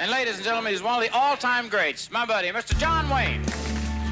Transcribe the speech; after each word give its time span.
And 0.00 0.10
ladies 0.10 0.36
and 0.36 0.44
gentlemen, 0.44 0.72
he's 0.72 0.82
one 0.82 0.94
of 0.94 1.06
the 1.06 1.14
all-time 1.14 1.68
greats, 1.68 2.10
my 2.10 2.24
buddy, 2.24 2.48
Mr. 2.48 2.74
John 2.78 3.10
Wayne. 3.10 3.44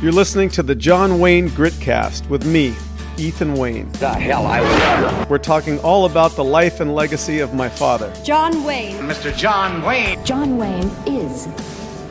You're 0.03 0.13
listening 0.13 0.51
to 0.51 0.63
the 0.63 0.75
John 0.75 1.19
Wayne 1.19 1.49
Gritcast 1.49 2.29
with 2.29 2.45
me, 2.45 2.75
Ethan 3.17 3.55
Wayne. 3.55 3.91
The 3.93 4.11
hell 4.11 4.47
I 4.47 4.61
was. 4.61 5.29
We're 5.31 5.39
talking 5.39 5.79
all 5.79 6.05
about 6.05 6.33
the 6.33 6.45
life 6.45 6.81
and 6.81 6.95
legacy 6.95 7.39
of 7.39 7.55
my 7.55 7.71
father. 7.71 8.13
John 8.23 8.65
Wayne. 8.65 8.99
Mr. 8.99 9.35
John 9.35 9.81
Wayne. 9.81 10.23
John 10.27 10.59
Wayne 10.59 10.91
is 11.07 11.49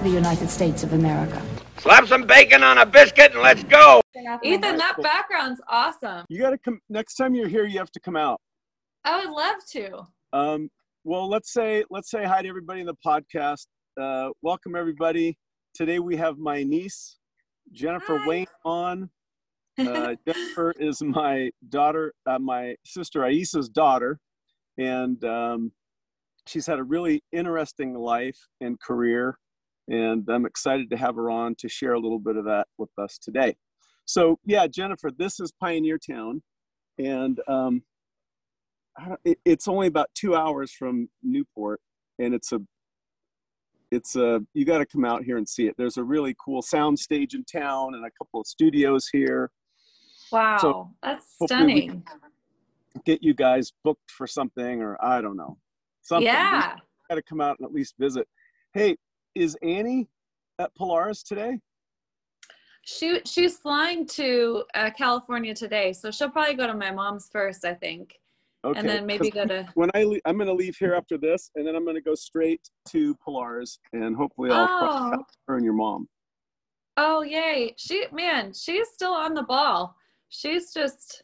the 0.01 0.09
United 0.09 0.49
States 0.49 0.81
of 0.81 0.93
America. 0.93 1.39
Slap 1.77 2.07
some 2.07 2.25
bacon 2.25 2.63
on 2.63 2.79
a 2.79 2.85
biscuit 2.87 3.33
and 3.33 3.43
let's 3.43 3.63
go. 3.65 4.01
Ethan, 4.43 4.77
that 4.77 4.95
background's 5.03 5.61
awesome. 5.67 6.25
You 6.29 6.39
got 6.39 6.49
to 6.49 6.57
come 6.57 6.81
next 6.89 7.13
time 7.13 7.35
you're 7.35 7.47
here. 7.47 7.67
You 7.67 7.77
have 7.77 7.91
to 7.91 7.99
come 7.99 8.15
out. 8.15 8.41
I 9.03 9.23
would 9.23 9.31
love 9.31 9.57
to. 9.73 10.07
Um, 10.33 10.71
well, 11.07 11.29
let's 11.29 11.53
say 11.53 11.85
let's 11.89 12.11
say 12.11 12.25
hi 12.25 12.41
to 12.41 12.49
everybody 12.49 12.81
in 12.81 12.85
the 12.85 12.97
podcast. 13.05 13.67
Uh, 13.99 14.27
welcome 14.41 14.75
everybody. 14.75 15.37
Today 15.73 15.99
we 15.99 16.17
have 16.17 16.37
my 16.37 16.63
niece 16.63 17.15
Jennifer 17.71 18.17
Hi. 18.17 18.27
Wayne 18.27 18.47
on. 18.65 19.09
Uh, 19.79 20.15
Jennifer 20.27 20.73
is 20.77 21.01
my 21.01 21.49
daughter, 21.69 22.13
uh, 22.25 22.39
my 22.39 22.75
sister 22.85 23.21
Aissa's 23.21 23.69
daughter, 23.69 24.19
and 24.77 25.23
um, 25.23 25.71
she's 26.45 26.67
had 26.67 26.77
a 26.77 26.83
really 26.83 27.23
interesting 27.31 27.93
life 27.93 28.39
and 28.59 28.77
career. 28.81 29.37
And 29.87 30.27
I'm 30.29 30.45
excited 30.45 30.89
to 30.89 30.97
have 30.97 31.15
her 31.15 31.29
on 31.29 31.55
to 31.59 31.69
share 31.69 31.93
a 31.93 31.99
little 32.01 32.19
bit 32.19 32.35
of 32.35 32.43
that 32.45 32.67
with 32.77 32.91
us 32.97 33.17
today. 33.17 33.55
So, 34.03 34.39
yeah, 34.43 34.67
Jennifer, 34.67 35.09
this 35.17 35.39
is 35.39 35.53
Pioneertown, 35.63 36.41
and 36.99 37.39
um, 37.47 37.83
it, 39.23 39.39
it's 39.45 39.67
only 39.67 39.87
about 39.87 40.09
two 40.15 40.35
hours 40.35 40.71
from 40.71 41.09
Newport, 41.23 41.79
and 42.19 42.33
it's 42.33 42.51
a 42.51 42.59
it's 43.91 44.15
a 44.15 44.41
you 44.53 44.65
got 44.65 44.79
to 44.79 44.85
come 44.85 45.05
out 45.05 45.23
here 45.23 45.37
and 45.37 45.47
see 45.47 45.67
it. 45.67 45.75
There's 45.77 45.97
a 45.97 46.03
really 46.03 46.35
cool 46.43 46.61
sound 46.61 46.99
stage 46.99 47.33
in 47.33 47.43
town 47.45 47.93
and 47.95 48.05
a 48.05 48.11
couple 48.17 48.41
of 48.41 48.47
studios 48.47 49.07
here. 49.11 49.51
Wow, 50.31 50.57
So, 50.59 50.91
that's 51.01 51.35
stunning. 51.41 52.03
Get 53.05 53.23
you 53.23 53.33
guys 53.33 53.71
booked 53.83 54.11
for 54.11 54.27
something, 54.27 54.81
or 54.81 54.97
I 55.03 55.21
don't 55.21 55.37
know, 55.37 55.57
something. 56.01 56.25
Yeah. 56.25 56.75
got 57.09 57.15
to 57.15 57.21
come 57.21 57.39
out 57.39 57.57
and 57.59 57.65
at 57.65 57.73
least 57.73 57.95
visit. 57.97 58.27
Hey, 58.73 58.97
is 59.35 59.55
Annie 59.61 60.09
at 60.59 60.75
Pilar's 60.75 61.23
today? 61.23 61.59
She 62.83 63.21
she's 63.25 63.57
flying 63.57 64.05
to 64.07 64.63
uh, 64.73 64.89
California 64.97 65.53
today, 65.53 65.93
so 65.93 66.09
she'll 66.09 66.29
probably 66.29 66.55
go 66.55 66.67
to 66.67 66.73
my 66.73 66.91
mom's 66.91 67.29
first, 67.31 67.63
I 67.65 67.73
think, 67.73 68.15
Okay. 68.67 68.79
and 68.79 68.89
then 68.89 69.05
maybe 69.05 69.29
go 69.29 69.45
to. 69.45 69.67
when 69.75 69.89
I 69.93 70.03
le- 70.03 70.19
I'm 70.25 70.35
going 70.37 70.47
to 70.47 70.53
leave 70.53 70.75
here 70.77 70.93
after 70.93 71.17
this, 71.17 71.49
and 71.55 71.65
then 71.67 71.75
I'm 71.75 71.83
going 71.83 71.95
to 71.95 72.01
go 72.01 72.15
straight 72.15 72.61
to 72.89 73.15
Pilar's, 73.23 73.79
and 73.93 74.15
hopefully 74.15 74.49
I'll 74.51 74.67
cross 74.67 75.01
Oh. 75.05 75.09
paths 75.11 75.17
with 75.19 75.37
her 75.47 75.55
and 75.55 75.63
your 75.65 75.73
mom. 75.73 76.07
Oh 76.97 77.21
yay! 77.21 77.73
She 77.77 78.05
man, 78.11 78.53
she's 78.53 78.87
still 78.93 79.13
on 79.13 79.33
the 79.35 79.43
ball. 79.43 79.95
She's 80.29 80.73
just 80.73 81.23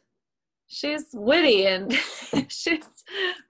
she's 0.68 1.06
witty 1.12 1.66
and 1.66 1.92
she's 2.48 2.86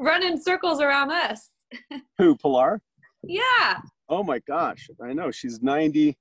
running 0.01 0.41
circles 0.41 0.81
around 0.81 1.11
us. 1.12 1.51
Who 2.19 2.36
Pilar? 2.36 2.81
Yeah, 3.23 3.79
Oh 4.08 4.23
my 4.23 4.39
gosh, 4.41 4.89
I 5.03 5.12
know 5.12 5.31
she's 5.31 5.62
92 5.62 6.14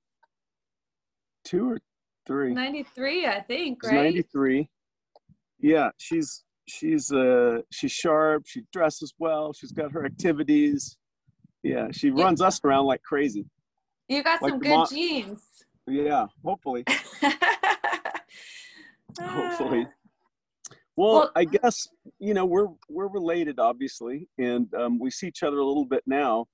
or 1.68 1.78
three. 2.26 2.54
ninety 2.54 2.82
three, 2.82 3.26
I 3.26 3.40
think, 3.40 3.82
right? 3.82 3.92
93. 3.94 4.68
Yeah, 5.60 5.90
she's 5.98 6.44
she's 6.66 7.10
uh 7.12 7.60
she's 7.70 7.92
sharp. 7.92 8.44
She 8.46 8.62
dresses 8.72 9.12
well. 9.18 9.52
She's 9.52 9.72
got 9.72 9.92
her 9.92 10.04
activities. 10.04 10.96
Yeah, 11.62 11.88
she 11.92 12.08
Yeah. 12.08 12.22
runs 12.24 12.40
us 12.40 12.60
around 12.64 12.86
like 12.86 13.02
crazy. 13.02 13.46
You 14.08 14.22
got 14.22 14.42
Like 14.42 14.50
some 14.50 14.58
good 14.60 14.88
genes. 14.90 15.42
Yeah, 15.86 16.26
hopefully, 16.44 16.84
hopefully. 19.20 19.86
Well, 20.96 21.14
Well- 21.14 21.30
I 21.34 21.44
guess 21.44 21.88
you 22.18 22.34
know 22.34 22.44
we're 22.46 22.68
we're 22.88 23.08
related, 23.08 23.58
obviously, 23.58 24.28
and 24.38 24.72
um, 24.74 24.98
we 24.98 25.10
see 25.10 25.26
each 25.28 25.42
other 25.42 25.58
a 25.58 25.64
little 25.64 25.84
bit 25.86 26.02
now. 26.06 26.46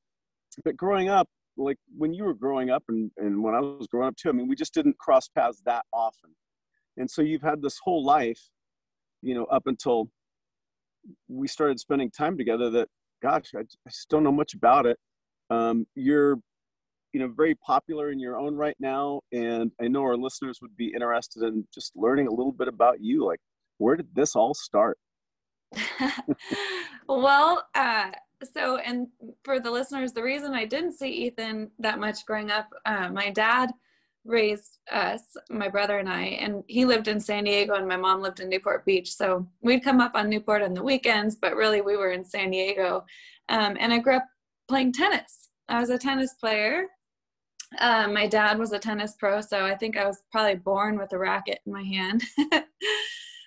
But 0.65 0.77
growing 0.77 1.09
up, 1.09 1.29
like 1.57 1.79
when 1.97 2.13
you 2.15 2.25
were 2.25 2.35
growing 2.35 2.71
up, 2.71 2.85
and 2.89 3.11
and 3.19 3.43
when 3.43 3.55
I 3.55 3.61
was 3.61 3.87
growing 3.87 4.09
up 4.09 4.17
too, 4.17 4.29
I 4.29 4.33
mean, 4.33 4.49
we 4.49 4.57
just 4.57 4.75
didn't 4.75 4.99
cross 4.99 5.29
paths 5.29 5.61
that 5.67 5.85
often. 5.93 6.31
And 6.97 7.11
so 7.11 7.23
you've 7.23 7.43
had 7.43 7.63
this 7.63 7.79
whole 7.83 8.05
life, 8.05 8.41
you 9.23 9.35
know, 9.35 9.45
up 9.45 9.63
until 9.67 10.09
we 11.29 11.49
started 11.49 11.81
spending 11.81 12.11
time 12.11 12.37
together. 12.37 12.71
That, 12.71 12.89
gosh, 13.23 13.51
I, 13.55 13.61
I 13.61 13.91
just 13.91 14.09
don't 14.09 14.25
know 14.25 14.33
much 14.33 14.55
about 14.55 14.87
it. 14.87 14.99
Um, 15.51 15.87
you're 15.95 16.37
you 17.13 17.19
know 17.19 17.33
very 17.37 17.57
popular 17.57 18.13
in 18.13 18.21
your 18.21 18.39
own 18.39 18.55
right 18.55 18.77
now 18.79 19.21
and 19.33 19.73
i 19.83 19.89
know 19.89 20.03
our 20.03 20.17
listeners 20.17 20.61
would 20.63 20.77
be 20.77 20.93
interested 20.95 21.43
in 21.43 21.67
just 21.75 21.91
learning 21.97 22.29
a 22.29 22.31
little 22.31 22.53
bit 22.53 22.69
about 22.69 23.01
you 23.01 23.27
like 23.27 23.41
where 23.79 23.97
did 23.97 24.07
this 24.15 24.37
all 24.37 24.55
start 24.55 24.97
well, 27.09 27.67
uh, 27.75 28.11
so 28.55 28.77
and 28.79 29.09
for 29.45 29.61
the 29.61 29.71
listeners, 29.71 30.13
the 30.13 30.23
reason 30.23 30.53
I 30.53 30.65
didn't 30.65 30.93
see 30.93 31.11
Ethan 31.11 31.71
that 31.79 31.99
much 31.99 32.25
growing 32.27 32.51
up, 32.51 32.69
uh, 32.87 33.09
my 33.11 33.31
dad 33.31 33.71
raised 34.25 34.79
us, 34.91 35.23
my 35.49 35.69
brother 35.69 35.99
and 35.99 36.09
I, 36.09 36.23
and 36.23 36.63
he 36.67 36.85
lived 36.85 37.09
in 37.09 37.21
San 37.21 37.45
Diego, 37.45 37.75
and 37.75 37.89
my 37.89 37.97
mom 37.97 38.21
lived 38.21 38.41
in 38.41 38.49
Newport 38.49 38.85
Beach. 38.85 39.15
So 39.15 39.47
we'd 39.63 39.85
come 39.85 40.01
up 40.01 40.13
on 40.15 40.29
Newport 40.29 40.63
on 40.63 40.75
the 40.75 40.83
weekends, 40.83 41.37
but 41.37 41.57
really 41.57 41.81
we 41.81 41.97
were 41.97 42.13
in 42.13 42.25
San 42.25 42.51
Diego. 42.51 43.05
Um, 43.49 43.77
and 43.81 43.93
I 43.93 43.99
grew 43.99 44.17
up 44.17 44.27
playing 44.69 44.93
tennis. 44.93 45.49
I 45.69 45.81
was 45.81 45.91
a 45.91 45.99
tennis 45.99 46.35
player. 46.35 46.87
Uh, 47.79 48.09
my 48.09 48.27
dad 48.27 48.59
was 48.59 48.73
a 48.73 48.79
tennis 48.79 49.15
pro, 49.19 49.41
so 49.41 49.65
I 49.65 49.77
think 49.77 49.97
I 49.97 50.07
was 50.07 50.23
probably 50.33 50.57
born 50.57 50.99
with 50.99 51.13
a 51.13 51.19
racket 51.19 51.61
in 51.65 51.73
my 51.73 51.83
hand. 51.83 52.23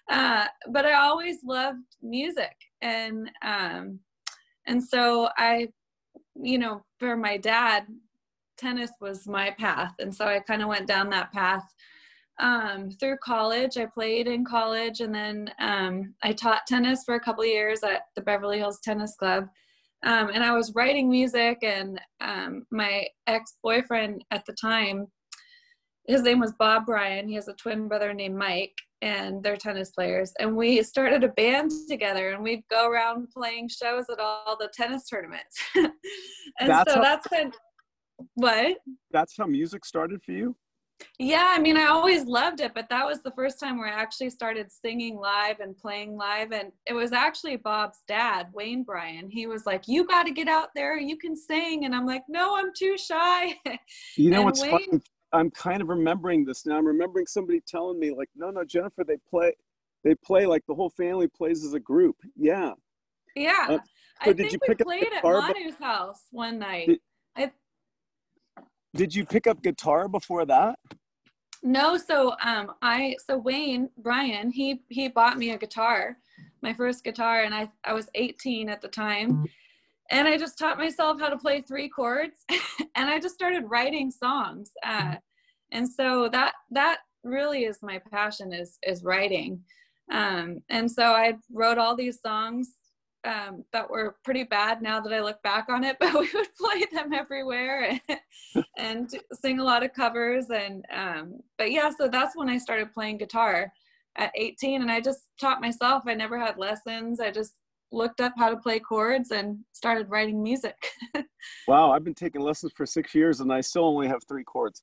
uh, 0.09 0.45
but 0.69 0.85
I 0.85 0.93
always 0.93 1.37
loved 1.43 1.83
music, 2.01 2.55
and 2.81 3.29
um, 3.43 3.99
and 4.65 4.81
so 4.81 5.27
I, 5.37 5.67
you 6.41 6.57
know, 6.57 6.85
for 6.99 7.17
my 7.17 7.35
dad, 7.35 7.85
tennis 8.57 8.91
was 9.01 9.27
my 9.27 9.51
path, 9.51 9.93
and 9.99 10.13
so 10.13 10.25
I 10.25 10.39
kind 10.39 10.61
of 10.61 10.67
went 10.67 10.87
down 10.87 11.09
that 11.09 11.31
path 11.31 11.63
um, 12.39 12.89
through 12.91 13.17
college. 13.23 13.77
I 13.77 13.85
played 13.85 14.27
in 14.27 14.45
college, 14.45 15.01
and 15.01 15.13
then 15.13 15.51
um, 15.59 16.13
I 16.23 16.33
taught 16.33 16.67
tennis 16.67 17.03
for 17.03 17.15
a 17.15 17.19
couple 17.19 17.45
years 17.45 17.83
at 17.83 18.03
the 18.15 18.21
Beverly 18.21 18.57
Hills 18.59 18.79
Tennis 18.83 19.15
Club. 19.15 19.47
Um, 20.05 20.29
and 20.33 20.43
I 20.43 20.51
was 20.51 20.73
writing 20.75 21.09
music, 21.09 21.59
and 21.63 21.99
um, 22.19 22.65
my 22.71 23.07
ex-boyfriend 23.27 24.23
at 24.31 24.45
the 24.45 24.53
time, 24.53 25.07
his 26.07 26.23
name 26.23 26.39
was 26.39 26.53
Bob 26.59 26.85
Bryan. 26.85 27.27
He 27.29 27.35
has 27.35 27.47
a 27.47 27.53
twin 27.53 27.87
brother 27.87 28.13
named 28.13 28.35
Mike, 28.35 28.73
and 29.01 29.41
they're 29.41 29.55
tennis 29.55 29.91
players. 29.91 30.33
And 30.39 30.57
we 30.57 30.83
started 30.83 31.23
a 31.23 31.29
band 31.29 31.71
together, 31.87 32.31
and 32.31 32.43
we'd 32.43 32.63
go 32.69 32.89
around 32.89 33.27
playing 33.33 33.69
shows 33.69 34.05
at 34.11 34.19
all 34.19 34.57
the 34.59 34.69
tennis 34.73 35.07
tournaments. 35.07 35.57
and 35.75 35.89
That's 36.59 36.91
so 36.91 36.97
how- 36.97 37.01
that's 37.03 37.27
been 37.29 37.51
what? 38.35 38.77
that's 39.11 39.35
how 39.37 39.45
music 39.45 39.85
started 39.85 40.21
for 40.23 40.31
you 40.31 40.55
Yeah, 41.19 41.47
I 41.49 41.59
mean, 41.59 41.75
I 41.75 41.87
always 41.87 42.23
loved 42.25 42.61
it, 42.61 42.73
but 42.73 42.87
that 42.89 43.05
was 43.05 43.21
the 43.21 43.31
first 43.31 43.59
time 43.59 43.77
where 43.77 43.91
I 43.91 43.99
actually 43.99 44.29
started 44.29 44.71
singing 44.71 45.17
live 45.17 45.59
and 45.59 45.77
playing 45.77 46.15
live. 46.15 46.53
And 46.53 46.71
it 46.85 46.93
was 46.93 47.11
actually 47.11 47.57
Bob's 47.57 48.03
dad, 48.07 48.47
Wayne 48.53 48.83
Bryan. 48.83 49.29
He 49.29 49.47
was 49.47 49.65
like, 49.65 49.87
You 49.87 50.05
got 50.05 50.23
to 50.27 50.31
get 50.31 50.47
out 50.47 50.69
there, 50.75 50.97
you 50.97 51.17
can 51.17 51.35
sing. 51.35 51.83
And 51.83 51.93
I'm 51.93 52.05
like, 52.05 52.23
No, 52.29 52.55
I'm 52.55 52.71
too 52.73 52.95
shy. 52.97 53.55
you 54.15 54.29
know 54.29 54.43
what's 54.43 54.61
Wayne- 54.61 54.71
funny 54.71 55.01
i'm 55.33 55.49
kind 55.49 55.81
of 55.81 55.89
remembering 55.89 56.45
this 56.45 56.63
now 56.63 56.77
i'm 56.77 56.85
remembering 56.85 57.25
somebody 57.25 57.59
telling 57.67 57.99
me 57.99 58.13
like 58.13 58.29
no 58.35 58.51
no 58.51 58.63
jennifer 58.63 59.03
they 59.03 59.17
play 59.27 59.51
they 60.03 60.13
play 60.13 60.45
like 60.45 60.63
the 60.67 60.75
whole 60.75 60.91
family 60.91 61.27
plays 61.27 61.65
as 61.65 61.73
a 61.73 61.79
group 61.79 62.15
yeah 62.37 62.71
yeah. 63.35 63.65
Uh, 63.69 63.77
I 64.21 64.25
so 64.25 64.33
did 64.33 64.37
think 64.37 64.53
you 64.53 64.59
we 64.67 64.75
played 64.75 65.13
at 65.13 65.23
Manu's 65.23 65.75
house 65.79 66.23
one 66.31 66.59
night. 66.59 66.87
Did- 66.87 66.99
I 66.99 66.99
did 68.95 69.13
you 69.13 69.25
pick 69.25 69.47
up 69.47 69.61
guitar 69.61 70.07
before 70.07 70.45
that 70.45 70.77
No, 71.63 71.97
so 71.97 72.35
um 72.43 72.73
I 72.81 73.15
so 73.25 73.37
Wayne 73.37 73.89
Bryan, 73.97 74.51
he 74.51 74.81
he 74.89 75.07
bought 75.07 75.37
me 75.37 75.51
a 75.51 75.57
guitar, 75.57 76.17
my 76.61 76.73
first 76.73 77.03
guitar 77.03 77.43
and 77.43 77.55
I 77.55 77.71
I 77.85 77.93
was 77.93 78.09
18 78.15 78.69
at 78.69 78.81
the 78.81 78.89
time. 78.89 79.45
And 80.11 80.27
I 80.27 80.37
just 80.37 80.59
taught 80.59 80.77
myself 80.77 81.21
how 81.21 81.29
to 81.29 81.37
play 81.37 81.61
three 81.61 81.89
chords 81.89 82.45
and 82.95 83.09
I 83.09 83.19
just 83.19 83.35
started 83.35 83.63
writing 83.69 84.11
songs. 84.11 84.71
Uh 84.85 85.15
and 85.71 85.87
so 85.87 86.27
that 86.29 86.53
that 86.71 86.97
really 87.23 87.63
is 87.63 87.77
my 87.81 87.99
passion 88.11 88.51
is 88.51 88.77
is 88.83 89.03
writing. 89.03 89.61
Um 90.11 90.59
and 90.69 90.91
so 90.91 91.13
I 91.13 91.35
wrote 91.49 91.77
all 91.77 91.95
these 91.95 92.19
songs 92.19 92.75
um, 93.25 93.63
that 93.73 93.89
were 93.89 94.15
pretty 94.23 94.43
bad 94.43 94.81
now 94.81 94.99
that 94.99 95.13
I 95.13 95.21
look 95.21 95.41
back 95.43 95.69
on 95.69 95.83
it, 95.83 95.97
but 95.99 96.13
we 96.13 96.29
would 96.33 96.55
play 96.55 96.85
them 96.91 97.13
everywhere 97.13 97.99
and, 98.09 98.65
and 98.77 99.09
sing 99.33 99.59
a 99.59 99.63
lot 99.63 99.83
of 99.83 99.93
covers. 99.93 100.49
And, 100.49 100.85
um, 100.91 101.39
but 101.57 101.71
yeah, 101.71 101.89
so 101.97 102.07
that's 102.07 102.35
when 102.35 102.49
I 102.49 102.57
started 102.57 102.93
playing 102.93 103.17
guitar 103.17 103.71
at 104.15 104.31
18 104.35 104.81
and 104.81 104.91
I 104.91 105.01
just 105.01 105.27
taught 105.39 105.61
myself. 105.61 106.03
I 106.05 106.13
never 106.13 106.39
had 106.39 106.57
lessons. 106.57 107.19
I 107.19 107.31
just, 107.31 107.53
looked 107.93 108.19
up 108.19 108.33
how 108.37 108.49
to 108.49 108.57
play 108.57 108.79
chords 108.79 109.31
and 109.31 109.59
started 109.71 110.09
writing 110.09 110.41
music. 110.41 110.75
wow, 111.67 111.91
I've 111.91 112.03
been 112.03 112.15
taking 112.15 112.41
lessons 112.41 112.73
for 112.75 112.85
six 112.85 113.13
years 113.13 113.39
and 113.39 113.53
I 113.53 113.61
still 113.61 113.85
only 113.85 114.07
have 114.07 114.23
three 114.27 114.43
chords. 114.43 114.81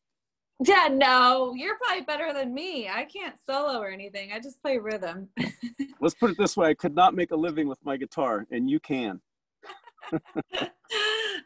Yeah, 0.62 0.88
no, 0.92 1.54
you're 1.56 1.78
probably 1.78 2.04
better 2.04 2.34
than 2.34 2.52
me. 2.52 2.88
I 2.88 3.04
can't 3.04 3.34
solo 3.48 3.80
or 3.80 3.88
anything. 3.90 4.32
I 4.32 4.40
just 4.40 4.60
play 4.60 4.76
rhythm. 4.76 5.28
Let's 6.00 6.14
put 6.14 6.30
it 6.30 6.38
this 6.38 6.56
way 6.56 6.68
I 6.68 6.74
could 6.74 6.94
not 6.94 7.14
make 7.14 7.30
a 7.30 7.36
living 7.36 7.66
with 7.66 7.78
my 7.84 7.96
guitar, 7.96 8.46
and 8.50 8.68
you 8.68 8.78
can. 8.78 9.20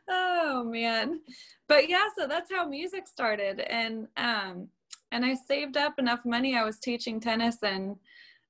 oh 0.09 0.65
man 0.65 1.21
but 1.69 1.89
yeah 1.89 2.05
so 2.17 2.27
that's 2.27 2.51
how 2.51 2.67
music 2.67 3.07
started 3.07 3.61
and 3.61 4.07
um 4.17 4.69
and 5.13 5.25
i 5.25 5.35
saved 5.35 5.77
up 5.77 5.99
enough 5.99 6.25
money 6.25 6.57
i 6.57 6.65
was 6.65 6.79
teaching 6.79 7.21
tennis 7.21 7.57
and 7.63 7.97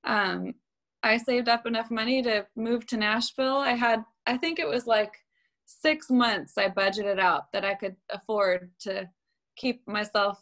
um 0.05 0.55
i 1.03 1.17
saved 1.17 1.49
up 1.49 1.67
enough 1.67 1.91
money 1.91 2.23
to 2.23 2.47
move 2.55 2.87
to 2.87 2.97
nashville 2.97 3.57
i 3.57 3.73
had 3.73 4.05
i 4.27 4.37
think 4.37 4.59
it 4.59 4.69
was 4.69 4.87
like 4.87 5.15
six 5.65 6.11
months 6.11 6.59
i 6.59 6.69
budgeted 6.69 7.19
out 7.19 7.51
that 7.53 7.65
i 7.65 7.75
could 7.75 7.97
afford 8.11 8.71
to 8.79 9.09
keep 9.57 9.87
myself 9.89 10.39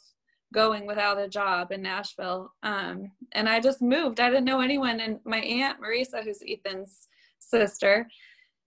going 0.53 0.87
without 0.87 1.19
a 1.19 1.29
job 1.29 1.73
in 1.73 1.83
nashville 1.83 2.53
um 2.63 3.11
and 3.33 3.49
i 3.49 3.59
just 3.59 3.83
moved 3.83 4.21
i 4.21 4.29
didn't 4.29 4.45
know 4.45 4.61
anyone 4.61 5.01
and 5.01 5.19
my 5.25 5.39
aunt 5.39 5.79
marisa 5.81 6.23
who's 6.23 6.43
ethan's 6.47 7.09
sister 7.39 8.07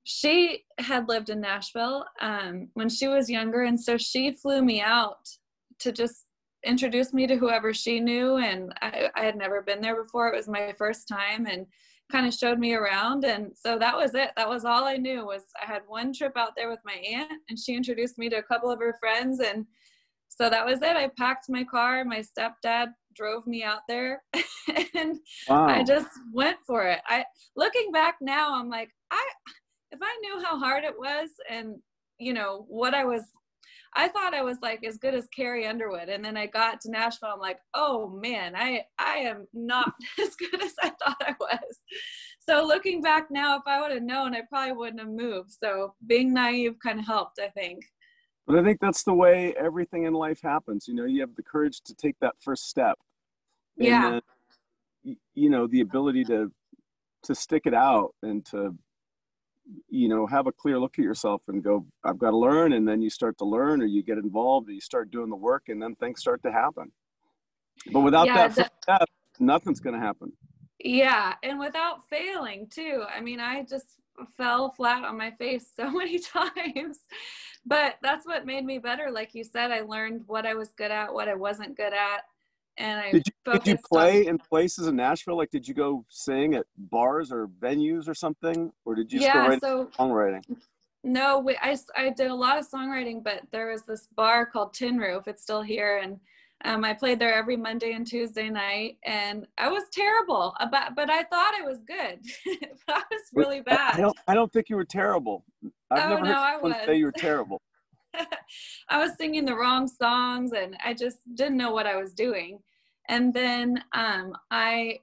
she 0.05 0.63
had 0.77 1.09
lived 1.09 1.31
in 1.31 1.41
Nashville 1.41 2.05
um, 2.21 2.69
when 2.75 2.89
she 2.89 3.07
was 3.07 3.29
younger, 3.29 3.63
and 3.63 3.79
so 3.79 3.97
she 3.97 4.31
flew 4.31 4.61
me 4.61 4.79
out 4.79 5.27
to 5.79 5.91
just 5.91 6.27
introduce 6.63 7.11
me 7.11 7.25
to 7.27 7.35
whoever 7.35 7.73
she 7.73 7.99
knew. 7.99 8.38
And 8.38 8.71
I, 8.81 9.09
I 9.15 9.25
had 9.25 9.35
never 9.35 9.63
been 9.63 9.81
there 9.81 10.01
before; 10.01 10.27
it 10.27 10.35
was 10.35 10.47
my 10.47 10.73
first 10.77 11.07
time, 11.07 11.47
and 11.47 11.65
kind 12.11 12.27
of 12.27 12.35
showed 12.35 12.59
me 12.59 12.75
around. 12.75 13.25
And 13.25 13.51
so 13.55 13.79
that 13.79 13.97
was 13.97 14.13
it. 14.13 14.29
That 14.38 14.47
was 14.47 14.63
all 14.63 14.83
I 14.83 14.97
knew 14.97 15.25
was 15.25 15.41
I 15.59 15.65
had 15.65 15.81
one 15.88 16.13
trip 16.13 16.33
out 16.38 16.51
there 16.55 16.69
with 16.69 16.81
my 16.85 16.93
aunt, 16.93 17.41
and 17.49 17.57
she 17.57 17.73
introduced 17.73 18.19
me 18.19 18.29
to 18.29 18.38
a 18.38 18.43
couple 18.43 18.69
of 18.69 18.79
her 18.79 18.95
friends, 18.99 19.39
and 19.39 19.65
so 20.35 20.49
that 20.49 20.65
was 20.65 20.81
it. 20.81 20.95
I 20.95 21.09
packed 21.17 21.45
my 21.49 21.63
car. 21.63 22.03
My 22.05 22.21
stepdad 22.21 22.87
drove 23.15 23.47
me 23.47 23.63
out 23.63 23.81
there, 23.87 24.21
and 24.95 25.17
wow. 25.47 25.67
I 25.67 25.83
just 25.83 26.09
went 26.33 26.57
for 26.67 26.87
it. 26.87 26.99
I 27.07 27.25
looking 27.55 27.91
back 27.91 28.15
now, 28.21 28.59
I'm 28.59 28.69
like 28.69 28.89
I 29.11 29.27
if 29.95 29.99
I 30.01 30.17
knew 30.21 30.43
how 30.43 30.59
hard 30.59 30.83
it 30.83 30.97
was 30.97 31.29
and 31.49 31.75
you 32.19 32.33
know 32.33 32.65
what 32.67 32.93
I 32.93 33.05
was 33.05 33.23
I 33.97 34.09
thought 34.09 34.33
I 34.33 34.41
was 34.41 34.57
like 34.61 34.83
as 34.83 34.97
good 34.97 35.15
as 35.15 35.27
Carrie 35.33 35.65
Underwood 35.65 36.09
and 36.09 36.23
then 36.23 36.35
I 36.35 36.47
got 36.47 36.81
to 36.81 36.91
Nashville 36.91 37.29
I'm 37.33 37.39
like 37.39 37.59
oh 37.73 38.09
man 38.21 38.55
I 38.55 38.83
I 38.99 39.17
am 39.17 39.47
not 39.53 39.93
as 40.21 40.35
good 40.35 40.61
as 40.61 40.73
I 40.81 40.89
thought 40.89 41.21
I 41.21 41.35
was 41.39 41.79
so 42.39 42.65
looking 42.65 43.01
back 43.01 43.27
now 43.31 43.55
if 43.57 43.63
I 43.65 43.81
would 43.81 43.91
have 43.91 44.03
known 44.03 44.35
I 44.35 44.41
probably 44.49 44.73
wouldn't 44.73 44.99
have 44.99 45.09
moved 45.09 45.51
so 45.51 45.93
being 46.05 46.33
naive 46.33 46.75
kind 46.83 46.99
of 46.99 47.05
helped 47.05 47.39
I 47.39 47.49
think 47.49 47.79
but 48.47 48.57
I 48.57 48.63
think 48.63 48.80
that's 48.80 49.03
the 49.03 49.13
way 49.13 49.53
everything 49.57 50.03
in 50.03 50.13
life 50.13 50.42
happens 50.42 50.88
you 50.88 50.94
know 50.94 51.06
you 51.06 51.21
have 51.21 51.36
the 51.36 51.44
courage 51.44 51.81
to 51.81 51.95
take 51.95 52.15
that 52.21 52.36
first 52.39 52.69
step 52.69 52.97
yeah. 53.77 54.19
then, 55.03 55.18
you 55.33 55.50
know 55.50 55.68
the 55.68 55.81
ability 55.81 56.24
to 56.25 56.51
to 57.24 57.36
stick 57.36 57.63
it 57.65 57.74
out 57.74 58.13
and 58.21 58.45
to 58.45 58.75
you 59.89 60.07
know 60.07 60.25
have 60.27 60.47
a 60.47 60.51
clear 60.51 60.80
look 60.80 60.97
at 61.00 61.03
yourself 61.03 61.42
and 61.47 61.63
go 61.63 61.86
i've 62.03 62.19
got 62.19 62.31
to 62.31 62.38
learn 62.38 62.74
and 62.74 62.88
then 62.88 63.01
you 63.01 63.09
start 63.09 63.38
to 63.38 63.45
learn 63.45 63.81
or 63.81 63.86
you 63.86 64.03
get 64.03 64.18
involved 64.18 64.68
and 64.68 64.75
you 64.75 64.81
start 64.81 65.09
doing 65.12 65.30
the 65.30 65.36
work 65.36 65.63
and 65.69 65.81
then 65.81 65.95
things 65.95 66.19
start 66.19 66.41
to 66.44 66.51
happen. 66.51 66.91
But 67.91 68.01
without 68.01 68.27
yeah, 68.27 68.48
that, 68.48 68.71
step 68.81 69.09
nothing's 69.39 69.80
going 69.80 70.00
to 70.00 70.00
happen 70.00 70.31
yeah 70.80 71.33
and 71.44 71.60
without 71.60 72.07
failing 72.10 72.68
too 72.68 73.04
i 73.16 73.22
mean 73.22 73.39
i 73.39 73.63
just 73.63 73.98
fell 74.38 74.69
flat 74.69 75.04
on 75.04 75.18
my 75.18 75.31
face 75.31 75.68
so 75.75 75.89
many 75.92 76.19
times 76.19 77.00
but 77.66 77.95
that's 78.01 78.25
what 78.25 78.45
made 78.45 78.66
me 78.66 78.77
better 78.77 79.10
like 79.12 79.33
you 79.33 79.44
said 79.44 79.72
i 79.72 79.81
learned 79.81 80.22
what 80.27 80.45
i 80.45 80.54
was 80.54 80.69
good 80.69 80.92
at 80.92 81.13
what 81.13 81.27
i 81.27 81.36
wasn't 81.36 81.75
good 81.75 81.94
at 81.94 82.24
and 82.77 83.00
I 83.00 83.12
did 83.12 83.27
you, 83.27 83.54
did 83.54 83.68
you 83.68 83.77
play 83.77 84.27
in 84.27 84.38
places 84.38 84.88
in 84.88 84.95
Nashville? 84.95 85.38
Like, 85.38 85.50
did 85.50 85.68
you 85.68 85.74
go 85.74 86.06
sing 86.10 86.56
at 86.56 86.66
bars 86.77 87.31
or 87.31 87.48
venues 87.48 88.07
or 88.07 88.13
something, 88.13 88.72
or 88.83 88.95
did 88.95 89.12
you 89.13 89.22
yeah, 89.22 89.48
write 89.48 89.62
so, 89.62 89.89
songwriting? 89.98 90.44
No, 91.04 91.39
we, 91.39 91.56
I 91.62 91.77
I 91.95 92.10
did 92.10 92.27
a 92.31 92.36
lot 92.36 92.57
of 92.57 92.69
songwriting, 92.69 93.24
but 93.24 93.44
there 93.51 93.68
was 93.72 93.83
this 93.83 94.07
bar 94.16 94.45
called 94.45 94.74
Tin 94.74 94.98
Roof. 94.98 95.27
It's 95.27 95.44
still 95.44 95.62
here, 95.62 96.00
and 96.04 96.19
um, 96.65 96.83
I 96.83 96.94
played 96.94 97.19
there 97.19 97.33
every 97.33 97.56
Monday 97.56 97.94
and 97.94 98.06
Tuesday 98.06 98.50
night, 98.50 98.97
and 99.06 99.47
I 99.57 99.69
was 99.69 99.83
terrible. 99.91 100.56
About, 100.59 100.95
but 100.95 101.09
I 101.09 101.23
thought 101.23 101.53
I 101.56 101.62
was 101.62 101.79
good. 101.88 102.19
but 102.88 102.95
I 102.95 103.03
was 103.12 103.21
really 103.33 103.62
bad. 103.62 103.95
I 103.95 104.01
don't. 104.01 104.17
I 104.27 104.33
don't 104.33 104.51
think 104.51 104.69
you 104.69 104.75
were 104.75 104.85
terrible. 104.85 105.45
I've 105.91 106.06
oh, 106.06 106.09
never 106.15 106.25
no, 106.25 106.33
heard 106.33 106.35
I 106.35 106.57
was. 106.57 106.75
say 106.85 106.95
you 106.95 107.06
were 107.06 107.12
terrible. 107.12 107.62
I 108.89 108.97
was 109.00 109.15
singing 109.17 109.45
the 109.45 109.56
wrong 109.56 109.88
songs 109.88 110.53
and 110.53 110.77
I 110.83 110.94
just 110.94 111.17
didn't 111.35 111.57
know 111.57 111.71
what 111.71 111.85
I 111.85 111.97
was 111.97 112.13
doing. 112.13 112.59
And 113.09 113.33
then 113.33 113.83
um, 113.94 114.33
I 114.50 115.00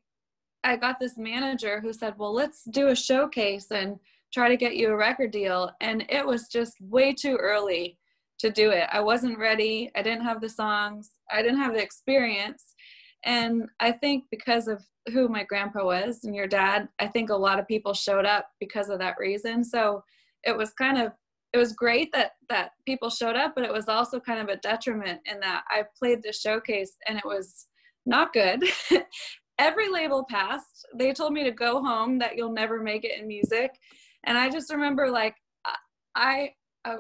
I 0.65 0.77
got 0.77 0.99
this 0.99 1.17
manager 1.17 1.81
who 1.81 1.93
said, 1.93 2.15
"Well, 2.19 2.35
let's 2.35 2.65
do 2.65 2.89
a 2.89 2.97
showcase 2.97 3.71
and 3.71 3.99
try 4.33 4.49
to 4.49 4.57
get 4.57 4.77
you 4.77 4.91
a 4.91 4.97
record 4.97 5.31
deal." 5.31 5.71
And 5.81 6.05
it 6.09 6.27
was 6.27 6.49
just 6.49 6.81
way 6.81 7.13
too 7.13 7.37
early 7.37 7.99
to 8.43 8.51
do 8.51 8.71
it. 8.71 8.89
I 8.93 9.01
wasn't 9.01 9.39
ready. 9.39 9.91
I 9.97 10.03
didn't 10.03 10.25
have 10.25 10.41
the 10.41 10.49
songs. 10.49 11.13
I 11.31 11.43
didn't 11.43 11.61
have 11.61 11.75
the 11.75 11.83
experience. 11.83 12.75
And 13.25 13.69
I 13.81 13.93
think 13.93 14.25
because 14.31 14.67
of 14.69 14.83
who 15.13 15.29
my 15.29 15.45
grandpa 15.45 15.85
was 15.85 16.25
and 16.25 16.35
your 16.35 16.49
dad, 16.49 16.89
I 17.01 17.07
think 17.07 17.31
a 17.31 17.37
lot 17.37 17.61
of 17.61 17.69
people 17.69 17.95
showed 17.95 18.27
up 18.27 18.49
because 18.61 18.89
of 18.89 18.99
that 18.99 19.17
reason. 19.19 19.65
So 19.65 20.03
it 20.45 20.57
was 20.57 20.73
kind 20.73 20.99
of 20.99 21.13
it 21.53 21.59
was 21.59 21.73
great 21.73 22.11
that 22.13 22.33
that 22.49 22.73
people 22.87 23.11
showed 23.11 23.37
up 23.37 23.53
but 23.55 23.65
it 23.65 23.73
was 23.73 23.87
also 23.87 24.19
kind 24.19 24.41
of 24.41 24.49
a 24.49 24.57
detriment 24.61 25.21
in 25.27 25.39
that 25.41 25.65
i 25.69 25.83
played 25.99 26.23
the 26.23 26.33
showcase 26.33 26.97
and 27.07 27.19
it 27.19 27.25
was 27.25 27.67
not 28.07 28.33
good 28.33 28.65
every 29.59 29.91
label 29.91 30.25
passed 30.31 30.87
they 30.97 31.13
told 31.13 31.33
me 31.33 31.45
to 31.45 31.51
go 31.51 31.83
home 31.83 32.19
that 32.19 32.37
you'll 32.37 32.53
never 32.53 32.83
make 32.83 33.05
it 33.05 33.21
in 33.21 33.29
music 33.29 33.71
and 34.25 34.39
i 34.39 34.49
just 34.49 34.73
remember 34.73 35.11
like 35.11 35.37
i 36.17 36.51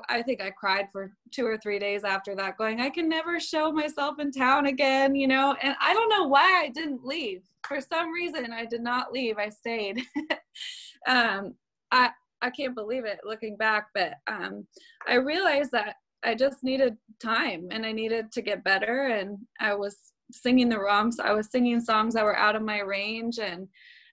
I 0.09 0.23
think 0.23 0.41
I 0.41 0.51
cried 0.51 0.89
for 0.93 1.13
two 1.33 1.45
or 1.45 1.59
three 1.59 1.79
days 1.79 2.05
after 2.05 2.37
that, 2.37 2.57
going, 2.57 2.81
I 2.81 2.89
can 2.89 3.09
never 3.09 3.41
show 3.41 3.73
myself 3.73 4.21
in 4.21 4.31
town 4.31 4.67
again, 4.67 5.17
you 5.17 5.27
know. 5.27 5.57
And 5.61 5.75
I 5.81 5.93
don't 5.93 6.09
know 6.09 6.29
why 6.29 6.63
I 6.63 6.69
didn't 6.69 7.05
leave. 7.05 7.43
For 7.67 7.81
some 7.81 8.13
reason, 8.13 8.53
I 8.53 8.65
did 8.65 8.81
not 8.81 9.13
leave. 9.13 9.39
I 9.39 9.49
stayed. 9.49 10.03
um, 11.09 11.55
I 11.91 12.11
I 12.43 12.51
can't 12.51 12.75
believe 12.75 13.05
it 13.05 13.21
looking 13.25 13.57
back, 13.57 13.87
but 13.95 14.15
um, 14.27 14.67
I 15.07 15.15
realized 15.15 15.71
that 15.73 15.97
I 16.25 16.35
just 16.35 16.63
needed 16.63 16.97
time 17.21 17.69
and 17.71 17.87
I 17.87 17.93
needed 17.93 18.33
to 18.33 18.43
get 18.43 18.65
better. 18.65 19.07
And 19.07 19.39
I 19.61 19.75
was 19.75 19.97
singing 20.33 20.69
the 20.69 20.79
wrong, 20.79 21.13
I 21.23 21.33
was 21.33 21.51
singing 21.51 21.81
songs 21.81 22.15
that 22.15 22.25
were 22.25 22.37
out 22.37 22.57
of 22.57 22.63
my 22.63 22.81
range. 22.81 23.39
And 23.39 23.69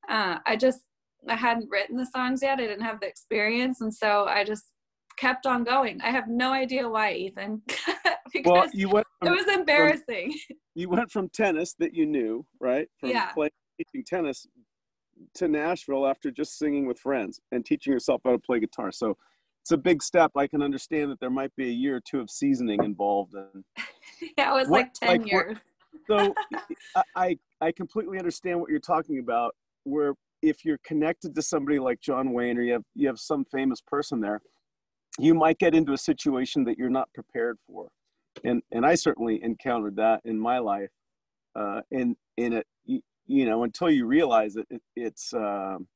uh, 0.09 0.37
I 0.45 0.55
just, 0.55 0.81
I 1.27 1.35
hadn't 1.35 1.69
written 1.69 1.97
the 1.97 2.05
songs 2.05 2.41
yet. 2.41 2.59
I 2.59 2.67
didn't 2.67 2.85
have 2.85 2.99
the 2.99 3.07
experience. 3.07 3.81
And 3.81 3.93
so 3.93 4.25
I 4.25 4.43
just 4.43 4.65
kept 5.19 5.45
on 5.45 5.63
going. 5.63 5.99
I 6.01 6.11
have 6.11 6.27
no 6.27 6.51
idea 6.51 6.87
why, 6.87 7.13
Ethan. 7.13 7.61
because 8.33 8.45
well, 8.45 8.67
you 8.73 8.89
went 8.89 9.07
from, 9.19 9.33
it 9.33 9.35
was 9.35 9.47
embarrassing. 9.47 10.31
From, 10.47 10.57
you 10.75 10.89
went 10.89 11.11
from 11.11 11.29
tennis 11.29 11.75
that 11.79 11.93
you 11.93 12.05
knew, 12.05 12.45
right? 12.59 12.87
From 12.99 13.09
yeah. 13.09 13.31
playing 13.33 13.51
teaching 13.77 14.03
tennis 14.05 14.47
to 15.35 15.47
Nashville 15.47 16.07
after 16.07 16.31
just 16.31 16.57
singing 16.57 16.85
with 16.85 16.99
friends 16.99 17.39
and 17.51 17.65
teaching 17.65 17.91
yourself 17.91 18.21
how 18.23 18.31
to 18.31 18.39
play 18.39 18.59
guitar. 18.59 18.91
So 18.91 19.17
it's 19.61 19.71
a 19.71 19.77
big 19.77 20.01
step. 20.01 20.31
I 20.35 20.47
can 20.47 20.61
understand 20.61 21.11
that 21.11 21.19
there 21.19 21.29
might 21.29 21.53
be 21.55 21.65
a 21.65 21.73
year 21.73 21.97
or 21.97 22.01
two 22.01 22.19
of 22.19 22.29
seasoning 22.29 22.83
involved. 22.83 23.33
And 23.33 23.63
yeah, 24.37 24.51
it 24.51 24.53
was 24.53 24.69
what, 24.69 24.81
like 24.81 24.93
ten 24.93 25.21
like, 25.21 25.31
years. 25.31 25.57
so 26.07 26.33
I 27.15 27.37
I 27.59 27.71
completely 27.73 28.17
understand 28.17 28.59
what 28.59 28.69
you're 28.69 28.79
talking 28.79 29.19
about. 29.19 29.53
Where 29.83 30.13
if 30.41 30.63
you're 30.63 30.79
connected 30.85 31.35
to 31.35 31.41
somebody 31.41 31.79
like 31.79 31.99
John 31.99 32.31
Wayne 32.31 32.57
or 32.57 32.61
you 32.61 32.73
have 32.73 32.83
you 32.95 33.07
have 33.07 33.19
some 33.19 33.43
famous 33.45 33.81
person 33.81 34.21
there, 34.21 34.41
you 35.17 35.33
might 35.33 35.59
get 35.59 35.73
into 35.73 35.93
a 35.93 35.97
situation 35.97 36.63
that 36.65 36.77
you're 36.77 36.89
not 36.89 37.11
prepared 37.13 37.57
for. 37.67 37.89
And 38.43 38.61
and 38.71 38.85
I 38.85 38.95
certainly 38.95 39.41
encountered 39.43 39.95
that 39.97 40.21
in 40.25 40.39
my 40.39 40.59
life. 40.59 40.89
Uh, 41.55 41.81
and 41.91 42.15
in 42.37 42.53
it 42.53 42.67
you 43.29 43.45
know 43.45 43.63
until 43.63 43.89
you 43.89 44.05
realize 44.05 44.57
it, 44.57 44.65
it 44.69 44.81
it's 44.95 45.33
um, 45.33 45.87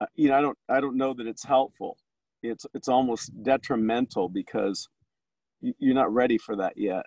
uh, 0.00 0.06
you 0.14 0.28
know 0.28 0.38
i 0.38 0.40
don't 0.40 0.58
i 0.70 0.80
don't 0.80 0.96
know 0.96 1.12
that 1.12 1.26
it's 1.26 1.44
helpful 1.44 1.98
it's 2.42 2.64
it's 2.72 2.88
almost 2.88 3.30
detrimental 3.42 4.28
because 4.28 4.88
you're 5.60 5.94
not 5.94 6.12
ready 6.12 6.38
for 6.38 6.56
that 6.56 6.72
yet 6.76 7.04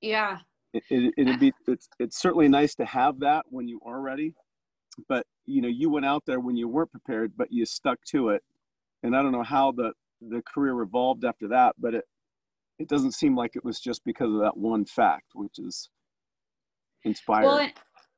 yeah 0.00 0.38
it, 0.74 0.82
it, 0.90 1.14
it'd 1.16 1.40
be 1.40 1.52
it's 1.66 1.88
it's 1.98 2.18
certainly 2.20 2.48
nice 2.48 2.74
to 2.74 2.84
have 2.84 3.20
that 3.20 3.44
when 3.48 3.68
you 3.68 3.80
are 3.86 4.00
ready 4.00 4.34
but 5.08 5.24
you 5.46 5.62
know 5.62 5.68
you 5.68 5.88
went 5.88 6.04
out 6.04 6.24
there 6.26 6.40
when 6.40 6.56
you 6.56 6.68
weren't 6.68 6.90
prepared 6.90 7.32
but 7.36 7.50
you 7.52 7.64
stuck 7.64 7.98
to 8.04 8.30
it 8.30 8.42
and 9.02 9.16
i 9.16 9.22
don't 9.22 9.32
know 9.32 9.42
how 9.42 9.72
the 9.72 9.92
the 10.20 10.42
career 10.52 10.80
evolved 10.82 11.24
after 11.24 11.48
that 11.48 11.74
but 11.78 11.94
it 11.94 12.04
it 12.78 12.88
doesn't 12.88 13.12
seem 13.12 13.36
like 13.36 13.56
it 13.56 13.64
was 13.64 13.80
just 13.80 14.04
because 14.04 14.32
of 14.32 14.40
that 14.40 14.56
one 14.56 14.84
fact 14.84 15.26
which 15.34 15.58
is 15.58 15.90
inspired. 17.04 17.44
Well, 17.44 17.68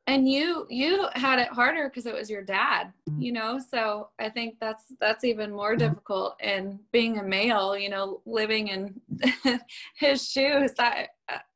and 0.06 0.28
you 0.28 0.66
you 0.68 1.06
had 1.14 1.38
it 1.38 1.48
harder 1.48 1.88
because 1.88 2.06
it 2.06 2.14
was 2.14 2.28
your 2.28 2.42
dad 2.42 2.92
you 3.18 3.32
know? 3.32 3.60
So 3.70 4.08
i 4.18 4.28
think 4.28 4.56
that's 4.60 4.84
that's 5.00 5.24
even 5.24 5.52
more 5.52 5.76
difficult 5.76 6.36
and 6.40 6.78
being 6.90 7.18
a 7.18 7.22
male 7.22 7.76
you 7.76 7.90
know 7.90 8.22
living 8.26 8.68
in 8.68 9.00
his 9.96 10.28
shoes. 10.28 10.72
That 10.78 11.08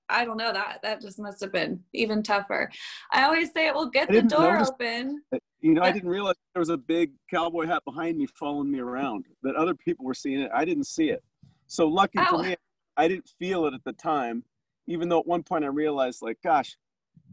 i 0.09 0.25
don't 0.25 0.37
know 0.37 0.53
that 0.53 0.81
that 0.83 1.01
just 1.01 1.19
must 1.19 1.41
have 1.41 1.53
been 1.53 1.83
even 1.95 2.23
tougher. 2.23 2.71
I 3.13 3.25
always 3.25 3.51
say 3.53 3.67
it 3.67 3.75
will 3.75 3.91
get 3.91 4.09
the 4.09 4.23
door 4.23 4.55
notice- 4.55 4.71
open 4.71 5.23
You 5.65 5.73
know, 5.73 5.81
I 5.81 5.93
didn't 5.93 6.11
realize 6.11 6.35
there 6.53 6.61
was 6.61 6.69
a 6.69 6.77
big 6.77 7.13
cowboy 7.31 7.67
hat 7.67 7.83
behind 7.87 8.19
me 8.19 8.27
following 8.27 8.71
me 8.71 8.81
around. 8.81 9.25
That 9.43 9.57
other 9.57 9.75
people 9.75 10.05
were 10.05 10.13
seeing 10.13 10.41
it. 10.41 10.51
I 10.55 10.63
didn't 10.67 10.85
see 10.85 11.09
it. 11.09 11.25
So 11.69 11.87
lucky 11.89 12.19
Ow. 12.19 12.27
for 12.29 12.37
oh. 12.37 12.43
me, 12.43 12.57
I 12.99 13.09
didn't 13.09 13.31
feel 13.39 13.65
it 13.65 13.73
at 13.73 13.83
the 13.83 13.95
time. 13.95 14.45
Even 14.89 15.09
though 15.09 15.21
at 15.21 15.27
one 15.27 15.43
point 15.43 15.65
I 15.65 15.69
realized, 15.69 16.21
like, 16.21 16.37
gosh, 16.45 16.77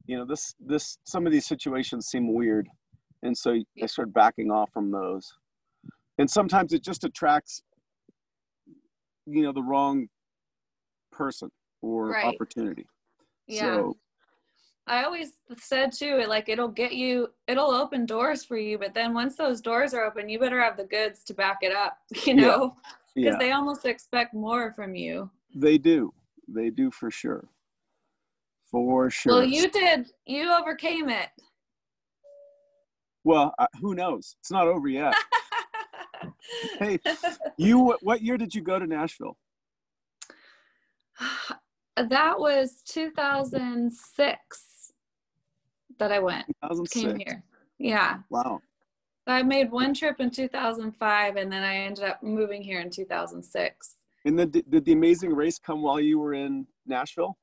you 0.06 0.18
know, 0.18 0.24
this 0.24 0.56
this 0.62 0.98
some 1.04 1.26
of 1.26 1.34
these 1.34 1.46
situations 1.46 2.08
seem 2.08 2.34
weird, 2.34 2.70
and 3.22 3.38
so 3.38 3.60
I 3.84 3.86
started 3.86 4.14
backing 4.14 4.50
off 4.50 4.72
from 4.72 4.92
those. 4.92 5.34
And 6.18 6.30
sometimes 6.30 6.72
it 6.72 6.86
just 6.86 7.04
attracts, 7.04 7.62
you 9.26 9.44
know, 9.44 9.52
the 9.52 9.62
wrong 9.62 10.08
person 11.12 11.52
or 11.82 12.12
Right. 12.12 12.34
opportunity. 12.34 12.88
yeah 13.48 13.76
So 13.76 13.98
I 14.88 15.04
always 15.04 15.34
said 15.58 15.92
too, 15.94 16.24
like 16.28 16.50
it'll 16.50 16.68
get 16.68 16.94
you, 16.94 17.30
it'll 17.48 17.72
open 17.72 18.06
doors 18.06 18.44
for 18.44 18.58
you, 18.58 18.78
but 18.78 18.94
then 18.94 19.14
once 19.14 19.36
those 19.36 19.62
doors 19.62 19.94
are 19.94 20.04
open, 20.04 20.28
you 20.28 20.40
better 20.40 20.60
have 20.60 20.76
the 20.76 20.84
goods 20.86 21.24
to 21.26 21.34
back 21.34 21.60
it 21.62 21.72
up, 21.74 21.98
you 22.26 22.34
Yeah. 22.34 22.42
know, 22.48 22.76
because 23.16 23.34
yeah, 23.34 23.38
they 23.38 23.52
almost 23.52 23.86
expect 23.86 24.34
more 24.34 24.74
from 24.74 24.96
you. 24.96 25.30
they 25.56 25.78
do. 25.78 26.14
They 26.48 26.70
do 26.70 26.92
for 26.92 27.10
sure. 27.12 27.48
For 28.70 29.10
sure. 29.10 29.34
Well, 29.34 29.44
you 29.44 29.70
did, 29.70 30.08
you 30.26 30.52
overcame 30.52 31.10
it. 31.10 31.30
Well, 33.24 33.54
uh, 33.60 33.68
who 33.80 33.94
knows? 33.96 34.36
It's 34.40 34.50
not 34.52 34.68
over 34.68 34.88
yet. 34.88 35.14
hey, 36.80 37.00
you 37.58 37.96
what 38.02 38.22
year 38.22 38.38
did 38.38 38.56
you 38.56 38.62
go 38.62 38.80
to 38.80 38.88
Nashville? 38.88 39.38
that 41.98 42.40
was 42.40 42.82
2006 42.88 44.71
that 46.02 46.12
I 46.12 46.20
went, 46.20 46.48
2006. 46.64 46.94
came 46.94 47.16
here. 47.18 47.44
Yeah. 47.78 48.18
Wow. 48.32 48.60
So 49.28 49.34
I 49.36 49.44
made 49.44 49.72
one 49.72 49.94
trip 49.94 50.20
in 50.20 50.32
2005 50.32 51.36
and 51.36 51.52
then 51.52 51.64
I 51.64 51.76
ended 51.76 52.04
up 52.04 52.24
moving 52.24 52.64
here 52.64 52.82
in 52.82 52.90
2006. 52.90 53.96
And 54.26 54.38
then 54.38 54.50
did, 54.50 54.70
did 54.70 54.84
the 54.84 54.94
Amazing 54.94 55.34
Race 55.36 55.60
come 55.60 55.84
while 55.84 56.00
you 56.00 56.18
were 56.18 56.34
in 56.34 56.66
Nashville? 56.88 57.38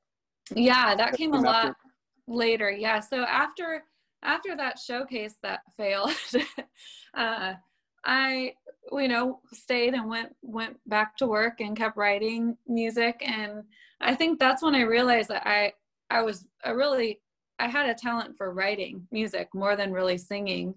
Yeah, 0.53 0.93
that 0.95 1.13
came 1.13 1.33
a 1.33 1.37
came 1.37 1.45
after? 1.45 1.67
lot 1.69 1.75
later. 2.27 2.69
Yeah. 2.69 2.99
So 2.99 3.23
after 3.23 3.83
after 4.23 4.57
that 4.57 4.77
showcase 4.77 5.35
that 5.41 5.61
failed, 5.77 6.11
uh, 7.13 7.53
I 8.03 8.53
you 8.91 9.07
know 9.07 9.39
stayed 9.53 9.93
and 9.93 10.09
went 10.09 10.35
went 10.41 10.77
back 10.85 11.15
to 11.17 11.27
work 11.27 11.61
and 11.61 11.77
kept 11.77 11.95
writing 11.95 12.57
music 12.67 13.21
and 13.25 13.63
I 14.01 14.15
think 14.15 14.39
that's 14.39 14.63
when 14.63 14.73
I 14.73 14.81
realized 14.81 15.29
that 15.29 15.45
I 15.45 15.73
I 16.09 16.21
was 16.21 16.45
a 16.63 16.75
really 16.75 17.19
I 17.59 17.67
had 17.67 17.89
a 17.89 17.93
talent 17.93 18.35
for 18.37 18.53
writing 18.53 19.07
music 19.11 19.49
more 19.53 19.75
than 19.75 19.91
really 19.91 20.17
singing. 20.17 20.73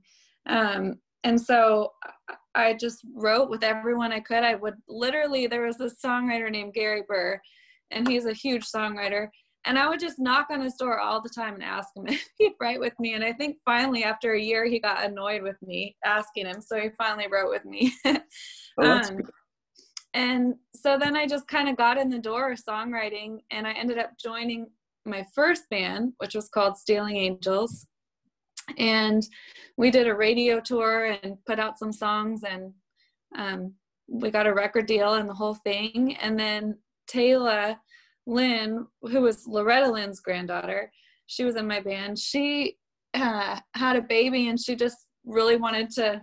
Um, 0.47 0.97
and 1.25 1.41
so 1.41 1.93
I- 2.55 2.75
just 2.75 3.05
wrote 3.15 3.49
with 3.49 3.63
everyone 3.65 4.13
I 4.13 4.21
could. 4.21 4.43
I 4.45 4.55
would 4.57 4.75
literally, 4.89 5.47
there 5.47 5.67
was 5.67 5.79
this 5.79 5.97
songwriter 6.05 6.51
named 6.51 6.75
Gary 6.75 7.03
Burr, 7.09 7.41
and 7.91 8.07
he's 8.09 8.27
a 8.27 8.33
huge 8.33 8.67
songwriter. 8.67 9.29
And 9.65 9.79
I 9.79 9.89
would 9.89 10.01
just 10.01 10.19
knock 10.19 10.49
on 10.51 10.61
his 10.61 10.75
door 10.75 10.99
all 10.99 11.23
the 11.23 11.29
time 11.29 11.55
and 11.55 11.63
ask 11.63 11.89
him 11.97 12.07
if 12.09 12.29
he'd 12.37 12.55
write 12.61 12.81
with 12.81 12.99
me. 12.99 13.15
And 13.15 13.23
I 13.25 13.33
think 13.33 13.59
finally, 13.65 14.03
after 14.05 14.33
a 14.35 14.41
year, 14.41 14.65
he 14.65 14.81
got 14.81 15.05
annoyed 15.05 15.43
with 15.43 15.57
me 15.63 15.97
asking 16.05 16.47
him. 16.47 16.61
So 16.61 16.81
he 16.81 16.89
finally 16.99 17.29
wrote 17.31 17.51
with 17.51 17.65
me. 17.65 17.93
Oh, 18.79 18.91
Um, 18.91 19.19
and 20.15 20.55
so 20.75 20.99
then 20.99 21.15
I 21.17 21.27
just 21.27 21.47
kind 21.47 21.69
of 21.69 21.77
got 21.77 21.99
in 21.99 22.09
the 22.09 22.19
door 22.19 22.51
of 22.53 22.59
songwriting, 22.59 23.41
and 23.51 23.67
I 23.67 23.73
ended 23.73 23.99
up 23.99 24.13
joining 24.19 24.67
my 25.05 25.27
first 25.35 25.69
band, 25.71 26.13
which 26.19 26.35
was 26.35 26.49
called 26.49 26.77
Stealing 26.77 27.17
Angels. 27.17 27.87
And 28.79 29.27
we 29.77 29.91
did 29.91 30.07
a 30.07 30.15
radio 30.15 30.61
tour 30.61 31.17
and 31.23 31.37
put 31.47 31.59
out 31.59 31.79
some 31.79 31.93
songs, 31.93 32.43
and 32.45 32.73
um, 33.37 33.75
we 34.09 34.31
got 34.31 34.47
a 34.47 34.55
record 34.55 34.87
deal 34.87 35.15
and 35.15 35.29
the 35.29 35.35
whole 35.35 35.55
thing. 35.55 36.17
And 36.21 36.39
then 36.39 36.79
Tayla 37.11 37.77
Lynn, 38.27 38.87
who 39.03 39.23
was 39.23 39.47
Loretta 39.47 39.91
Lynn's 39.91 40.21
granddaughter, 40.21 40.93
she 41.27 41.45
was 41.45 41.57
in 41.57 41.67
my 41.67 41.81
band. 41.81 42.19
She 42.19 42.77
uh, 43.15 43.59
had 43.75 43.97
a 43.97 44.03
baby, 44.03 44.49
and 44.49 44.61
she 44.61 44.77
just 44.77 44.99
really 45.25 45.57
wanted 45.57 45.91
to 45.91 46.21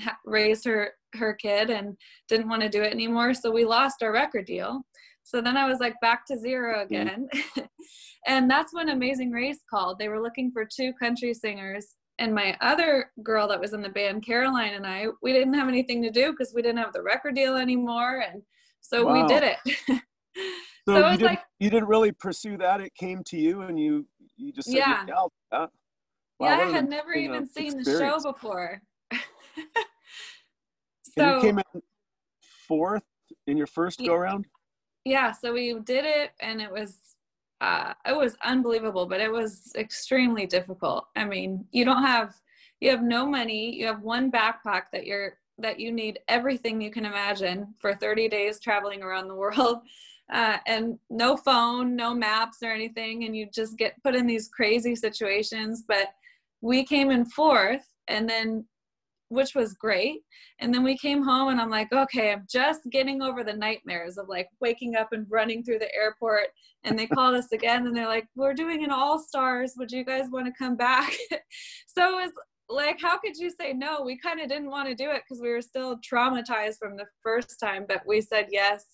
ha- 0.00 0.18
raise 0.24 0.64
her 0.64 0.92
her 1.14 1.34
kid 1.34 1.70
and 1.70 1.96
didn't 2.28 2.48
want 2.48 2.62
to 2.62 2.68
do 2.68 2.82
it 2.82 2.92
anymore. 2.92 3.34
So 3.34 3.50
we 3.50 3.64
lost 3.64 4.02
our 4.02 4.12
record 4.12 4.46
deal. 4.46 4.82
So 5.22 5.40
then 5.40 5.56
I 5.56 5.66
was 5.68 5.78
like 5.80 5.94
back 6.00 6.26
to 6.26 6.38
zero 6.38 6.82
again. 6.82 7.28
and 8.26 8.50
that's 8.50 8.72
when 8.74 8.88
Amazing 8.90 9.30
Race 9.30 9.60
called. 9.68 9.98
They 9.98 10.08
were 10.08 10.20
looking 10.20 10.50
for 10.50 10.64
two 10.64 10.92
country 10.94 11.34
singers. 11.34 11.94
And 12.20 12.32
my 12.32 12.56
other 12.60 13.10
girl 13.24 13.48
that 13.48 13.60
was 13.60 13.72
in 13.72 13.82
the 13.82 13.88
band, 13.88 14.24
Caroline, 14.24 14.74
and 14.74 14.86
I, 14.86 15.06
we 15.20 15.32
didn't 15.32 15.54
have 15.54 15.66
anything 15.66 16.00
to 16.02 16.10
do 16.10 16.30
because 16.30 16.52
we 16.54 16.62
didn't 16.62 16.78
have 16.78 16.92
the 16.92 17.02
record 17.02 17.34
deal 17.34 17.56
anymore. 17.56 18.22
And 18.30 18.40
so 18.80 19.12
we 19.12 19.26
did 19.26 19.42
it. 19.42 20.00
So, 20.86 20.96
so 20.96 20.98
it 20.98 21.04
you 21.04 21.08
was 21.08 21.18
didn't 21.18 21.30
like, 21.30 21.40
you 21.60 21.70
didn't 21.70 21.88
really 21.88 22.12
pursue 22.12 22.58
that. 22.58 22.82
It 22.82 22.94
came 22.94 23.22
to 23.28 23.38
you, 23.38 23.62
and 23.62 23.80
you 23.80 24.06
you 24.36 24.52
just 24.52 24.68
said, 24.68 24.76
Yeah. 24.76 25.06
"Yeah, 25.08 25.14
I'll 25.14 25.28
do 25.28 25.34
that." 25.52 25.70
Wow, 26.38 26.48
yeah, 26.48 26.56
I 26.56 26.64
had 26.72 26.90
never 26.90 27.12
amazing, 27.12 27.30
uh, 27.30 27.34
even 27.36 27.46
seen 27.46 27.76
the 27.78 27.84
show 27.84 27.90
experience. 27.90 28.22
before. 28.24 28.82
So 31.16 31.36
you 31.36 31.40
came 31.40 31.58
in 31.58 31.82
fourth 32.68 33.04
in 33.46 33.56
your 33.56 33.66
first 33.66 34.00
Ye- 34.00 34.08
go 34.08 34.16
round. 34.16 34.46
yeah 35.04 35.32
so 35.32 35.52
we 35.54 35.72
did 35.84 36.04
it 36.04 36.32
and 36.40 36.60
it 36.60 36.70
was 36.70 37.13
uh 37.64 37.94
it 38.06 38.16
was 38.16 38.36
unbelievable 38.44 39.06
but 39.06 39.20
it 39.20 39.32
was 39.32 39.72
extremely 39.76 40.46
difficult. 40.46 41.08
I 41.16 41.24
mean 41.24 41.66
you 41.72 41.84
don't 41.84 42.02
have 42.02 42.34
you 42.80 42.90
have 42.90 43.02
no 43.02 43.26
money 43.26 43.74
you 43.74 43.86
have 43.86 44.02
one 44.02 44.30
backpack 44.30 44.84
that 44.92 45.06
you're 45.06 45.38
that 45.58 45.78
you 45.80 45.92
need 45.92 46.18
everything 46.28 46.80
you 46.80 46.90
can 46.90 47.06
imagine 47.06 47.74
for 47.78 47.94
30 47.94 48.28
days 48.28 48.60
traveling 48.60 49.02
around 49.02 49.28
the 49.28 49.34
world 49.42 49.78
uh, 50.32 50.58
and 50.66 50.98
no 51.10 51.36
phone 51.36 51.96
no 51.96 52.14
maps 52.14 52.58
or 52.62 52.70
anything 52.70 53.24
and 53.24 53.36
you 53.36 53.48
just 53.52 53.78
get 53.78 54.02
put 54.02 54.14
in 54.14 54.26
these 54.26 54.48
crazy 54.48 54.94
situations. 54.94 55.84
But 55.86 56.14
we 56.60 56.84
came 56.84 57.10
in 57.10 57.24
fourth 57.24 57.86
and 58.08 58.28
then 58.28 58.64
which 59.34 59.54
was 59.54 59.74
great 59.74 60.22
and 60.60 60.72
then 60.72 60.82
we 60.82 60.96
came 60.96 61.22
home 61.22 61.48
and 61.48 61.60
I'm 61.60 61.70
like, 61.70 61.92
okay, 61.92 62.32
I'm 62.32 62.46
just 62.48 62.82
getting 62.90 63.22
over 63.22 63.42
the 63.42 63.52
nightmares 63.52 64.18
of 64.18 64.28
like 64.28 64.48
waking 64.60 64.94
up 64.94 65.12
and 65.12 65.26
running 65.28 65.64
through 65.64 65.80
the 65.80 65.94
airport. 65.94 66.48
And 66.84 66.98
they 66.98 67.06
called 67.06 67.34
us 67.34 67.50
again 67.52 67.86
and 67.86 67.96
they're 67.96 68.06
like, 68.06 68.26
we're 68.36 68.54
doing 68.54 68.84
an 68.84 68.90
all 68.90 69.18
stars. 69.18 69.74
Would 69.76 69.90
you 69.90 70.04
guys 70.04 70.30
want 70.30 70.46
to 70.46 70.52
come 70.52 70.76
back? 70.76 71.12
so 71.86 72.18
it 72.18 72.22
was 72.22 72.32
like, 72.68 73.00
how 73.00 73.18
could 73.18 73.36
you 73.36 73.50
say 73.50 73.72
no? 73.72 74.02
We 74.02 74.16
kind 74.16 74.40
of 74.40 74.48
didn't 74.48 74.70
want 74.70 74.88
to 74.88 74.94
do 74.94 75.10
it 75.10 75.22
because 75.26 75.42
we 75.42 75.50
were 75.50 75.62
still 75.62 75.98
traumatized 75.98 76.78
from 76.78 76.96
the 76.96 77.06
first 77.22 77.58
time, 77.58 77.84
but 77.88 78.02
we 78.06 78.20
said 78.20 78.46
yes. 78.50 78.86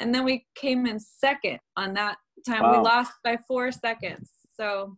And 0.00 0.14
then 0.14 0.24
we 0.24 0.46
came 0.54 0.86
in 0.86 0.98
second 0.98 1.58
on 1.76 1.92
that 1.94 2.16
time. 2.46 2.70
We 2.70 2.78
lost 2.78 3.12
by 3.22 3.38
four 3.46 3.70
seconds. 3.70 4.30
So 4.56 4.96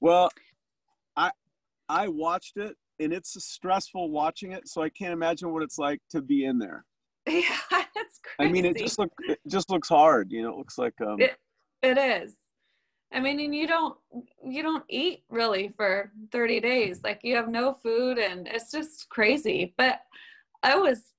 Well, 0.00 0.30
I 1.16 1.32
I 1.88 2.06
watched 2.08 2.56
it, 2.56 2.76
and 3.00 3.12
it's 3.12 3.42
stressful 3.44 4.10
watching 4.10 4.52
it. 4.52 4.68
So 4.68 4.82
I 4.82 4.88
can't 4.88 5.12
imagine 5.12 5.52
what 5.52 5.62
it's 5.62 5.78
like 5.78 6.00
to 6.10 6.20
be 6.22 6.44
in 6.44 6.58
there. 6.58 6.84
yeah, 7.28 7.42
it's 7.96 8.20
crazy. 8.22 8.48
I 8.48 8.48
mean, 8.48 8.64
it 8.64 8.76
just 8.78 8.98
look 8.98 9.10
it 9.28 9.38
just 9.48 9.70
looks 9.70 9.88
hard. 9.88 10.30
You 10.30 10.42
know, 10.42 10.50
it 10.50 10.56
looks 10.56 10.78
like 10.78 10.94
um. 11.00 11.20
It- 11.20 11.38
It 11.82 11.96
is. 11.98 12.34
I 13.12 13.20
mean, 13.20 13.40
and 13.40 13.54
you 13.54 13.66
don't 13.66 13.96
you 14.44 14.62
don't 14.62 14.84
eat 14.88 15.24
really 15.30 15.68
for 15.76 16.12
30 16.32 16.60
days. 16.60 17.02
Like 17.02 17.20
you 17.22 17.36
have 17.36 17.48
no 17.48 17.74
food 17.74 18.18
and 18.18 18.46
it's 18.48 18.70
just 18.70 19.08
crazy. 19.08 19.74
But 19.78 20.00
I 20.62 20.76
was 20.76 21.12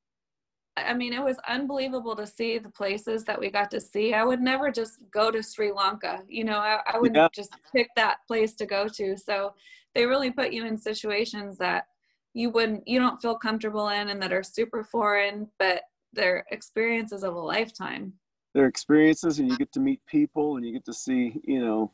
I 0.78 0.94
mean, 0.94 1.14
it 1.14 1.24
was 1.24 1.38
unbelievable 1.48 2.16
to 2.16 2.26
see 2.28 2.58
the 2.58 2.70
places 2.70 3.26
that 3.26 3.40
we 3.40 3.50
got 3.50 3.70
to 3.72 3.82
see. 3.82 4.14
I 4.14 4.24
would 4.24 4.40
never 4.42 4.72
just 4.72 5.00
go 5.12 5.30
to 5.32 5.44
Sri 5.44 5.72
Lanka. 5.74 6.24
You 6.28 6.44
know, 6.46 6.58
I, 6.58 6.80
I 6.94 6.98
wouldn't 6.98 7.18
Yeah. 7.18 7.28
just 7.34 7.54
pick 7.76 7.90
that 7.96 8.20
place 8.28 8.54
to 8.56 8.66
go 8.66 8.88
to. 8.88 9.18
So 9.18 9.54
they 10.00 10.06
really 10.06 10.32
put 10.32 10.54
you 10.54 10.66
in 10.66 10.78
situations 10.78 11.58
that 11.58 11.88
you 12.34 12.50
wouldn't 12.52 12.88
you 12.88 13.00
don't 13.00 13.22
feel 13.22 13.36
comfortable 13.36 13.90
in 13.90 14.08
and 14.10 14.22
that 14.22 14.32
are 14.32 14.44
super 14.44 14.82
foreign, 14.82 15.46
but 15.60 15.82
they're 16.14 16.46
experiences 16.52 17.22
of 17.24 17.36
a 17.36 17.40
lifetime. 17.40 18.14
their 18.56 18.66
experiences 18.68 19.40
and 19.40 19.50
you 19.52 19.58
get 19.58 19.72
to 19.74 19.80
meet 19.82 20.00
people 20.08 20.56
and 20.56 20.66
you 20.66 20.72
get 20.72 20.86
to 20.86 20.94
see 20.94 21.40
you 21.44 21.60
know 21.64 21.92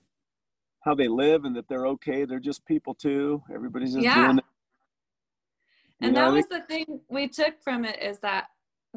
how 0.82 0.94
they 0.96 1.08
live 1.08 1.44
and 1.46 1.56
that 1.56 1.68
they're 1.68 1.88
okay 1.88 2.24
they're 2.26 2.40
just 2.52 2.64
people 2.66 2.94
too 2.94 3.42
everybody's 3.54 3.94
just 3.94 4.06
Yeah. 4.06 4.24
doing 4.26 4.38
it. 4.38 4.46
And 6.02 6.14
know, 6.14 6.26
that 6.30 6.34
was 6.34 6.46
think- 6.46 6.68
the 6.68 6.74
thing 6.74 7.02
we 7.10 7.28
took 7.28 7.56
from 7.64 7.84
it 7.86 7.98
is 8.02 8.20
that 8.20 8.46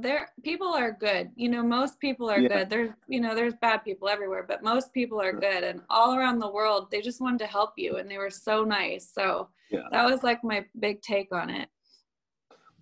there 0.02 0.30
people 0.42 0.68
are 0.68 0.92
good 0.92 1.30
you 1.36 1.48
know 1.48 1.62
most 1.62 1.98
people 2.00 2.30
are 2.30 2.40
Yeah. 2.40 2.48
good 2.48 2.70
there's 2.70 2.90
you 3.08 3.20
know 3.20 3.34
there's 3.34 3.54
bad 3.54 3.78
people 3.78 4.08
everywhere 4.08 4.44
but 4.46 4.62
most 4.62 4.92
people 4.92 5.20
are 5.20 5.32
good 5.32 5.62
and 5.64 5.80
all 5.90 6.14
around 6.14 6.38
the 6.38 6.50
world 6.50 6.90
they 6.90 7.00
just 7.00 7.20
wanted 7.20 7.38
to 7.40 7.46
help 7.46 7.72
you 7.76 7.96
and 7.96 8.10
they 8.10 8.18
were 8.18 8.30
so 8.30 8.64
nice 8.64 9.10
so 9.12 9.48
Yeah. 9.70 9.88
that 9.92 10.04
was 10.04 10.22
like 10.22 10.42
my 10.44 10.64
big 10.78 11.02
take 11.02 11.32
on 11.32 11.50
it 11.50 11.68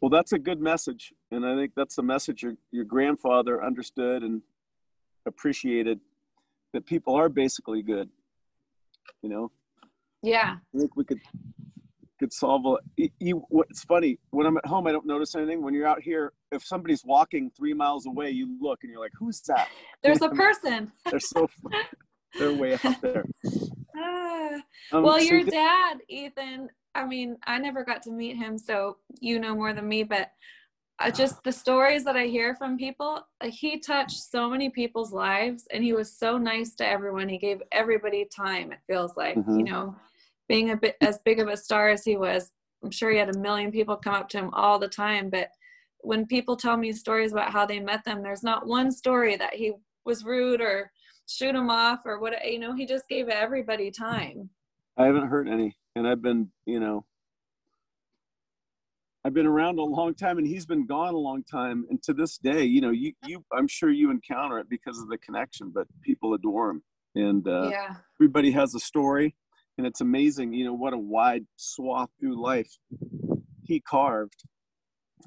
Well, 0.01 0.11
that's 0.11 0.33
a 0.33 0.39
good 0.39 0.61
message, 0.61 1.13
and 1.31 1.45
I 1.47 1.57
think 1.57 1.73
that's 1.75 1.99
a 1.99 2.03
message 2.03 2.43
your 2.43 2.57
your 2.71 2.85
grandfather 2.85 3.65
understood 3.65 4.23
and 4.23 4.43
appreciated 5.27 5.99
that 6.73 6.85
people 6.85 7.15
are 7.15 7.29
basically 7.31 7.83
good. 7.83 8.09
You 9.23 9.31
know, 9.33 9.45
yeah 10.23 10.51
I 10.75 10.79
think 10.79 10.95
we 10.97 11.05
could 11.05 11.21
could 12.19 12.33
solve 12.33 12.67
a. 12.67 12.77
You, 12.97 13.11
you, 13.21 13.47
what's 13.49 13.85
funny 13.85 14.19
when 14.31 14.47
I'm 14.47 14.57
at 14.57 14.67
home, 14.67 14.87
I 14.87 14.93
don't 14.93 15.07
notice 15.07 15.35
anything. 15.35 15.63
When 15.63 15.75
you're 15.75 15.87
out 15.87 16.03
here, 16.03 16.33
if 16.53 16.65
somebody's 16.65 17.05
walking 17.05 17.51
three 17.57 17.75
miles 17.75 18.07
away, 18.07 18.31
you 18.31 18.57
look 18.61 18.81
and 18.83 18.91
you're 18.91 19.01
like, 19.01 19.13
"Who's 19.19 19.41
that?" 19.43 19.69
there's 20.03 20.23
a 20.23 20.29
person 20.29 20.93
They're 21.11 21.21
so 21.21 21.49
they're 22.39 22.53
way 22.55 22.75
out 22.75 23.01
there. 23.03 23.27
Ah. 23.99 24.55
Um, 24.93 25.03
well 25.03 25.19
so 25.19 25.25
your 25.25 25.43
dad 25.45 26.01
ethan 26.09 26.69
i 26.95 27.03
mean 27.05 27.39
i 27.47 27.57
never 27.59 27.83
got 27.83 28.03
to 28.03 28.11
meet 28.11 28.37
him 28.37 28.59
so 28.59 28.99
you 29.21 29.41
know 29.41 29.55
more 29.55 29.73
than 29.73 29.89
me 29.89 30.03
but 30.03 30.33
uh, 30.99 31.11
just 31.11 31.43
the 31.45 31.51
stories 31.53 32.05
that 32.05 32.15
i 32.15 32.27
hear 32.27 32.55
from 32.55 32.77
people 32.77 33.27
uh, 33.41 33.49
he 33.49 33.79
touched 33.79 34.19
so 34.19 34.51
many 34.51 34.69
people's 34.69 35.13
lives 35.15 35.67
and 35.73 35.83
he 35.83 35.95
was 35.95 36.13
so 36.15 36.37
nice 36.37 36.75
to 36.75 36.87
everyone 36.87 37.27
he 37.27 37.39
gave 37.39 37.63
everybody 37.73 38.27
time 38.27 38.71
it 38.71 38.81
feels 38.87 39.17
like 39.17 39.37
you 39.37 39.43
Mhm. 39.65 39.71
know 39.71 39.97
being 40.49 40.71
a 40.71 40.77
bit 40.77 40.97
as 41.01 41.19
big 41.25 41.41
of 41.41 41.49
a 41.49 41.57
star 41.57 41.89
as 41.89 42.05
he 42.05 42.17
was 42.17 42.51
i'm 42.85 42.91
sure 42.91 43.11
he 43.11 43.19
had 43.19 43.35
a 43.35 43.39
million 43.39 43.71
people 43.71 43.97
come 43.97 44.15
up 44.15 44.29
to 44.29 44.39
him 44.39 44.51
all 44.53 44.79
the 44.79 44.89
time 44.89 45.31
but 45.31 45.49
when 46.01 46.27
people 46.27 46.57
tell 46.57 46.77
me 46.77 46.93
stories 46.93 47.33
about 47.33 47.53
how 47.53 47.67
they 47.67 47.81
met 47.81 48.05
them 48.05 48.23
there's 48.23 48.43
not 48.43 48.67
one 48.67 48.91
story 48.91 49.37
that 49.37 49.55
he 49.55 49.73
was 50.05 50.25
rude 50.25 50.61
or 50.61 50.91
shoot 51.29 51.55
him 51.55 51.71
off 51.71 52.01
or 52.05 52.21
what 52.21 52.35
you 52.45 52.59
know 52.59 52.75
he 52.75 52.87
just 52.87 53.09
gave 53.09 53.29
everybody 53.29 53.91
time 53.91 54.49
I 54.97 55.07
haven't 55.07 55.29
heard 55.29 55.49
any, 55.49 55.77
and 55.95 56.09
I've 56.09 56.23
been, 56.23 56.51
you 56.65 56.81
know, 56.81 57.05
I've 59.25 59.35
been 59.35 59.47
around 59.47 59.79
a 59.79 59.83
long 59.83 60.15
time, 60.15 60.39
and 60.39 60.47
he's 60.47 60.65
been 60.65 60.87
gone 60.87 61.13
a 61.13 61.19
long 61.19 61.43
time. 61.45 61.85
And 61.91 62.03
to 62.05 62.15
this 62.15 62.39
day, 62.39 62.65
you 62.65 62.81
know, 62.81 62.93
you, 62.93 63.13
you, 63.27 63.45
I'm 63.53 63.69
sure 63.69 63.91
you 63.91 64.11
encounter 64.11 64.59
it 64.59 64.71
because 64.71 64.99
of 65.01 65.09
the 65.09 65.19
connection, 65.19 65.71
but 65.75 65.87
people 66.03 66.33
adore 66.33 66.71
him, 66.71 66.83
and 67.15 67.47
uh, 67.47 67.69
yeah 67.71 67.97
everybody 68.19 68.51
has 68.53 68.75
a 68.75 68.81
story, 68.81 69.35
and 69.79 69.87
it's 69.87 70.01
amazing, 70.01 70.53
you 70.53 70.65
know, 70.65 70.75
what 70.75 70.95
a 70.95 70.99
wide 70.99 71.45
swath 71.57 72.11
through 72.19 72.43
life 72.43 72.71
he 73.65 73.81
carved, 73.81 74.45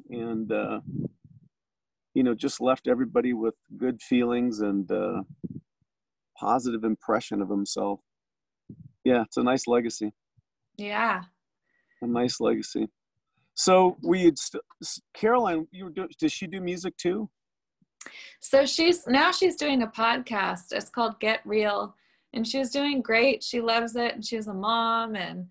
and 0.10 0.52
uh, 0.52 0.80
you 2.14 2.24
know, 2.24 2.34
just 2.34 2.62
left 2.62 2.88
everybody 2.88 3.34
with 3.34 3.56
good 3.78 4.02
feelings 4.02 4.60
and 4.62 4.92
uh, 4.92 5.22
positive 6.38 6.84
impression 6.84 7.42
of 7.42 7.50
himself. 7.50 8.00
Yeah, 9.04 9.24
it's 9.24 9.38
a 9.38 9.44
nice 9.44 9.68
legacy 9.68 10.14
yeah 10.80 11.24
a 12.02 12.08
nice 12.08 12.40
legacy. 12.40 12.88
So 13.56 13.98
we 14.02 14.32
st- 14.36 14.64
s- 14.82 15.02
Caroline. 15.14 15.68
You 15.72 15.86
were 15.86 15.92
do- 15.92 16.08
does 16.18 16.32
she 16.32 16.48
do 16.48 16.62
music 16.62 16.96
too? 16.98 17.30
so 18.40 18.66
she's 18.66 19.06
now 19.08 19.30
she's 19.30 19.58
doing 19.58 19.82
a 19.82 19.88
podcast 19.88 20.72
it's 20.72 20.90
called 20.90 21.20
get 21.20 21.42
real 21.44 21.94
and 22.34 22.48
she's 22.48 22.70
doing 22.72 23.02
great 23.02 23.44
she 23.44 23.60
loves 23.62 23.96
it 23.96 24.14
and 24.14 24.26
she's 24.26 24.48
a 24.48 24.54
mom 24.54 25.16
and 25.16 25.48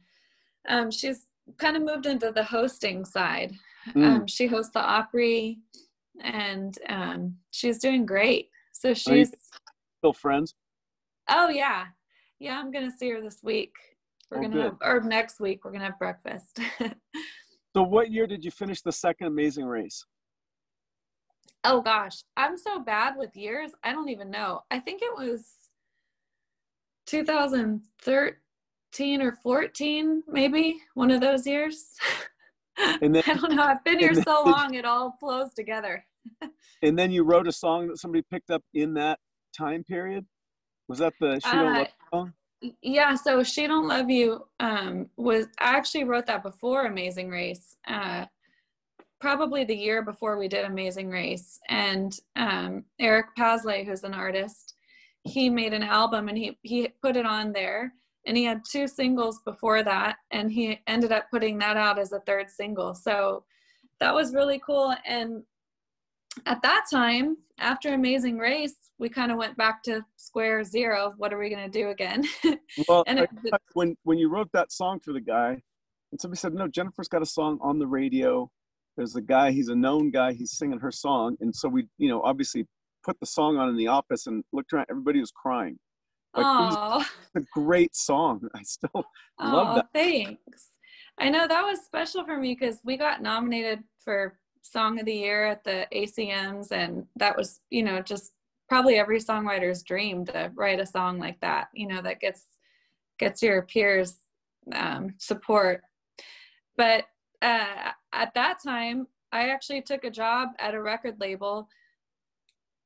um, 0.68 0.90
she's 0.90 1.26
kind 1.56 1.76
of 1.76 1.82
moved 1.82 2.06
into 2.06 2.30
the 2.32 2.44
hosting 2.44 3.04
side 3.04 3.54
Mm. 3.94 4.04
um, 4.04 4.26
she 4.26 4.47
hosts 4.49 4.73
the 4.73 4.80
opry 4.80 5.61
and 6.23 6.78
um, 6.90 7.37
she's 7.52 7.78
doing 7.78 8.04
great 8.04 8.50
so 8.73 8.92
she's 8.92 9.32
still 9.99 10.12
friends? 10.12 10.54
oh 11.30 11.49
yeah 11.49 11.87
yeah 12.38 12.58
i'm 12.58 12.70
gonna 12.70 12.90
see 12.90 13.08
her 13.11 13.20
this 13.23 13.38
week 13.42 13.73
we're 14.30 14.38
Oh, 14.38 14.42
gonna 14.42 14.54
good. 14.54 14.64
have 14.64 14.76
or 14.82 15.00
next 15.00 15.40
week 15.40 15.64
we're 15.64 15.70
gonna 15.73 15.85
have 15.87 15.99
breakfast 15.99 16.58
So 17.76 17.82
what 17.82 18.11
year 18.11 18.26
did 18.26 18.44
you 18.44 18.50
finish 18.50 18.80
the 18.82 18.90
second 18.90 19.28
Amazing 19.28 19.66
Race? 19.66 20.04
Oh 21.64 21.80
gosh, 21.80 22.23
I'm 22.37 22.56
so 22.56 22.80
bad 22.80 23.14
with 23.16 23.37
years. 23.37 23.73
I 23.85 23.92
don't 23.92 24.08
even 24.08 24.30
know. 24.30 24.62
I 24.70 24.80
think 24.80 25.00
it 25.02 25.14
was 25.16 25.52
2013 27.09 29.23
or 29.23 29.32
14, 29.43 30.23
maybe 30.28 30.78
one 30.95 31.11
of 31.11 31.21
those 31.21 31.47
years. 31.47 31.95
And 33.02 33.13
then- 33.13 33.25
I 33.26 33.35
don't 33.35 33.56
know. 33.56 33.65
I've 33.65 33.82
been 33.82 33.99
here 33.99 34.13
and 34.13 34.23
so 34.23 34.41
long, 34.47 34.75
it 34.75 34.85
all 34.85 35.17
flows 35.19 35.52
together. 35.52 36.06
And 36.80 36.97
then 36.97 37.11
you 37.11 37.25
wrote 37.25 37.49
a 37.49 37.52
song 37.52 37.89
that 37.89 37.99
somebody 37.99 38.23
picked 38.30 38.52
up 38.52 38.63
in 38.73 38.95
that 38.95 39.19
time 39.52 39.82
period. 39.82 40.25
Was 40.89 41.00
that 41.00 41.13
the 41.21 41.41
She 41.41 41.50
Don't 41.50 41.67
Uh, 41.67 41.73
Love 41.78 41.89
You 41.89 41.93
song? 42.13 42.32
Yeah, 42.82 43.17
so 43.17 43.43
She 43.43 43.67
Don't 43.67 43.89
Love 43.89 44.09
You 44.09 44.45
um, 44.61 45.11
was, 45.17 45.47
I 45.59 45.76
actually 45.76 46.04
wrote 46.04 46.26
that 46.26 46.45
before 46.45 46.87
Amazing 46.87 47.30
Race, 47.30 47.75
uh, 47.89 48.26
probably 49.21 49.65
the 49.65 49.75
year 49.75 50.02
before 50.02 50.39
we 50.39 50.47
did 50.47 50.65
Amazing 50.65 51.11
Race. 51.11 51.59
And 51.69 52.17
um, 52.37 52.85
Eric 53.00 53.35
Paslay, 53.37 53.85
who's 53.85 54.04
an 54.04 54.15
artist, 54.15 54.75
he 55.25 55.50
made 55.50 55.73
an 55.73 55.83
album 55.83 56.28
and 56.28 56.37
he, 56.39 56.59
he 56.63 56.89
put 57.02 57.17
it 57.17 57.26
on 57.26 57.52
there. 57.52 57.93
And 58.26 58.37
he 58.37 58.45
had 58.45 58.63
two 58.71 58.87
singles 58.87 59.41
before 59.47 59.83
that, 59.85 60.17
and 60.33 60.52
he 60.52 60.81
ended 60.87 61.13
up 61.13 61.31
putting 61.31 61.57
that 61.61 61.78
out 61.78 61.99
as 61.99 62.13
a 62.13 62.21
third 62.21 62.50
single. 62.50 62.95
So 62.95 63.45
that 64.00 64.15
was 64.15 64.35
really 64.35 64.61
cool. 64.67 64.95
And 65.07 65.43
at 66.45 66.61
that 66.63 66.85
time, 66.93 67.39
after 67.59 67.95
Amazing 67.95 68.37
Race, 68.37 68.76
we 68.99 69.09
kind 69.09 69.33
of 69.33 69.39
went 69.39 69.57
back 69.57 69.83
to 69.85 70.04
square 70.17 70.63
zero. 70.65 71.15
What 71.17 71.33
are 71.33 71.39
we 71.39 71.49
going 71.49 71.71
to 71.71 71.78
do 71.78 71.89
again? 71.91 72.25
Well, 72.89 73.02
it- 73.09 73.31
when 73.73 73.97
when 74.04 74.19
you 74.19 74.28
wrote 74.28 74.50
that 74.52 74.73
song 74.73 75.00
for 75.00 75.13
the 75.13 75.21
guy, 75.21 75.63
and 76.13 76.21
somebody 76.21 76.39
said, 76.39 76.52
"No, 76.54 76.69
Jennifer's 76.69 77.09
got 77.09 77.23
a 77.23 77.26
song 77.26 77.59
on 77.63 77.78
the 77.78 77.87
radio." 77.87 78.50
There's 78.97 79.17
a 79.17 79.23
guy; 79.23 79.52
he's 79.52 79.69
a 79.69 79.75
known 79.75 80.11
guy. 80.11 80.33
He's 80.35 80.52
singing 80.52 80.78
her 80.81 80.93
song, 80.93 81.37
and 81.41 81.54
so 81.54 81.69
we, 81.69 81.89
you 81.97 82.09
know, 82.09 82.21
obviously 82.23 82.67
put 83.08 83.18
the 83.21 83.26
song 83.26 83.56
on 83.56 83.71
in 83.71 83.76
the 83.76 83.86
office 83.86 84.26
and 84.26 84.44
looked 84.52 84.73
around. 84.73 84.86
Everybody 84.90 85.21
was 85.21 85.32
crying. 85.32 85.78
Like, 86.36 86.44
Oh, 86.47 87.04
a 87.36 87.40
great 87.52 87.97
song. 87.97 88.47
I 88.54 88.62
still 88.62 88.90
love 88.94 89.04
oh, 89.40 89.75
that. 89.76 89.86
thanks. 89.94 90.68
I 91.18 91.30
know 91.30 91.49
that 91.49 91.62
was 91.62 91.80
special 91.80 92.25
for 92.25 92.38
me 92.38 92.54
because 92.54 92.80
we 92.84 92.97
got 92.97 93.23
nominated 93.23 93.82
for 94.04 94.38
Song 94.62 95.00
of 95.00 95.06
the 95.06 95.14
Year 95.14 95.47
at 95.47 95.64
the 95.64 95.86
ACMs, 95.92 96.71
and 96.71 97.06
that 97.16 97.36
was, 97.36 97.60
you 97.71 97.82
know, 97.82 98.00
just 98.02 98.32
probably 98.68 98.97
every 98.97 99.18
songwriter's 99.18 99.82
dream 99.82 100.26
to 100.26 100.52
write 100.54 100.78
a 100.78 100.86
song 100.86 101.18
like 101.18 101.40
that. 101.40 101.68
You 101.73 101.88
know, 101.88 102.02
that 102.02 102.21
gets 102.21 102.44
gets 103.18 103.42
your 103.42 103.62
peers 103.62 104.18
um, 104.75 105.14
support. 105.18 105.80
But 106.76 107.04
uh, 107.40 107.92
at 108.12 108.34
that 108.34 108.58
time, 108.62 109.08
I 109.32 109.49
actually 109.49 109.82
took 109.82 110.04
a 110.04 110.10
job 110.10 110.50
at 110.58 110.75
a 110.75 110.82
record 110.82 111.16
label. 111.18 111.68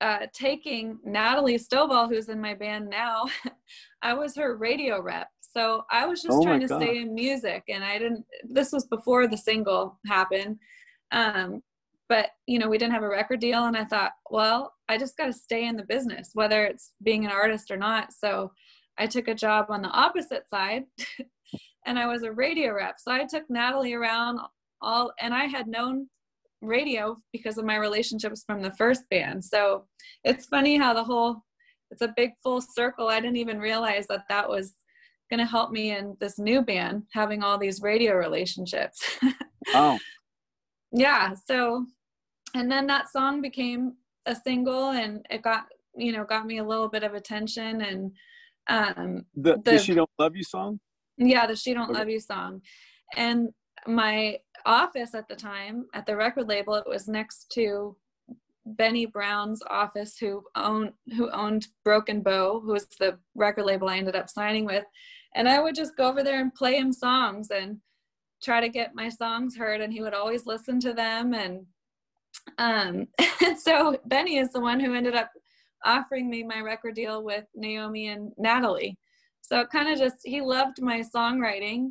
Uh, 0.03 0.27
taking 0.33 0.99
Natalie 1.05 1.57
Stovall, 1.59 2.09
who's 2.09 2.29
in 2.29 2.41
my 2.41 2.55
band 2.55 2.91
now, 2.91 3.23
I 4.03 4.15
was 4.15 4.35
her 4.35 4.57
radio 4.57 5.01
rep. 5.01 5.29
So 5.53 5.85
I 5.93 6.07
was 6.07 6.21
just 6.23 6.39
Oh 6.39 6.43
trying 6.43 6.61
to 6.61 6.67
God. 6.67 6.83
stay 6.83 6.99
in 6.99 7.15
music 7.15 7.63
and 7.69 7.85
I 7.85 7.99
didn't 7.99 8.25
this 8.43 8.73
was 8.73 8.85
before 8.87 9.29
the 9.29 9.37
single 9.37 10.01
happened. 10.07 10.57
Um 11.13 11.63
but 12.09 12.31
you 12.49 12.59
know, 12.59 12.69
we 12.69 12.79
didn't 12.79 12.95
have 12.95 13.05
a 13.05 13.09
record 13.09 13.39
deal 13.41 13.65
and 13.67 13.77
I 13.77 13.85
thought, 13.85 14.13
well, 14.29 14.73
I 14.89 14.99
just 14.99 15.17
got 15.17 15.27
to 15.27 15.33
stay 15.33 15.67
in 15.67 15.77
the 15.77 15.85
business 15.85 16.31
whether 16.35 16.65
it's 16.65 16.95
being 17.03 17.25
an 17.25 17.31
artist 17.31 17.71
or 17.71 17.77
not. 17.77 18.13
So 18.13 18.51
I 18.99 19.07
took 19.07 19.29
a 19.29 19.35
job 19.35 19.67
on 19.69 19.83
the 19.83 19.89
opposite 19.91 20.49
side 20.49 20.85
and 21.87 21.97
I 21.97 22.07
was 22.07 22.25
a 22.25 22.33
radio 22.33 22.75
rep. 22.75 22.97
So 22.99 23.13
I 23.13 23.25
took 23.25 23.45
Natalie 23.49 23.95
around 23.95 24.41
all 24.81 25.13
and 25.21 25.33
I 25.33 25.45
had 25.45 25.69
known 25.69 26.09
radio 26.63 27.17
because 27.33 27.59
of 27.59 27.65
my 27.65 27.77
relationships 27.77 28.45
from 28.47 28.63
the 28.63 28.73
first 28.73 29.03
band. 29.11 29.45
So 29.45 29.85
it's 30.25 30.47
funny 30.47 30.79
how 30.79 30.95
the 30.95 31.05
whole 31.05 31.45
it's 31.91 32.01
a 32.03 32.15
big 32.17 32.31
full 32.43 32.63
circle. 32.63 33.09
I 33.09 33.21
didn't 33.21 33.37
even 33.37 33.59
realize 33.59 34.07
that 34.07 34.25
that 34.31 34.49
was 34.49 34.75
going 35.31 35.41
to 35.41 35.47
help 35.47 35.71
me 35.71 35.91
in 35.95 36.17
this 36.21 36.39
new 36.39 36.63
band 36.63 37.03
having 37.13 37.43
all 37.43 37.59
these 37.59 37.83
radio 37.83 38.15
relationships. 38.15 38.99
Wow. 39.75 39.99
yeah, 40.93 41.35
so 41.47 41.87
and 42.55 42.71
then 42.71 42.87
that 42.87 43.11
song 43.11 43.41
became 43.41 43.95
a 44.27 44.35
single 44.35 44.91
and 44.91 45.27
it 45.31 45.43
got, 45.43 45.65
you 45.97 46.13
know, 46.13 46.25
got 46.25 46.47
me 46.47 46.59
a 46.59 46.65
little 46.65 46.89
bit 46.89 47.03
of 47.03 47.15
attention 47.15 47.81
and 47.83 48.13
um 48.69 49.25
The, 49.35 49.55
The- 49.57 49.73
the 49.73 49.79
She 49.79 49.95
Don't 49.95 50.11
Love 50.19 50.37
You 50.37 50.45
song? 50.45 50.81
yeah, 51.19 51.47
the 51.47 51.57
She 51.57 51.75
Don't 51.75 51.91
Okay. 51.91 51.99
Love 51.99 52.09
You 52.09 52.21
song. 52.21 52.63
And 53.17 53.51
my 53.87 54.39
office 54.67 55.15
at 55.15 55.29
the 55.29 55.37
time 55.37 55.87
at 55.95 56.07
the 56.07 56.17
record 56.17 56.49
label, 56.49 56.75
it 56.75 56.87
was 56.87 57.09
next 57.09 57.51
to 57.55 57.97
Benny 58.65 59.07
Brown's 59.07 59.63
office, 59.69 60.17
who 60.19 60.45
owned 60.55 60.93
who 61.17 61.31
owned 61.31 61.69
Broken 61.85 62.23
Bow, 62.23 62.61
who 62.61 62.73
was 62.73 62.87
the 62.99 63.19
record 63.35 63.65
label 63.65 63.89
I 63.89 63.99
ended 63.99 64.17
up 64.17 64.31
signing 64.31 64.65
with. 64.65 64.85
And 65.35 65.49
I 65.49 65.61
would 65.61 65.75
just 65.75 65.97
go 65.97 66.09
over 66.09 66.23
there 66.23 66.41
and 66.41 66.55
play 66.55 66.77
him 66.77 66.93
songs 66.93 67.51
and 67.51 67.79
try 68.43 68.61
to 68.61 68.69
get 68.69 68.95
my 68.95 69.09
songs 69.09 69.57
heard. 69.57 69.81
And 69.81 69.93
he 69.93 70.03
would 70.03 70.15
always 70.15 70.47
listen 70.47 70.79
to 70.81 70.93
them. 70.93 71.35
And 71.35 71.67
um, 72.59 73.09
and 73.43 73.59
so 73.59 73.99
Benny 74.07 74.39
is 74.39 74.51
the 74.53 74.61
one 74.61 74.81
who 74.81 74.95
ended 74.95 75.15
up 75.15 75.31
offering 75.85 76.31
me 76.31 76.43
my 76.43 76.61
record 76.61 76.95
deal 76.95 77.25
with 77.25 77.45
Naomi 77.55 78.09
and 78.09 78.33
Natalie. 78.39 78.97
So 79.41 79.67
kind 79.67 79.89
of 79.89 79.99
just 79.99 80.17
he 80.25 80.41
loved 80.41 80.81
my 80.81 81.03
songwriting, 81.15 81.91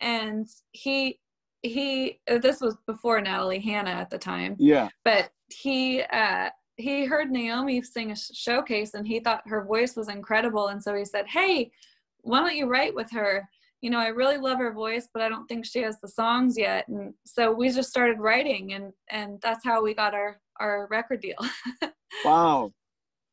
and 0.00 0.46
he 0.72 1.18
he 1.64 2.20
this 2.26 2.60
was 2.60 2.76
before 2.86 3.20
Natalie 3.20 3.58
Hannah 3.58 3.90
at 3.90 4.10
the 4.10 4.18
time. 4.18 4.54
Yeah. 4.58 4.88
But 5.04 5.30
he 5.48 6.02
uh, 6.02 6.50
he 6.76 7.04
heard 7.06 7.30
Naomi 7.30 7.82
sing 7.82 8.12
a 8.12 8.16
showcase, 8.16 8.94
and 8.94 9.06
he 9.06 9.20
thought 9.20 9.42
her 9.46 9.64
voice 9.64 9.96
was 9.96 10.08
incredible, 10.08 10.68
and 10.68 10.82
so 10.82 10.94
he 10.94 11.04
said, 11.04 11.26
"Hey, 11.26 11.72
why 12.20 12.40
don't 12.40 12.56
you 12.56 12.68
write 12.68 12.94
with 12.94 13.10
her?" 13.12 13.48
you 13.80 13.90
know, 13.90 13.98
I 13.98 14.06
really 14.06 14.38
love 14.38 14.56
her 14.60 14.72
voice, 14.72 15.10
but 15.12 15.22
I 15.22 15.28
don't 15.28 15.46
think 15.46 15.66
she 15.66 15.82
has 15.82 16.00
the 16.00 16.08
songs 16.08 16.56
yet. 16.56 16.88
And 16.88 17.12
so 17.26 17.52
we 17.52 17.68
just 17.68 17.90
started 17.90 18.18
writing 18.18 18.72
and 18.72 18.94
and 19.10 19.38
that's 19.42 19.62
how 19.62 19.82
we 19.82 19.92
got 19.92 20.14
our 20.14 20.40
our 20.58 20.88
record 20.90 21.20
deal. 21.20 21.36
wow. 22.24 22.72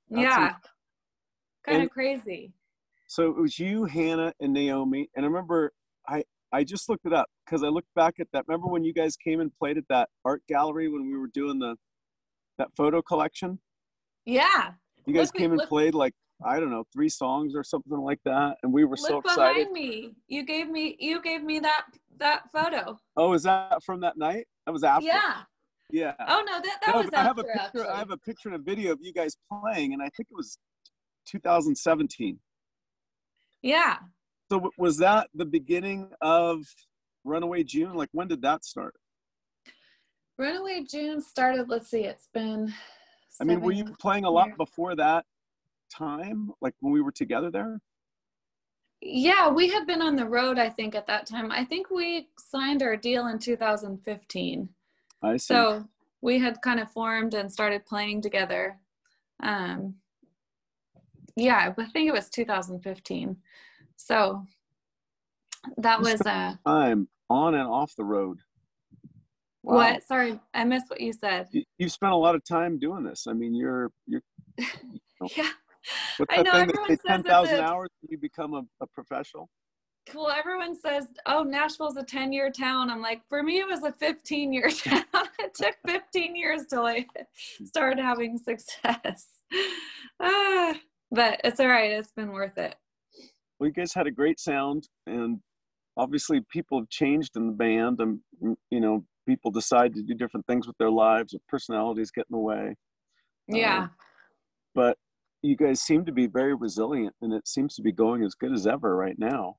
That's 0.10 0.22
yeah. 0.22 0.54
Kind 1.65 1.84
of 1.84 1.89
crazy. 1.89 2.52
So 3.08 3.30
it 3.30 3.38
was 3.38 3.60
you, 3.60 3.86
Hannah, 3.86 4.34
and 4.41 4.52
Naomi. 4.52 5.10
And 5.15 5.26
I 5.26 5.30
remember 5.30 5.72
I 6.06 6.26
I 6.54 6.64
just 6.64 6.90
looked 6.90 7.06
it 7.06 7.14
up 7.14 7.28
because 7.46 7.64
I 7.64 7.68
looked 7.68 7.94
back 7.96 8.16
at 8.20 8.28
that. 8.34 8.46
Remember 8.48 8.68
when 8.68 8.84
you 8.84 8.94
guys 8.94 9.16
came 9.16 9.40
and 9.40 9.52
played 9.58 9.78
at 9.78 9.86
that 9.90 10.10
art 10.26 10.42
gallery 10.48 10.90
when 10.90 11.10
we 11.10 11.18
were 11.18 11.30
doing 11.34 11.60
the 11.60 11.76
that 12.58 12.70
photo 12.76 13.02
collection? 13.02 13.60
Yeah. 14.26 14.72
You 15.06 15.14
guys 15.14 15.28
look, 15.28 15.36
came 15.36 15.52
and 15.52 15.60
look, 15.60 15.70
played 15.70 15.94
like 15.94 16.14
I 16.46 16.60
don't 16.60 16.72
know, 16.72 16.84
three 16.92 17.10
songs 17.10 17.54
or 17.56 17.64
something 17.64 17.98
like 17.98 18.20
that, 18.26 18.56
and 18.64 18.74
we 18.74 18.84
were 18.84 18.96
Look 18.98 19.08
so 19.08 19.18
excited. 19.20 19.70
behind 19.70 19.72
me. 19.74 20.12
You 20.28 20.44
gave 20.44 20.70
me 20.70 20.98
you 21.00 21.22
gave 21.22 21.44
me 21.44 21.60
that 21.60 21.86
that 22.18 22.52
photo. 22.52 22.98
Oh, 23.16 23.34
is 23.34 23.44
that 23.44 23.84
from 23.84 24.02
that 24.02 24.18
night? 24.18 24.48
That 24.66 24.72
was 24.72 24.84
after. 24.84 25.06
Yeah. 25.06 25.42
Yeah. 25.92 26.14
Oh 26.28 26.44
no, 26.46 26.54
that 26.62 26.80
that 26.86 26.96
no, 26.96 27.02
was 27.02 27.10
I 27.14 27.24
have 27.24 27.38
a 27.38 27.44
picture. 27.44 27.60
Actually. 27.60 27.88
I 27.88 27.98
have 28.00 28.12
a 28.12 28.18
picture 28.18 28.50
and 28.50 28.56
a 28.56 28.64
video 28.64 28.92
of 28.94 29.00
you 29.02 29.14
guys 29.14 29.36
playing, 29.52 29.94
and 29.94 30.02
I 30.02 30.10
think 30.16 30.30
it 30.32 30.36
was 30.36 30.58
2017. 31.28 32.40
Yeah. 33.62 33.98
So 34.52 34.70
was 34.78 34.98
that 34.98 35.30
the 35.34 35.46
beginning 35.46 36.10
of 36.20 36.66
Runaway 37.24 37.64
June? 37.64 37.94
Like 37.94 38.10
when 38.12 38.28
did 38.28 38.42
that 38.42 38.66
start? 38.66 38.94
Runaway 40.38 40.84
June 40.84 41.22
started. 41.22 41.70
Let's 41.70 41.90
see. 41.90 42.04
It's 42.04 42.28
been. 42.34 42.74
I 43.40 43.46
mean, 43.46 43.62
were 43.62 43.72
you 43.72 43.86
playing 43.98 44.26
a 44.26 44.30
lot 44.30 44.48
years. 44.48 44.58
before 44.58 44.94
that 44.98 45.24
time, 45.90 46.52
like 46.60 46.74
when 46.82 46.92
we 46.92 47.00
were 47.00 47.14
together 47.14 47.50
there? 47.50 47.80
Yeah, 49.00 49.48
we 49.48 49.70
had 49.70 49.88
been 49.88 50.02
on 50.02 50.18
the 50.18 50.26
road, 50.28 50.60
I 50.60 50.68
think, 50.68 50.96
at 50.96 51.08
that 51.08 51.26
time. 51.26 51.50
I 51.50 51.64
think 51.64 51.90
we 51.90 52.28
signed 52.38 52.84
our 52.84 52.98
deal 52.98 53.28
in 53.28 53.40
2015. 53.40 54.68
I 55.24 55.38
see. 55.38 55.40
So 55.40 55.88
we 56.20 56.40
had 56.40 56.62
kind 56.62 56.82
of 56.82 56.92
formed 56.92 57.36
and 57.36 57.50
started 57.50 57.86
playing 57.86 58.22
together. 58.22 58.78
Um, 59.42 59.96
yeah, 61.38 61.74
I 61.78 61.86
think 61.86 62.10
it 62.10 62.14
was 62.14 62.30
2015. 62.30 63.38
So 64.06 64.46
that 65.78 66.02
was 66.02 66.22
uh 66.22 66.56
time 66.66 67.08
on 67.30 67.56
and 67.56 67.68
off 67.68 67.96
the 67.96 68.04
road. 68.04 68.40
Wow. 69.64 69.76
What? 69.76 70.04
Sorry, 70.04 70.40
I 70.54 70.64
missed 70.64 70.90
what 70.90 71.02
you 71.02 71.14
said. 71.14 71.48
You, 71.52 71.64
have 71.80 71.92
spent 71.92 72.14
a 72.14 72.16
lot 72.16 72.34
of 72.34 72.44
time 72.44 72.80
doing 72.80 73.04
this. 73.04 73.28
I 73.28 73.34
mean, 73.34 73.54
you're 73.54 73.92
you're. 74.08 74.22
You 75.24 75.28
know, 75.28 75.44
yeah, 75.44 75.50
What's 76.18 76.36
that 76.36 76.52
thing 76.52 76.68
that 76.68 77.00
ten 77.06 77.24
thousand 77.24 77.60
hours 77.60 77.90
you 78.08 78.18
become 78.18 78.54
a, 78.56 78.64
a 78.82 78.88
professional? 78.88 79.50
Well, 80.16 80.30
everyone 80.30 80.76
says, 80.76 81.06
"Oh, 81.28 81.44
Nashville's 81.44 81.98
a 81.98 82.04
ten-year 82.04 82.52
town." 82.52 82.90
I'm 82.90 83.02
like, 83.02 83.22
for 83.30 83.44
me, 83.44 83.60
it 83.60 83.68
was 83.68 83.84
a 83.84 83.92
fifteen-year 83.92 84.70
town. 84.84 85.04
it 85.40 85.54
took 85.54 85.76
fifteen 85.86 86.36
years 86.36 86.66
till 86.68 86.88
I 86.88 87.06
started 87.66 88.02
having 88.02 88.38
success. 88.38 89.28
Ah, 90.24 90.76
but 91.12 91.42
it's 91.44 91.60
all 91.60 91.68
right. 91.68 91.92
It's 91.92 92.12
been 92.12 92.32
worth 92.32 92.58
it. 92.58 92.76
Well, 93.62 93.67
you 93.67 93.74
guys 93.74 93.93
had 93.93 94.08
a 94.08 94.12
great 94.12 94.39
sound, 94.39 94.89
and 95.06 95.39
obviously, 95.95 96.41
people 96.52 96.80
have 96.80 96.89
changed 96.89 97.38
in 97.38 97.45
the 97.45 97.54
band, 97.54 98.00
and 98.00 98.19
you 98.71 98.80
know, 98.80 99.06
people 99.28 99.52
decide 99.52 99.93
to 99.93 100.02
do 100.02 100.15
different 100.15 100.47
things 100.47 100.65
with 100.65 100.76
their 100.80 100.89
lives, 100.89 101.36
or 101.36 101.39
personalities 101.47 102.10
get 102.10 102.26
in 102.28 102.38
the 102.38 102.41
way. 102.41 102.76
Yeah. 103.47 103.84
Um, 103.84 103.91
but 104.74 104.97
you 105.43 105.56
guys 105.56 105.80
seem 105.80 106.06
to 106.06 106.12
be 106.12 106.26
very 106.26 106.56
resilient 106.56 107.15
and 107.21 107.34
it 107.34 107.47
seems 107.47 107.76
to 107.76 107.82
be 107.82 107.91
going 107.91 108.24
as 108.24 108.34
good 108.34 108.52
as 108.52 108.65
ever 108.65 108.95
right 108.95 109.17
now. 109.19 109.58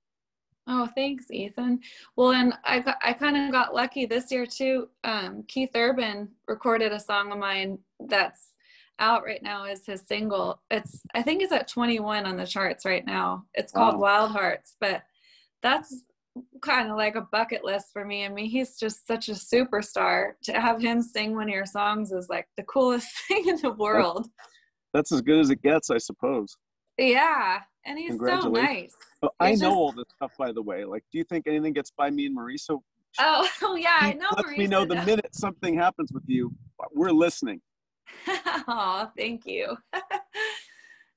Oh, 0.67 0.89
thanks, 0.95 1.31
Ethan. 1.31 1.81
Well, 2.17 2.33
and 2.33 2.55
I 2.65 2.83
I 3.03 3.13
kind 3.13 3.37
of 3.37 3.53
got 3.53 3.75
lucky 3.75 4.07
this 4.07 4.33
year 4.33 4.47
too. 4.47 4.89
Um, 5.05 5.45
Keith 5.47 5.71
Urban 5.77 6.29
recorded 6.49 6.93
a 6.93 7.01
song 7.01 7.31
of 7.31 7.39
mine 7.39 7.79
that's 8.01 8.52
out 9.03 9.25
right 9.25 9.43
now 9.43 9.65
as 9.65 9.85
his 9.85 10.03
single. 10.07 10.63
It's 10.71 11.03
I 11.15 11.23
think 11.23 11.43
it's 11.43 11.53
at 11.53 11.69
21 11.69 12.25
on 12.25 12.37
the 12.37 12.47
charts 12.47 12.85
right 12.87 13.05
now. 13.05 13.45
It's 13.55 13.73
called 13.73 13.95
wow. 13.95 14.01
Wild 14.01 14.31
Hearts, 14.31 14.77
but 14.81 15.03
that's 15.63 16.05
kind 16.63 16.91
of 16.91 16.97
like 16.97 17.15
a 17.15 17.27
bucket 17.33 17.63
list 17.65 17.89
for 17.93 18.07
me. 18.07 18.25
I 18.25 18.29
mean, 18.31 18.49
he's 18.49 18.79
just 18.79 19.07
such 19.07 19.29
a 19.29 19.33
superstar. 19.33 20.33
To 20.45 20.53
have 20.53 20.81
him 20.81 21.03
sing 21.03 21.35
one 21.35 21.49
of 21.49 21.55
your 21.55 21.67
songs 21.67 22.13
is 22.13 22.29
like 22.31 22.47
the 22.57 22.63
coolest 22.63 23.09
thing 23.29 23.49
in 23.49 23.57
the 23.57 23.73
world 23.73 24.29
that's 24.93 25.13
as 25.13 25.21
good 25.23 25.39
as 25.39 25.51
it 25.51 25.63
gets, 25.63 25.91
I 25.91 25.99
suppose. 25.99 26.57
Yeah, 26.99 27.61
and 27.87 27.99
he's 27.99 28.19
so 28.19 28.49
nice. 28.49 28.95
Well, 29.23 29.35
I 29.41 29.51
know 29.53 29.57
just... 29.57 29.65
all 29.65 29.93
this 29.93 30.05
stuff, 30.17 30.33
by 30.39 30.53
the 30.53 30.63
way. 30.63 30.85
Like, 30.85 31.05
do 31.11 31.19
you 31.19 31.25
think 31.25 31.47
anything 31.47 31.73
gets 31.73 31.91
by 31.91 32.11
me 32.11 32.27
and 32.27 32.37
Marisa? 32.37 32.79
Oh, 33.19 33.49
oh 33.63 33.75
yeah, 33.77 33.97
I 34.01 34.13
know. 34.13 34.29
Let 34.37 34.59
me 34.59 34.67
know 34.67 34.85
the 34.85 34.97
minute 34.97 35.35
something 35.35 35.77
happens 35.77 36.13
with 36.13 36.25
you. 36.27 36.55
We're 36.95 37.13
listening. 37.13 37.61
oh, 38.69 39.11
thank 39.17 39.47
you. 39.47 39.77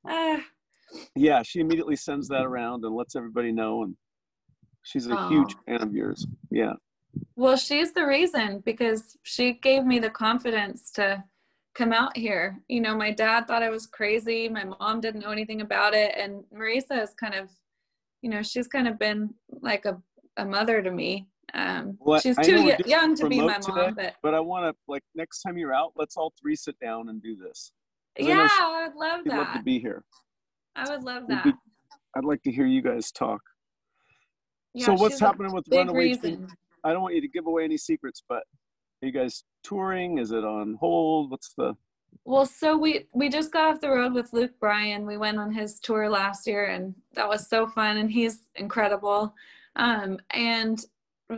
uh, 0.09 0.37
yeah, 1.15 1.41
she 1.43 1.59
immediately 1.59 1.95
sends 1.95 2.27
that 2.29 2.45
around 2.45 2.83
and 2.85 2.95
lets 2.95 3.15
everybody 3.15 3.51
know, 3.51 3.83
and 3.83 3.95
she's 4.83 5.07
a 5.07 5.17
oh. 5.17 5.29
huge 5.29 5.55
fan 5.65 5.81
of 5.81 5.93
yours. 5.93 6.25
Yeah. 6.51 6.73
Well, 7.35 7.57
she's 7.57 7.93
the 7.93 8.05
reason 8.05 8.61
because 8.65 9.17
she 9.23 9.53
gave 9.53 9.85
me 9.85 9.99
the 9.99 10.09
confidence 10.09 10.91
to 10.91 11.23
come 11.75 11.93
out 11.93 12.15
here. 12.17 12.59
You 12.67 12.81
know, 12.81 12.95
my 12.95 13.11
dad 13.11 13.47
thought 13.47 13.63
I 13.63 13.69
was 13.69 13.85
crazy. 13.85 14.49
My 14.49 14.63
mom 14.63 15.01
didn't 15.01 15.21
know 15.21 15.31
anything 15.31 15.61
about 15.61 15.93
it. 15.93 16.15
And 16.17 16.43
Marisa 16.53 17.01
is 17.01 17.13
kind 17.13 17.35
of, 17.35 17.49
you 18.21 18.29
know, 18.29 18.41
she's 18.41 18.67
kind 18.67 18.87
of 18.87 18.97
been 18.97 19.33
like 19.61 19.85
a, 19.85 20.01
a 20.37 20.45
mother 20.45 20.81
to 20.81 20.91
me. 20.91 21.27
Um, 21.55 21.97
well, 22.01 22.19
she's 22.19 22.35
too 22.37 22.73
young 22.85 23.15
to 23.15 23.29
be 23.29 23.39
my 23.39 23.57
today, 23.59 23.73
mom, 23.73 23.93
but 23.95 24.15
but 24.21 24.33
I 24.33 24.41
want 24.41 24.65
to 24.65 24.75
like 24.89 25.03
next 25.15 25.41
time 25.41 25.57
you're 25.57 25.73
out, 25.73 25.93
let's 25.95 26.17
all 26.17 26.33
three 26.39 26.55
sit 26.55 26.77
down 26.79 27.07
and 27.07 27.23
do 27.23 27.37
this. 27.37 27.71
Yeah, 28.19 28.47
I, 28.51 28.83
I, 28.83 28.87
would 28.87 28.95
love 28.97 29.21
that. 29.25 29.37
Love 29.37 29.53
to 29.53 29.63
be 29.63 29.79
here. 29.79 30.03
I 30.75 30.89
would 30.89 31.03
love 31.03 31.23
that. 31.29 31.45
Be, 31.45 31.53
I'd 32.17 32.25
like 32.25 32.43
to 32.43 32.51
hear 32.51 32.65
you 32.65 32.81
guys 32.81 33.11
talk. 33.11 33.41
Yeah, 34.73 34.87
so 34.87 34.93
what's 34.95 35.19
happening 35.19 35.53
with 35.53 35.65
Runaway? 35.71 36.17
I 36.83 36.91
don't 36.91 37.01
want 37.01 37.15
you 37.15 37.21
to 37.21 37.27
give 37.27 37.47
away 37.47 37.63
any 37.63 37.77
secrets, 37.77 38.21
but 38.27 38.43
are 39.01 39.05
you 39.05 39.11
guys 39.11 39.45
touring? 39.63 40.17
Is 40.17 40.31
it 40.31 40.43
on 40.43 40.77
hold? 40.81 41.31
What's 41.31 41.53
the 41.57 41.75
well, 42.25 42.45
so 42.45 42.77
we 42.77 43.07
we 43.13 43.29
just 43.29 43.53
got 43.53 43.73
off 43.73 43.81
the 43.81 43.89
road 43.89 44.13
with 44.13 44.33
Luke 44.33 44.59
Bryan. 44.59 45.05
We 45.05 45.17
went 45.17 45.37
on 45.37 45.51
his 45.51 45.79
tour 45.79 46.09
last 46.09 46.47
year, 46.47 46.65
and 46.65 46.93
that 47.13 47.27
was 47.27 47.47
so 47.47 47.67
fun. 47.67 47.97
And 47.97 48.11
he's 48.11 48.49
incredible. 48.55 49.33
Um, 49.75 50.19
and 50.31 50.83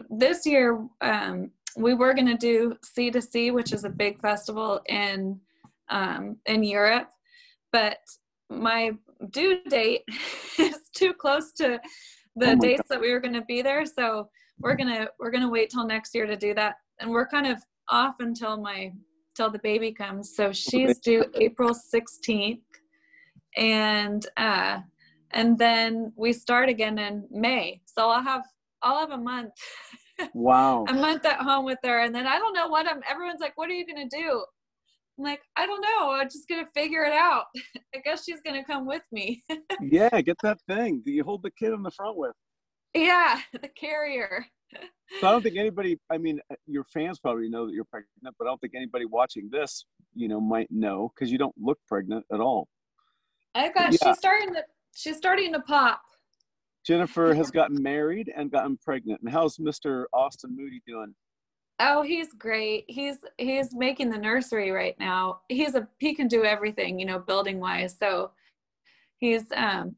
this 0.10 0.45
year, 0.45 0.86
um, 1.02 1.52
we 1.76 1.93
were 1.93 2.13
going 2.13 2.28
to 2.28 2.38
do 2.38 2.76
C2C, 2.84 3.54
which 3.54 3.71
is 3.71 3.84
a 3.84 3.89
big 3.89 4.19
festival 4.21 4.82
in 4.88 5.39
um, 5.89 6.36
in 6.45 6.63
Europe, 6.63 7.10
but 7.71 8.00
my 8.50 8.91
due 9.32 9.62
date 9.69 10.02
is 10.60 10.89
too 10.93 11.13
close 11.13 11.54
to 11.54 11.80
the 12.36 12.52
oh 12.52 12.56
dates 12.56 12.82
God. 12.89 12.95
that 12.95 13.02
we 13.02 13.12
were 13.12 13.21
going 13.21 13.34
to 13.34 13.45
be 13.45 13.62
there. 13.62 13.86
So 13.86 14.30
we're 14.60 14.76
gonna 14.76 15.08
we're 15.19 15.32
gonna 15.32 15.50
wait 15.50 15.69
till 15.69 15.86
next 15.86 16.13
year 16.13 16.26
to 16.26 16.36
do 16.36 16.54
that 16.56 16.76
and 17.00 17.10
we're 17.10 17.28
kind 17.28 17.47
of 17.47 17.62
off 17.89 18.15
until 18.19 18.58
my 18.58 18.91
till 19.36 19.50
the 19.50 19.60
baby 19.60 19.91
comes. 19.91 20.36
So 20.36 20.52
she's 20.52 20.97
due 21.00 21.26
April 21.36 21.73
16th, 21.73 22.60
and 23.56 24.26
uh, 24.36 24.80
and 25.32 25.58
then 25.58 26.12
we 26.15 26.34
start 26.34 26.69
again 26.69 26.97
in 26.97 27.26
May. 27.30 27.82
So 27.86 28.10
I'll 28.10 28.23
have 28.23 28.43
I'll 28.81 28.99
have 28.99 29.11
a 29.11 29.17
month. 29.17 29.53
Wow. 30.33 30.85
a 30.89 30.93
month 30.93 31.25
at 31.25 31.39
home 31.39 31.65
with 31.65 31.79
her, 31.83 32.01
and 32.01 32.13
then 32.13 32.27
I 32.27 32.37
don't 32.37 32.53
know 32.53 32.67
what 32.67 32.87
I'm. 32.87 33.01
Everyone's 33.09 33.41
like, 33.41 33.57
"What 33.57 33.69
are 33.69 33.73
you 33.73 33.85
gonna 33.85 34.09
do?" 34.09 34.43
I'm 35.17 35.23
like, 35.23 35.41
I 35.55 35.65
don't 35.65 35.81
know. 35.81 36.11
I'm 36.11 36.27
just 36.27 36.47
gonna 36.47 36.67
figure 36.75 37.03
it 37.03 37.13
out. 37.13 37.45
I 37.95 37.99
guess 38.03 38.23
she's 38.23 38.41
gonna 38.45 38.65
come 38.65 38.85
with 38.85 39.03
me. 39.11 39.43
yeah, 39.81 40.21
get 40.21 40.37
that 40.43 40.59
thing. 40.67 41.01
Do 41.05 41.11
you 41.11 41.23
hold 41.23 41.43
the 41.43 41.51
kid 41.51 41.73
in 41.73 41.83
the 41.83 41.91
front 41.91 42.17
with? 42.17 42.33
Yeah, 42.93 43.41
the 43.61 43.69
carrier 43.69 44.45
so 45.19 45.27
I 45.27 45.31
don't 45.31 45.41
think 45.41 45.57
anybody. 45.57 45.97
I 46.09 46.17
mean, 46.17 46.39
uh, 46.51 46.55
your 46.65 46.83
fans 46.83 47.19
probably 47.19 47.49
know 47.49 47.65
that 47.65 47.73
you're 47.73 47.85
pregnant, 47.85 48.35
but 48.37 48.45
I 48.45 48.49
don't 48.49 48.59
think 48.59 48.73
anybody 48.75 49.05
watching 49.05 49.49
this, 49.51 49.85
you 50.13 50.27
know, 50.27 50.41
might 50.41 50.67
know 50.69 51.11
because 51.15 51.31
you 51.31 51.37
don't 51.37 51.55
look 51.57 51.79
pregnant 51.87 52.25
at 52.31 52.39
all. 52.39 52.67
I 53.55 53.69
got. 53.69 53.93
Yeah. 53.93 53.99
She's 54.03 54.17
starting 54.17 54.53
to. 54.53 54.63
She's 54.95 55.17
starting 55.17 55.53
to 55.53 55.61
pop. 55.61 56.01
Jennifer 56.88 57.34
has 57.34 57.52
gotten 57.52 57.84
married 57.84 58.32
and 58.34 58.50
gotten 58.50 58.78
pregnant. 58.78 59.19
And 59.19 59.30
how's 59.30 59.58
Mr. 59.58 60.06
Austin 60.13 60.56
Moody 60.56 60.82
doing? 60.88 61.13
Oh, 61.80 62.02
he's 62.02 62.34
great. 62.34 62.86
He's 62.88 63.17
he's 63.38 63.76
making 63.76 64.10
the 64.10 64.17
nursery 64.17 64.71
right 64.71 64.95
now. 64.97 65.41
He's 65.50 65.76
a 65.76 65.88
he 66.00 66.15
can 66.15 66.30
do 66.30 66.45
everything, 66.45 66.97
you 66.97 67.06
know, 67.06 67.19
building 67.19 67.60
wise. 67.60 67.95
So 68.00 68.32
he's 69.17 69.43
um 69.54 69.95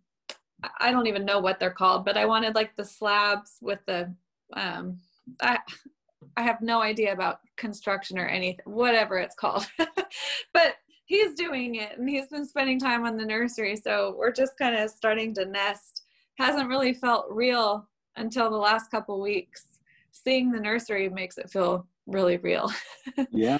I 0.80 0.92
don't 0.92 1.08
even 1.08 1.26
know 1.26 1.40
what 1.40 1.60
they're 1.60 1.70
called, 1.70 2.06
but 2.06 2.18
I 2.18 2.26
wanted 2.26 2.56
like 2.56 2.76
the 2.76 2.84
slabs 2.84 3.58
with 3.62 3.80
the 3.86 4.14
um 4.54 4.98
I 5.42 5.60
I 6.36 6.42
have 6.42 6.62
no 6.62 6.82
idea 6.82 7.14
about 7.14 7.40
construction 7.56 8.18
or 8.18 8.28
anything, 8.28 8.66
whatever 8.66 9.20
it's 9.20 9.36
called. 9.36 9.68
but 10.54 10.76
he's 11.06 11.36
doing 11.36 11.76
it 11.76 11.98
and 12.00 12.10
he's 12.10 12.28
been 12.28 12.48
spending 12.48 12.80
time 12.80 13.06
on 13.06 13.16
the 13.16 13.26
nursery. 13.26 13.76
So 13.76 14.16
we're 14.18 14.34
just 14.34 14.58
kind 14.58 14.76
of 14.76 14.90
starting 14.90 15.36
to 15.36 15.46
nest. 15.46 16.04
Hasn't 16.40 16.70
really 16.70 16.94
felt 16.94 17.26
real 17.30 17.88
until 18.16 18.50
the 18.50 18.58
last 18.58 18.90
couple 18.90 19.22
weeks 19.22 19.66
seeing 20.12 20.52
the 20.52 20.60
nursery 20.60 21.10
makes 21.10 21.38
it 21.38 21.50
feel 21.50 21.86
really 22.08 22.38
real. 22.38 22.72
yeah. 23.32 23.58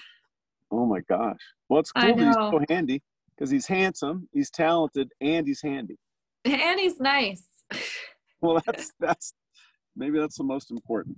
Oh 0.72 0.86
my 0.86 1.02
gosh. 1.02 1.40
Well, 1.68 1.82
it's 1.82 1.92
cool 1.92 2.16
that 2.16 2.26
he's 2.26 2.36
so 2.36 2.62
handy 2.70 3.04
because 3.36 3.50
he's 3.50 3.68
handsome, 3.68 4.30
he's 4.32 4.50
talented, 4.50 5.12
and 5.22 5.46
he's 5.46 5.62
handy. 5.62 5.98
And 6.46 6.80
he's 6.80 7.00
nice. 7.00 7.44
well, 8.42 8.62
that's 8.66 8.92
that's 9.00 9.34
maybe 9.96 10.18
that's 10.18 10.38
the 10.38 10.44
most 10.44 10.72
important. 10.72 11.18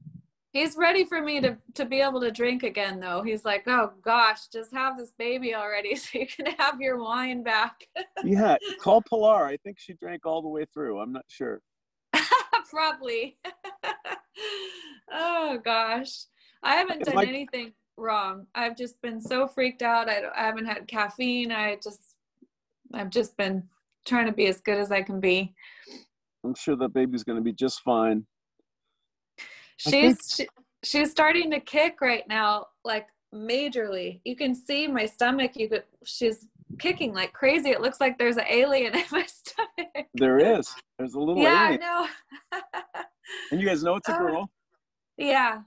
He's 0.51 0.75
ready 0.75 1.05
for 1.05 1.21
me 1.21 1.39
to 1.39 1.57
to 1.75 1.85
be 1.85 2.01
able 2.01 2.19
to 2.21 2.29
drink 2.29 2.63
again, 2.63 2.99
though. 2.99 3.21
He's 3.23 3.45
like, 3.45 3.63
"Oh 3.67 3.93
gosh, 4.01 4.47
just 4.51 4.73
have 4.73 4.97
this 4.97 5.11
baby 5.17 5.55
already, 5.55 5.95
so 5.97 6.19
you 6.19 6.27
can 6.27 6.47
have 6.57 6.81
your 6.81 7.01
wine 7.01 7.41
back." 7.41 7.87
yeah, 8.23 8.57
call 8.81 9.01
Pilar. 9.01 9.45
I 9.45 9.57
think 9.57 9.79
she 9.79 9.93
drank 9.93 10.25
all 10.25 10.41
the 10.41 10.49
way 10.49 10.65
through. 10.73 10.99
I'm 10.99 11.13
not 11.13 11.25
sure. 11.27 11.61
Probably. 12.69 13.37
oh 15.11 15.57
gosh, 15.63 16.25
I 16.63 16.75
haven't 16.75 17.05
done 17.05 17.15
like, 17.15 17.29
anything 17.29 17.71
wrong. 17.95 18.47
I've 18.53 18.75
just 18.75 19.01
been 19.01 19.21
so 19.21 19.47
freaked 19.47 19.81
out. 19.81 20.09
I, 20.09 20.21
I 20.35 20.45
haven't 20.45 20.65
had 20.65 20.87
caffeine. 20.87 21.51
I 21.53 21.77
just, 21.81 22.15
I've 22.93 23.09
just 23.09 23.37
been 23.37 23.63
trying 24.05 24.25
to 24.25 24.33
be 24.33 24.47
as 24.47 24.59
good 24.59 24.77
as 24.77 24.91
I 24.91 25.01
can 25.01 25.19
be. 25.19 25.53
I'm 26.43 26.55
sure 26.55 26.75
the 26.75 26.89
baby's 26.89 27.23
going 27.23 27.37
to 27.37 27.43
be 27.43 27.53
just 27.53 27.81
fine. 27.81 28.25
She's 29.89 30.35
she, 30.35 30.47
she's 30.83 31.11
starting 31.11 31.49
to 31.51 31.59
kick 31.59 32.01
right 32.01 32.27
now, 32.27 32.67
like 32.83 33.07
majorly. 33.33 34.21
You 34.23 34.35
can 34.35 34.53
see 34.53 34.87
my 34.87 35.05
stomach. 35.05 35.55
You 35.55 35.69
could. 35.69 35.83
She's 36.05 36.47
kicking 36.77 37.13
like 37.13 37.33
crazy. 37.33 37.71
It 37.71 37.81
looks 37.81 37.99
like 37.99 38.17
there's 38.17 38.37
an 38.37 38.45
alien 38.49 38.95
in 38.95 39.03
my 39.11 39.25
stomach. 39.25 40.07
There 40.13 40.37
is. 40.37 40.69
There's 40.99 41.15
a 41.15 41.19
little 41.19 41.41
yeah, 41.41 41.67
alien. 41.67 41.81
I 41.81 41.85
know. 41.85 42.07
and 43.51 43.59
you 43.59 43.67
guys 43.67 43.83
know 43.83 43.95
it's 43.95 44.09
a 44.09 44.13
uh, 44.13 44.19
girl. 44.19 44.43
Uh, 44.43 44.45
yeah. 45.17 45.61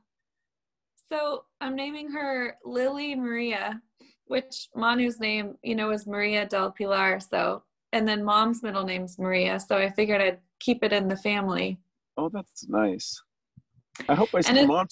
So 1.10 1.44
I'm 1.60 1.74
naming 1.74 2.10
her 2.12 2.56
Lily 2.64 3.14
Maria, 3.14 3.80
which 4.26 4.68
Manu's 4.74 5.18
name, 5.18 5.56
you 5.62 5.74
know, 5.74 5.90
is 5.90 6.06
Maria 6.06 6.46
del 6.46 6.70
Pilar. 6.70 7.20
So, 7.20 7.62
and 7.92 8.06
then 8.06 8.24
mom's 8.24 8.62
middle 8.62 8.84
name's 8.84 9.18
Maria. 9.18 9.58
So 9.60 9.76
I 9.76 9.90
figured 9.90 10.20
I'd 10.20 10.38
keep 10.60 10.82
it 10.84 10.92
in 10.92 11.08
the 11.08 11.16
family. 11.16 11.78
Oh, 12.16 12.28
that's 12.28 12.66
nice. 12.68 13.20
I 14.08 14.14
hope 14.14 14.30
I 14.34 14.40
see 14.40 14.66
mom. 14.66 14.86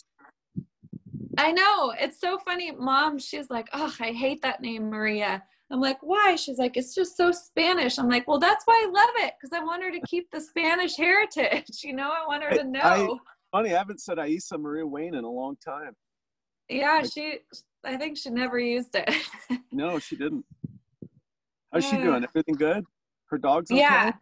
I 1.38 1.52
know. 1.52 1.94
It's 1.98 2.20
so 2.20 2.38
funny. 2.38 2.72
Mom, 2.72 3.18
she's 3.18 3.50
like, 3.50 3.68
oh, 3.72 3.94
I 4.00 4.12
hate 4.12 4.42
that 4.42 4.60
name, 4.60 4.90
Maria. 4.90 5.42
I'm 5.70 5.80
like, 5.80 5.98
why? 6.02 6.36
She's 6.36 6.58
like, 6.58 6.76
it's 6.76 6.94
just 6.94 7.16
so 7.16 7.32
Spanish. 7.32 7.98
I'm 7.98 8.08
like, 8.08 8.28
well, 8.28 8.38
that's 8.38 8.64
why 8.66 8.84
I 8.86 8.90
love 8.90 9.26
it 9.26 9.34
because 9.40 9.56
I 9.56 9.64
want 9.64 9.82
her 9.82 9.90
to 9.90 10.00
keep 10.06 10.30
the 10.30 10.40
Spanish 10.40 10.96
heritage. 10.98 11.82
You 11.82 11.94
know, 11.94 12.10
I 12.10 12.26
want 12.26 12.44
her 12.44 12.54
to 12.56 12.64
know. 12.64 12.80
I, 12.82 13.18
funny, 13.56 13.74
I 13.74 13.78
haven't 13.78 14.00
said 14.00 14.18
Aissa 14.18 14.58
Maria 14.58 14.86
Wayne 14.86 15.14
in 15.14 15.24
a 15.24 15.30
long 15.30 15.56
time. 15.64 15.96
Yeah, 16.68 17.00
like, 17.02 17.12
she. 17.12 17.38
I 17.84 17.96
think 17.96 18.16
she 18.16 18.30
never 18.30 18.58
used 18.58 18.94
it. 18.94 19.10
no, 19.72 19.98
she 19.98 20.16
didn't. 20.16 20.44
How's 21.72 21.88
she 21.88 21.96
doing? 21.96 22.22
Everything 22.22 22.54
good? 22.54 22.84
Her 23.26 23.38
dog's 23.38 23.70
okay? 23.70 23.80
Yeah. 23.80 24.12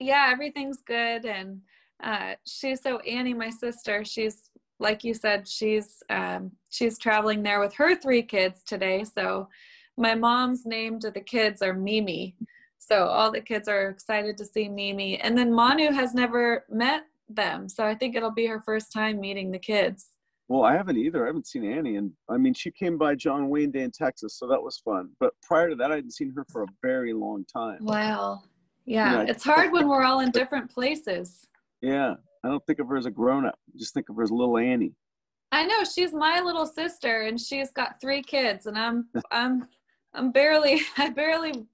Yeah, 0.00 0.28
everything's 0.30 0.82
good, 0.82 1.24
and 1.24 1.60
uh, 2.02 2.34
she's 2.44 2.82
so 2.82 2.98
Annie, 3.00 3.34
my 3.34 3.50
sister. 3.50 4.04
She's 4.04 4.50
like 4.80 5.02
you 5.04 5.14
said, 5.14 5.48
she's 5.48 6.02
um, 6.10 6.52
she's 6.70 6.98
traveling 6.98 7.42
there 7.42 7.60
with 7.60 7.74
her 7.74 7.96
three 7.96 8.22
kids 8.22 8.62
today. 8.62 9.04
So 9.04 9.48
my 9.96 10.14
mom's 10.14 10.64
name 10.64 11.00
to 11.00 11.10
the 11.10 11.20
kids 11.20 11.62
are 11.62 11.74
Mimi. 11.74 12.36
So 12.78 13.06
all 13.06 13.32
the 13.32 13.40
kids 13.40 13.68
are 13.68 13.88
excited 13.88 14.38
to 14.38 14.44
see 14.44 14.68
Mimi. 14.68 15.18
And 15.18 15.36
then 15.36 15.52
Manu 15.52 15.90
has 15.92 16.14
never 16.14 16.64
met 16.70 17.02
them. 17.28 17.68
So 17.68 17.84
I 17.84 17.94
think 17.94 18.14
it'll 18.14 18.30
be 18.30 18.46
her 18.46 18.62
first 18.64 18.92
time 18.92 19.20
meeting 19.20 19.50
the 19.50 19.58
kids. 19.58 20.06
Well, 20.46 20.62
I 20.62 20.74
haven't 20.74 20.96
either. 20.96 21.24
I 21.24 21.26
haven't 21.26 21.46
seen 21.46 21.70
Annie. 21.70 21.96
And 21.96 22.12
I 22.30 22.38
mean, 22.38 22.54
she 22.54 22.70
came 22.70 22.96
by 22.96 23.14
John 23.14 23.50
Wayne 23.50 23.70
Day 23.70 23.82
in 23.82 23.90
Texas. 23.90 24.38
So 24.38 24.46
that 24.46 24.62
was 24.62 24.78
fun. 24.78 25.10
But 25.20 25.34
prior 25.42 25.68
to 25.68 25.76
that, 25.76 25.92
I 25.92 25.96
hadn't 25.96 26.12
seen 26.12 26.32
her 26.34 26.46
for 26.50 26.62
a 26.62 26.66
very 26.80 27.12
long 27.12 27.44
time. 27.44 27.78
Wow. 27.80 28.42
Yeah. 28.86 29.24
it's 29.28 29.44
hard 29.44 29.72
when 29.72 29.86
we're 29.86 30.04
all 30.04 30.20
in 30.20 30.30
different 30.30 30.70
places. 30.70 31.46
Yeah. 31.80 32.14
I 32.44 32.48
don't 32.48 32.64
think 32.66 32.78
of 32.78 32.88
her 32.88 32.96
as 32.96 33.06
a 33.06 33.10
grown 33.10 33.46
up. 33.46 33.58
Just 33.76 33.94
think 33.94 34.08
of 34.08 34.16
her 34.16 34.22
as 34.22 34.30
little 34.30 34.58
Annie. 34.58 34.94
I 35.50 35.64
know 35.64 35.82
she's 35.84 36.12
my 36.12 36.40
little 36.40 36.66
sister 36.66 37.22
and 37.22 37.40
she's 37.40 37.70
got 37.70 38.00
three 38.00 38.22
kids 38.22 38.66
and 38.66 38.78
I'm 38.78 39.08
I'm 39.30 39.68
I'm 40.14 40.32
barely, 40.32 40.80
I 40.96 41.10
barely 41.10 41.66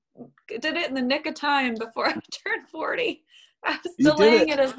did 0.48 0.76
it 0.76 0.88
in 0.88 0.94
the 0.94 1.02
nick 1.02 1.26
of 1.26 1.34
time 1.34 1.74
before 1.74 2.08
I 2.08 2.12
turned 2.12 2.68
40. 2.70 3.22
I 3.64 3.78
was 3.82 3.94
you 3.98 4.10
delaying 4.10 4.48
it. 4.48 4.58
it. 4.58 4.60
as 4.60 4.74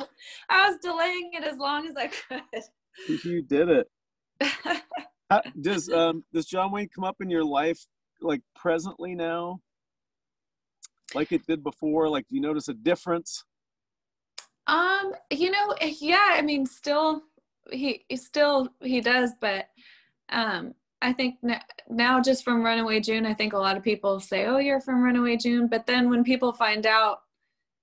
I 0.50 0.70
was 0.70 0.78
delaying 0.82 1.32
it 1.34 1.44
as 1.44 1.58
long 1.58 1.88
as 1.88 1.96
I 1.96 2.08
could. 2.08 3.24
You 3.24 3.42
did 3.42 3.70
it. 3.70 3.88
How, 5.32 5.42
does 5.60 5.90
um 5.90 6.24
does 6.32 6.46
John 6.46 6.72
Wayne 6.72 6.90
come 6.94 7.04
up 7.04 7.18
in 7.20 7.30
your 7.30 7.44
life 7.44 7.80
like 8.22 8.42
presently 8.56 9.16
now? 9.16 9.60
Like 11.16 11.32
it 11.32 11.46
did 11.48 11.64
before? 11.64 12.10
Like 12.10 12.26
do 12.30 12.36
you 12.36 12.42
notice 12.42 12.68
a 12.68 12.74
difference? 12.74 13.44
Um, 14.68 15.14
you 15.32 15.52
know, 15.52 15.76
yeah, 15.82 16.30
I 16.32 16.42
mean 16.42 16.66
still 16.66 17.24
he, 17.72 18.06
he 18.10 18.18
still 18.18 18.70
he 18.82 19.02
does, 19.02 19.32
but 19.40 19.68
um 20.30 20.74
I 21.02 21.14
think 21.14 21.36
now 21.90 22.22
just 22.22 22.44
from 22.44 22.64
Runaway 22.64 23.00
June, 23.00 23.26
I 23.26 23.34
think 23.34 23.54
a 23.54 23.60
lot 23.60 23.78
of 23.78 23.84
people 23.84 24.20
say, 24.20 24.46
"Oh, 24.46 24.58
you're 24.58 24.82
from 24.82 25.04
Runaway 25.04 25.38
June," 25.38 25.68
but 25.68 25.86
then 25.86 26.10
when 26.10 26.24
people 26.24 26.52
find 26.52 26.86
out 26.88 27.20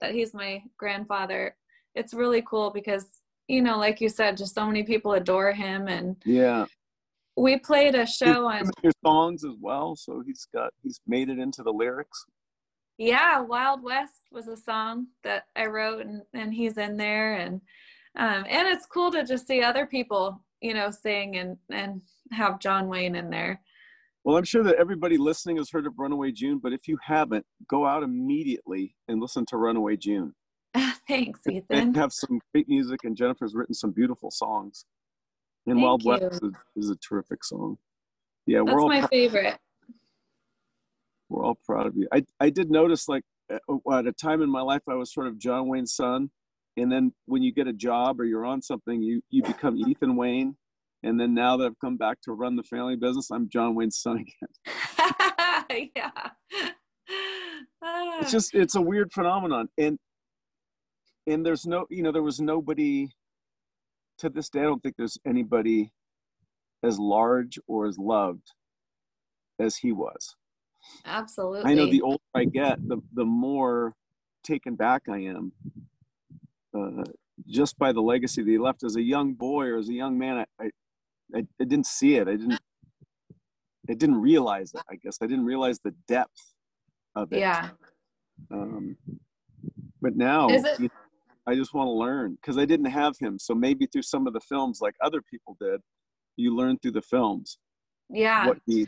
that 0.00 0.12
he's 0.12 0.34
my 0.34 0.62
grandfather, 0.76 1.54
it's 1.94 2.14
really 2.14 2.42
cool 2.42 2.70
because 2.70 3.06
you 3.48 3.62
know, 3.62 3.78
like 3.78 4.00
you 4.00 4.08
said, 4.08 4.36
just 4.36 4.54
so 4.54 4.66
many 4.66 4.82
people 4.82 5.12
adore 5.12 5.52
him, 5.52 5.86
and 5.86 6.16
yeah, 6.24 6.64
we 7.36 7.58
played 7.58 7.94
a 7.94 8.06
show 8.06 8.46
on 8.46 8.70
your 8.82 8.92
songs 9.04 9.44
as 9.44 9.54
well. 9.60 9.94
So 9.94 10.22
he's 10.26 10.46
got 10.52 10.72
he's 10.82 11.00
made 11.06 11.28
it 11.28 11.38
into 11.38 11.62
the 11.62 11.72
lyrics. 11.72 12.24
Yeah, 12.98 13.40
Wild 13.40 13.82
West 13.82 14.28
was 14.30 14.48
a 14.48 14.56
song 14.56 15.08
that 15.24 15.44
I 15.56 15.66
wrote, 15.66 16.04
and 16.04 16.22
and 16.34 16.52
he's 16.52 16.78
in 16.78 16.96
there, 16.96 17.34
and 17.34 17.60
um, 18.16 18.44
and 18.48 18.68
it's 18.68 18.86
cool 18.86 19.10
to 19.12 19.24
just 19.24 19.46
see 19.46 19.62
other 19.62 19.86
people, 19.86 20.42
you 20.60 20.74
know, 20.74 20.90
sing 20.90 21.36
and 21.36 21.56
and 21.70 22.02
have 22.30 22.60
John 22.60 22.88
Wayne 22.88 23.14
in 23.14 23.30
there. 23.30 23.60
Well, 24.24 24.36
I'm 24.36 24.44
sure 24.44 24.62
that 24.62 24.76
everybody 24.76 25.18
listening 25.18 25.56
has 25.56 25.70
heard 25.70 25.86
of 25.86 25.94
Runaway 25.98 26.30
June, 26.30 26.60
but 26.62 26.72
if 26.72 26.86
you 26.86 26.96
haven't, 27.02 27.44
go 27.66 27.86
out 27.86 28.04
immediately 28.04 28.94
and 29.08 29.20
listen 29.20 29.44
to 29.46 29.56
Runaway 29.56 29.96
June. 29.96 30.32
Thanks, 31.08 31.40
Ethan. 31.48 31.64
And 31.70 31.96
have 31.96 32.12
some 32.12 32.40
great 32.54 32.68
music, 32.68 33.00
and 33.02 33.16
Jennifer's 33.16 33.54
written 33.54 33.74
some 33.74 33.90
beautiful 33.90 34.30
songs. 34.30 34.84
And 35.66 35.76
Thank 35.76 35.84
Wild 35.84 36.02
you. 36.02 36.10
West 36.10 36.42
is, 36.42 36.84
is, 36.84 36.90
a 36.90 36.96
terrific 36.96 37.44
song. 37.44 37.78
Yeah, 38.46 38.62
That's 38.64 38.84
my 38.84 39.06
favorite. 39.08 39.58
We're 41.32 41.44
all 41.44 41.58
proud 41.64 41.86
of 41.86 41.96
you. 41.96 42.08
I, 42.12 42.24
I 42.40 42.50
did 42.50 42.70
notice, 42.70 43.08
like, 43.08 43.24
at 43.50 43.60
a 44.06 44.12
time 44.12 44.42
in 44.42 44.50
my 44.50 44.62
life, 44.62 44.82
I 44.88 44.94
was 44.94 45.12
sort 45.12 45.26
of 45.26 45.38
John 45.38 45.68
Wayne's 45.68 45.94
son. 45.94 46.30
And 46.76 46.90
then 46.90 47.12
when 47.26 47.42
you 47.42 47.52
get 47.52 47.66
a 47.66 47.72
job 47.72 48.20
or 48.20 48.24
you're 48.24 48.46
on 48.46 48.62
something, 48.62 49.02
you, 49.02 49.22
you 49.30 49.42
become 49.42 49.76
Ethan 49.76 50.16
Wayne 50.16 50.56
and 51.02 51.18
then 51.18 51.34
now 51.34 51.56
that 51.56 51.66
I've 51.66 51.78
come 51.80 51.96
back 51.96 52.20
to 52.22 52.32
run 52.32 52.56
the 52.56 52.62
family 52.62 52.96
business, 52.96 53.30
I'm 53.30 53.48
John 53.48 53.74
Wayne's 53.74 53.98
son 53.98 54.18
again. 54.18 55.90
yeah. 55.96 56.10
It's 56.50 56.74
ah. 57.82 58.28
just 58.30 58.54
it's 58.54 58.76
a 58.76 58.80
weird 58.80 59.12
phenomenon. 59.12 59.68
And 59.76 59.98
and 61.26 61.44
there's 61.44 61.66
no 61.66 61.86
you 61.90 62.02
know, 62.02 62.12
there 62.12 62.22
was 62.22 62.40
nobody 62.40 63.08
to 64.18 64.28
this 64.28 64.48
day, 64.48 64.60
I 64.60 64.64
don't 64.64 64.80
think 64.80 64.94
there's 64.96 65.18
anybody 65.26 65.92
as 66.84 66.98
large 66.98 67.58
or 67.66 67.86
as 67.86 67.98
loved 67.98 68.52
as 69.58 69.76
he 69.76 69.90
was. 69.90 70.36
Absolutely. 71.04 71.70
I 71.70 71.74
know 71.74 71.86
the 71.86 72.02
older 72.02 72.22
I 72.34 72.44
get, 72.44 72.86
the 72.88 72.98
the 73.14 73.24
more 73.24 73.94
taken 74.42 74.74
back 74.74 75.02
I 75.08 75.18
am. 75.18 75.52
Uh, 76.76 77.04
just 77.46 77.78
by 77.78 77.92
the 77.92 78.00
legacy 78.00 78.42
that 78.42 78.50
he 78.50 78.58
left 78.58 78.82
as 78.82 78.96
a 78.96 79.02
young 79.02 79.34
boy 79.34 79.66
or 79.66 79.78
as 79.78 79.88
a 79.88 79.92
young 79.92 80.18
man, 80.18 80.38
I, 80.60 80.64
I, 80.64 81.38
I, 81.60 81.64
didn't 81.64 81.86
see 81.86 82.16
it. 82.16 82.28
I 82.28 82.32
didn't. 82.32 82.60
I 83.90 83.94
didn't 83.94 84.20
realize 84.20 84.72
it. 84.74 84.80
I 84.88 84.94
guess 84.94 85.18
I 85.20 85.26
didn't 85.26 85.44
realize 85.44 85.80
the 85.80 85.94
depth 86.06 86.54
of 87.16 87.32
it. 87.32 87.40
Yeah. 87.40 87.70
Um, 88.50 88.96
but 90.00 90.16
now 90.16 90.48
it- 90.50 90.92
I 91.46 91.56
just 91.56 91.74
want 91.74 91.88
to 91.88 91.92
learn 91.92 92.36
because 92.40 92.56
I 92.56 92.64
didn't 92.64 92.86
have 92.86 93.18
him. 93.18 93.38
So 93.38 93.54
maybe 93.54 93.86
through 93.86 94.02
some 94.02 94.28
of 94.28 94.32
the 94.32 94.40
films, 94.40 94.80
like 94.80 94.94
other 95.00 95.20
people 95.20 95.56
did, 95.60 95.80
you 96.36 96.54
learn 96.54 96.78
through 96.78 96.92
the 96.92 97.02
films 97.02 97.58
Yeah. 98.08 98.46
what 98.46 98.58
he 98.66 98.86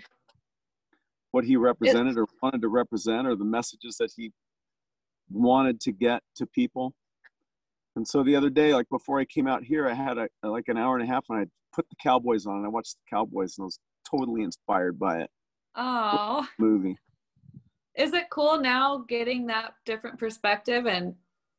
what 1.34 1.44
he 1.44 1.56
represented 1.56 2.16
or 2.16 2.26
wanted 2.40 2.62
to 2.62 2.68
represent 2.68 3.26
or 3.26 3.34
the 3.34 3.44
messages 3.44 3.96
that 3.96 4.12
he 4.16 4.30
wanted 5.28 5.80
to 5.80 5.90
get 5.90 6.22
to 6.36 6.46
people. 6.46 6.94
And 7.96 8.06
so 8.06 8.22
the 8.22 8.36
other 8.36 8.50
day 8.50 8.72
like 8.72 8.88
before 8.88 9.18
i 9.18 9.24
came 9.24 9.48
out 9.48 9.64
here 9.64 9.88
i 9.88 9.94
had 9.94 10.16
a 10.16 10.28
like 10.44 10.68
an 10.68 10.76
hour 10.76 10.96
and 10.96 11.02
a 11.02 11.12
half 11.12 11.24
and 11.28 11.40
i 11.40 11.44
put 11.74 11.88
the 11.90 11.96
cowboys 12.00 12.46
on. 12.46 12.58
And 12.58 12.66
i 12.66 12.68
watched 12.68 12.94
the 12.94 13.16
cowboys 13.16 13.58
and 13.58 13.64
i 13.64 13.66
was 13.66 13.80
totally 14.08 14.42
inspired 14.42 14.96
by 14.96 15.22
it. 15.22 15.30
Oh, 15.74 16.46
movie. 16.58 16.96
Is 17.96 18.12
it 18.12 18.30
cool 18.30 18.60
now 18.60 19.04
getting 19.08 19.48
that 19.48 19.74
different 19.84 20.20
perspective 20.20 20.86
and 20.86 21.14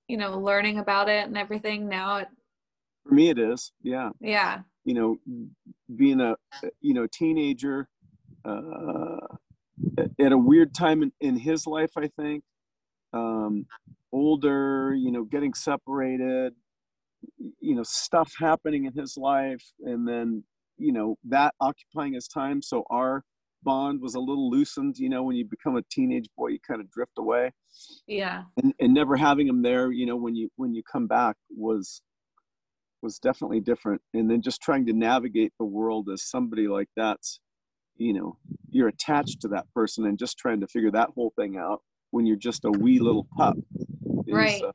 you 0.07 0.15
know 0.15 0.39
learning 0.39 0.79
about 0.79 1.09
it 1.09 1.27
and 1.27 1.37
everything 1.37 1.89
now? 1.89 2.17
It, 2.17 2.29
for 3.03 3.13
me 3.13 3.29
it 3.29 3.39
is. 3.39 3.73
Yeah. 3.83 4.11
Yeah. 4.21 4.61
you 4.85 4.93
know 4.93 5.17
being 5.97 6.21
a 6.21 6.35
you 6.79 6.93
know 6.93 7.07
teenager 7.07 7.89
uh 8.45 9.35
at 10.19 10.31
a 10.31 10.37
weird 10.37 10.73
time 10.73 11.03
in, 11.03 11.11
in 11.21 11.37
his 11.37 11.65
life 11.67 11.91
i 11.97 12.07
think. 12.19 12.43
Um 13.13 13.65
older 14.11 14.93
you 14.95 15.11
know 15.11 15.23
getting 15.23 15.53
separated 15.53 16.53
you 17.59 17.75
know 17.75 17.83
stuff 17.83 18.31
happening 18.39 18.85
in 18.85 18.93
his 18.93 19.17
life 19.17 19.63
and 19.81 20.07
then 20.07 20.43
you 20.77 20.91
know 20.91 21.17
that 21.23 21.53
occupying 21.59 22.13
his 22.13 22.27
time. 22.27 22.61
So 22.61 22.83
our 22.89 23.23
bond 23.63 23.99
was 23.99 24.15
a 24.15 24.19
little 24.19 24.49
loosened 24.49 24.97
you 24.97 25.09
know 25.09 25.23
when 25.23 25.35
you 25.35 25.45
become 25.45 25.75
a 25.75 25.81
teenage 25.89 26.27
boy 26.37 26.47
you 26.49 26.59
kind 26.65 26.81
of 26.81 26.89
drift 26.91 27.13
away. 27.17 27.51
Yeah. 28.07 28.43
and, 28.57 28.73
and 28.79 28.93
never 28.93 29.17
having 29.17 29.47
him 29.47 29.61
there 29.63 29.91
you 29.91 30.05
know 30.05 30.15
when 30.15 30.35
you 30.35 30.49
when 30.55 30.73
you 30.73 30.83
come 30.91 31.07
back 31.07 31.35
was 31.49 32.01
was 33.05 33.19
definitely 33.19 33.61
different. 33.61 34.01
And 34.13 34.29
then 34.29 34.41
just 34.41 34.61
trying 34.61 34.85
to 34.87 34.93
navigate 34.93 35.53
the 35.59 35.65
world 35.65 36.09
as 36.11 36.23
somebody 36.23 36.67
like 36.67 36.89
that's 36.97 37.39
you 37.97 38.13
know 38.13 38.37
you're 38.71 38.87
attached 38.87 39.41
to 39.41 39.47
that 39.47 39.65
person 39.73 40.05
and 40.05 40.17
just 40.17 40.37
trying 40.37 40.59
to 40.59 40.67
figure 40.67 40.91
that 40.91 41.09
whole 41.15 41.33
thing 41.37 41.57
out 41.57 41.81
when 42.11 42.25
you're 42.25 42.35
just 42.37 42.65
a 42.65 42.71
wee 42.71 42.99
little 42.99 43.27
pup 43.37 43.57
is, 44.27 44.33
Right. 44.33 44.61
uh, 44.63 44.71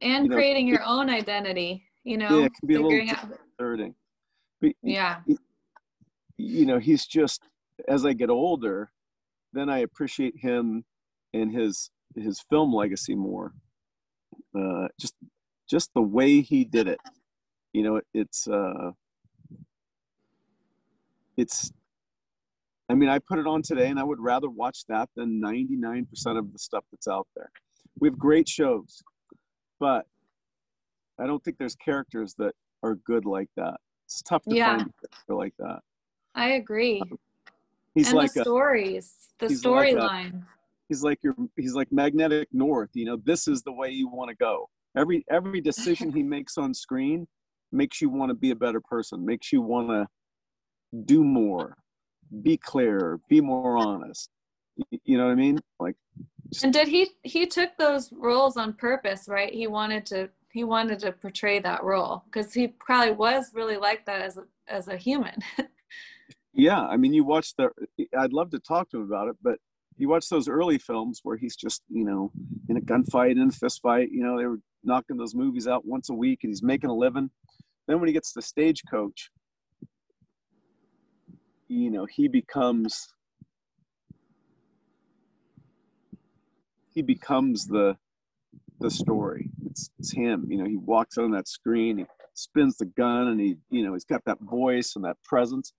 And 0.00 0.24
You 0.24 0.30
know, 0.30 0.36
creating 0.36 0.68
your 0.68 0.82
own 0.84 1.10
identity, 1.10 1.84
you 2.04 2.16
know, 2.16 2.44
it 2.44 2.52
can 2.58 2.66
be 2.68 2.74
a 2.74 2.80
little 2.80 3.00
out. 3.10 3.30
But, 4.60 4.72
Yeah. 4.82 5.20
you 6.38 6.66
know 6.66 6.78
he's 6.78 7.06
just 7.06 7.42
as 7.88 8.04
i 8.06 8.12
get 8.12 8.30
older 8.30 8.90
then 9.52 9.68
i 9.68 9.78
appreciate 9.78 10.34
him 10.38 10.84
and 11.34 11.52
his 11.52 11.90
his 12.14 12.42
film 12.50 12.74
legacy 12.74 13.14
more 13.14 13.52
uh 14.58 14.86
just 15.00 15.14
just 15.68 15.90
the 15.94 16.00
way 16.02 16.40
he 16.40 16.64
did 16.64 16.88
it 16.88 17.00
you 17.72 17.82
know 17.82 18.00
it's 18.14 18.46
uh 18.48 18.90
it's 21.36 21.70
i 22.88 22.94
mean 22.94 23.08
i 23.08 23.18
put 23.18 23.38
it 23.38 23.46
on 23.46 23.62
today 23.62 23.88
and 23.88 23.98
i 23.98 24.04
would 24.04 24.20
rather 24.20 24.48
watch 24.48 24.84
that 24.88 25.08
than 25.16 25.40
99% 25.40 26.06
of 26.38 26.52
the 26.52 26.58
stuff 26.58 26.84
that's 26.90 27.08
out 27.08 27.26
there 27.36 27.50
we 28.00 28.08
have 28.08 28.18
great 28.18 28.48
shows 28.48 29.02
but 29.80 30.06
i 31.20 31.26
don't 31.26 31.42
think 31.44 31.56
there's 31.58 31.76
characters 31.76 32.34
that 32.38 32.52
are 32.82 32.94
good 32.96 33.24
like 33.24 33.48
that 33.56 33.76
it's 34.06 34.22
tough 34.22 34.42
to 34.44 34.54
Yeah. 34.54 34.76
find 34.76 34.82
a 34.82 35.06
character 35.08 35.34
like 35.34 35.54
that 35.58 35.80
I 36.38 36.50
agree. 36.50 37.00
Um, 37.00 37.18
he's 37.94 38.08
and 38.08 38.16
like 38.18 38.32
the 38.34 38.40
a, 38.40 38.44
stories, 38.44 39.28
the 39.38 39.48
he's 39.48 39.64
like 39.64 39.94
storyline. 39.94 40.42
he's 40.88 41.02
like 41.02 41.18
your 41.22 41.34
he's 41.56 41.72
like 41.74 41.90
magnetic 41.90 42.46
north 42.52 42.90
you 42.92 43.06
know 43.06 43.16
this 43.24 43.48
is 43.48 43.62
the 43.62 43.72
way 43.72 43.88
you 43.90 44.06
want 44.06 44.28
to 44.28 44.36
go 44.36 44.68
every 44.96 45.24
every 45.30 45.60
decision 45.62 46.12
he 46.14 46.22
makes 46.36 46.58
on 46.58 46.74
screen 46.74 47.26
makes 47.72 48.00
you 48.02 48.10
want 48.10 48.28
to 48.30 48.34
be 48.34 48.50
a 48.50 48.54
better 48.54 48.80
person 48.82 49.24
makes 49.24 49.50
you 49.52 49.62
want 49.62 49.88
to 49.88 50.06
do 51.04 51.22
more 51.24 51.76
be 52.42 52.56
clearer 52.56 53.20
be 53.28 53.40
more 53.40 53.76
honest 53.76 54.30
you 55.04 55.16
know 55.16 55.26
what 55.26 55.32
i 55.32 55.34
mean 55.34 55.58
like 55.80 55.96
and 56.62 56.72
did 56.72 56.88
he 56.88 57.08
he 57.22 57.46
took 57.46 57.76
those 57.76 58.12
roles 58.12 58.56
on 58.56 58.72
purpose, 58.74 59.28
right? 59.28 59.52
He 59.52 59.66
wanted 59.66 60.06
to 60.06 60.28
he 60.52 60.64
wanted 60.64 60.98
to 61.00 61.12
portray 61.12 61.58
that 61.60 61.84
role 61.84 62.24
because 62.26 62.54
he 62.54 62.68
probably 62.68 63.12
was 63.12 63.50
really 63.52 63.76
like 63.76 64.06
that 64.06 64.22
as 64.22 64.36
a 64.36 64.44
as 64.68 64.88
a 64.88 64.96
human. 64.96 65.34
yeah 66.58 66.86
i 66.86 66.96
mean 66.96 67.12
you 67.12 67.22
watch 67.22 67.54
the 67.56 67.68
i'd 68.18 68.32
love 68.32 68.50
to 68.50 68.58
talk 68.58 68.88
to 68.88 68.96
him 68.96 69.02
about 69.02 69.28
it 69.28 69.36
but 69.42 69.58
you 69.98 70.08
watch 70.08 70.26
those 70.30 70.48
early 70.48 70.78
films 70.78 71.20
where 71.22 71.36
he's 71.36 71.54
just 71.54 71.82
you 71.90 72.02
know 72.02 72.32
in 72.70 72.78
a 72.78 72.80
gunfight 72.80 73.32
in 73.32 73.48
a 73.48 73.52
fist 73.52 73.82
fight 73.82 74.10
you 74.10 74.24
know 74.24 74.38
they 74.38 74.46
were 74.46 74.58
knocking 74.82 75.18
those 75.18 75.34
movies 75.34 75.68
out 75.68 75.84
once 75.84 76.08
a 76.08 76.14
week 76.14 76.40
and 76.42 76.50
he's 76.50 76.62
making 76.62 76.88
a 76.88 76.94
living 76.94 77.30
then 77.86 78.00
when 78.00 78.06
he 78.06 78.12
gets 78.14 78.32
to 78.32 78.40
stagecoach 78.40 79.30
you 81.68 81.90
know 81.90 82.06
he 82.06 82.28
becomes 82.28 83.08
he 86.94 87.02
becomes 87.02 87.66
the 87.66 87.96
the 88.80 88.90
story. 88.90 89.50
It's, 89.70 89.90
it's 89.98 90.12
him 90.12 90.46
you 90.48 90.58
know 90.58 90.66
he 90.66 90.76
walks 90.76 91.18
on 91.18 91.30
that 91.32 91.48
screen 91.48 91.98
he 91.98 92.06
spins 92.34 92.76
the 92.76 92.86
gun 92.86 93.28
and 93.28 93.40
he 93.40 93.56
you 93.70 93.84
know 93.84 93.94
he's 93.94 94.04
got 94.04 94.24
that 94.26 94.40
voice 94.40 94.94
and 94.96 95.04
that 95.04 95.16
presence. 95.24 95.72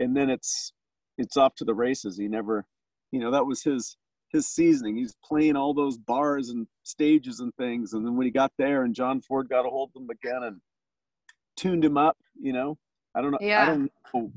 And 0.00 0.16
then 0.16 0.30
it's 0.30 0.72
it's 1.18 1.36
off 1.36 1.54
to 1.56 1.64
the 1.64 1.74
races. 1.74 2.18
He 2.18 2.28
never 2.28 2.66
you 3.12 3.20
know 3.20 3.30
that 3.30 3.46
was 3.46 3.62
his 3.62 3.96
his 4.32 4.46
seasoning. 4.48 4.96
He's 4.96 5.16
playing 5.24 5.56
all 5.56 5.72
those 5.72 5.96
bars 5.98 6.50
and 6.50 6.66
stages 6.82 7.40
and 7.40 7.54
things. 7.56 7.92
And 7.94 8.04
then 8.06 8.16
when 8.16 8.26
he 8.26 8.30
got 8.30 8.52
there 8.58 8.82
and 8.82 8.94
john 8.94 9.20
ford 9.20 9.48
got 9.48 9.66
a 9.66 9.70
hold 9.70 9.90
of 9.96 10.02
him 10.02 10.10
again 10.10 10.42
and 10.42 10.60
tuned 11.56 11.84
him 11.84 11.96
up 11.96 12.16
you 12.40 12.52
know 12.52 12.76
i 13.14 13.22
don't 13.22 13.30
know 13.32 13.38
i 13.38 13.44
Yeah. 13.44 13.66
don't 13.66 13.90
know 14.14 14.32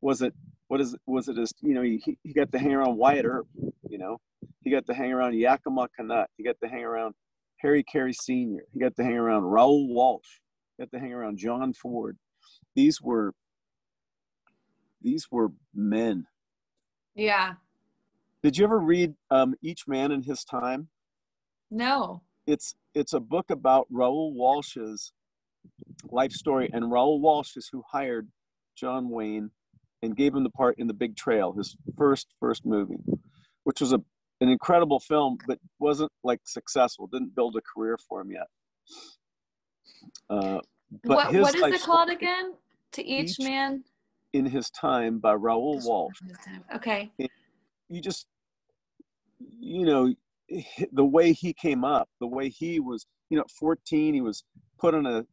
was 0.00 0.22
it 0.22 0.34
what 0.68 0.80
is 0.80 0.96
was 1.06 1.28
it 1.28 1.36
just 1.36 1.54
you 1.62 1.74
know 1.74 1.82
he, 1.82 2.00
he 2.22 2.32
got 2.32 2.50
to 2.52 2.58
hang 2.58 2.72
around 2.74 2.96
wyatt 2.96 3.24
earp 3.24 3.46
you 3.88 3.98
know 3.98 4.18
he 4.62 4.70
got 4.70 4.86
to 4.86 4.94
hang 4.94 5.12
around 5.12 5.34
yakima 5.34 5.88
Canutt. 5.96 6.28
he 6.36 6.44
got 6.44 6.56
to 6.62 6.68
hang 6.68 6.84
around 6.84 7.14
harry 7.58 7.82
carey 7.82 8.12
senior 8.12 8.62
he 8.72 8.80
got 8.80 8.94
to 8.96 9.02
hang 9.02 9.14
around 9.16 9.42
raoul 9.44 9.88
walsh 9.88 10.40
he 10.76 10.82
got 10.84 10.90
to 10.92 10.98
hang 10.98 11.12
around 11.12 11.38
john 11.38 11.72
ford 11.72 12.16
these 12.74 13.00
were 13.00 13.32
these 15.02 15.26
were 15.30 15.48
men 15.74 16.26
yeah. 17.14 17.54
did 18.44 18.56
you 18.56 18.64
ever 18.64 18.78
read 18.78 19.14
um, 19.32 19.54
each 19.60 19.88
man 19.88 20.12
in 20.12 20.22
his 20.22 20.44
time 20.44 20.88
No. 21.70 22.22
it's 22.46 22.74
it's 22.94 23.12
a 23.12 23.20
book 23.20 23.50
about 23.50 23.86
raoul 23.90 24.32
walsh's 24.34 25.12
life 26.10 26.32
story 26.32 26.70
and 26.72 26.90
raoul 26.90 27.20
walsh 27.20 27.56
is 27.56 27.68
who 27.72 27.82
hired 27.90 28.28
john 28.76 29.08
wayne 29.10 29.50
and 30.02 30.16
gave 30.16 30.34
him 30.34 30.44
the 30.44 30.50
part 30.50 30.76
in 30.78 30.86
the 30.86 30.94
big 30.94 31.16
trail 31.16 31.52
his 31.52 31.76
first 31.96 32.28
first 32.40 32.64
movie 32.64 32.98
which 33.64 33.80
was 33.80 33.92
a 33.92 34.00
an 34.40 34.48
incredible 34.48 35.00
film 35.00 35.36
but 35.46 35.58
wasn't 35.80 36.10
like 36.22 36.40
successful 36.44 37.06
didn't 37.08 37.34
build 37.34 37.56
a 37.56 37.60
career 37.74 37.98
for 38.08 38.20
him 38.20 38.30
yet 38.30 38.46
uh, 40.30 40.60
but 41.04 41.16
what 41.16 41.32
his 41.34 41.42
what 41.42 41.54
is 41.56 41.62
it 41.62 41.82
called 41.82 42.08
again? 42.08 42.54
To 42.92 43.04
each, 43.04 43.38
Each- 43.38 43.46
man. 43.46 43.84
in 44.32 44.46
his 44.46 44.70
time 44.70 45.18
by 45.18 45.32
raoul 45.34 45.80
walsh 45.84 46.16
Okay. 46.74 47.10
you 47.88 48.00
just 48.00 48.26
you 49.58 49.84
know 49.84 50.14
the 50.92 51.04
way 51.04 51.32
he 51.32 51.52
came 51.52 51.84
up 51.84 52.08
the 52.20 52.26
way 52.26 52.48
he 52.48 52.80
was 52.80 53.06
you 53.30 53.36
know 53.36 53.42
at 53.42 53.50
14 53.50 54.14
he 54.14 54.20
was 54.20 54.44
put 54.78 54.94
on 54.94 55.06
a 55.06 55.24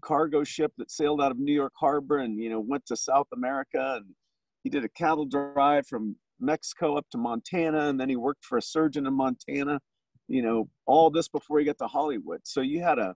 cargo 0.00 0.44
ship 0.44 0.72
that 0.78 0.90
sailed 0.90 1.20
out 1.20 1.30
of 1.30 1.38
new 1.38 1.52
york 1.52 1.72
harbor 1.78 2.18
and 2.18 2.38
you 2.38 2.48
know 2.48 2.60
went 2.60 2.84
to 2.86 2.96
south 2.96 3.26
america 3.32 3.96
and 3.96 4.06
he 4.62 4.70
did 4.70 4.84
a 4.84 4.88
cattle 4.88 5.24
drive 5.24 5.86
from 5.86 6.16
mexico 6.40 6.96
up 6.96 7.06
to 7.10 7.18
montana 7.18 7.88
and 7.88 8.00
then 8.00 8.08
he 8.08 8.16
worked 8.16 8.44
for 8.44 8.58
a 8.58 8.62
surgeon 8.62 9.06
in 9.06 9.14
montana 9.14 9.80
you 10.28 10.42
know 10.42 10.68
all 10.86 11.10
this 11.10 11.28
before 11.28 11.58
he 11.58 11.64
got 11.64 11.78
to 11.78 11.86
hollywood. 11.86 12.40
So 12.44 12.60
you 12.60 12.82
had 12.82 12.98
a 12.98 13.14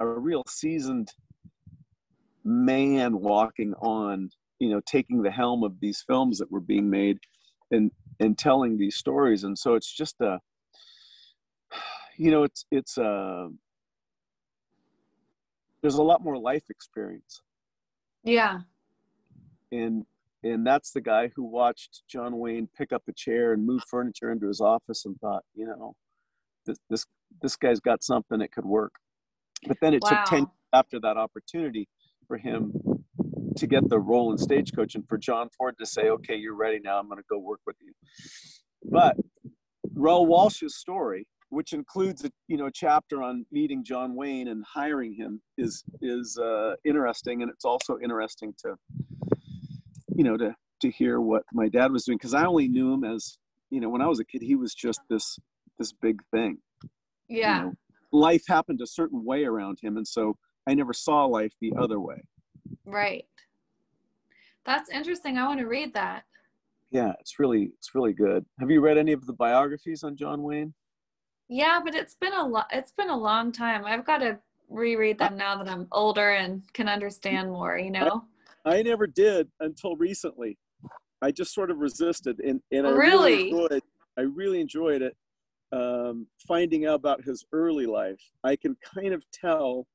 a 0.00 0.06
real 0.06 0.42
seasoned 0.48 1.08
man 2.44 3.18
walking 3.20 3.74
on 3.80 4.28
you 4.58 4.68
know 4.68 4.80
taking 4.86 5.22
the 5.22 5.30
helm 5.30 5.64
of 5.64 5.80
these 5.80 6.04
films 6.06 6.38
that 6.38 6.50
were 6.50 6.60
being 6.60 6.90
made 6.90 7.18
and 7.70 7.90
and 8.20 8.36
telling 8.36 8.76
these 8.76 8.96
stories. 8.96 9.44
And 9.44 9.58
so 9.58 9.74
it's 9.74 9.92
just 9.92 10.20
a 10.20 10.38
you 12.18 12.30
know 12.30 12.42
it's 12.42 12.66
it's 12.70 12.98
uh 12.98 13.48
there's 15.84 15.96
a 15.96 16.02
lot 16.02 16.24
more 16.24 16.38
life 16.38 16.64
experience. 16.70 17.42
Yeah. 18.24 18.60
and 19.70 20.06
and 20.42 20.66
that's 20.66 20.92
the 20.92 21.00
guy 21.02 21.30
who 21.36 21.44
watched 21.44 22.02
john 22.08 22.38
wayne 22.38 22.68
pick 22.76 22.90
up 22.90 23.02
a 23.06 23.12
chair 23.12 23.52
and 23.52 23.66
move 23.66 23.82
furniture 23.86 24.30
into 24.32 24.46
his 24.46 24.60
office 24.62 25.04
and 25.04 25.18
thought 25.20 25.44
you 25.54 25.66
know 25.66 25.94
this 26.64 26.78
this 26.88 27.04
this 27.42 27.56
guy's 27.56 27.80
got 27.80 28.02
something 28.02 28.38
that 28.38 28.52
could 28.52 28.64
work. 28.64 28.94
But 29.66 29.78
then 29.80 29.94
it 29.94 30.02
took 30.06 30.24
10 30.26 30.46
after 30.72 31.00
that 31.00 31.16
opportunity 31.16 31.88
for 32.26 32.38
him 32.38 32.72
to 33.56 33.66
get 33.66 33.88
the 33.88 33.98
role 33.98 34.32
in 34.32 34.38
stagecoach 34.38 34.94
and 34.94 35.06
for 35.08 35.16
john 35.16 35.48
ford 35.56 35.76
to 35.78 35.86
say 35.86 36.08
okay 36.08 36.34
you're 36.34 36.56
ready 36.56 36.80
now. 36.82 36.98
I'm 36.98 37.08
going 37.08 37.18
to 37.18 37.24
go 37.30 37.38
work 37.38 37.60
with 37.66 37.76
you. 37.80 37.92
But 38.84 39.16
Raoul 39.94 40.26
Walsh's 40.26 40.76
story 40.76 41.26
which 41.54 41.72
includes 41.72 42.24
a 42.24 42.30
you 42.48 42.56
know 42.56 42.66
a 42.66 42.70
chapter 42.70 43.22
on 43.22 43.46
meeting 43.52 43.84
John 43.84 44.14
Wayne 44.14 44.48
and 44.48 44.64
hiring 44.66 45.14
him 45.14 45.40
is 45.56 45.84
is 46.02 46.36
uh, 46.38 46.74
interesting, 46.84 47.42
and 47.42 47.50
it's 47.50 47.64
also 47.64 47.98
interesting 48.02 48.52
to 48.64 48.74
you 50.14 50.24
know 50.24 50.36
to 50.36 50.54
to 50.82 50.90
hear 50.90 51.20
what 51.20 51.44
my 51.52 51.68
dad 51.68 51.92
was 51.92 52.04
doing 52.04 52.18
because 52.18 52.34
I 52.34 52.44
only 52.44 52.68
knew 52.68 52.92
him 52.92 53.04
as 53.04 53.38
you 53.70 53.80
know 53.80 53.88
when 53.88 54.02
I 54.02 54.06
was 54.08 54.20
a 54.20 54.24
kid 54.24 54.42
he 54.42 54.56
was 54.56 54.74
just 54.74 55.00
this 55.08 55.38
this 55.78 55.92
big 55.92 56.20
thing. 56.32 56.58
you 57.28 57.38
Yeah. 57.40 57.62
know. 57.62 57.72
life 58.12 58.44
happened 58.48 58.80
a 58.80 58.86
certain 58.86 59.24
way 59.24 59.44
around 59.44 59.78
him, 59.82 59.96
and 59.96 60.06
so 60.06 60.36
I 60.68 60.74
never 60.74 60.92
saw 60.92 61.24
life 61.24 61.52
the 61.60 61.72
other 61.78 62.00
way. 62.00 62.22
Right. 62.84 63.26
That's 64.66 64.88
interesting. 64.90 65.36
I 65.38 65.46
want 65.46 65.60
to 65.60 65.66
read 65.66 65.92
that. 65.94 66.24
Yeah, 66.90 67.12
it's 67.20 67.38
really 67.38 67.70
it's 67.78 67.94
really 67.94 68.12
good. 68.12 68.44
Have 68.60 68.70
you 68.70 68.80
read 68.80 68.98
any 68.98 69.12
of 69.12 69.26
the 69.26 69.32
biographies 69.32 70.02
on 70.04 70.16
John 70.16 70.42
Wayne? 70.42 70.74
Yeah, 71.48 71.80
but 71.84 71.94
it's 71.94 72.14
been 72.14 72.32
a 72.32 72.46
lot. 72.46 72.66
It's 72.72 72.92
been 72.92 73.10
a 73.10 73.16
long 73.16 73.52
time. 73.52 73.84
I've 73.84 74.04
got 74.06 74.18
to 74.18 74.38
reread 74.68 75.18
them 75.18 75.36
now 75.36 75.56
that 75.56 75.68
I'm 75.68 75.86
older 75.92 76.30
and 76.32 76.62
can 76.72 76.88
understand 76.88 77.50
more. 77.50 77.76
You 77.78 77.90
know. 77.90 78.24
I 78.64 78.82
never 78.82 79.06
did 79.06 79.48
until 79.60 79.96
recently. 79.96 80.56
I 81.20 81.30
just 81.30 81.54
sort 81.54 81.70
of 81.70 81.78
resisted, 81.78 82.40
and 82.40 82.60
and 82.72 82.86
I 82.86 82.90
Really? 82.90 83.32
really 83.32 83.50
enjoyed. 83.50 83.82
I 84.18 84.22
really 84.22 84.60
enjoyed 84.60 85.02
it. 85.02 85.16
Um, 85.72 86.28
finding 86.46 86.86
out 86.86 86.94
about 86.94 87.24
his 87.24 87.44
early 87.52 87.86
life, 87.86 88.20
I 88.44 88.54
can 88.54 88.76
kind 88.94 89.12
of 89.12 89.24
tell, 89.32 89.88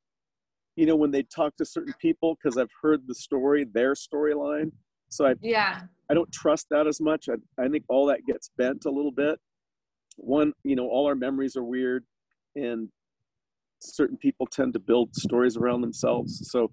you 0.76 0.86
know, 0.86 0.96
when 0.98 1.10
they 1.12 1.24
talk 1.24 1.56
to 1.56 1.66
certain 1.66 1.94
people 2.02 2.36
because 2.36 2.58
I've 2.58 2.72
heard 2.82 3.08
the 3.08 3.16
story, 3.16 3.64
their 3.64 3.94
storyline. 3.94 4.72
So 5.10 5.26
I 5.26 5.36
Yeah. 5.42 5.82
I 6.10 6.14
don't 6.16 6.32
trust 6.32 6.68
that 6.72 6.86
as 6.86 7.00
much. 7.00 7.30
I 7.30 7.36
I 7.64 7.70
think 7.70 7.86
all 7.88 8.06
that 8.08 8.26
gets 8.26 8.50
bent 8.58 8.86
a 8.86 8.92
little 8.92 9.12
bit. 9.12 9.40
One, 10.20 10.54
you 10.64 10.76
know, 10.76 10.88
all 10.88 11.08
our 11.08 11.16
memories 11.16 11.56
are 11.56 11.64
weird, 11.64 12.06
and 12.56 12.90
certain 13.80 14.18
people 14.18 14.46
tend 14.46 14.74
to 14.74 14.80
build 14.80 15.16
stories 15.16 15.56
around 15.58 15.82
themselves. 15.82 16.50
So 16.52 16.72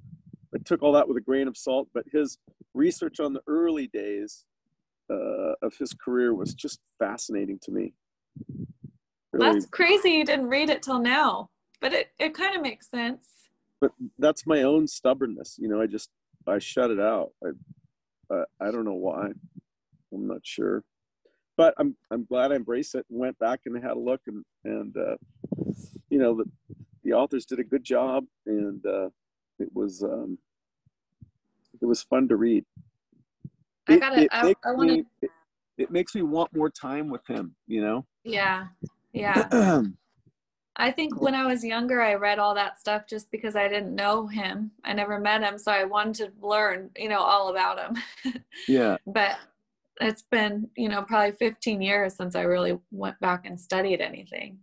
I 0.55 0.59
took 0.65 0.83
all 0.83 0.93
that 0.93 1.07
with 1.07 1.17
a 1.17 1.21
grain 1.21 1.49
of 1.49 1.57
salt. 1.57 1.89
But 1.95 2.05
his 2.13 2.39
research 2.75 3.21
on 3.21 3.33
the 3.33 3.43
early 3.47 3.87
days 3.87 4.45
uh, 5.11 5.55
of 5.63 5.75
his 5.79 5.93
career 5.93 6.35
was 6.35 6.55
just 6.55 6.81
fascinating 6.99 7.59
to 7.63 7.71
me. 7.71 7.93
Really, 9.33 9.53
That's 9.53 9.67
crazy. 9.67 10.11
You 10.11 10.25
didn't 10.25 10.49
read 10.49 10.71
it 10.71 10.83
till 10.83 10.99
now, 10.99 11.51
but 11.81 11.93
it 11.93 12.09
it 12.19 12.35
kind 12.35 12.57
of 12.57 12.63
makes 12.63 12.91
sense. 12.91 13.49
but 13.81 13.93
that's 14.19 14.47
my 14.47 14.63
own 14.63 14.87
stubbornness. 14.89 15.57
You 15.59 15.69
know, 15.69 15.81
I 15.81 15.87
just 15.87 16.11
I 16.47 16.59
shut 16.59 16.91
it 16.91 17.01
out. 17.01 17.33
I 17.45 17.49
I, 18.35 18.45
I 18.61 18.71
don't 18.71 18.85
know 18.85 18.95
why. 18.95 19.29
I'm 20.13 20.27
not 20.27 20.41
sure, 20.45 20.83
but 21.57 21.75
I'm 21.79 21.97
I'm 22.11 22.25
glad 22.25 22.53
I 22.53 22.57
embraced 22.57 22.95
it 22.95 23.07
and 23.11 23.19
went 23.19 23.39
back 23.39 23.61
and 23.67 23.83
had 23.83 23.93
a 23.93 23.99
look 23.99 24.21
and 24.27 24.45
and 24.65 24.97
uh, 24.97 25.17
you 26.11 26.19
know 26.19 26.37
the 26.37 26.45
the 27.05 27.13
authors 27.13 27.47
did 27.47 27.61
a 27.61 27.65
good 27.65 27.85
job 27.85 28.25
and 28.47 28.85
uh, 28.87 29.09
it 29.59 29.69
was 29.73 30.03
um, 30.03 30.39
it 31.81 31.87
was 31.87 32.03
fun 32.03 32.29
to 32.29 32.37
read. 32.37 32.65
I 33.89 33.99
gotta. 33.99 34.23
it 34.23 34.29
I, 34.33 34.55
I 34.65 34.73
want 34.73 34.91
to. 34.91 35.05
it, 35.23 35.31
it 35.79 35.91
makes 35.91 36.15
me 36.15 36.23
want 36.23 36.55
more 36.55 36.71
time 36.71 37.11
with 37.11 37.27
him. 37.27 37.55
You 37.67 37.83
know. 37.83 38.07
Yeah. 38.25 38.69
Yeah. 39.13 39.83
I 40.79 40.91
think 40.91 41.21
when 41.21 41.35
I 41.35 41.47
was 41.47 41.65
younger, 41.65 42.03
I 42.03 42.15
read 42.15 42.39
all 42.39 42.55
that 42.55 42.79
stuff 42.79 43.07
just 43.09 43.31
because 43.31 43.57
I 43.57 43.67
didn't 43.67 43.95
know 43.95 44.27
him. 44.27 44.73
I 44.85 44.93
never 44.93 45.19
met 45.19 45.43
him, 45.43 45.57
so 45.57 45.73
I 45.73 45.85
wanted 45.85 46.33
to 46.41 46.47
learn, 46.47 46.91
you 46.97 47.09
know, 47.09 47.21
all 47.21 47.49
about 47.49 47.79
him. 47.79 48.43
yeah. 48.69 48.99
but 49.07 49.39
it's 50.01 50.23
been, 50.31 50.69
you 50.77 50.89
know, 50.89 51.03
probably 51.03 51.33
15 51.33 51.81
years 51.83 52.15
since 52.15 52.35
I 52.37 52.43
really 52.43 52.79
went 52.91 53.19
back 53.21 53.47
and 53.47 53.59
studied 53.59 54.01
anything. 54.01 54.59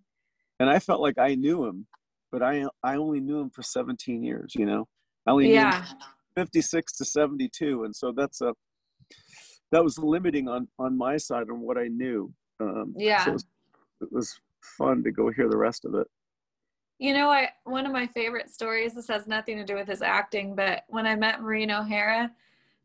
and 0.59 0.69
I 0.69 0.79
felt 0.79 1.01
like 1.01 1.17
I 1.17 1.35
knew 1.35 1.65
him, 1.65 1.87
but 2.31 2.41
I 2.43 2.65
I 2.83 2.95
only 2.95 3.19
knew 3.19 3.39
him 3.39 3.49
for 3.49 3.63
17 3.63 4.23
years. 4.23 4.53
You 4.55 4.65
know, 4.65 4.87
I 5.27 5.31
only 5.31 5.45
knew 5.47 5.55
him 5.55 5.61
Yeah. 5.71 5.85
56 6.35 6.93
to 6.97 7.05
72, 7.05 7.83
and 7.83 7.95
so 7.95 8.11
that's 8.15 8.41
a 8.41 8.53
that 9.71 9.83
was 9.83 9.97
limiting 9.97 10.47
on 10.47 10.67
on 10.79 10.97
my 10.97 11.17
side 11.17 11.49
on 11.49 11.59
what 11.61 11.77
I 11.77 11.87
knew. 11.87 12.31
Um, 12.59 12.93
Yeah. 12.97 13.23
so 13.25 13.31
it 13.31 13.33
was, 13.33 13.45
it 14.01 14.11
was 14.11 14.39
fun 14.77 15.03
to 15.03 15.11
go 15.11 15.29
hear 15.31 15.49
the 15.49 15.57
rest 15.57 15.83
of 15.85 15.95
it. 15.95 16.07
You 16.99 17.13
know, 17.13 17.29
I 17.29 17.49
one 17.65 17.85
of 17.85 17.91
my 17.91 18.07
favorite 18.07 18.49
stories. 18.51 18.93
This 18.93 19.07
has 19.09 19.27
nothing 19.27 19.57
to 19.57 19.65
do 19.65 19.75
with 19.75 19.87
his 19.87 20.01
acting, 20.01 20.55
but 20.55 20.83
when 20.87 21.05
I 21.07 21.15
met 21.15 21.41
Maureen 21.41 21.71
O'Hara, 21.71 22.31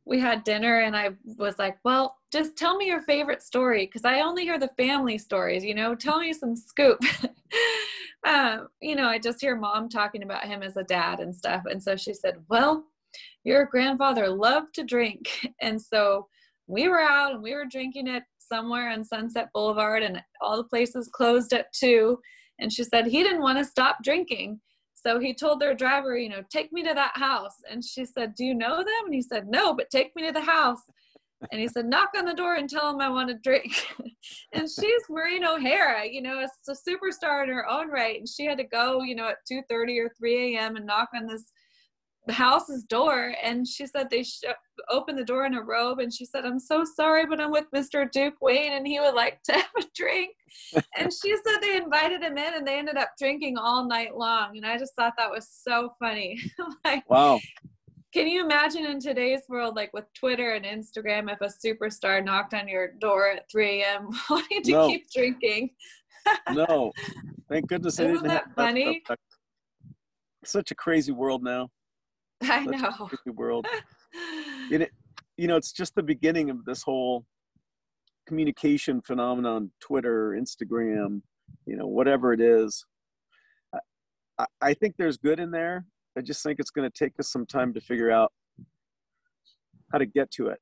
we 0.08 0.18
had 0.18 0.44
dinner, 0.44 0.80
and 0.80 0.96
I 0.96 1.10
was 1.36 1.58
like, 1.58 1.78
"Well, 1.84 2.16
just 2.32 2.56
tell 2.56 2.76
me 2.76 2.86
your 2.86 3.02
favorite 3.02 3.42
story, 3.42 3.86
because 3.86 4.04
I 4.04 4.20
only 4.20 4.44
hear 4.44 4.58
the 4.58 4.70
family 4.76 5.18
stories. 5.18 5.64
You 5.64 5.74
know, 5.74 5.94
tell 5.94 6.18
me 6.20 6.32
some 6.32 6.56
scoop." 6.56 7.00
um, 8.26 8.68
you 8.80 8.96
know, 8.96 9.08
I 9.08 9.18
just 9.18 9.40
hear 9.40 9.54
mom 9.56 9.88
talking 9.88 10.22
about 10.22 10.46
him 10.46 10.62
as 10.62 10.76
a 10.76 10.84
dad 10.84 11.20
and 11.20 11.34
stuff, 11.34 11.64
and 11.66 11.82
so 11.82 11.96
she 11.96 12.14
said, 12.14 12.36
"Well, 12.48 12.84
your 13.44 13.66
grandfather 13.66 14.28
loved 14.28 14.74
to 14.74 14.84
drink, 14.84 15.28
and 15.60 15.80
so." 15.80 16.28
We 16.70 16.86
were 16.86 17.00
out 17.00 17.32
and 17.32 17.42
we 17.42 17.54
were 17.54 17.64
drinking 17.64 18.08
it 18.08 18.24
somewhere 18.38 18.90
on 18.90 19.02
Sunset 19.02 19.48
Boulevard, 19.54 20.02
and 20.02 20.22
all 20.42 20.58
the 20.58 20.64
places 20.64 21.08
closed 21.08 21.54
at 21.54 21.72
two 21.72 22.18
and 22.58 22.72
she 22.72 22.84
said 22.84 23.06
he 23.06 23.22
didn't 23.22 23.42
want 23.42 23.58
to 23.58 23.64
stop 23.64 23.98
drinking. 24.02 24.60
So 25.04 25.18
he 25.18 25.34
told 25.34 25.60
their 25.60 25.74
driver, 25.74 26.16
you 26.16 26.28
know, 26.28 26.42
take 26.50 26.72
me 26.72 26.82
to 26.82 26.94
that 26.94 27.16
house. 27.16 27.56
And 27.70 27.84
she 27.84 28.04
said, 28.04 28.34
Do 28.34 28.44
you 28.44 28.54
know 28.54 28.78
them? 28.78 29.04
And 29.06 29.14
he 29.14 29.22
said, 29.22 29.48
No, 29.48 29.74
but 29.74 29.90
take 29.90 30.14
me 30.16 30.26
to 30.26 30.32
the 30.32 30.40
house. 30.40 30.80
And 31.52 31.60
he 31.60 31.68
said, 31.68 31.86
Knock 31.86 32.10
on 32.16 32.24
the 32.24 32.34
door 32.34 32.54
and 32.54 32.68
tell 32.68 32.90
him 32.90 33.00
I 33.00 33.08
want 33.08 33.30
a 33.30 33.34
drink. 33.34 33.72
and 34.52 34.68
she's 34.68 35.02
Maureen 35.08 35.44
O'Hara, 35.44 36.06
you 36.06 36.20
know, 36.20 36.40
it's 36.40 36.68
a 36.68 36.90
superstar 36.90 37.44
in 37.44 37.48
her 37.48 37.68
own 37.68 37.88
right. 37.88 38.18
And 38.18 38.28
she 38.28 38.44
had 38.44 38.58
to 38.58 38.64
go, 38.64 39.02
you 39.02 39.14
know, 39.14 39.28
at 39.28 39.38
2:30 39.50 39.98
or 40.04 40.10
3 40.18 40.56
a.m. 40.56 40.76
and 40.76 40.86
knock 40.86 41.10
on 41.14 41.26
this 41.26 41.52
house's 42.32 42.84
door. 42.84 43.34
And 43.42 43.66
she 43.66 43.86
said 43.86 44.08
they 44.10 44.22
sh- 44.22 44.42
opened 44.88 45.18
the 45.18 45.24
door 45.24 45.46
in 45.46 45.54
a 45.54 45.62
robe. 45.62 45.98
And 45.98 46.12
she 46.12 46.24
said, 46.24 46.44
I'm 46.44 46.60
so 46.60 46.84
sorry, 46.84 47.26
but 47.26 47.40
I'm 47.40 47.50
with 47.50 47.66
Mr. 47.74 48.10
Duke 48.10 48.34
Wayne 48.40 48.72
and 48.72 48.86
he 48.86 49.00
would 49.00 49.14
like 49.14 49.42
to 49.44 49.52
have 49.54 49.64
a 49.78 49.84
drink 49.94 50.34
and 50.96 51.12
she 51.12 51.34
said 51.36 51.58
they 51.60 51.76
invited 51.76 52.22
him 52.22 52.38
in 52.38 52.54
and 52.54 52.66
they 52.66 52.78
ended 52.78 52.96
up 52.96 53.10
drinking 53.18 53.58
all 53.58 53.86
night 53.86 54.16
long 54.16 54.56
and 54.56 54.64
i 54.64 54.78
just 54.78 54.94
thought 54.96 55.12
that 55.18 55.30
was 55.30 55.46
so 55.46 55.92
funny 55.98 56.40
like 56.86 57.08
Wow. 57.10 57.38
can 58.14 58.26
you 58.26 58.42
imagine 58.42 58.86
in 58.86 58.98
today's 58.98 59.42
world 59.50 59.76
like 59.76 59.92
with 59.92 60.06
twitter 60.14 60.52
and 60.54 60.64
instagram 60.64 61.30
if 61.30 61.38
a 61.42 61.52
superstar 61.66 62.24
knocked 62.24 62.54
on 62.54 62.66
your 62.66 62.92
door 62.94 63.28
at 63.30 63.44
3 63.52 63.82
a.m 63.82 64.08
wanting 64.30 64.62
to 64.62 64.72
No. 64.72 64.88
keep 64.88 65.10
drinking 65.10 65.68
No. 66.54 66.90
Thank 67.50 67.68
goodness 67.68 67.98
Isn't 67.98 68.26
that 68.26 68.54
funny? 68.56 69.02
stuff 69.04 69.18
Such 70.44 70.70
a 70.70 70.74
crazy 70.74 71.12
world 71.12 71.42
now. 71.42 71.68
i 72.42 72.64
know 72.64 73.10
world. 73.26 73.66
And 74.70 74.82
it, 74.82 74.90
you 75.36 75.48
know, 75.48 75.56
it's 75.56 75.72
just 75.72 75.94
the 75.94 76.02
beginning 76.02 76.50
of 76.50 76.64
this 76.64 76.82
whole 76.82 77.24
communication 78.26 79.00
phenomenon, 79.00 79.70
Twitter, 79.80 80.36
Instagram, 80.38 81.22
you 81.64 81.76
know, 81.76 81.86
whatever 81.86 82.32
it 82.32 82.40
is. 82.40 82.84
I- 84.38 84.46
I, 84.60 84.74
think 84.74 84.96
there's 84.98 85.16
good 85.16 85.40
in 85.40 85.50
there. 85.50 85.86
I 86.16 86.20
just 86.20 86.42
think 86.42 86.58
it's 86.58 86.70
going 86.70 86.90
to 86.90 86.98
take 86.98 87.12
us 87.18 87.30
some 87.30 87.46
time 87.46 87.72
to 87.74 87.80
figure 87.80 88.10
out 88.10 88.32
how 89.92 89.98
to 89.98 90.06
get 90.06 90.30
to 90.32 90.48
it. 90.48 90.58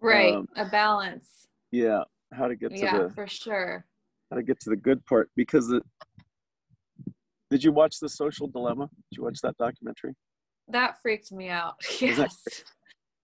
right 0.00 0.34
Um, 0.34 0.48
a 0.56 0.64
balance 0.64 1.48
Yeah, 1.70 2.02
how 2.32 2.48
to 2.48 2.56
get 2.56 2.70
to 2.70 2.78
yeah 2.78 2.98
the 2.98 3.10
for 3.10 3.26
sure 3.26 3.84
how 4.30 4.36
to 4.36 4.42
get 4.42 4.58
to 4.60 4.70
the 4.70 4.76
good 4.76 5.04
part 5.06 5.30
because 5.36 5.68
the. 5.68 5.80
Did 7.50 7.62
you 7.62 7.72
watch 7.72 8.00
the 8.00 8.08
Social 8.08 8.48
Dilemma? 8.48 8.88
Did 9.10 9.18
you 9.18 9.22
watch 9.22 9.38
that 9.42 9.56
documentary? 9.58 10.14
That 10.68 11.00
freaked 11.02 11.32
me 11.32 11.48
out 11.48 11.74
yes 12.00 12.64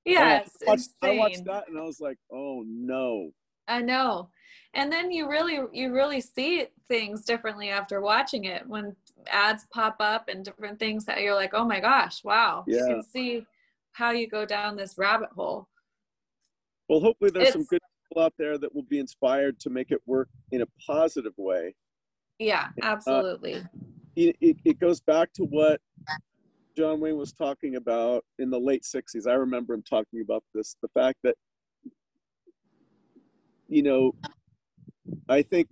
yes 0.04 0.50
Oh, 0.66 0.66
I 0.66 0.70
watched, 0.70 0.88
I 1.02 1.10
watched 1.12 1.44
that 1.44 1.68
and 1.68 1.78
I 1.78 1.82
was 1.82 2.00
like, 2.00 2.18
oh 2.32 2.64
no. 2.66 3.32
I 3.68 3.80
know. 3.80 4.30
And 4.74 4.92
then 4.92 5.10
you 5.10 5.28
really 5.28 5.60
you 5.72 5.92
really 5.92 6.20
see 6.20 6.66
things 6.88 7.24
differently 7.24 7.70
after 7.70 8.00
watching 8.00 8.44
it 8.44 8.66
when 8.66 8.96
ads 9.30 9.66
pop 9.72 9.96
up 10.00 10.28
and 10.28 10.44
different 10.44 10.78
things 10.78 11.04
that 11.04 11.20
you're 11.20 11.34
like, 11.34 11.54
"Oh 11.54 11.64
my 11.64 11.80
gosh, 11.80 12.24
wow." 12.24 12.64
You 12.66 12.94
can 12.94 13.02
see 13.02 13.46
how 13.92 14.10
you 14.10 14.28
go 14.28 14.44
down 14.44 14.76
this 14.76 14.98
rabbit 14.98 15.30
hole. 15.34 15.68
Well, 16.88 17.00
hopefully 17.00 17.30
there's 17.30 17.52
some 17.52 17.64
good 17.64 17.80
people 18.08 18.22
out 18.22 18.34
there 18.38 18.58
that 18.58 18.74
will 18.74 18.82
be 18.82 18.98
inspired 18.98 19.60
to 19.60 19.70
make 19.70 19.92
it 19.92 20.00
work 20.06 20.28
in 20.50 20.62
a 20.62 20.66
positive 20.84 21.34
way. 21.36 21.76
Yeah, 22.38 22.68
Uh, 22.82 22.86
absolutely. 22.86 23.62
It, 24.16 24.36
it, 24.40 24.56
it 24.64 24.80
goes 24.80 25.00
back 25.00 25.32
to 25.34 25.44
what 25.44 25.80
John 26.76 27.00
Wayne 27.00 27.16
was 27.16 27.32
talking 27.32 27.76
about 27.76 28.24
in 28.38 28.50
the 28.50 28.58
late 28.58 28.82
60s. 28.82 29.26
I 29.26 29.34
remember 29.34 29.74
him 29.74 29.82
talking 29.82 30.20
about 30.20 30.44
this 30.54 30.76
the 30.82 30.88
fact 30.88 31.18
that, 31.24 31.36
you 33.68 33.82
know, 33.82 34.14
I 35.28 35.42
think 35.42 35.68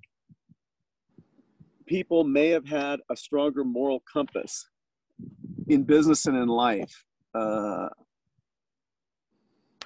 people 1.86 2.24
may 2.24 2.48
have 2.48 2.66
had 2.66 3.00
a 3.10 3.16
stronger 3.16 3.64
moral 3.64 4.02
compass 4.12 4.68
in 5.68 5.84
business 5.84 6.26
and 6.26 6.36
in 6.36 6.48
life 6.48 7.04
uh, 7.34 7.88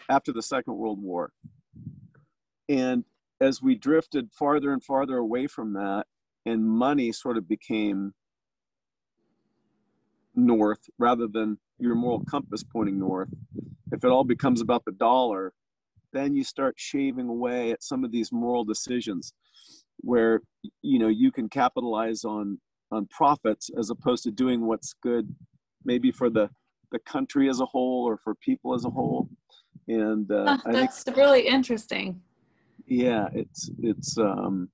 after 0.08 0.32
the 0.32 0.42
Second 0.42 0.76
World 0.76 1.00
War. 1.00 1.32
And 2.68 3.04
as 3.40 3.60
we 3.60 3.74
drifted 3.74 4.30
farther 4.32 4.72
and 4.72 4.82
farther 4.82 5.18
away 5.18 5.46
from 5.46 5.72
that, 5.74 6.06
and 6.46 6.64
money 6.64 7.12
sort 7.12 7.36
of 7.36 7.48
became 7.48 8.14
north 10.34 10.80
rather 10.98 11.26
than 11.26 11.58
your 11.78 11.94
moral 11.94 12.24
compass 12.24 12.62
pointing 12.62 12.98
north, 12.98 13.28
if 13.92 14.04
it 14.04 14.08
all 14.08 14.24
becomes 14.24 14.60
about 14.60 14.84
the 14.84 14.92
dollar, 14.92 15.52
then 16.12 16.34
you 16.34 16.44
start 16.44 16.74
shaving 16.78 17.28
away 17.28 17.72
at 17.72 17.82
some 17.82 18.04
of 18.04 18.12
these 18.12 18.32
moral 18.32 18.64
decisions 18.64 19.32
where 19.98 20.40
you 20.82 20.98
know 20.98 21.08
you 21.08 21.30
can 21.30 21.48
capitalize 21.48 22.24
on 22.24 22.58
on 22.90 23.06
profits 23.06 23.70
as 23.78 23.88
opposed 23.90 24.24
to 24.24 24.30
doing 24.30 24.66
what's 24.66 24.94
good 25.02 25.34
maybe 25.84 26.10
for 26.10 26.28
the 26.28 26.50
the 26.90 26.98
country 27.00 27.48
as 27.48 27.60
a 27.60 27.64
whole 27.66 28.04
or 28.04 28.16
for 28.18 28.34
people 28.34 28.74
as 28.74 28.84
a 28.84 28.90
whole 28.90 29.28
and 29.88 30.30
uh, 30.30 30.56
Oh, 30.66 30.72
that's 30.72 31.04
really 31.16 31.46
interesting. 31.46 32.20
yeah 32.86 33.28
it's 33.32 33.70
it's 33.80 34.18
um 34.18 34.68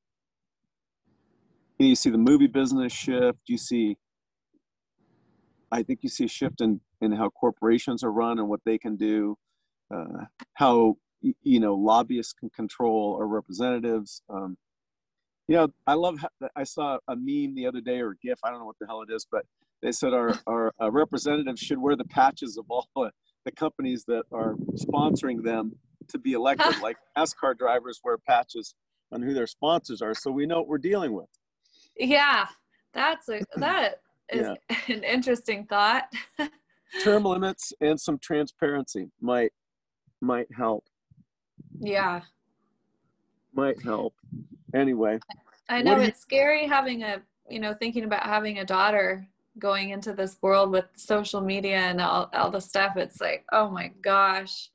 you 1.79 1.95
see 1.95 2.11
the 2.11 2.19
movie 2.19 2.47
business 2.47 2.93
shift 2.93 3.39
you 3.47 3.59
see 3.59 3.97
i 5.73 5.83
think 5.83 6.01
you 6.03 6.09
see 6.09 6.25
a 6.25 6.29
shift 6.29 6.61
in 6.61 6.81
in 7.01 7.12
how 7.12 7.29
corporations 7.31 8.03
are 8.03 8.12
run 8.12 8.39
and 8.39 8.49
what 8.49 8.61
they 8.64 8.79
can 8.79 8.97
do 8.97 9.37
uh, 9.95 10.25
how 10.55 10.97
you 11.43 11.61
know 11.61 11.75
lobbyists 11.75 12.33
can 12.33 12.51
control 12.51 13.16
our 13.19 13.27
representatives 13.27 14.23
um, 14.31 14.57
you 15.49 15.57
know 15.57 15.69
i 15.87 15.95
love 15.95 16.19
i 16.57 16.62
saw 16.64 16.99
a 17.09 17.16
meme 17.16 17.55
the 17.55 17.66
other 17.66 17.81
day 17.81 18.01
or 18.01 18.11
a 18.11 18.16
gif 18.16 18.39
i 18.45 18.51
don't 18.51 18.59
know 18.59 18.66
what 18.66 18.79
the 18.81 18.87
hell 18.87 19.03
it 19.03 19.12
is 19.12 19.27
but 19.31 19.45
they 19.83 19.93
said 19.93 20.12
our 20.12 20.39
our 20.47 20.73
uh, 20.81 20.91
representatives 20.91 21.61
should 21.61 21.79
wear 21.79 21.97
the 21.97 22.05
patches 22.05 22.57
of 22.57 22.64
all 22.69 22.87
the, 22.97 23.11
the 23.45 23.53
companies 23.53 24.05
that 24.07 24.25
are 24.33 24.55
sponsoring 24.75 25.43
them 25.43 25.73
to 26.09 26.19
be 26.19 26.33
elected 26.33 26.79
like 26.83 26.97
nascar 27.16 27.57
drivers 27.57 28.01
wear 28.05 28.19
patches 28.19 28.75
on 29.12 29.23
who 29.23 29.35
their 29.35 29.47
sponsors 29.47 30.03
are 30.03 30.14
so 30.14 30.31
we 30.31 30.47
know 30.47 30.59
what 30.59 30.69
we're 30.69 30.79
dealing 30.79 31.12
with. 31.12 31.29
Yeah, 31.97 32.47
that's 32.95 33.29
a 33.29 33.43
that 33.57 33.97
is 34.33 34.49
an 34.89 35.03
interesting 35.05 35.66
thought. 35.66 36.05
term 37.03 37.24
limits 37.24 37.72
and 37.81 38.01
some 38.01 38.18
transparency 38.18 39.11
might 39.20 39.53
might 40.20 40.47
help 40.57 40.85
yeah, 41.81 42.22
might 43.55 43.81
help 43.83 44.14
anyway 44.74 45.18
I 45.68 45.83
know 45.83 45.97
do 45.97 46.01
you- 46.01 46.09
it's 46.09 46.20
scary 46.20 46.66
having 46.66 47.03
a 47.03 47.20
you 47.49 47.61
know 47.61 47.74
thinking 47.74 48.05
about 48.05 48.24
having 48.24 48.59
a 48.59 48.64
daughter 48.64 49.29
going 49.59 49.91
into 49.91 50.12
this 50.12 50.39
world 50.41 50.70
with 50.70 50.87
social 50.95 51.41
media 51.41 51.76
and 51.79 52.01
all, 52.01 52.31
all 52.33 52.51
the 52.51 52.61
stuff. 52.61 52.97
It's 52.97 53.20
like, 53.20 53.45
oh 53.51 53.68
my 53.68 53.89
gosh, 54.03 54.70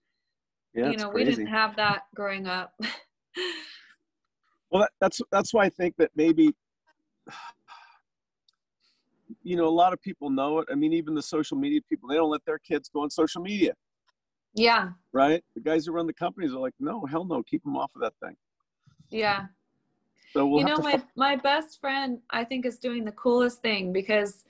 yeah 0.74 0.88
you 0.88 0.94
it's 0.94 1.04
know, 1.04 1.10
we 1.10 1.24
didn't 1.24 1.48
have 1.48 1.78
that 1.78 2.04
growing 2.16 2.48
up. 2.48 2.74
well 4.72 4.82
that, 4.84 4.92
that's 5.00 5.22
that's 5.32 5.54
why 5.54 5.66
i 5.66 5.70
think 5.70 5.96
that 5.98 6.12
maybe 6.16 6.54
you 9.44 9.56
know 9.56 9.68
a 9.68 9.70
lot 9.70 9.94
of 9.94 10.02
people 10.02 10.30
know 10.30 10.60
it. 10.60 10.68
I 10.72 10.76
mean 10.76 10.94
even 10.94 11.14
the 11.14 11.22
social 11.22 11.58
media 11.58 11.82
people 11.90 12.10
they 12.10 12.16
don't 12.16 12.30
let 12.30 12.46
their 12.46 12.60
kids 12.60 12.90
go 12.90 13.02
on 13.02 13.10
social 13.10 13.42
media. 13.42 13.74
Yeah, 14.56 14.90
right? 15.12 15.44
The 15.56 15.62
guys 15.62 15.86
who 15.86 15.94
run 15.94 16.08
the 16.08 16.14
companies 16.14 16.54
are 16.54 16.60
like 16.60 16.76
no 16.80 17.06
hell 17.06 17.26
no 17.26 17.44
keep 17.44 17.64
them 17.64 17.76
off 17.76 17.92
of 17.96 18.02
that 18.02 18.14
thing. 18.24 18.36
Yeah. 19.10 19.46
so 20.32 20.48
we'll 20.48 20.62
you 20.62 20.66
know, 20.66 20.78
my 20.78 21.02
my 21.16 21.36
best 21.36 21.80
friend 21.80 22.20
I 22.30 22.44
think 22.44 22.66
is 22.66 22.78
doing 22.78 23.06
the 23.06 23.12
coolest 23.12 23.62
thing 23.62 23.94
because 23.94 24.44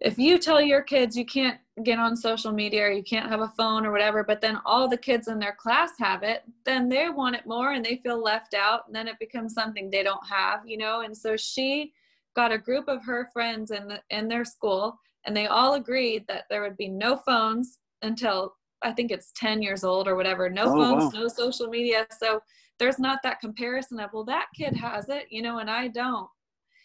if 0.00 0.18
you 0.18 0.38
tell 0.38 0.60
your 0.60 0.80
kids 0.80 1.16
you 1.16 1.26
can't 1.26 1.58
get 1.82 1.98
on 1.98 2.16
social 2.16 2.52
media 2.52 2.84
or 2.84 2.90
you 2.90 3.02
can't 3.02 3.28
have 3.28 3.40
a 3.40 3.52
phone 3.56 3.86
or 3.86 3.92
whatever, 3.92 4.24
but 4.24 4.40
then 4.40 4.58
all 4.64 4.88
the 4.88 4.96
kids 4.96 5.28
in 5.28 5.38
their 5.38 5.54
class 5.54 5.92
have 5.98 6.22
it, 6.22 6.42
then 6.64 6.88
they 6.88 7.08
want 7.08 7.36
it 7.36 7.46
more 7.46 7.72
and 7.72 7.84
they 7.84 7.96
feel 7.96 8.22
left 8.22 8.54
out, 8.54 8.86
and 8.86 8.94
then 8.94 9.08
it 9.08 9.18
becomes 9.18 9.54
something 9.54 9.90
they 9.90 10.02
don't 10.02 10.26
have, 10.26 10.66
you 10.66 10.76
know. 10.76 11.02
And 11.02 11.16
so 11.16 11.36
she 11.36 11.92
got 12.36 12.52
a 12.52 12.58
group 12.58 12.88
of 12.88 13.04
her 13.04 13.28
friends 13.32 13.70
in 13.70 13.88
the, 13.88 14.00
in 14.10 14.28
their 14.28 14.44
school, 14.44 14.98
and 15.26 15.36
they 15.36 15.46
all 15.46 15.74
agreed 15.74 16.24
that 16.28 16.44
there 16.48 16.62
would 16.62 16.76
be 16.76 16.88
no 16.88 17.16
phones 17.16 17.78
until 18.02 18.54
I 18.82 18.92
think 18.92 19.10
it's 19.10 19.32
10 19.36 19.60
years 19.60 19.84
old 19.84 20.08
or 20.08 20.16
whatever. 20.16 20.48
No 20.48 20.64
Oh, 20.64 20.76
phones, 20.76 21.12
wow. 21.12 21.20
no 21.20 21.28
social 21.28 21.68
media. 21.68 22.06
So 22.18 22.40
there's 22.80 22.98
not 22.98 23.20
that 23.22 23.38
comparison 23.40 24.00
of 24.00 24.10
well 24.12 24.24
that 24.24 24.46
kid 24.56 24.74
has 24.74 25.08
it 25.10 25.26
you 25.30 25.42
know 25.42 25.58
and 25.58 25.70
i 25.70 25.86
don't 25.86 26.26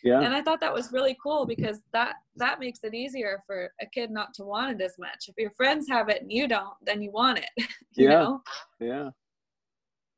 yeah 0.04 0.20
and 0.20 0.36
i 0.36 0.42
thought 0.42 0.60
that 0.60 0.74
was 0.74 0.92
really 0.92 1.18
cool 1.24 1.46
because 1.46 1.80
that 1.94 2.16
that 2.36 2.60
makes 2.60 2.80
it 2.84 2.94
easier 2.94 3.42
for 3.48 3.72
a 3.82 3.86
kid 3.88 4.12
not 4.12 4.34
to 4.34 4.44
want 4.44 4.70
it 4.80 4.84
as 4.84 4.96
much 5.00 5.30
if 5.30 5.36
your 5.38 5.52
friends 5.52 5.88
have 5.88 6.10
it 6.10 6.22
and 6.22 6.32
you 6.32 6.48
don't 6.48 6.74
then 6.86 7.02
you 7.02 7.12
want 7.12 7.40
it 7.40 7.50
you 7.94 8.10
Yeah. 8.10 8.20
know 8.20 8.42
yeah 8.82 9.10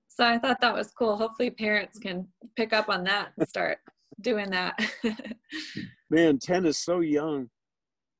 so 0.10 0.26
i 0.26 0.38
thought 0.40 0.60
that 0.62 0.74
was 0.74 0.92
cool 0.98 1.16
hopefully 1.16 1.52
parents 1.52 2.00
can 2.00 2.28
pick 2.56 2.74
up 2.74 2.90
on 2.90 3.04
that 3.06 3.30
and 3.38 3.48
start 3.48 3.78
doing 4.22 4.50
that. 4.52 4.80
Man 6.10 6.40
10 6.40 6.66
is 6.66 6.78
so 6.80 7.02
young. 7.02 7.50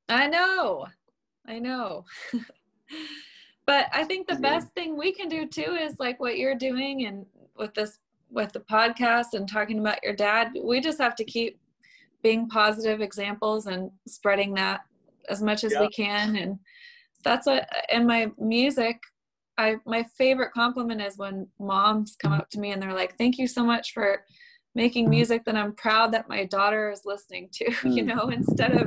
I 0.08 0.26
know. 0.26 0.86
I 1.46 1.58
know. 1.58 2.04
But 3.66 3.88
i 3.92 4.02
think 4.02 4.26
the 4.26 4.32
Yeah. 4.34 4.40
best 4.52 4.68
thing 4.72 4.96
we 4.96 5.12
can 5.12 5.28
do 5.28 5.46
too 5.46 5.76
is 5.78 6.00
like 6.00 6.18
what 6.20 6.38
you're 6.38 6.54
doing 6.54 7.04
and 7.04 7.26
with 7.54 7.74
this 7.74 7.98
with 8.30 8.50
the 8.52 8.60
podcast 8.60 9.34
and 9.34 9.46
talking 9.46 9.78
about 9.78 10.02
your 10.02 10.14
dad 10.14 10.56
we 10.64 10.80
just 10.80 10.98
have 10.98 11.14
to 11.16 11.24
keep 11.24 11.60
being 12.22 12.48
positive 12.48 13.02
examples 13.02 13.66
and 13.66 13.90
spreading 14.06 14.54
that 14.54 14.80
as 15.28 15.42
much 15.42 15.64
as 15.64 15.72
Yeah. 15.72 15.80
we 15.82 15.90
can. 15.90 16.36
And 16.36 16.58
that's 17.24 17.46
what 17.46 17.68
in 17.90 18.06
my 18.06 18.30
music 18.38 19.02
i 19.58 19.76
my 19.84 20.02
favorite 20.16 20.52
compliment 20.52 21.02
is 21.02 21.18
when 21.18 21.46
moms 21.60 22.16
come 22.22 22.32
up 22.32 22.48
to 22.50 22.58
me 22.60 22.70
and 22.72 22.80
they're 22.80 22.94
like 22.94 23.18
thank 23.18 23.36
you 23.36 23.46
so 23.46 23.62
much 23.64 23.92
for 23.92 24.24
making 24.78 25.10
music 25.10 25.44
that 25.44 25.56
i'm 25.56 25.74
proud 25.74 26.12
that 26.12 26.28
my 26.28 26.44
daughter 26.44 26.90
is 26.90 27.02
listening 27.04 27.48
to 27.52 27.64
you 27.96 28.04
Mm. 28.04 28.06
know 28.10 28.28
instead 28.30 28.72
of 28.72 28.86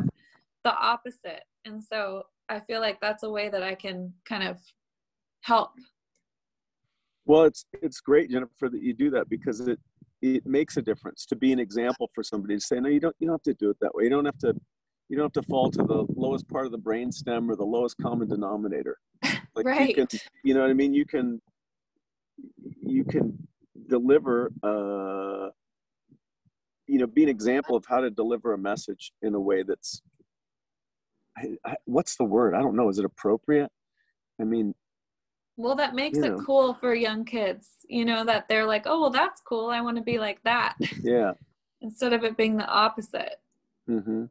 the 0.63 0.73
opposite 0.91 1.43
and 1.65 1.83
so 1.83 2.23
i 2.49 2.59
feel 2.61 2.79
like 2.79 2.97
that's 3.01 3.23
a 3.23 3.29
way 3.29 3.49
that 3.49 3.61
i 3.61 3.75
can 3.75 3.97
kind 4.31 4.43
of 4.51 4.57
help 5.41 5.71
Well, 7.25 7.43
it's 7.49 7.65
it's 7.85 7.99
great, 8.01 8.29
Jennifer, 8.33 8.67
that 8.69 8.81
you 8.87 8.93
do 8.93 9.09
that 9.15 9.29
because 9.29 9.57
it 9.73 9.79
it 10.21 10.45
makes 10.45 10.77
a 10.77 10.83
difference 10.89 11.25
to 11.31 11.35
be 11.35 11.49
an 11.55 11.59
example 11.59 12.09
for 12.15 12.23
somebody 12.31 12.55
to 12.55 12.61
say, 12.69 12.79
no, 12.79 12.89
you 12.89 12.99
don't 13.05 13.15
you 13.19 13.27
don't 13.27 13.35
have 13.39 13.49
to 13.51 13.53
do 13.63 13.69
it 13.69 13.77
that 13.83 13.93
way. 13.95 14.03
You 14.05 14.09
don't 14.15 14.25
have 14.31 14.41
to 14.45 14.51
you 15.09 15.13
don't 15.17 15.25
have 15.29 15.43
to 15.43 15.47
fall 15.51 15.69
to 15.77 15.83
the 15.93 16.01
lowest 16.25 16.45
part 16.53 16.65
of 16.65 16.71
the 16.71 16.83
brain 16.87 17.11
stem 17.11 17.49
or 17.49 17.55
the 17.55 17.71
lowest 17.75 17.95
common 18.05 18.27
denominator. 18.35 18.95
Like 19.57 19.65
you 19.79 19.87
Right. 19.87 19.95
can 19.97 20.07
you 20.47 20.53
know 20.55 20.61
what 20.61 20.69
I 20.75 20.77
mean? 20.81 20.93
You 20.93 21.05
can 21.13 21.27
you 22.93 23.03
can 23.13 23.25
deliver 23.95 24.35
uh 24.63 25.49
you 26.91 26.99
know, 26.99 27.07
be 27.07 27.23
an 27.23 27.29
example 27.29 27.75
of 27.75 27.85
how 27.87 28.01
to 28.01 28.09
deliver 28.09 28.53
a 28.53 28.57
message 28.57 29.11
in 29.21 29.33
a 29.35 29.39
way 29.39 29.63
that's 29.63 30.01
I, 31.37 31.55
I, 31.65 31.75
what's 31.85 32.17
the 32.17 32.25
word? 32.25 32.53
I 32.53 32.59
don't 32.59 32.75
know. 32.75 32.89
Is 32.89 32.99
it 32.99 33.05
appropriate? 33.05 33.71
I 34.39 34.43
mean, 34.43 34.73
well 35.57 35.75
that 35.75 35.95
makes 35.95 36.17
it 36.17 36.29
know. 36.29 36.43
cool 36.45 36.73
for 36.73 36.95
young 36.95 37.23
kids 37.25 37.67
you 37.87 38.05
know 38.05 38.23
that 38.23 38.47
they're 38.47 38.65
like 38.65 38.83
oh 38.85 39.01
well 39.01 39.09
that's 39.09 39.41
cool 39.41 39.69
i 39.69 39.81
want 39.81 39.97
to 39.97 40.01
be 40.01 40.17
like 40.17 40.41
that 40.43 40.75
yeah. 41.03 41.33
instead 41.81 42.13
of 42.13 42.23
it 42.23 42.37
being 42.37 42.55
the 42.57 42.65
opposite 42.65 43.35
Mm-hmm. 43.89 44.25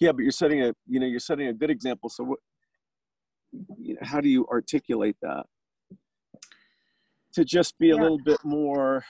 Yeah, 0.00 0.12
but 0.12 0.22
you're 0.22 0.30
setting 0.30 0.62
a 0.62 0.72
you 0.86 1.00
know 1.00 1.06
you're 1.06 1.18
setting 1.18 1.48
a 1.48 1.52
good 1.52 1.70
example. 1.70 2.08
So 2.08 2.24
what? 2.24 2.38
You 3.78 3.94
know, 3.94 4.00
how 4.02 4.20
do 4.20 4.28
you 4.28 4.46
articulate 4.46 5.16
that 5.22 5.46
to 7.32 7.44
just 7.44 7.78
be 7.78 7.90
a 7.90 7.96
Yeah. 7.96 8.02
little 8.02 8.18
bit 8.18 8.38
more? 8.44 9.04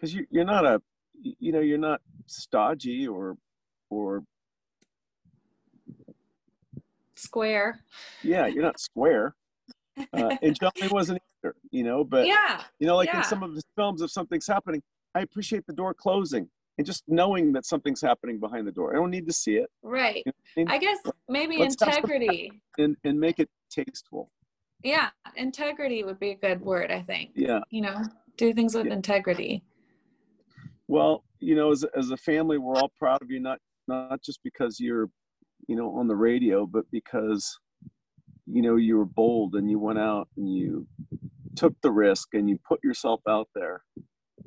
Because 0.00 0.14
you 0.14 0.26
you're 0.30 0.44
not 0.46 0.64
a 0.64 0.80
you 1.22 1.52
know 1.52 1.60
you're 1.60 1.76
not 1.76 2.00
stodgy 2.26 3.06
or 3.06 3.36
or 3.90 4.22
square 7.14 7.80
yeah 8.22 8.46
you're 8.46 8.62
not 8.62 8.80
square. 8.80 9.34
Uh, 10.14 10.36
and 10.42 10.58
John 10.58 10.70
Lee 10.80 10.88
wasn't 10.88 11.20
either, 11.44 11.54
you 11.70 11.84
know. 11.84 12.02
But 12.02 12.26
yeah 12.26 12.62
you 12.78 12.86
know, 12.86 12.96
like 12.96 13.08
yeah. 13.08 13.18
in 13.18 13.24
some 13.24 13.42
of 13.42 13.54
his 13.54 13.64
films, 13.76 14.00
if 14.00 14.10
something's 14.10 14.46
happening, 14.46 14.82
I 15.14 15.20
appreciate 15.20 15.66
the 15.66 15.74
door 15.74 15.92
closing 15.92 16.48
and 16.78 16.86
just 16.86 17.02
knowing 17.06 17.52
that 17.52 17.66
something's 17.66 18.00
happening 18.00 18.38
behind 18.40 18.66
the 18.66 18.72
door. 18.72 18.92
I 18.94 18.96
don't 18.96 19.10
need 19.10 19.26
to 19.26 19.34
see 19.34 19.56
it. 19.56 19.68
right 19.82 20.22
You 20.24 20.32
know 20.32 20.32
I 20.56 20.60
mean? 20.60 20.68
i 20.70 20.78
guess 20.78 20.98
maybe 21.28 21.58
Let's 21.58 21.74
integrity 21.74 22.62
and 22.78 22.96
and 23.04 23.20
make 23.20 23.38
it 23.38 23.50
tasteful. 23.70 24.30
yeah 24.82 25.10
integrity 25.36 26.04
would 26.04 26.18
be 26.18 26.30
a 26.30 26.36
good 26.36 26.60
word 26.62 26.90
i 26.90 27.02
think 27.02 27.32
Yeah. 27.34 27.60
you 27.70 27.82
know 27.82 28.02
do 28.38 28.52
things 28.54 28.74
with 28.74 28.86
Yeah. 28.86 28.94
integrity 28.94 29.62
Well, 30.90 31.22
you 31.38 31.54
know, 31.54 31.70
as 31.70 31.84
as 31.96 32.10
a 32.10 32.16
family, 32.16 32.58
we're 32.58 32.74
all 32.74 32.90
proud 32.98 33.22
of 33.22 33.30
you. 33.30 33.38
Not 33.38 33.60
not 33.86 34.20
just 34.22 34.40
because 34.42 34.80
you're, 34.80 35.08
you 35.68 35.76
know, 35.76 35.96
on 35.96 36.08
the 36.08 36.16
radio, 36.16 36.66
but 36.66 36.84
because, 36.90 37.60
you 38.44 38.60
know, 38.60 38.74
you 38.74 38.98
were 38.98 39.04
bold 39.04 39.54
and 39.54 39.70
you 39.70 39.78
went 39.78 40.00
out 40.00 40.26
and 40.36 40.52
you 40.52 40.88
took 41.54 41.80
the 41.82 41.92
risk 41.92 42.34
and 42.34 42.50
you 42.50 42.58
put 42.66 42.82
yourself 42.82 43.20
out 43.28 43.48
there. 43.54 43.84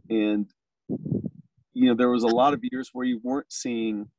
And 0.10 0.52
you 0.90 1.88
know, 1.88 1.96
there 1.96 2.10
was 2.10 2.24
a 2.24 2.28
lot 2.28 2.54
of 2.54 2.60
years 2.62 2.90
where 2.92 3.06
you 3.06 3.22
weren't 3.24 3.50
seeing 3.50 4.10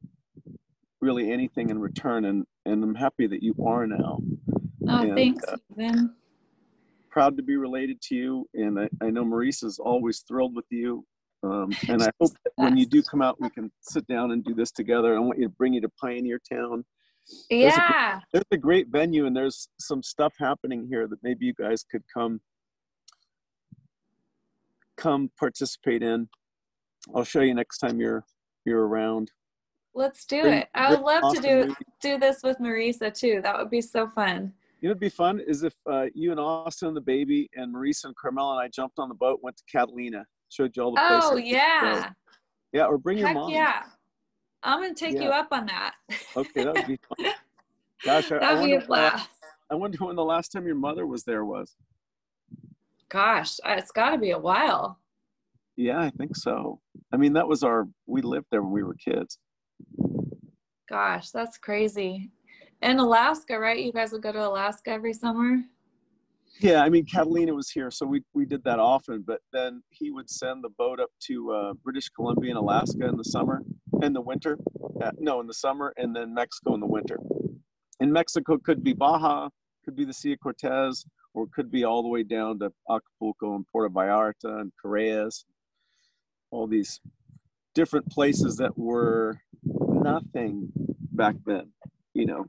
really 1.02 1.30
anything 1.30 1.68
in 1.68 1.78
return, 1.78 2.24
and 2.24 2.46
and 2.64 2.82
I'm 2.82 2.94
happy 2.94 3.26
that 3.26 3.42
you 3.42 3.54
are 3.66 3.86
now. 3.86 4.20
oh 4.88 5.02
And, 5.02 5.14
thanks 5.14 5.44
uh, 5.46 5.58
proud 7.10 7.36
to 7.36 7.42
be 7.42 7.56
related 7.56 8.00
to 8.02 8.16
you 8.16 8.48
and 8.54 8.76
I, 8.76 8.88
I 9.00 9.08
know 9.08 9.24
Marisa 9.24 9.66
is 9.66 9.78
always 9.78 10.24
thrilled 10.26 10.56
with 10.56 10.64
you 10.70 11.06
Um, 11.44 11.70
and 11.88 12.02
I 12.02 12.10
hope 12.20 12.32
that 12.44 12.52
when 12.56 12.76
you 12.76 12.86
do 12.86 13.02
come 13.02 13.20
out, 13.22 13.40
we 13.40 13.50
can 13.50 13.70
sit 13.80 14.06
down 14.06 14.30
and 14.32 14.42
do 14.42 14.54
this 14.54 14.70
together. 14.70 15.14
I 15.14 15.18
want 15.18 15.38
you 15.38 15.44
to 15.44 15.50
bring 15.50 15.74
you 15.74 15.80
to 15.82 15.88
Pioneer 16.00 16.40
Town. 16.50 16.84
There's 17.50 17.74
a- 17.74 17.76
Yeah. 17.76 18.20
There's 18.32 18.44
a 18.50 18.56
great 18.56 18.88
venue, 18.88 19.26
and 19.26 19.36
there's 19.36 19.68
some 19.78 20.02
stuff 20.02 20.34
happening 20.38 20.86
here 20.88 21.06
that 21.06 21.22
maybe 21.22 21.46
you 21.46 21.54
guys 21.54 21.84
could 21.84 22.02
come 22.12 22.40
come 24.96 25.30
participate 25.38 26.02
in. 26.02 26.28
I'll 27.14 27.24
show 27.24 27.40
you 27.40 27.54
next 27.54 27.78
time 27.78 28.00
you're 28.00 28.24
you're 28.64 28.86
around. 28.86 29.30
Let's 29.94 30.24
do 30.24 30.42
Bring- 30.42 30.54
it. 30.54 30.68
I 30.74 30.90
would 30.90 31.00
love 31.00 31.34
to 31.34 31.40
do 31.40 31.60
maybe. 31.60 31.74
do 32.00 32.18
this 32.18 32.42
with 32.42 32.58
Marisa 32.58 33.12
too. 33.12 33.40
That 33.42 33.58
would 33.58 33.70
be 33.70 33.80
so 33.80 34.08
fun. 34.08 34.52
You 34.80 34.88
know, 34.88 34.92
it'd 34.92 35.00
be 35.00 35.08
fun 35.08 35.40
is 35.40 35.62
if 35.62 35.74
uh, 35.90 36.06
you 36.14 36.30
and 36.30 36.40
Austin, 36.40 36.94
the 36.94 37.00
baby, 37.00 37.48
and 37.54 37.74
Marisa 37.74 38.04
and 38.06 38.16
Carmela 38.16 38.52
and 38.56 38.60
I 38.64 38.68
jumped 38.68 38.98
on 38.98 39.08
the 39.08 39.14
boat, 39.14 39.40
went 39.42 39.56
to 39.56 39.64
Catalina, 39.70 40.26
showed 40.54 40.76
you 40.76 40.82
all 40.82 40.94
the 40.94 41.00
places. 41.00 41.30
Oh 41.32 41.36
yeah. 41.36 42.08
go. 42.08 42.14
yeah, 42.72 42.84
or 42.86 42.98
bring 42.98 43.18
your 43.18 43.32
mom. 43.32 43.50
yeah. 43.50 43.82
I'm 44.62 44.80
gonna 44.80 44.94
take 44.94 45.20
you 45.20 45.28
up 45.28 45.48
on 45.52 45.66
that. 45.66 45.94
Okay, 46.36 46.64
that 46.64 46.74
would 46.74 46.86
be 46.86 46.98
fun. 47.22 47.32
Gosh, 48.02 48.32
I, 48.32 48.36
I 48.36 48.38
That'd 48.38 48.64
be 48.64 48.72
wonder 48.72 48.74
a 48.74 48.78
when 48.78 48.80
the 48.80 48.86
blast. 48.86 49.30
I 49.70 49.74
wonder 49.74 49.98
when 50.04 50.16
the 50.16 50.24
last 50.24 50.52
time 50.52 50.66
your 50.66 50.76
mother 50.76 51.06
was 51.06 51.24
there 51.24 51.44
was. 51.44 51.76
Gosh, 53.10 53.56
it's 53.64 53.90
got 53.90 54.10
to 54.10 54.18
be 54.18 54.30
a 54.30 54.38
while. 54.38 54.98
Yeah, 55.76 56.00
I 56.00 56.10
think 56.10 56.36
so. 56.36 56.80
I 57.12 57.16
mean, 57.16 57.32
that 57.34 57.46
was 57.46 57.62
our. 57.62 57.86
We 58.06 58.22
lived 58.22 58.46
there 58.50 58.62
when 58.62 58.72
we 58.72 58.82
were 58.82 58.94
kids. 58.94 59.38
Gosh, 60.88 61.30
that's 61.30 61.58
crazy. 61.58 62.30
In 62.82 62.98
Alaska, 62.98 63.58
right? 63.58 63.78
You 63.78 63.92
guys 63.92 64.12
would 64.12 64.22
go 64.22 64.32
to 64.32 64.48
Alaska 64.48 64.90
every 64.90 65.14
summer. 65.14 65.58
Yeah, 66.60 66.82
I 66.82 66.88
mean, 66.88 67.04
Catalina 67.04 67.52
was 67.52 67.70
here, 67.70 67.90
so 67.90 68.06
we 68.06 68.22
we 68.32 68.46
did 68.46 68.62
that 68.64 68.78
often. 68.78 69.24
But 69.26 69.40
then 69.52 69.82
he 69.90 70.10
would 70.10 70.30
send 70.30 70.62
the 70.62 70.68
boat 70.70 71.00
up 71.00 71.10
to 71.26 71.52
uh, 71.52 71.72
British 71.74 72.08
Columbia 72.10 72.50
and 72.50 72.58
Alaska 72.58 73.06
in 73.08 73.16
the 73.16 73.24
summer, 73.24 73.62
in 74.02 74.12
the 74.12 74.20
winter. 74.20 74.58
Uh, 75.02 75.10
no, 75.18 75.40
in 75.40 75.46
the 75.48 75.54
summer, 75.54 75.92
and 75.96 76.14
then 76.14 76.32
Mexico 76.32 76.74
in 76.74 76.80
the 76.80 76.86
winter. 76.86 77.18
In 78.00 78.12
Mexico, 78.12 78.56
could 78.58 78.84
be 78.84 78.92
Baja, 78.92 79.48
could 79.84 79.96
be 79.96 80.04
the 80.04 80.12
Sea 80.12 80.34
of 80.34 80.40
Cortez, 80.40 81.04
or 81.34 81.44
it 81.44 81.52
could 81.52 81.70
be 81.70 81.84
all 81.84 82.02
the 82.02 82.08
way 82.08 82.22
down 82.22 82.60
to 82.60 82.72
Acapulco 82.88 83.56
and 83.56 83.66
Puerto 83.72 83.92
Vallarta 83.92 84.60
and 84.60 84.72
Correas. 84.80 85.44
All 86.50 86.68
these 86.68 87.00
different 87.74 88.08
places 88.10 88.56
that 88.56 88.78
were 88.78 89.40
nothing 89.64 90.70
back 91.10 91.34
then. 91.44 91.72
You 92.14 92.26
know, 92.26 92.46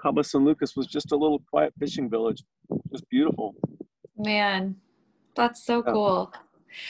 Cabo 0.00 0.22
San 0.22 0.44
Lucas 0.44 0.76
was 0.76 0.86
just 0.86 1.12
a 1.12 1.16
little 1.16 1.40
quiet 1.50 1.72
fishing 1.78 2.08
village. 2.08 2.42
Just 2.92 3.08
beautiful. 3.08 3.54
Man, 4.16 4.76
that's 5.34 5.64
so 5.64 5.82
Yeah. 5.86 5.92
cool. 5.92 6.32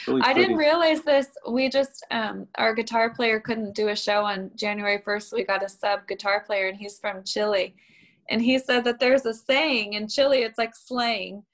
Really 0.07 0.21
I 0.23 0.35
didn't 0.35 0.57
realize 0.57 1.03
this. 1.03 1.29
We 1.49 1.69
just 1.71 2.05
um 2.11 2.47
our 2.57 2.75
guitar 2.75 3.11
player 3.15 3.41
couldn't 3.41 3.75
do 3.75 3.89
a 3.89 3.97
show 3.97 4.25
on 4.25 4.51
January 4.55 4.99
1st. 4.99 5.33
We 5.33 5.45
got 5.45 5.63
a 5.65 5.69
sub 5.69 6.07
guitar 6.07 6.41
player 6.45 6.69
and 6.69 6.77
he's 6.77 6.99
from 6.99 7.25
Chile. 7.25 7.75
And 8.29 8.43
he 8.43 8.59
said 8.59 8.85
that 8.85 9.01
there's 9.01 9.25
a 9.27 9.35
saying 9.35 9.95
in 9.95 10.07
Chile 10.07 10.43
it's 10.43 10.59
like 10.59 10.75
slang 10.77 11.45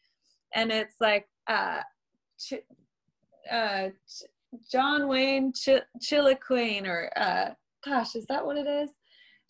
and 0.55 0.73
it's 0.73 0.97
like 1.01 1.29
uh 1.47 1.83
Ch- 2.39 2.65
uh 3.51 3.91
Ch- 4.09 4.25
John 4.73 5.07
Wayne 5.07 5.53
Ch- 5.53 5.87
Chilequane 6.03 6.87
or 6.87 7.11
uh 7.17 7.51
gosh, 7.85 8.17
is 8.17 8.27
that 8.27 8.45
what 8.45 8.57
it 8.57 8.67
is? 8.67 8.91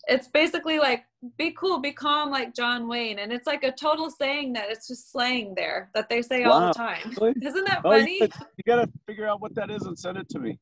It's 0.09 0.27
basically 0.29 0.79
like 0.79 1.03
be 1.37 1.51
cool, 1.51 1.79
be 1.79 1.91
calm 1.91 2.29
like 2.31 2.53
John 2.55 2.87
Wayne 2.87 3.19
and 3.19 3.33
it's 3.33 3.45
like 3.47 3.63
a 3.63 3.71
total 3.71 4.09
saying 4.09 4.53
that 4.53 4.69
it's 4.69 4.87
just 4.87 5.11
slang 5.11 5.53
there 5.55 5.89
that 5.93 6.07
they 6.09 6.21
say 6.21 6.43
all 6.43 6.67
the 6.67 6.73
time. 6.73 7.11
Really? 7.19 7.33
Isn't 7.41 7.65
that 7.65 7.81
Oh, 7.83 7.91
funny? 7.91 8.19
you, 8.21 8.27
gotta- 8.65 8.89
figure 9.05 9.27
out 9.27 9.41
what 9.41 9.53
that 9.55 9.69
is 9.69 9.83
and 9.83 9.97
send 9.97 10.17
it 10.17 10.29
to 10.29 10.39
me. 10.39 10.57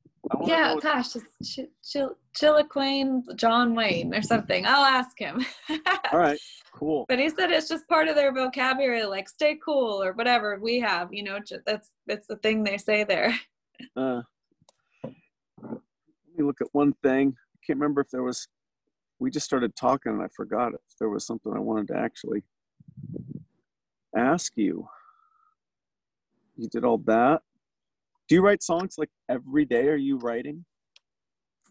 Yeah, 0.46 0.76
gosh, 0.82 1.16
it's 1.16 1.38
Ch- 1.54 1.70
Ch- 1.84 3.36
John 3.36 3.76
Wayne 3.76 4.14
or 4.16 4.22
something. 4.24 4.66
I'll 4.66 4.84
ask 4.86 5.18
him. 5.20 5.46
All 6.12 6.18
right, 6.20 6.40
cool. 6.74 7.06
but 7.08 7.20
he 7.20 7.30
said 7.30 7.52
it's 7.52 7.70
just 7.70 7.88
part 7.88 8.08
of 8.08 8.16
their 8.16 8.34
vocabulary, 8.34 9.04
like 9.06 9.30
stay 9.30 9.60
cool 9.64 10.02
or 10.02 10.14
whatever 10.14 10.58
we 10.60 10.80
have. 10.80 11.14
You 11.14 11.22
know, 11.24 11.40
that's 11.68 11.92
that's 12.08 12.26
the 12.28 12.38
thing 12.38 12.64
they 12.64 12.78
say 12.78 13.04
there. 13.04 13.36
Uh, 13.96 14.22
let 15.04 15.82
me 16.36 16.44
look 16.44 16.60
at 16.62 16.68
one 16.72 16.94
thing. 17.04 17.36
I 17.38 17.58
can't 17.68 17.78
remember 17.80 18.02
if 18.02 18.10
there 18.10 18.24
was. 18.24 18.48
We 19.20 19.32
just 19.32 19.46
started 19.46 19.76
talking 19.76 20.12
and 20.12 20.22
I 20.22 20.28
forgot 20.36 20.74
if 20.74 20.82
there 21.00 21.10
was 21.10 21.26
something 21.26 21.54
I 21.56 21.60
wanted 21.60 21.88
to 21.90 21.98
actually 21.98 22.44
ask 24.16 24.54
you. 24.56 24.88
You 26.58 26.70
did 26.70 26.86
all 26.86 26.98
that. 27.00 27.42
Do 28.28 28.36
you 28.36 28.42
write 28.42 28.64
songs 28.64 28.96
like 28.98 29.10
every 29.30 29.66
day? 29.66 29.88
Are 29.88 29.96
you 29.96 30.18
writing? 30.18 30.66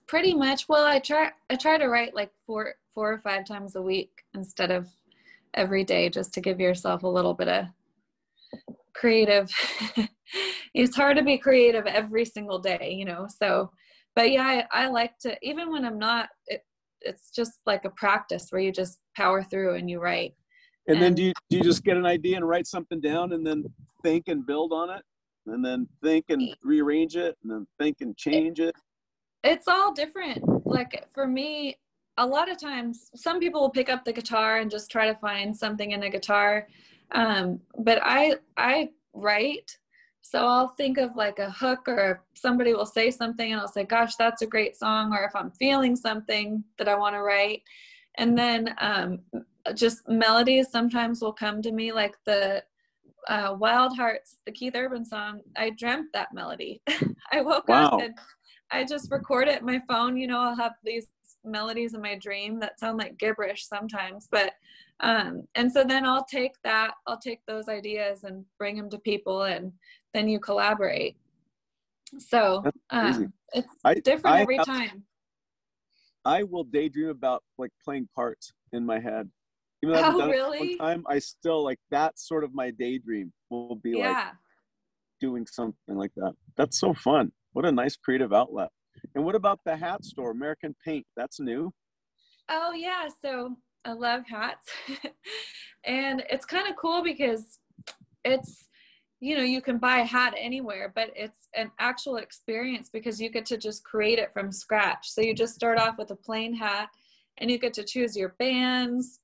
Pretty 0.07 0.35
much. 0.35 0.69
Well, 0.69 0.85
I 0.85 0.99
try 0.99 1.31
I 1.51 1.57
try 1.57 1.79
to 1.79 1.89
write 1.89 2.15
like 2.15 2.31
four 2.47 2.75
four 2.95 3.13
or 3.13 3.19
five 3.19 3.47
times 3.47 3.77
a 3.77 3.83
week 3.83 4.11
instead 4.35 4.71
of 4.71 4.89
every 5.55 5.85
day, 5.85 6.11
just 6.11 6.35
to 6.35 6.41
give 6.41 6.61
yourself 6.61 7.03
a 7.03 7.09
little 7.09 7.35
bit 7.35 7.49
of 7.49 7.67
creative. 8.95 9.51
it's 10.75 10.97
hard 10.97 11.17
to 11.17 11.23
be 11.23 11.39
creative 11.39 11.87
every 11.87 12.25
single 12.25 12.59
day, 12.59 12.95
you 12.97 13.05
know. 13.05 13.27
So, 13.29 13.71
but 14.15 14.31
yeah, 14.31 14.65
I, 14.73 14.85
I 14.85 14.89
like 14.89 15.19
to 15.21 15.37
even 15.43 15.73
when 15.73 15.85
I'm 15.85 15.99
not. 15.99 16.29
It, 17.05 17.11
it's 17.11 17.31
just 17.31 17.61
like 17.67 17.85
a 17.85 17.91
practice 17.91 18.49
where 18.51 18.61
you 18.61 18.73
just 18.73 18.99
power 19.17 19.43
through 19.43 19.75
and 19.75 19.89
you 19.89 20.01
write. 20.01 20.35
And 20.87 21.01
then 21.01 21.15
do 21.15 21.23
you 21.23 21.33
do 21.49 21.57
you 21.57 21.63
just 21.63 21.83
get 21.85 21.97
an 21.97 22.07
idea 22.07 22.37
and 22.37 22.47
write 22.47 22.67
something 22.67 23.01
down 23.01 23.33
and 23.33 23.47
then 23.47 23.65
think 24.03 24.29
and 24.29 24.47
build 24.47 24.73
on 24.73 24.91
it? 24.91 25.03
And 25.47 25.65
then 25.65 25.89
think 26.03 26.27
and 26.29 26.55
rearrange 26.63 27.17
it 27.17 27.37
and 27.43 27.53
then 27.53 27.67
think 27.79 27.99
and 28.01 28.17
change 28.17 28.61
it. 28.61 28.75
it's 29.43 29.69
all 29.69 29.93
different 29.93 30.43
like 30.67 31.07
for 31.13 31.27
me 31.27 31.77
a 32.17 32.27
lot 32.27 32.51
of 32.51 32.59
times 32.59 33.11
some 33.15 33.39
people 33.39 33.61
will 33.61 33.71
pick 33.71 33.91
up 33.91 34.05
the 34.05 34.13
guitar 34.13 34.59
and 34.59 34.71
just 34.71 34.91
try 34.91 35.07
to 35.07 35.15
find 35.19 35.55
something 35.55 35.93
in 35.93 36.03
a 36.03 36.11
guitar 36.11 36.67
um, 37.13 37.61
but 37.79 37.99
i 38.03 38.35
i 38.57 38.89
write 39.13 39.77
so 40.25 40.47
i'll 40.47 40.69
think 40.69 40.97
of 40.97 41.15
like 41.17 41.39
a 41.39 41.51
hook 41.51 41.87
or 41.87 42.25
somebody 42.35 42.73
will 42.73 42.87
say 42.87 43.11
something 43.11 43.53
and 43.53 43.61
i'll 43.61 43.69
say 43.69 43.85
gosh 43.85 44.17
that's 44.17 44.43
a 44.43 44.47
great 44.47 44.75
song 44.77 45.13
or 45.13 45.23
if 45.25 45.37
i'm 45.37 45.51
feeling 45.53 45.95
something 45.95 46.65
that 46.79 46.89
i 46.89 46.95
want 46.95 47.15
to 47.15 47.21
write 47.21 47.63
and 48.17 48.39
then 48.39 48.75
um, 48.79 49.19
just 49.75 50.09
melodies 50.09 50.71
sometimes 50.71 51.21
will 51.21 51.33
come 51.33 51.61
to 51.61 51.73
me 51.73 51.93
like 51.93 52.17
the 52.25 52.63
uh, 53.29 53.55
wild 53.59 53.95
hearts 53.97 54.39
the 54.47 54.53
keith 54.53 54.75
urban 54.75 55.05
song 55.05 55.41
i 55.57 55.71
dreamt 55.71 56.07
that 56.15 56.33
melody 56.33 56.81
i 57.33 57.43
woke 57.43 57.69
up 57.69 58.01
and 58.01 58.15
I 58.71 58.85
just 58.85 59.11
record 59.13 59.47
it 59.47 59.63
my 59.63 59.81
phone. 59.89 60.17
You 60.17 60.27
know, 60.27 60.41
I'll 60.41 60.57
have 60.57 60.73
these 60.83 61.07
melodies 61.45 61.95
in 61.95 62.01
my 62.01 62.17
dream 62.17 62.59
that 62.61 62.79
sound 62.81 62.99
like 62.99 63.19
gibberish 63.19 63.67
sometimes, 63.67 64.29
but 64.31 64.53
um, 65.01 65.43
and 65.57 65.71
so 65.71 65.83
then 65.85 66.07
I'll 66.07 66.25
take 66.25 66.53
that, 66.63 66.95
I'll 67.07 67.19
take 67.19 67.41
those 67.47 67.69
ideas 67.69 68.25
and 68.25 68.45
bring 68.59 68.77
them 68.77 68.89
to 68.91 68.99
people, 68.99 69.43
and 69.43 69.73
then 70.13 70.29
you 70.29 70.39
collaborate. 70.39 71.17
So 72.19 72.63
um, 72.91 73.33
it's 73.53 73.69
I- 73.85 73.95
different 73.95 74.37
I 74.37 74.41
every 74.43 74.57
have- 74.57 74.67
time. 74.67 75.05
I 76.27 76.43
will 76.43 76.65
daydream 76.65 77.11
about 77.11 77.43
like 77.59 77.71
playing 77.85 78.09
parts 78.15 78.53
in 78.73 78.87
my 78.87 78.99
head. 78.99 79.29
Even 79.83 79.97
though 79.97 80.03
Oh, 80.05 80.11
it 80.11 80.23
for 80.23 80.23
a 80.23 80.31
really? 80.31 80.59
long 80.59 80.79
time, 80.79 81.05
I 81.07 81.19
still 81.19 81.63
like 81.63 81.79
that's 81.91 82.27
sort 82.27 82.45
of 82.45 82.55
my 82.55 82.71
daydream 82.71 83.31
will 83.51 83.77
be 83.77 83.95
like 83.95 84.29
doing 85.21 85.47
something 85.47 85.97
like 85.97 86.13
that. 86.17 86.33
That's 86.57 86.79
so 86.81 86.95
fun. 86.95 87.33
What 87.53 87.67
a 87.67 87.73
nice 87.73 87.97
creative 87.97 88.33
outlet. 88.33 88.71
And 89.15 89.25
what 89.25 89.35
about 89.35 89.61
the 89.65 89.77
hat 89.77 90.05
store, 90.05 90.31
American 90.31 90.75
Paint? 90.85 91.07
That's 91.17 91.41
new. 91.41 91.73
Oh 92.49 92.73
yeah, 92.73 93.09
so 93.23 93.57
I 93.85 93.93
love 93.93 94.23
hats. 94.27 94.69
and 95.85 96.25
it's 96.29 96.47
kind 96.47 96.69
of 96.69 96.77
cool 96.77 97.03
because 97.03 97.59
it's 98.25 98.69
you 99.21 99.35
know, 99.37 99.43
you 99.43 99.63
can 99.63 99.79
buy 99.79 100.01
a 100.01 100.05
hat 100.05 100.35
anywhere, 100.37 100.93
but 100.95 101.11
it's 101.17 101.49
an 101.55 101.71
actual 101.79 102.17
experience 102.17 102.91
because 102.93 103.19
you 103.19 103.31
get 103.31 103.47
to 103.47 103.57
just 103.57 103.83
create 103.83 104.19
it 104.19 104.35
from 104.35 104.53
scratch. 104.53 105.11
So 105.11 105.23
you 105.23 105.35
just 105.35 105.55
start 105.55 105.79
off 105.79 105.97
with 105.97 106.11
a 106.11 106.17
plain 106.17 106.55
hat 106.55 106.91
and 107.39 107.51
you 107.51 107.57
get 107.57 107.73
to 107.75 107.85
choose 107.85 108.15
your 108.15 108.35
bands. 108.39 109.21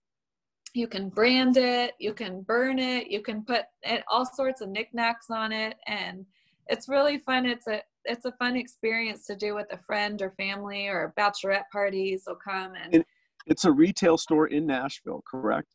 You 0.73 0.87
can 0.87 1.11
brand 1.11 1.59
it, 1.59 1.97
you 1.99 2.15
can 2.15 2.41
burn 2.41 2.79
it, 2.79 3.09
you 3.09 3.21
can 3.21 3.45
put 3.45 3.65
all 4.09 4.25
sorts 4.25 4.63
of 4.63 4.71
knickknacks 4.71 5.27
on 5.29 5.53
it 5.53 5.77
and 5.87 6.25
it's 6.69 6.89
really 6.89 7.19
fun. 7.19 7.45
It's 7.45 7.67
a 7.67 7.83
it's 8.05 8.25
a 8.25 8.33
fun 8.33 8.57
experience 8.57 9.27
to 9.27 9.37
do 9.37 9.55
with 9.55 9.67
a 9.73 9.79
friend 9.79 10.21
or 10.23 10.31
family 10.33 10.89
or 10.89 11.13
bachelorette 11.19 11.65
parties 11.73 12.25
will 12.27 12.37
come 12.37 12.73
and 12.75 12.95
And- 12.95 13.05
It's 13.47 13.65
a 13.65 13.73
retail 13.73 14.19
store 14.19 14.47
in 14.49 14.67
Nashville, 14.67 15.23
correct? 15.27 15.69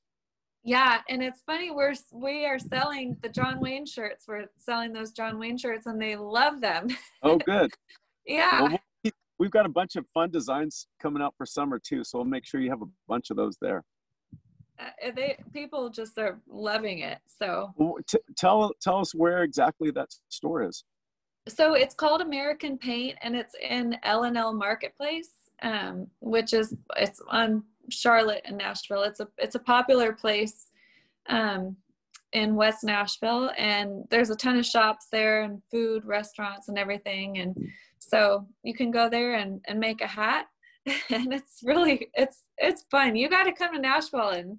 yeah, 0.64 1.02
and 1.10 1.22
it's 1.24 1.42
funny 1.46 1.72
we're 1.72 1.94
we 2.12 2.46
are 2.46 2.60
selling 2.60 3.16
the 3.22 3.30
John 3.30 3.60
Wayne 3.60 3.86
shirts. 3.86 4.26
We're 4.28 4.46
selling 4.58 4.94
those 4.94 5.12
John 5.12 5.38
Wayne 5.40 5.58
shirts, 5.58 5.86
and 5.86 6.02
they 6.02 6.16
love 6.16 6.62
them. 6.62 6.88
Oh, 7.24 7.38
good. 7.38 7.72
yeah, 8.26 8.62
Well, 8.62 8.70
we'll- 9.04 9.12
we've 9.40 9.52
got 9.52 9.66
a 9.66 9.70
bunch 9.70 9.96
of 9.96 10.06
fun 10.14 10.32
designs 10.32 10.88
coming 11.02 11.22
out 11.22 11.34
for 11.38 11.46
summer 11.46 11.80
too, 11.80 12.04
so 12.04 12.20
we'll 12.20 12.26
make 12.26 12.46
sure 12.46 12.62
you 12.62 12.70
have 12.70 12.82
a 12.82 12.90
bunch 13.08 13.30
of 13.32 13.38
those 13.38 13.58
there. 13.62 13.84
uh, 14.80 15.12
they 15.16 15.38
people 15.54 15.90
just 15.90 16.18
are 16.18 16.40
loving 16.48 17.00
it. 17.00 17.20
So 17.28 17.72
Well, 17.78 17.96
t- 18.08 18.20
tell 18.38 18.72
tell 18.82 19.00
us 19.00 19.14
where 19.16 19.44
exactly 19.44 19.92
that 19.92 20.10
store 20.30 20.64
is. 20.64 20.84
So 21.48 21.74
it's 21.74 21.96
called 21.96 22.22
American 22.22 22.78
Paint, 22.78 23.18
and 23.22 23.36
it's 23.36 23.56
in 23.62 23.98
L 24.04 24.24
and 24.24 24.38
L 24.38 24.54
Marketplace, 24.54 25.30
um, 25.62 26.08
which 26.20 26.54
is 26.54 26.76
it's 26.98 27.22
on 27.30 27.64
Charlotte 27.90 28.42
and 28.46 28.58
Nashville. 28.58 29.04
It's 29.04 29.20
a 29.20 29.28
it's 29.38 29.56
a 29.56 29.60
popular 29.60 30.14
place 30.14 30.72
um, 31.30 31.76
in 32.34 32.56
West 32.56 32.84
Nashville, 32.84 33.52
and 33.58 34.06
there's 34.10 34.32
a 34.32 34.36
ton 34.36 34.58
of 34.58 34.66
shops 34.66 35.08
there 35.12 35.44
and 35.44 35.62
food, 35.72 36.04
restaurants, 36.06 36.68
and 36.68 36.78
everything. 36.78 37.38
And 37.38 37.56
so 38.00 38.48
you 38.64 38.74
can 38.74 38.92
go 38.92 39.10
there 39.10 39.36
and, 39.36 39.62
and 39.68 39.80
make 39.80 40.02
a 40.02 40.08
hat, 40.08 40.48
and 41.10 41.34
it's 41.34 41.62
really 41.64 42.10
it's 42.16 42.44
it's 42.58 42.86
fun. 42.90 43.16
You 43.16 43.30
got 43.30 43.44
to 43.44 43.54
come 43.54 43.74
to 43.74 43.80
Nashville 43.80 44.30
and 44.30 44.58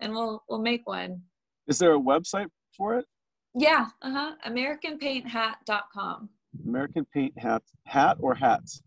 and 0.00 0.12
we'll 0.12 0.44
we'll 0.48 0.62
make 0.62 0.86
one. 0.86 1.22
Is 1.66 1.78
there 1.78 1.94
a 1.94 2.00
website 2.00 2.48
for 2.76 2.98
it? 2.98 3.06
Yeah, 3.54 3.86
uh 4.02 4.10
huh. 4.10 4.34
AmericanPaintHat.com. 4.46 6.28
American 6.66 7.04
Paint 7.12 7.38
Hat, 7.38 7.62
hat 7.84 8.16
or 8.20 8.34
hats? 8.34 8.82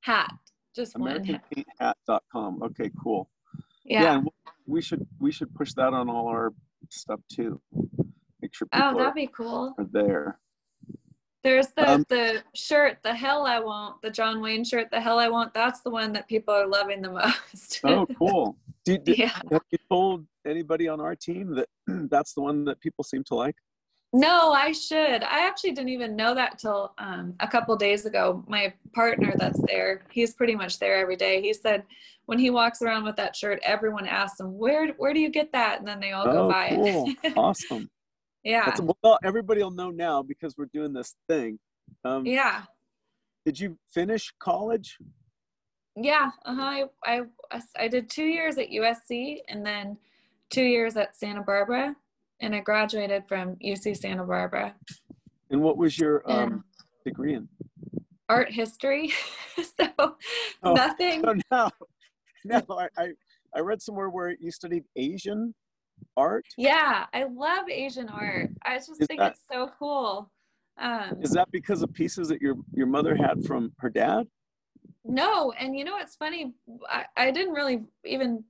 Hat, 0.00 0.32
just. 0.74 0.94
AmericanPaintHat.com. 0.94 2.62
Okay, 2.62 2.90
cool. 3.02 3.28
Yeah. 3.84 4.16
and 4.16 4.28
we 4.66 4.82
should 4.82 5.06
we 5.18 5.32
should 5.32 5.54
push 5.54 5.72
that 5.74 5.94
on 5.94 6.10
all 6.10 6.28
our 6.28 6.52
stuff 6.90 7.20
too. 7.32 7.60
Make 8.42 8.54
sure 8.54 8.68
oh, 8.72 8.92
that'd 8.92 9.00
are, 9.00 9.14
be 9.14 9.28
cool. 9.28 9.74
are 9.78 9.86
there. 9.90 10.38
There's 11.44 11.68
the 11.68 11.88
Um, 11.90 12.04
the 12.08 12.42
shirt, 12.54 12.98
the 13.02 13.14
hell 13.14 13.46
I 13.46 13.60
won't, 13.60 14.02
the 14.02 14.10
John 14.10 14.40
Wayne 14.40 14.64
shirt, 14.64 14.90
the 14.90 15.00
hell 15.00 15.18
I 15.18 15.28
won't. 15.28 15.54
That's 15.54 15.80
the 15.80 15.90
one 15.90 16.12
that 16.12 16.28
people 16.28 16.52
are 16.52 16.66
loving 16.66 17.00
the 17.00 17.10
most. 17.10 17.80
Oh, 17.84 18.06
cool. 18.18 18.56
Did, 18.84 19.04
did- 19.04 19.18
yeah. 19.18 19.38
Have 19.50 19.62
you 19.70 19.78
told 19.88 20.26
anybody 20.46 20.88
on 20.88 21.00
our 21.00 21.14
team 21.14 21.54
that 21.54 21.68
that's 22.10 22.34
the 22.34 22.42
one 22.42 22.64
that 22.64 22.80
people 22.80 23.04
seem 23.04 23.22
to 23.24 23.34
like? 23.34 23.56
No, 24.12 24.52
I 24.52 24.72
should. 24.72 25.22
I 25.22 25.46
actually 25.46 25.72
didn't 25.72 25.90
even 25.90 26.16
know 26.16 26.34
that 26.34 26.58
till 26.58 26.94
um, 26.96 27.34
a 27.40 27.48
couple 27.48 27.76
days 27.76 28.06
ago. 28.06 28.42
My 28.48 28.72
partner 28.94 29.34
that's 29.36 29.60
there, 29.66 30.02
he's 30.10 30.34
pretty 30.34 30.54
much 30.54 30.78
there 30.78 30.96
every 30.96 31.16
day. 31.16 31.42
He 31.42 31.52
said 31.52 31.84
when 32.24 32.38
he 32.38 32.48
walks 32.48 32.80
around 32.80 33.04
with 33.04 33.16
that 33.16 33.36
shirt, 33.36 33.60
everyone 33.62 34.06
asks 34.06 34.40
him, 34.40 34.56
"Where 34.56 34.88
where 34.94 35.12
do 35.12 35.20
you 35.20 35.28
get 35.28 35.52
that?" 35.52 35.78
And 35.78 35.86
then 35.86 36.00
they 36.00 36.12
all 36.12 36.24
go 36.24 36.46
oh, 36.46 36.48
buy 36.48 36.70
cool. 36.70 37.12
it. 37.22 37.32
awesome. 37.36 37.90
yeah, 38.44 38.64
That's, 38.64 38.80
well, 39.02 39.18
everybody 39.22 39.62
will 39.62 39.70
know 39.70 39.90
now 39.90 40.22
because 40.22 40.56
we're 40.56 40.70
doing 40.72 40.94
this 40.94 41.14
thing. 41.28 41.58
Um, 42.02 42.24
yeah, 42.24 42.62
Did 43.44 43.60
you 43.60 43.78
finish 43.92 44.32
college? 44.38 44.96
yeah. 45.96 46.30
Uh-huh. 46.46 46.62
I, 46.62 46.84
I 47.04 47.22
I 47.76 47.88
did 47.88 48.08
two 48.08 48.24
years 48.24 48.56
at 48.56 48.70
USC 48.70 49.40
and 49.48 49.66
then 49.66 49.98
two 50.48 50.64
years 50.64 50.96
at 50.96 51.14
Santa 51.14 51.42
Barbara, 51.42 51.94
and 52.40 52.54
I 52.54 52.60
graduated 52.60 53.24
from 53.28 53.56
UC 53.56 53.96
Santa 53.96 54.24
Barbara. 54.24 54.74
And 55.50 55.60
what 55.62 55.76
was 55.76 55.98
your 55.98 56.22
um, 56.30 56.64
degree 57.04 57.34
in? 57.34 57.48
art 58.30 58.52
history, 58.52 59.10
so 59.56 60.16
Oh, 60.62 60.74
nothing. 60.74 61.22
So 61.24 61.34
now, 61.50 61.70
now 62.44 62.62
I, 62.68 62.88
I, 62.98 63.08
I 63.54 63.60
read 63.60 63.80
somewhere 63.80 64.10
where 64.10 64.36
you 64.38 64.50
studied 64.50 64.84
Asian 64.96 65.54
art. 66.16 66.44
Yeah, 66.58 67.06
I 67.14 67.24
love 67.24 67.70
Asian 67.70 68.10
art. 68.10 68.50
I 68.66 68.76
just 68.76 68.90
Is 69.00 69.06
think 69.06 69.20
that- 69.20 69.32
it's 69.32 69.42
so 69.50 69.70
cool. 69.78 70.30
Um, 70.80 71.16
Is 71.22 71.30
that 71.32 71.50
because 71.50 71.82
of 71.82 71.92
pieces 71.92 72.28
that 72.28 72.40
your 72.40 72.54
your 72.72 72.86
mother 72.86 73.16
had 73.16 73.44
from 73.44 73.72
her 73.78 73.90
dad? 73.90 74.28
no, 75.04 75.50
and 75.58 75.76
you 75.76 75.84
know 75.84 75.94
what's 75.94 76.14
funny? 76.14 76.52
I, 76.88 77.04
I 77.16 77.30
didn't 77.32 77.52
really 77.54 77.82
even 78.04 78.44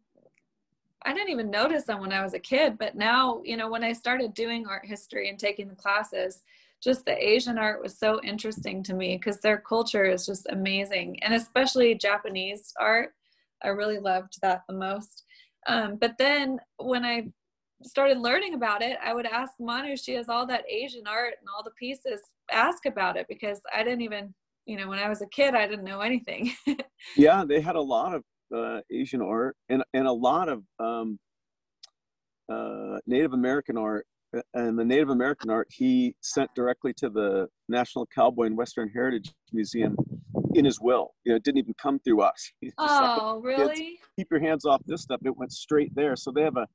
I 1.04 1.12
didn't 1.12 1.30
even 1.30 1.50
notice 1.50 1.84
them 1.84 2.00
when 2.00 2.12
I 2.12 2.22
was 2.22 2.34
a 2.34 2.38
kid, 2.38 2.76
but 2.78 2.96
now, 2.96 3.40
you 3.44 3.56
know, 3.56 3.70
when 3.70 3.84
I 3.84 3.92
started 3.92 4.34
doing 4.34 4.66
art 4.66 4.84
history 4.84 5.28
and 5.28 5.38
taking 5.38 5.68
the 5.68 5.76
classes, 5.76 6.42
just 6.82 7.04
the 7.04 7.16
Asian 7.16 7.58
art 7.58 7.82
was 7.82 7.98
so 7.98 8.20
interesting 8.22 8.82
to 8.84 8.94
me 8.94 9.16
because 9.16 9.40
their 9.40 9.58
culture 9.58 10.04
is 10.04 10.26
just 10.26 10.46
amazing. 10.50 11.22
And 11.22 11.34
especially 11.34 11.94
Japanese 11.94 12.72
art. 12.78 13.14
I 13.62 13.68
really 13.68 13.98
loved 13.98 14.38
that 14.42 14.62
the 14.68 14.74
most. 14.74 15.24
Um, 15.66 15.96
but 15.96 16.16
then 16.18 16.60
when 16.76 17.04
I 17.04 17.28
started 17.82 18.18
learning 18.18 18.54
about 18.54 18.82
it, 18.82 18.96
I 19.02 19.12
would 19.12 19.26
ask 19.26 19.54
Manu, 19.58 19.96
she 19.96 20.14
has 20.14 20.28
all 20.28 20.46
that 20.46 20.64
Asian 20.70 21.06
art 21.06 21.34
and 21.40 21.48
all 21.54 21.62
the 21.64 21.72
pieces, 21.72 22.20
ask 22.50 22.86
about 22.86 23.16
it 23.16 23.26
because 23.28 23.60
I 23.74 23.82
didn't 23.82 24.02
even, 24.02 24.34
you 24.66 24.76
know, 24.76 24.88
when 24.88 24.98
I 24.98 25.08
was 25.08 25.22
a 25.22 25.26
kid, 25.26 25.54
I 25.54 25.66
didn't 25.66 25.84
know 25.84 26.00
anything. 26.00 26.52
Yeah, 27.16 27.44
they 27.44 27.60
had 27.60 27.76
a 27.76 27.80
lot 27.80 28.12
of 28.12 28.24
uh, 28.54 28.80
Asian 28.92 29.20
art 29.22 29.56
and 29.68 29.82
and 29.94 30.06
a 30.06 30.12
lot 30.12 30.48
of 30.48 30.62
um, 30.78 31.18
uh, 32.52 32.98
Native 33.06 33.32
American 33.32 33.76
art. 33.76 34.06
Uh, 34.36 34.40
And 34.54 34.78
the 34.78 34.84
Native 34.84 35.08
American 35.10 35.50
art 35.50 35.68
he 35.70 36.14
sent 36.20 36.50
directly 36.54 36.92
to 36.98 37.08
the 37.08 37.48
National 37.68 38.06
Cowboy 38.14 38.44
and 38.46 38.56
Western 38.56 38.88
Heritage 38.90 39.32
Museum 39.52 39.96
in 40.54 40.64
his 40.64 40.80
will. 40.80 41.14
You 41.24 41.32
know, 41.32 41.36
it 41.36 41.44
didn't 41.44 41.58
even 41.58 41.74
come 41.80 41.98
through 42.00 42.20
us. 42.22 42.52
Just 42.62 42.74
like, 42.78 43.18
oh, 43.22 43.40
really? 43.40 43.98
keep 44.16 44.28
your 44.30 44.40
hands 44.40 44.64
off 44.64 44.82
this 44.86 45.02
stuff. 45.02 45.20
It 45.24 45.36
went 45.36 45.52
straight 45.52 45.94
there. 45.94 46.14
So 46.16 46.30
they 46.30 46.42
have 46.42 46.56
a, 46.56 46.66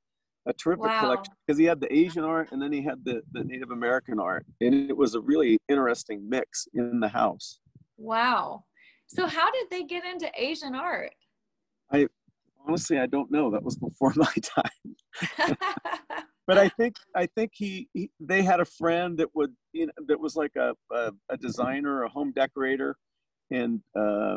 a 0.46 0.52
terrific 0.54 0.84
Wow. 0.86 1.00
collection 1.00 1.34
because 1.46 1.58
he 1.58 1.64
had 1.64 1.80
the 1.80 1.92
Asian 1.94 2.24
art 2.24 2.48
and 2.52 2.60
then 2.60 2.72
he 2.72 2.82
had 2.82 3.04
the, 3.04 3.22
the 3.32 3.44
Native 3.44 3.70
American 3.70 4.18
art. 4.18 4.44
And 4.60 4.74
it 4.90 4.96
was 4.96 5.14
a 5.14 5.20
really 5.20 5.58
interesting 5.68 6.28
mix 6.28 6.66
in 6.74 7.00
the 7.00 7.08
house. 7.08 7.60
Wow. 7.96 8.64
So 9.06 9.26
how 9.26 9.50
did 9.52 9.66
they 9.70 9.84
get 9.84 10.04
into 10.04 10.28
Asian 10.36 10.74
art? 10.74 11.12
Honestly, 12.66 12.98
I 12.98 13.06
don't 13.06 13.30
know. 13.30 13.50
That 13.50 13.62
was 13.62 13.76
before 13.76 14.12
my 14.16 14.32
time. 14.42 15.56
But 16.46 16.58
I 16.58 16.68
think 16.68 16.96
I 17.16 17.26
think 17.26 17.52
he, 17.54 17.88
he 17.94 18.10
they 18.20 18.42
had 18.42 18.60
a 18.60 18.66
friend 18.66 19.18
that 19.18 19.34
would 19.34 19.54
you 19.72 19.86
know 19.86 19.92
that 20.08 20.20
was 20.20 20.36
like 20.36 20.52
a 20.56 20.74
a, 20.92 21.12
a 21.30 21.36
designer, 21.38 22.02
a 22.02 22.08
home 22.08 22.32
decorator, 22.32 22.96
and 23.50 23.80
uh, 23.98 24.36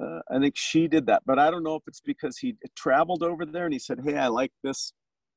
uh, 0.00 0.20
I 0.30 0.38
think 0.38 0.54
she 0.56 0.88
did 0.88 1.06
that. 1.06 1.22
But 1.24 1.38
I 1.38 1.50
don't 1.50 1.62
know 1.62 1.76
if 1.76 1.82
it's 1.86 2.02
because 2.02 2.36
he 2.38 2.56
traveled 2.76 3.22
over 3.22 3.46
there 3.46 3.64
and 3.64 3.72
he 3.72 3.78
said, 3.78 4.00
"Hey, 4.04 4.18
I 4.18 4.28
like 4.28 4.52
this 4.62 4.92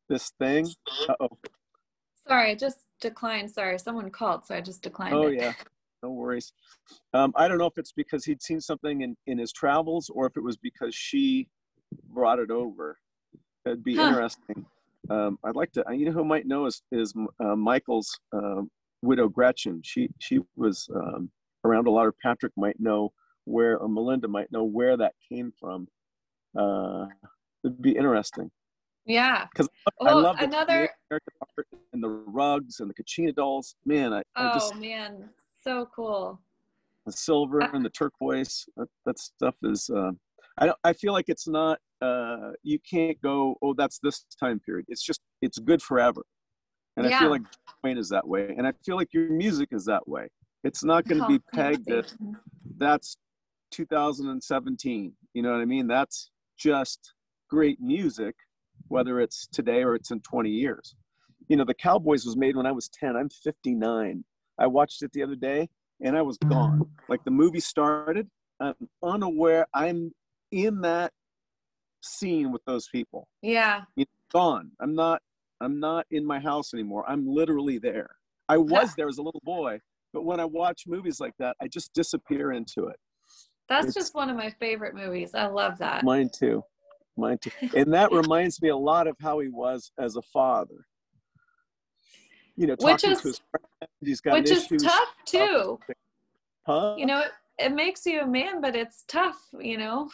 this 0.10 0.34
thing." 0.38 0.68
Uh-oh. 1.08 1.30
Sorry, 2.28 2.52
I 2.52 2.56
just 2.56 2.80
declined. 3.00 3.50
Sorry, 3.50 3.80
someone 3.80 4.10
called, 4.10 4.46
so 4.46 4.56
I 4.56 4.62
just 4.62 4.82
declined. 4.82 5.16
Oh 5.16 5.28
it. 5.28 5.40
yeah, 5.40 5.54
no 6.04 6.12
worries. 6.12 6.54
Um, 7.14 7.34
I 7.36 7.48
don't 7.48 7.58
know 7.58 7.66
if 7.66 7.78
it's 7.78 7.94
because 7.94 8.26
he'd 8.26 8.42
seen 8.42 8.60
something 8.62 9.02
in, 9.02 9.16
in 9.26 9.38
his 9.40 9.52
travels 9.52 10.12
or 10.14 10.28
if 10.28 10.38
it 10.38 10.44
was 10.44 10.58
because 10.58 10.94
she 10.94 11.48
brought 12.10 12.40
it 12.40 12.52
over. 12.52 12.98
It'd 13.66 13.84
be 13.84 13.96
Huh. 13.98 14.08
interesting. 14.08 14.66
Um, 15.10 15.40
I'd 15.44 15.56
like 15.56 15.72
to. 15.74 15.84
You 15.92 16.06
know 16.06 16.12
who 16.12 16.26
might 16.26 16.46
know 16.46 16.66
is 16.66 16.82
is 16.92 17.14
uh, 17.40 17.56
Michael's 17.56 18.20
uh, 18.34 18.62
widow 19.02 19.28
Gretchen. 19.30 19.82
She 19.84 20.10
she 20.20 20.40
was 20.56 20.88
um, 20.96 21.32
around 21.66 21.88
a 21.88 21.92
lot. 21.92 22.06
Or 22.06 22.14
Patrick 22.24 22.54
might 22.56 22.80
know 22.80 23.12
where, 23.46 23.78
or 23.78 23.88
Melinda 23.90 24.28
might 24.28 24.52
know 24.52 24.64
where 24.64 24.96
that 24.98 25.14
came 25.30 25.52
from. 25.60 25.88
Uh, 26.58 27.08
it'd 27.64 27.82
be 27.82 27.92
interesting 27.96 28.50
Yeah. 29.06 29.48
because 29.54 29.70
I 30.02 30.12
Oh, 30.12 30.20
love 30.20 30.38
the 30.40 30.48
another. 30.48 30.74
Native 30.74 30.90
American 31.10 31.34
art 31.58 31.68
and 31.94 32.04
the 32.04 32.10
rugs 32.10 32.80
and 32.80 32.90
the 32.90 32.94
Kachina 32.94 33.34
dolls. 33.36 33.76
Man, 33.86 34.14
I, 34.14 34.20
I 34.20 34.24
Oh 34.38 34.54
just 34.54 34.76
man, 34.76 35.30
so 35.64 35.88
cool. 35.96 36.40
the 37.06 37.12
silver 37.12 37.60
and 37.62 37.84
the 37.86 37.90
turquoise 37.90 38.66
that, 38.78 38.88
that 39.06 39.20
stuff 39.20 39.56
is 39.64 39.90
uh, 39.90 40.12
i 40.60 40.72
i 40.84 40.94
feel 40.94 41.14
like 41.14 41.30
it's 41.30 41.48
not 41.48 41.80
uh, 42.02 42.52
you 42.64 42.80
can't 42.80 43.20
go 43.22 43.56
oh 43.62 43.74
that's 43.74 44.00
this 44.00 44.26
time 44.38 44.60
period. 44.60 44.86
It's 44.90 45.04
just 45.04 45.22
it's 45.42 45.58
good 45.58 45.82
forever. 45.82 46.22
And 46.98 47.08
i 47.08 47.18
feel 47.18 47.30
like 47.30 47.44
Wayne 47.84 47.98
is 47.98 48.10
that 48.10 48.28
way. 48.28 48.54
And 48.58 48.68
i 48.68 48.74
feel 48.86 48.98
like 48.98 49.14
your 49.14 49.30
music 49.30 49.70
is 49.72 49.86
that 49.86 50.06
way. 50.08 50.28
It's 50.64 50.84
not 50.84 51.06
going 51.08 51.22
to 51.22 51.28
be 51.28 51.36
Oh, 51.36 51.40
thank 51.56 51.86
pegged 51.86 51.92
at 51.92 52.14
that's 52.78 53.18
2017 53.72 55.14
you 55.34 55.42
know 55.42 55.52
what 55.52 55.62
i 55.62 55.66
mean? 55.66 55.88
That's 55.88 56.30
just 56.58 57.14
great 57.50 57.80
music 57.80 58.36
whether 58.90 59.20
it's 59.22 59.48
today 59.48 59.82
or 59.84 59.96
it's 59.96 60.12
in 60.12 60.20
20 60.20 60.50
years. 60.50 60.96
You 61.48 61.56
know 61.58 61.66
the 61.66 61.74
cowboys 61.74 62.26
was 62.26 62.36
made 62.36 62.56
when 62.56 62.66
i 62.66 62.72
was 62.72 62.90
10 62.90 63.16
i'm 63.16 63.30
59 63.30 64.24
i 64.64 64.68
watched 64.68 65.04
it 65.04 65.12
the 65.12 65.22
other 65.22 65.36
day 65.36 65.68
and 66.02 66.18
i 66.18 66.22
was 66.22 66.38
mm-hmm. 66.38 66.54
gone 66.54 66.90
like 67.10 67.24
the 67.24 67.32
movie 67.32 67.60
started 67.60 68.28
i'm 68.60 68.74
unaware 69.04 69.66
i'm 69.74 70.12
in 70.52 70.82
that 70.82 71.12
scene 72.02 72.52
with 72.52 72.64
those 72.66 72.88
people 72.90 73.28
Yeah. 73.42 73.82
It's 73.98 74.12
gone 74.32 74.72
i'm 74.82 74.94
not 74.96 75.22
i'm 75.62 75.80
not 75.80 76.06
in 76.12 76.26
my 76.26 76.40
house 76.40 76.74
anymore 76.74 77.04
i'm 77.08 77.26
literally 77.28 77.78
there 77.78 78.10
i 78.50 78.58
was 78.58 78.94
there 78.98 79.08
as 79.08 79.18
a 79.20 79.22
little 79.22 79.42
boy 79.44 79.80
but 80.14 80.24
when 80.24 80.40
i 80.40 80.46
watch 80.46 80.84
movies 80.88 81.20
like 81.20 81.34
that 81.40 81.56
i 81.62 81.68
just 81.68 81.94
disappear 81.94 82.52
into 82.52 82.88
it 82.88 83.00
That's 83.70 83.88
It's- 83.88 83.96
just 83.96 84.16
one 84.16 84.30
of 84.30 84.36
my 84.36 84.50
favorite 84.60 84.96
movies. 84.96 85.34
I 85.34 85.46
love 85.48 85.78
that. 85.80 86.04
Mine 86.04 86.30
too. 86.38 86.64
Mine 87.18 87.38
too. 87.38 87.52
And 87.76 87.94
that 87.94 88.12
reminds 88.22 88.62
me 88.62 88.70
a 88.70 88.78
lot 88.78 89.08
of 89.08 89.16
how 89.22 89.40
he 89.40 89.48
was 89.48 89.92
as 89.98 90.16
a 90.18 90.22
father. 90.22 90.86
You 92.56 92.68
know, 92.68 92.76
Which 92.80 93.04
is- 93.04 93.22
to 93.22 93.28
his 93.30 93.42
friends, 93.50 93.92
he's 94.02 94.22
got 94.22 94.34
Which 94.34 94.52
is 94.52 94.68
tough 94.82 95.16
too. 95.26 95.80
Huh? 96.66 96.96
You 96.98 97.06
know, 97.06 97.20
it, 97.22 97.32
it 97.60 97.74
makes 97.74 98.06
you 98.06 98.22
a 98.22 98.28
man, 98.28 98.62
but 98.62 98.76
it's 98.76 99.04
tough, 99.08 99.38
you 99.60 99.78
know? 99.78 100.10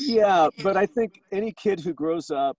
Yeah, 0.00 0.48
but 0.62 0.76
I 0.78 0.86
think 0.86 1.20
any 1.30 1.52
kid 1.52 1.80
who 1.80 1.92
grows 1.92 2.30
up, 2.30 2.56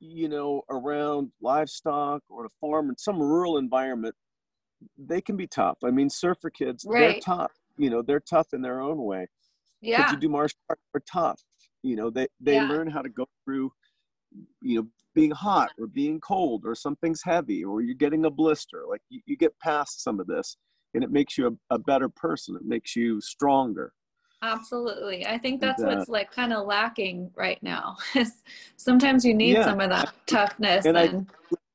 you 0.00 0.28
know, 0.28 0.62
around 0.70 1.32
livestock 1.42 2.22
or 2.30 2.46
a 2.46 2.48
farm 2.60 2.88
in 2.88 2.96
some 2.96 3.20
rural 3.20 3.58
environment, 3.58 4.14
they 4.96 5.20
can 5.20 5.36
be 5.36 5.46
tough. 5.46 5.78
I 5.84 5.90
mean, 5.90 6.08
surfer 6.08 6.50
kids, 6.50 6.86
they're 6.90 7.20
tough. 7.20 7.52
You 7.76 7.90
know, 7.90 8.00
they're 8.00 8.20
tough 8.20 8.48
in 8.54 8.62
their 8.62 8.80
own 8.80 9.02
way. 9.04 9.26
Yeah. 9.80 9.98
Kids 10.02 10.12
who 10.12 10.16
do 10.20 10.28
martial 10.28 10.58
arts 10.70 10.82
are 10.94 11.02
tough. 11.10 11.42
You 11.82 11.96
know, 11.96 12.08
they 12.10 12.26
they 12.40 12.54
Yeah. 12.54 12.68
learn 12.68 12.88
how 12.88 13.02
to 13.02 13.08
go 13.10 13.26
through, 13.44 13.70
you 14.62 14.80
know, 14.80 14.88
being 15.14 15.30
hot 15.30 15.70
or 15.78 15.86
being 15.86 16.20
cold 16.20 16.64
or 16.66 16.74
something's 16.74 17.22
heavy 17.22 17.64
or 17.64 17.80
you're 17.82 17.94
getting 17.94 18.24
a 18.24 18.30
blister. 18.30 18.82
Like 18.88 19.02
you, 19.08 19.20
you 19.26 19.36
get 19.36 19.58
past 19.60 20.02
some 20.02 20.18
of 20.20 20.26
this, 20.26 20.56
and 20.94 21.04
it 21.04 21.10
makes 21.10 21.38
you 21.38 21.46
a, 21.70 21.74
a 21.74 21.78
better 21.78 22.08
person. 22.08 22.56
It 22.56 22.64
makes 22.64 22.96
you 22.96 23.20
stronger. 23.20 23.92
Absolutely. 24.42 25.26
I 25.26 25.38
think 25.38 25.62
And, 25.62 25.70
that's 25.70 25.82
uh, 25.82 25.86
what's 25.86 26.08
like 26.08 26.30
kind 26.30 26.52
of 26.52 26.66
lacking 26.66 27.30
right 27.34 27.62
now. 27.62 27.96
is 28.14 28.42
Sometimes 28.76 29.24
you 29.24 29.34
need 29.34 29.54
Yeah. 29.54 29.64
some 29.64 29.80
of 29.80 29.88
that 29.90 30.12
toughness 30.26 30.84
And 30.84 30.98
I- 30.98 31.24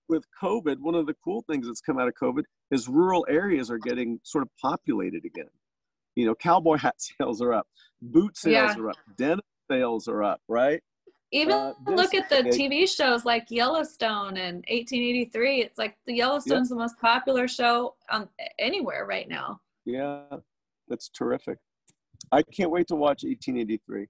with 0.07 0.23
COVID, 0.41 0.79
one 0.79 0.95
of 0.95 1.05
the 1.05 1.15
cool 1.23 1.43
things 1.47 1.67
that's 1.67 1.81
come 1.81 1.99
out 1.99 2.07
of 2.07 2.15
COVID 2.15 2.43
is 2.71 2.87
rural 2.87 3.25
areas 3.29 3.69
are 3.69 3.77
getting 3.77 4.19
sort 4.23 4.41
of 4.43 4.49
populated 4.59 5.23
again. 5.23 5.49
You 6.15 6.25
know, 6.25 6.35
cowboy 6.35 6.77
hat 6.85 6.95
sales 6.97 7.41
are 7.41 7.53
up, 7.53 7.67
boot 8.01 8.35
sales 8.37 8.75
Yeah. 8.75 8.81
are 8.81 8.89
up, 8.89 8.97
denim 9.17 9.41
sales 9.69 10.07
are 10.07 10.23
up, 10.23 10.41
right? 10.47 10.81
Even 11.31 11.53
uh, 11.53 11.73
look 11.87 12.13
at 12.13 12.29
the 12.29 12.39
okay. 12.39 12.49
TV 12.49 12.89
shows 12.89 13.23
like 13.23 13.45
Yellowstone 13.49 14.37
and 14.37 14.57
1883. 14.69 15.61
It's 15.61 15.77
like 15.77 15.95
the 16.05 16.13
Yellowstone's 16.13 16.69
the 16.69 16.75
most 16.75 16.99
popular 16.99 17.47
show 17.47 17.95
on 18.09 18.27
anywhere 18.57 19.05
right 19.05 19.27
now. 19.27 19.61
Yeah, 19.85 20.23
that's 20.87 21.09
terrific. 21.09 21.59
I 22.31 22.43
can't 22.43 22.71
wait 22.71 22.87
to 22.87 22.95
watch 22.95 23.23
1883. 23.23 24.07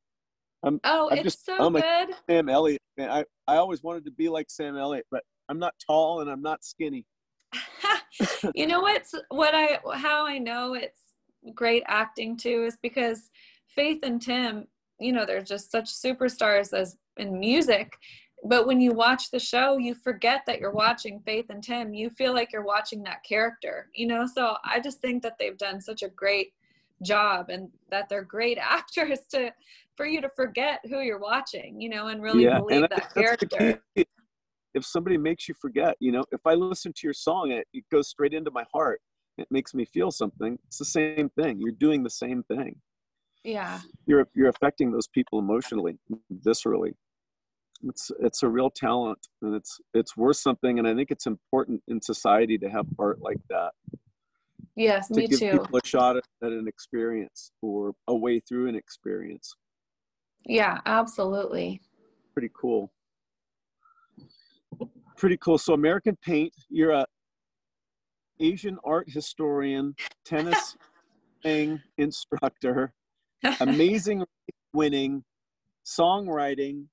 Oh, 0.63 1.09
I'm 1.09 1.17
it's 1.17 1.23
just- 1.23 1.45
so 1.45 1.57
I'm 1.57 1.73
good. 1.73 2.15
Sam 2.29 2.49
Elliott, 2.49 2.81
man, 2.97 3.09
I, 3.09 3.25
I 3.47 3.57
always 3.57 3.83
wanted 3.83 4.05
to 4.05 4.11
be 4.11 4.29
like 4.29 4.49
Sam 4.49 4.77
Elliott, 4.77 5.05
but 5.11 5.23
I'm 5.47 5.59
not 5.59 5.73
tall 5.85 6.21
and 6.21 6.29
I'm 6.29 6.41
not 6.41 6.63
skinny. 6.63 7.05
you 8.55 8.67
know 8.67 8.81
what's 8.81 9.13
what 9.29 9.55
I 9.55 9.79
how 9.95 10.25
I 10.25 10.37
know 10.37 10.73
it's 10.73 10.99
great 11.55 11.83
acting 11.87 12.35
too 12.35 12.63
is 12.65 12.77
because 12.81 13.29
Faith 13.67 13.99
and 14.03 14.21
Tim, 14.21 14.67
you 14.99 15.13
know, 15.13 15.25
they're 15.25 15.41
just 15.41 15.71
such 15.71 15.93
superstars 15.93 16.73
as 16.73 16.97
in 17.17 17.39
music. 17.39 17.93
But 18.43 18.67
when 18.67 18.79
you 18.79 18.93
watch 18.93 19.31
the 19.31 19.39
show, 19.39 19.77
you 19.77 19.95
forget 19.95 20.43
that 20.47 20.59
you're 20.59 20.71
watching 20.71 21.19
Faith 21.25 21.47
and 21.49 21.61
Tim. 21.61 21.93
You 21.93 22.09
feel 22.09 22.33
like 22.33 22.53
you're 22.53 22.63
watching 22.63 23.03
that 23.03 23.23
character, 23.23 23.89
you 23.93 24.07
know? 24.07 24.25
So 24.25 24.55
I 24.63 24.79
just 24.79 24.99
think 25.01 25.23
that 25.23 25.37
they've 25.37 25.57
done 25.57 25.81
such 25.81 26.03
a 26.03 26.09
great 26.09 26.53
job 27.01 27.49
and 27.49 27.69
that 27.91 28.07
they're 28.09 28.23
great 28.23 28.57
actors 28.61 29.19
to 29.31 29.51
for 29.95 30.05
you 30.05 30.21
to 30.21 30.29
forget 30.29 30.79
who 30.89 31.01
you're 31.01 31.19
watching, 31.19 31.81
you 31.81 31.89
know, 31.89 32.07
and 32.07 32.23
really 32.23 32.45
believe 32.47 32.83
I 32.83 32.87
that 32.87 33.13
character. 33.13 33.81
If 34.75 34.85
somebody 34.85 35.17
makes 35.17 35.49
you 35.49 35.55
forget, 35.59 35.97
you 35.99 36.11
know, 36.11 36.23
if 36.31 36.41
I 36.45 36.53
listen 36.53 36.93
to 36.93 37.07
your 37.07 37.13
song 37.13 37.51
it, 37.51 37.67
it 37.73 37.83
goes 37.91 38.07
straight 38.07 38.33
into 38.33 38.51
my 38.51 38.63
heart, 38.71 39.01
it 39.37 39.47
makes 39.49 39.73
me 39.73 39.83
feel 39.83 40.11
something. 40.11 40.57
It's 40.67 40.77
the 40.77 40.85
same 40.85 41.29
thing. 41.29 41.59
You're 41.59 41.71
doing 41.71 42.03
the 42.03 42.09
same 42.09 42.43
thing. 42.43 42.77
Yeah. 43.43 43.79
You're 44.05 44.27
you're 44.35 44.49
affecting 44.49 44.91
those 44.91 45.07
people 45.07 45.39
emotionally, 45.39 45.97
viscerally. 46.45 46.93
It's 47.83 48.11
it's 48.19 48.43
a 48.43 48.49
real 48.49 48.69
talent, 48.69 49.19
and 49.41 49.55
it's 49.55 49.79
it's 49.93 50.17
worth 50.17 50.37
something. 50.37 50.79
And 50.79 50.87
I 50.87 50.93
think 50.93 51.11
it's 51.11 51.27
important 51.27 51.81
in 51.87 52.01
society 52.01 52.57
to 52.57 52.69
have 52.69 52.85
art 52.99 53.21
like 53.21 53.39
that 53.49 53.71
Yes, 54.79 55.09
to 55.09 55.15
me 55.15 55.27
give 55.27 55.39
too. 55.39 55.51
people 55.51 55.77
a 55.77 55.85
shot 55.85 56.15
at, 56.15 56.23
at 56.41 56.53
an 56.53 56.65
experience 56.65 57.51
or 57.61 57.93
a 58.07 58.15
way 58.15 58.39
through 58.39 58.69
an 58.69 58.75
experience. 58.75 59.53
Yeah, 60.45 60.79
absolutely. 60.85 61.81
pretty 62.33 62.49
cool. 62.59 62.89
Pretty 65.17 65.35
cool. 65.35 65.57
So 65.57 65.73
American 65.73 66.17
Paint, 66.23 66.53
you're 66.69 66.91
a 66.91 67.05
Asian 68.39 68.77
art 68.85 69.09
historian, 69.09 69.95
tennis 70.23 70.77
playing 71.41 71.81
instructor, 71.97 72.93
amazing 73.59 74.23
winning, 74.73 75.23
songwriting, 75.85 76.85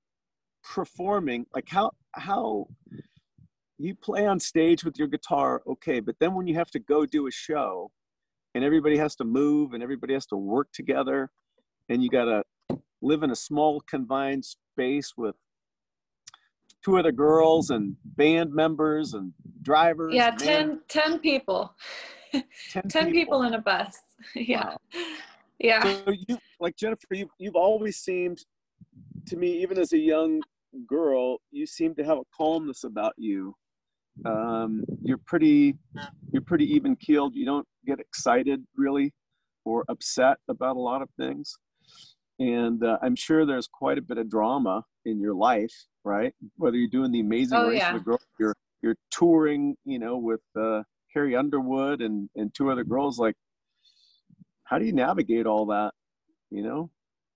performing. 0.63 1.45
Like 1.53 1.69
how 1.69 1.91
how 2.13 2.67
you 3.77 3.95
play 3.95 4.25
on 4.25 4.39
stage 4.39 4.83
with 4.83 4.97
your 4.97 5.07
guitar, 5.07 5.61
okay, 5.67 5.99
but 5.99 6.15
then 6.19 6.33
when 6.33 6.47
you 6.47 6.55
have 6.55 6.71
to 6.71 6.79
go 6.79 7.05
do 7.05 7.27
a 7.27 7.31
show 7.31 7.91
and 8.55 8.63
everybody 8.63 8.97
has 8.97 9.15
to 9.17 9.23
move 9.23 9.73
and 9.73 9.83
everybody 9.83 10.13
has 10.13 10.25
to 10.27 10.35
work 10.35 10.67
together 10.73 11.29
and 11.89 12.03
you 12.03 12.09
gotta 12.09 12.43
live 13.01 13.23
in 13.23 13.31
a 13.31 13.35
small 13.35 13.81
confined 13.81 14.43
space 14.45 15.13
with 15.15 15.35
two 16.83 16.97
other 16.97 17.11
girls 17.11 17.69
and 17.69 17.95
band 18.03 18.51
members 18.53 19.13
and 19.13 19.33
drivers. 19.61 20.13
Yeah, 20.13 20.29
and 20.29 20.39
10, 20.39 20.81
10 20.87 21.19
people. 21.19 21.75
man- 22.33 22.43
10 22.89 23.11
people 23.11 23.43
in 23.43 23.53
a 23.53 23.61
bus. 23.61 23.99
yeah. 24.35 24.69
Wow. 24.69 24.77
Yeah. 25.59 25.81
So 26.05 26.11
you, 26.27 26.37
like 26.59 26.75
Jennifer, 26.75 27.07
you, 27.11 27.29
you've 27.39 27.55
always 27.55 27.97
seemed 27.97 28.39
to 29.27 29.35
me, 29.35 29.61
even 29.61 29.77
as 29.77 29.93
a 29.93 29.97
young 29.97 30.41
girl, 30.87 31.37
you 31.51 31.65
seem 31.65 31.95
to 31.95 32.03
have 32.03 32.17
a 32.17 32.23
calmness 32.35 32.83
about 32.83 33.13
you. 33.17 33.55
Um, 34.25 34.83
you're 35.03 35.19
pretty, 35.25 35.75
you're 36.31 36.41
pretty 36.41 36.65
even 36.73 36.95
keeled. 36.95 37.35
You 37.35 37.45
don't 37.45 37.67
get 37.85 37.99
excited 37.99 38.63
really 38.75 39.13
or 39.65 39.83
upset 39.89 40.37
about 40.47 40.75
a 40.75 40.79
lot 40.79 41.01
of 41.01 41.09
things. 41.19 41.55
And 42.39 42.83
uh, 42.83 42.97
I'm 43.01 43.15
sure 43.15 43.45
there's 43.45 43.67
quite 43.67 43.97
a 43.97 44.01
bit 44.01 44.17
of 44.17 44.29
drama 44.29 44.83
in 45.05 45.19
your 45.19 45.33
life, 45.33 45.73
right? 46.03 46.33
Whether 46.57 46.77
you're 46.77 46.89
doing 46.89 47.11
the 47.11 47.19
Amazing 47.21 47.57
Oh, 47.57 47.69
Race 47.69 47.79
yeah. 47.79 47.89
of 47.95 47.99
the 47.99 48.03
Girls, 48.03 48.25
you're 48.39 48.55
you're 48.83 48.95
touring, 49.09 49.75
you 49.85 49.97
know, 49.97 50.17
with 50.17 50.41
uh, 50.55 50.83
Carrie 51.11 51.35
Underwood 51.35 52.01
and 52.01 52.29
and 52.35 52.53
two 52.53 52.69
other 52.69 52.83
girls. 52.83 53.17
Like, 53.17 53.33
how 54.67 54.77
do 54.77 54.85
you 54.85 54.93
navigate 54.93 55.45
all 55.45 55.65
that? 55.67 55.93
You 56.51 56.63
know? 56.63 56.89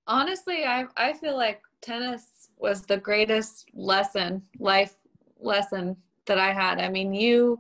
Honestly, 0.08 0.66
I 0.66 0.86
I 0.98 1.14
feel 1.14 1.36
like 1.38 1.62
tennis 1.82 2.50
was 2.58 2.86
the 2.86 2.98
greatest 2.98 3.70
lesson, 3.74 4.44
life 4.60 4.96
lesson 5.40 5.96
that 6.26 6.38
I 6.38 6.54
had. 6.54 6.80
I 6.80 6.90
mean, 6.90 7.14
you 7.14 7.60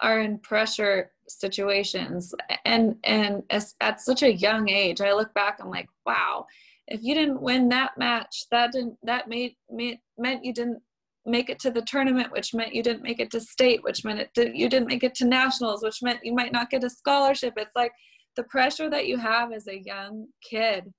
are 0.00 0.20
in 0.20 0.38
pressure 0.38 1.10
situations 1.28 2.34
and 2.64 2.96
and 3.04 3.42
as, 3.50 3.74
at 3.80 4.00
such 4.00 4.22
a 4.22 4.32
young 4.32 4.68
age. 4.68 5.00
I 5.00 5.12
look 5.12 5.32
back 5.34 5.58
I'm 5.60 5.70
like, 5.70 5.88
wow, 6.04 6.46
if 6.86 7.02
you 7.02 7.14
didn't 7.14 7.40
win 7.40 7.68
that 7.70 7.96
match, 7.96 8.44
that 8.50 8.72
didn't 8.72 8.96
that 9.02 9.28
made, 9.28 9.56
made 9.70 9.98
meant 10.18 10.44
you 10.44 10.52
didn't 10.52 10.82
make 11.24 11.50
it 11.50 11.58
to 11.60 11.70
the 11.70 11.82
tournament, 11.82 12.30
which 12.30 12.54
meant 12.54 12.74
you 12.74 12.82
didn't 12.82 13.02
make 13.02 13.18
it 13.18 13.30
to 13.32 13.40
state, 13.40 13.82
which 13.82 14.04
meant 14.04 14.20
it 14.20 14.30
did, 14.34 14.56
you 14.56 14.68
didn't 14.68 14.86
make 14.86 15.02
it 15.02 15.14
to 15.16 15.26
nationals, 15.26 15.82
which 15.82 16.02
meant 16.02 16.24
you 16.24 16.32
might 16.32 16.52
not 16.52 16.70
get 16.70 16.84
a 16.84 16.90
scholarship. 16.90 17.54
It's 17.56 17.74
like 17.74 17.92
the 18.36 18.44
pressure 18.44 18.88
that 18.90 19.06
you 19.06 19.16
have 19.16 19.52
as 19.52 19.66
a 19.66 19.82
young 19.82 20.26
kid 20.42 20.92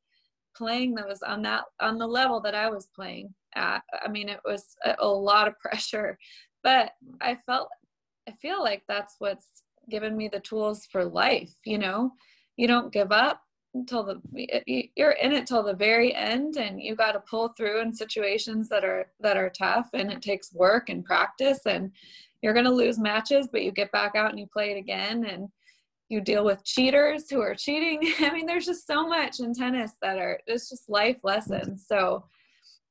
playing 0.56 0.96
those 0.96 1.22
on 1.22 1.44
that 1.44 1.64
on 1.80 1.98
the 1.98 2.08
level 2.08 2.42
that 2.42 2.56
I 2.56 2.70
was 2.70 2.88
playing 2.96 3.34
at. 3.56 3.84
I 4.04 4.10
mean, 4.10 4.28
it 4.28 4.40
was 4.44 4.76
a, 4.84 4.96
a 5.00 5.08
lot 5.08 5.48
of 5.48 5.60
pressure, 5.60 6.18
but 6.64 6.92
I 7.22 7.38
felt 7.46 7.70
I 8.28 8.34
feel 8.42 8.62
like 8.62 8.84
that's 8.88 9.16
what's 9.20 9.64
given 9.90 10.18
me 10.18 10.28
the 10.28 10.40
tools 10.40 10.88
for 10.92 11.06
life. 11.06 11.54
You 11.66 11.78
know, 11.78 12.12
you 12.58 12.68
don't 12.68 12.92
give 12.92 13.12
up 13.12 13.42
until 13.74 14.04
the 14.04 14.22
you're 14.96 15.12
in 15.12 15.32
it 15.32 15.46
till 15.46 15.64
the 15.64 15.74
very 15.74 16.14
end, 16.16 16.58
and 16.58 16.82
you 16.82 16.96
got 16.96 17.12
to 17.12 17.20
pull 17.30 17.50
through 17.50 17.82
in 17.82 17.94
situations 17.94 18.68
that 18.70 18.84
are 18.84 19.08
that 19.20 19.38
are 19.38 19.52
tough, 19.52 19.90
and 19.94 20.12
it 20.12 20.22
takes 20.22 20.54
work 20.54 20.90
and 20.90 21.06
practice, 21.06 21.60
and 21.66 21.92
you're 22.42 22.54
gonna 22.54 22.72
lose 22.72 22.98
matches, 22.98 23.48
but 23.52 23.64
you 23.64 23.72
get 23.72 23.92
back 23.92 24.16
out 24.16 24.32
and 24.32 24.40
you 24.40 24.48
play 24.48 24.72
it 24.72 24.78
again, 24.78 25.26
and 25.26 25.50
you 26.10 26.22
deal 26.22 26.46
with 26.46 26.64
cheaters 26.64 27.30
who 27.30 27.42
are 27.42 27.56
cheating. 27.56 28.14
I 28.20 28.32
mean, 28.32 28.46
there's 28.46 28.66
just 28.66 28.88
so 28.88 29.08
much 29.08 29.40
in 29.40 29.54
tennis 29.54 29.94
that 30.02 30.18
are 30.18 30.40
it's 30.48 30.70
just 30.70 30.90
life 30.90 31.18
lessons. 31.24 31.86
So, 31.88 32.26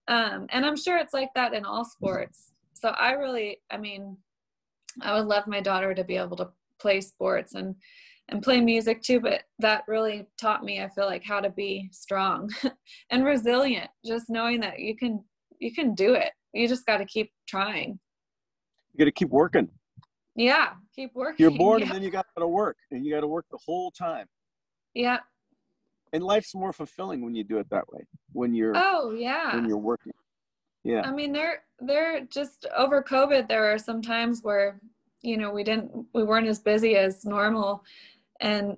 um, 0.08 0.46
and 0.50 0.64
I'm 0.64 0.76
sure 0.76 0.98
it's 0.98 1.14
like 1.14 1.30
that 1.34 1.54
in 1.54 1.64
all 1.64 1.84
sports. 1.84 2.52
So 2.74 2.90
I 2.90 3.12
really, 3.12 3.58
I 3.70 3.78
mean, 3.78 4.16
I 5.00 5.14
would 5.14 5.26
love 5.26 5.46
my 5.46 5.60
daughter 5.60 5.94
to 5.94 6.04
be 6.04 6.16
able 6.16 6.36
to 6.36 6.48
play 6.78 7.00
sports 7.00 7.54
and 7.54 7.74
and 8.28 8.42
play 8.42 8.60
music 8.60 9.02
too. 9.02 9.20
But 9.20 9.42
that 9.60 9.84
really 9.86 10.26
taught 10.38 10.64
me, 10.64 10.82
I 10.82 10.88
feel 10.88 11.06
like, 11.06 11.24
how 11.24 11.40
to 11.40 11.50
be 11.50 11.88
strong 11.92 12.50
and 13.10 13.24
resilient. 13.24 13.90
Just 14.04 14.28
knowing 14.28 14.60
that 14.60 14.78
you 14.80 14.96
can 14.96 15.24
you 15.58 15.72
can 15.72 15.94
do 15.94 16.14
it. 16.14 16.32
You 16.52 16.68
just 16.68 16.86
got 16.86 16.98
to 16.98 17.04
keep 17.04 17.30
trying. 17.48 17.98
You 18.92 18.98
got 18.98 19.04
to 19.06 19.12
keep 19.12 19.30
working. 19.30 19.68
Yeah, 20.36 20.74
keep 20.94 21.14
working. 21.14 21.36
You're 21.42 21.56
born, 21.58 21.80
Yeah. 21.80 21.86
and 21.86 21.94
then 21.96 22.02
you 22.02 22.10
got 22.10 22.26
to 22.38 22.46
work, 22.46 22.76
and 22.90 23.04
you 23.04 23.12
got 23.12 23.20
to 23.22 23.26
work 23.26 23.46
the 23.50 23.58
whole 23.66 23.90
time. 23.90 24.26
yeah. 24.94 25.18
And 26.12 26.22
life's 26.22 26.54
more 26.54 26.72
fulfilling 26.72 27.20
when 27.22 27.34
you 27.34 27.42
do 27.42 27.58
it 27.58 27.68
that 27.70 27.84
way. 27.92 28.06
When 28.32 28.54
you're 28.54 28.72
Oh 28.76 29.10
yeah. 29.10 29.54
when 29.56 29.66
you're 29.66 29.76
working. 29.76 30.12
Yeah. 30.84 31.02
I 31.04 31.10
mean, 31.10 31.32
there, 31.32 31.64
there 31.80 32.20
just 32.26 32.64
over 32.76 33.02
COVID, 33.02 33.48
there 33.48 33.72
are 33.72 33.76
some 33.78 34.00
times 34.00 34.40
where, 34.42 34.80
you 35.22 35.36
know, 35.36 35.50
we 35.50 35.64
didn't, 35.64 35.90
we 36.14 36.22
weren't 36.22 36.46
as 36.46 36.60
busy 36.60 36.96
as 36.96 37.24
normal, 37.24 37.82
and 38.40 38.76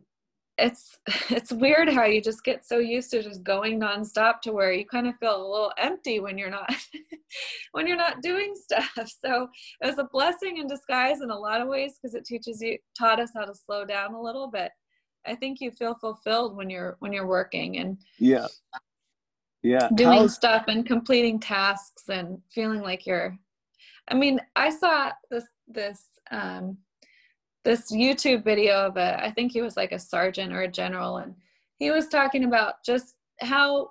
it's 0.59 0.99
it's 1.31 1.53
weird 1.53 1.89
how 1.89 2.05
you 2.05 2.21
just 2.21 2.45
get 2.45 2.67
so 2.67 2.79
used 2.79 3.11
to 3.11 3.23
just 3.23 3.43
going 3.43 3.81
nonstop 3.81 4.41
to 4.43 4.53
where 4.53 4.73
you 4.73 4.85
kind 4.85 5.07
of 5.07 5.17
feel 5.19 5.37
a 5.37 5.51
little 5.51 5.73
empty 5.79 6.21
when 6.21 6.37
you're 6.37 6.51
not 6.51 6.75
when 7.73 7.87
you're 7.87 7.97
not 7.97 8.23
doing 8.23 8.55
stuff. 8.55 8.91
So 9.25 9.49
it 9.81 9.87
was 9.87 9.99
a 9.99 10.05
blessing 10.05 10.59
in 10.59 10.67
disguise 10.67 11.21
in 11.21 11.31
a 11.31 11.39
lot 11.39 11.61
of 11.61 11.69
ways 11.69 11.95
because 12.01 12.15
it 12.15 12.25
teaches 12.25 12.61
you 12.61 12.79
taught 12.99 13.21
us 13.21 13.31
how 13.35 13.45
to 13.45 13.55
slow 13.55 13.85
down 13.85 14.15
a 14.15 14.21
little 14.21 14.49
bit 14.49 14.71
i 15.27 15.35
think 15.35 15.61
you 15.61 15.71
feel 15.71 15.95
fulfilled 15.95 16.57
when 16.57 16.71
you're 16.71 16.97
when 17.01 17.13
you're 17.13 17.27
working 17.27 17.79
and 17.79 17.99
yeah. 18.19 18.47
Yeah. 19.63 19.89
doing 19.95 20.19
How's- 20.21 20.35
stuff 20.35 20.65
and 20.69 20.87
completing 20.87 21.41
tasks 21.41 22.05
and 22.09 22.39
feeling 22.53 22.81
like 22.81 23.07
you're 23.07 23.37
i 24.09 24.15
mean 24.15 24.41
i 24.57 24.71
saw 24.71 25.11
this 25.31 25.45
this 25.67 26.05
um 26.31 26.79
this 27.65 27.93
youtube 27.93 28.45
video 28.45 28.75
of 28.87 28.97
a 28.97 29.23
i 29.25 29.31
think 29.31 29.53
he 29.53 29.63
was 29.63 29.77
like 29.77 29.93
a 29.93 29.99
sergeant 29.99 30.53
or 30.53 30.63
a 30.63 30.71
general 30.71 31.19
and 31.19 31.35
he 31.79 31.91
was 31.91 32.09
talking 32.09 32.45
about 32.45 32.75
just 32.85 33.15
how 33.41 33.89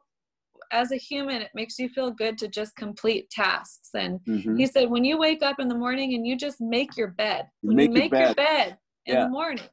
as 0.72 0.91
a 0.91 0.97
human 0.97 1.41
it 1.41 1.51
makes 1.55 1.80
you 1.80 1.88
feel 1.88 2.11
good 2.11 2.38
to 2.38 2.47
just 2.47 2.76
complete 2.76 3.30
tasks 3.30 3.89
and 3.93 4.20
Mhm. 4.28 4.57
he 4.57 4.65
said 4.65 4.89
when 4.89 5.03
you 5.05 5.18
wake 5.18 5.41
up 5.43 5.59
in 5.59 5.68
the 5.68 5.76
morning 5.76 6.13
and 6.13 6.26
you 6.28 6.36
just 6.36 6.59
make 6.59 6.97
your 6.97 7.09
bed 7.09 7.47
You 7.61 7.70
when 7.70 7.78
make 7.78 7.89
you 7.89 7.93
your 7.93 8.03
make 8.03 8.11
your 8.20 8.36
bed. 8.36 8.36
bed 8.36 8.78
in 9.05 9.15
Yeah. 9.15 9.24
the 9.26 9.30
morning 9.30 9.63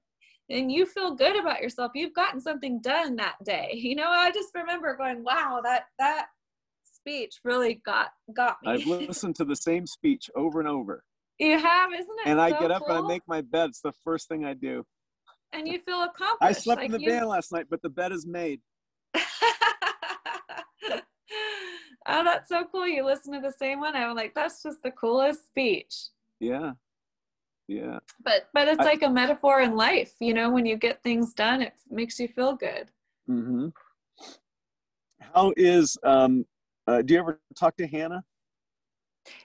and 0.51 0.71
you 0.71 0.87
feel 0.87 1.15
good 1.15 1.37
about 1.41 1.61
yourself 1.63 1.93
you've 1.95 2.15
gotten 2.15 2.41
something 2.41 2.81
done 2.81 3.17
that 3.17 3.37
day 3.45 3.71
you 3.75 3.95
know 3.97 4.09
i 4.09 4.31
just 4.31 4.51
remember 4.55 4.97
going 4.97 5.25
wow 5.25 5.61
that 5.65 5.85
that 5.99 6.27
speech 6.85 7.41
really 7.45 7.81
got 7.85 8.11
got 8.37 8.57
me 8.63 8.73
I've 8.73 8.87
listened 8.87 9.35
to 9.37 9.45
the 9.45 9.57
same 9.57 9.87
speech 9.87 10.31
over 10.35 10.61
and 10.61 10.69
over. 10.69 11.05
You 11.39 11.59
have 11.59 11.93
isn't 11.93 12.09
it 12.21 12.27
And 12.27 12.41
I 12.41 12.51
get 12.51 12.71
up 12.71 12.83
and 12.89 12.99
I 12.99 13.01
make 13.03 13.23
my 13.27 13.41
bed. 13.41 13.71
It's 13.71 13.81
the 13.81 13.93
first 14.05 14.29
thing 14.29 14.45
I 14.45 14.55
do. 14.55 14.85
and 15.53 15.67
you 15.69 15.79
feel 15.81 16.03
accomplished 16.03 16.39
I 16.43 16.53
slept 16.53 16.79
like 16.81 16.87
in 16.87 16.93
the 16.93 17.01
you- 17.01 17.11
van 17.11 17.27
last 17.29 17.53
night, 17.53 17.67
but 17.71 17.83
the 17.83 17.91
bed 17.91 18.13
is 18.13 18.27
made. 18.27 18.61
oh 22.07 22.23
that's 22.25 22.49
so 22.49 22.65
cool 22.71 22.87
you 22.87 23.05
listen 23.05 23.33
to 23.33 23.41
the 23.41 23.53
same 23.53 23.81
one 23.81 23.97
i'm 23.97 24.15
like 24.15 24.35
that's 24.35 24.63
just 24.63 24.83
the 24.83 24.91
coolest 24.91 25.47
speech 25.47 25.95
Yeah. 26.41 26.73
Yeah. 27.67 28.01
but 28.23 28.49
but 28.53 28.69
it's 28.69 28.81
I- 28.81 28.85
like 28.85 29.03
a 29.03 29.09
metaphor 29.09 29.63
in 29.63 29.75
life 29.77 30.13
you 30.21 30.35
know 30.35 30.51
when 30.51 30.67
you 30.67 30.77
get 30.77 31.03
things 31.03 31.33
done 31.33 31.63
it 31.63 31.73
makes 31.91 32.19
you 32.21 32.29
feel 32.29 32.55
good 32.55 32.91
Mm-hmm. 33.27 33.69
How 35.33 35.55
is 35.57 35.97
um 36.05 36.45
uh, 36.87 37.01
do 37.01 37.15
you 37.15 37.21
ever 37.21 37.41
talk 37.59 37.75
to 37.79 37.87
Hannah? 37.87 38.23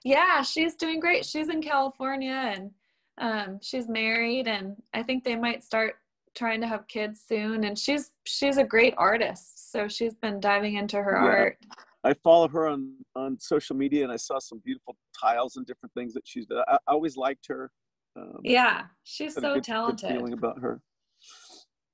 Yeah 0.04 0.42
she's 0.42 0.76
doing 0.76 1.00
great 1.00 1.26
she's 1.26 1.50
in 1.50 1.62
california 1.62 2.54
and 2.56 2.72
um, 3.20 3.60
she's 3.62 3.88
married 3.88 4.48
and 4.48 4.76
i 4.94 5.04
think 5.04 5.24
they 5.24 5.36
might 5.36 5.64
start 5.64 5.96
trying 6.36 6.62
to 6.62 6.68
have 6.68 6.88
kids 6.88 7.22
soon 7.28 7.64
and 7.66 7.78
she's 7.78 8.12
she's 8.26 8.58
a 8.58 8.64
great 8.64 8.94
artist 8.98 9.72
so 9.72 9.88
she's 9.88 10.14
been 10.16 10.40
diving 10.40 10.76
into 10.76 11.02
her 11.02 11.16
Yeah. 11.24 11.30
art 11.30 11.58
I 12.02 12.14
follow 12.14 12.48
her 12.48 12.66
on 12.70 12.94
on 13.14 13.38
social 13.42 13.76
media, 13.76 14.04
and 14.06 14.12
I 14.12 14.16
saw 14.16 14.40
some 14.40 14.60
beautiful 14.64 14.96
tiles 15.22 15.58
and 15.58 15.66
different 15.66 15.92
things 15.94 16.14
that 16.14 16.26
she's 16.26 16.46
done. 16.46 16.64
I, 16.66 16.76
I 16.88 16.94
always 16.94 17.18
liked 17.18 17.46
her. 17.50 17.70
Um, 18.16 18.40
yeah 18.42 18.84
she's 19.04 19.34
so 19.34 19.42
good- 19.42 19.54
good 19.56 19.64
talented 19.66 20.10
feeling 20.10 20.32
about 20.32 20.60
her. 20.60 20.82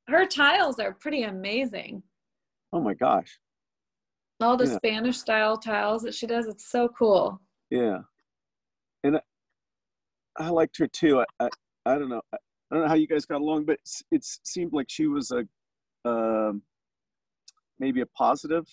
her 0.08 0.28
tiles 0.28 0.78
are 0.80 0.94
pretty 0.94 1.24
amazing 1.24 2.04
Oh 2.72 2.82
my 2.82 2.94
gosh. 2.94 3.40
all 4.42 4.56
the 4.58 4.68
Yeah. 4.68 4.76
spanish 4.76 5.18
style 5.18 5.58
tiles 5.58 6.04
that 6.04 6.14
she 6.14 6.28
does 6.28 6.46
it's 6.46 6.68
so 6.70 6.88
cool 6.90 7.42
Yeah. 7.70 8.00
And 9.04 9.18
I, 9.18 9.22
I 10.38 10.50
liked 10.50 10.78
her 10.78 10.88
too. 10.88 11.22
I, 11.22 11.26
I 11.40 11.50
I 11.86 11.98
don't 11.98 12.10
know. 12.10 12.22
I, 12.34 12.38
I 12.72 12.76
don't 12.76 12.84
know 12.84 12.90
how 12.90 12.96
you 12.96 13.08
guys 13.08 13.26
got 13.26 13.42
along, 13.42 13.66
but 13.66 13.80
it 14.12 14.24
seemed 14.44 14.74
like 14.74 14.88
she 14.90 15.08
was 15.08 15.32
a 15.32 15.46
um, 16.10 16.62
maybe 17.80 18.02
a 18.02 18.06
positive. 18.08 18.66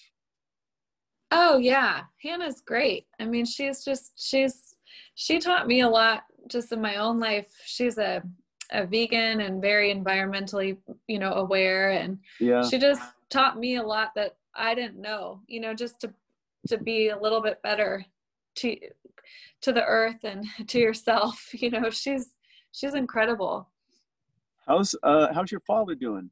Oh 1.30 1.59
yeah, 1.59 2.03
Hannah's 2.22 2.61
great. 2.61 3.07
I 3.20 3.24
mean, 3.24 3.45
she's 3.45 3.84
just 3.84 4.12
she's 4.16 4.74
she 5.14 5.38
taught 5.38 5.66
me 5.66 5.80
a 5.80 5.88
lot 5.88 6.24
just 6.49 6.72
in 6.72 6.80
my 6.80 6.97
own 6.97 7.18
life. 7.20 7.49
She's 7.64 7.99
a 7.99 8.22
a 8.70 8.86
vegan 8.86 9.43
and 9.43 9.61
very 9.61 9.95
environmentally, 9.95 10.78
you 11.07 11.18
know, 11.18 11.34
aware 11.34 11.90
and 11.90 12.18
Yeah. 12.40 12.62
she 12.62 12.78
just 12.78 13.03
taught 13.28 13.59
me 13.59 13.76
a 13.76 13.82
lot 13.82 14.12
that 14.16 14.36
I 14.55 14.74
didn't 14.74 14.99
know, 15.01 15.40
you 15.47 15.61
know, 15.61 15.74
just 15.74 16.01
to 16.01 16.12
to 16.68 16.78
be 16.78 17.09
a 17.09 17.18
little 17.18 17.43
bit 17.43 17.61
better 17.62 18.05
to 18.57 18.76
to 19.62 19.72
the 19.72 19.84
earth 19.84 20.24
and 20.24 20.46
to 20.68 20.78
yourself. 20.78 21.48
You 21.55 21.70
know, 21.70 21.90
she's 21.90 22.30
she's 22.72 22.94
incredible. 22.94 23.68
How's 24.66 24.94
uh 25.03 25.32
how's 25.32 25.50
your 25.50 25.61
father 25.61 25.94
doing? 25.94 26.30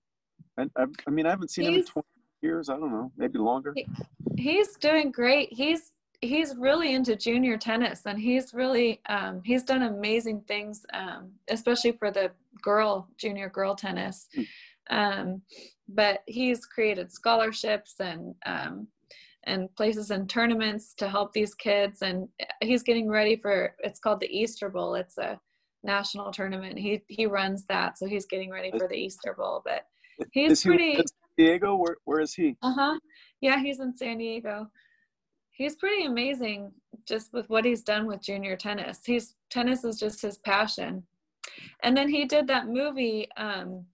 I 0.58 0.66
I, 0.76 0.86
I 1.06 1.10
mean 1.10 1.26
I 1.26 1.30
haven't 1.30 1.50
seen 1.50 1.66
him 1.66 1.74
in 1.74 1.84
twenty 1.84 2.08
years. 2.42 2.68
I 2.68 2.74
don't 2.74 2.90
know, 2.92 3.12
maybe 3.16 3.38
longer. 3.38 3.72
He- 3.76 3.86
he's 4.36 4.76
doing 4.76 5.10
great 5.10 5.52
he's 5.52 5.92
he's 6.20 6.54
really 6.56 6.94
into 6.94 7.16
junior 7.16 7.56
tennis 7.56 8.02
and 8.06 8.18
he's 8.18 8.52
really 8.52 9.00
um, 9.08 9.40
he's 9.44 9.62
done 9.62 9.82
amazing 9.82 10.40
things 10.46 10.84
um, 10.92 11.30
especially 11.48 11.92
for 11.92 12.10
the 12.10 12.30
girl 12.62 13.08
junior 13.16 13.48
girl 13.48 13.74
tennis 13.74 14.28
um, 14.90 15.40
but 15.88 16.22
he's 16.26 16.66
created 16.66 17.10
scholarships 17.10 17.94
and 18.00 18.34
um, 18.46 18.86
and 19.44 19.74
places 19.74 20.10
and 20.10 20.28
tournaments 20.28 20.94
to 20.94 21.08
help 21.08 21.32
these 21.32 21.54
kids 21.54 22.02
and 22.02 22.28
he's 22.60 22.82
getting 22.82 23.08
ready 23.08 23.36
for 23.36 23.74
it's 23.80 23.98
called 23.98 24.20
the 24.20 24.28
easter 24.28 24.68
bowl 24.68 24.94
it's 24.94 25.16
a 25.18 25.40
national 25.82 26.30
tournament 26.30 26.78
he 26.78 27.02
he 27.08 27.24
runs 27.24 27.64
that 27.66 27.96
so 27.96 28.06
he's 28.06 28.26
getting 28.26 28.50
ready 28.50 28.70
for 28.70 28.86
the 28.86 28.94
easter 28.96 29.34
bowl 29.36 29.62
but 29.64 29.84
he's 30.32 30.52
Is 30.52 30.62
he 30.62 30.68
pretty 30.68 30.96
San 30.96 31.04
Diego? 31.36 31.76
Where 31.76 31.96
where 32.04 32.20
is 32.20 32.34
he? 32.34 32.56
uh 32.62 32.72
huh. 32.72 32.98
Yeah, 33.40 33.60
he's 33.60 33.80
in 33.80 33.96
San 33.96 34.18
Diego. 34.18 34.68
He's 35.50 35.76
pretty 35.76 36.06
amazing 36.06 36.72
just 37.06 37.32
with 37.32 37.48
what 37.48 37.64
he's 37.64 37.82
done 37.82 38.06
with 38.06 38.22
junior 38.22 38.56
tennis. 38.56 39.00
He's 39.04 39.34
tennis 39.50 39.84
is 39.84 39.98
just 39.98 40.22
his 40.22 40.38
passion. 40.38 41.04
And 41.82 41.96
then 41.96 42.08
he 42.08 42.24
did 42.24 42.46
that 42.48 42.68
movie 42.68 43.28
um, 43.36 43.84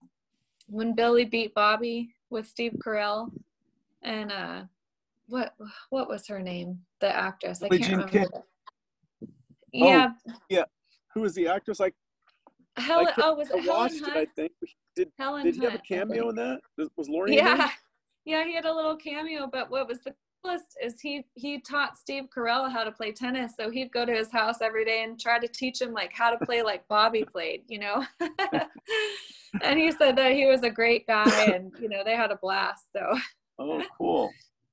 when 0.68 0.94
Billy 0.94 1.24
beat 1.24 1.54
Bobby 1.54 2.14
with 2.30 2.46
Steve 2.46 2.74
Carell 2.84 3.30
and 4.02 4.30
uh, 4.30 4.62
what 5.28 5.54
what 5.90 6.08
was 6.08 6.26
her 6.28 6.40
name? 6.40 6.80
The 7.00 7.14
actress. 7.14 7.62
I 7.62 7.68
Billie 7.68 7.80
can't 7.80 7.90
Jean 7.90 7.98
remember. 7.98 8.18
King. 8.18 9.28
the- 9.72 9.84
oh, 9.84 10.12
Yeah, 10.48 10.64
Who 11.14 11.22
was 11.22 11.34
the 11.34 11.48
actress? 11.48 11.80
Like 11.80 11.94
Helen. 12.76 13.08
I 13.08 13.12
Oh, 13.22 13.34
was 13.34 13.50
I 13.50 13.58
Helen 13.58 13.66
watched 13.68 13.94
it. 14.02 14.08
I 14.16 14.26
think. 14.36 14.52
Did 14.94 15.10
Helen 15.18 15.44
did 15.44 15.56
he 15.56 15.64
have 15.64 15.74
a 15.74 15.78
cameo 15.78 16.28
in 16.30 16.36
that? 16.36 16.60
Was- 16.96 17.08
Laurie? 17.08 17.32
in 17.32 17.38
yeah 17.38 17.70
yeah 18.24 18.44
he 18.44 18.54
had 18.54 18.64
a 18.64 18.74
little 18.74 18.96
cameo 18.96 19.46
but 19.46 19.70
what 19.70 19.86
was 19.86 20.00
the 20.00 20.12
coolest 20.42 20.76
is 20.82 21.00
he 21.00 21.24
he 21.34 21.60
taught 21.60 21.96
steve 21.96 22.24
carell 22.34 22.70
how 22.70 22.82
to 22.82 22.90
play 22.90 23.12
tennis 23.12 23.52
so 23.56 23.70
he'd 23.70 23.92
go 23.92 24.04
to 24.04 24.12
his 24.12 24.30
house 24.32 24.60
every 24.60 24.84
day 24.84 25.04
and 25.04 25.20
try 25.20 25.38
to 25.38 25.46
teach 25.46 25.80
him 25.80 25.92
like 25.92 26.12
how 26.12 26.30
to 26.34 26.44
play 26.44 26.60
like 26.62 26.86
bobby 26.88 27.24
played 27.24 27.62
you 27.68 27.78
know 27.78 28.04
and 29.62 29.78
he 29.78 29.90
said 29.92 30.16
that 30.16 30.32
he 30.32 30.46
was 30.46 30.62
a 30.62 30.70
great 30.70 31.06
guy 31.06 31.44
and 31.54 31.72
you 31.80 31.88
know 31.88 32.02
they 32.04 32.16
had 32.16 32.30
a 32.32 32.36
blast 32.36 32.86
so 32.94 33.16
Oh, 33.58 33.82
cool. 33.96 34.30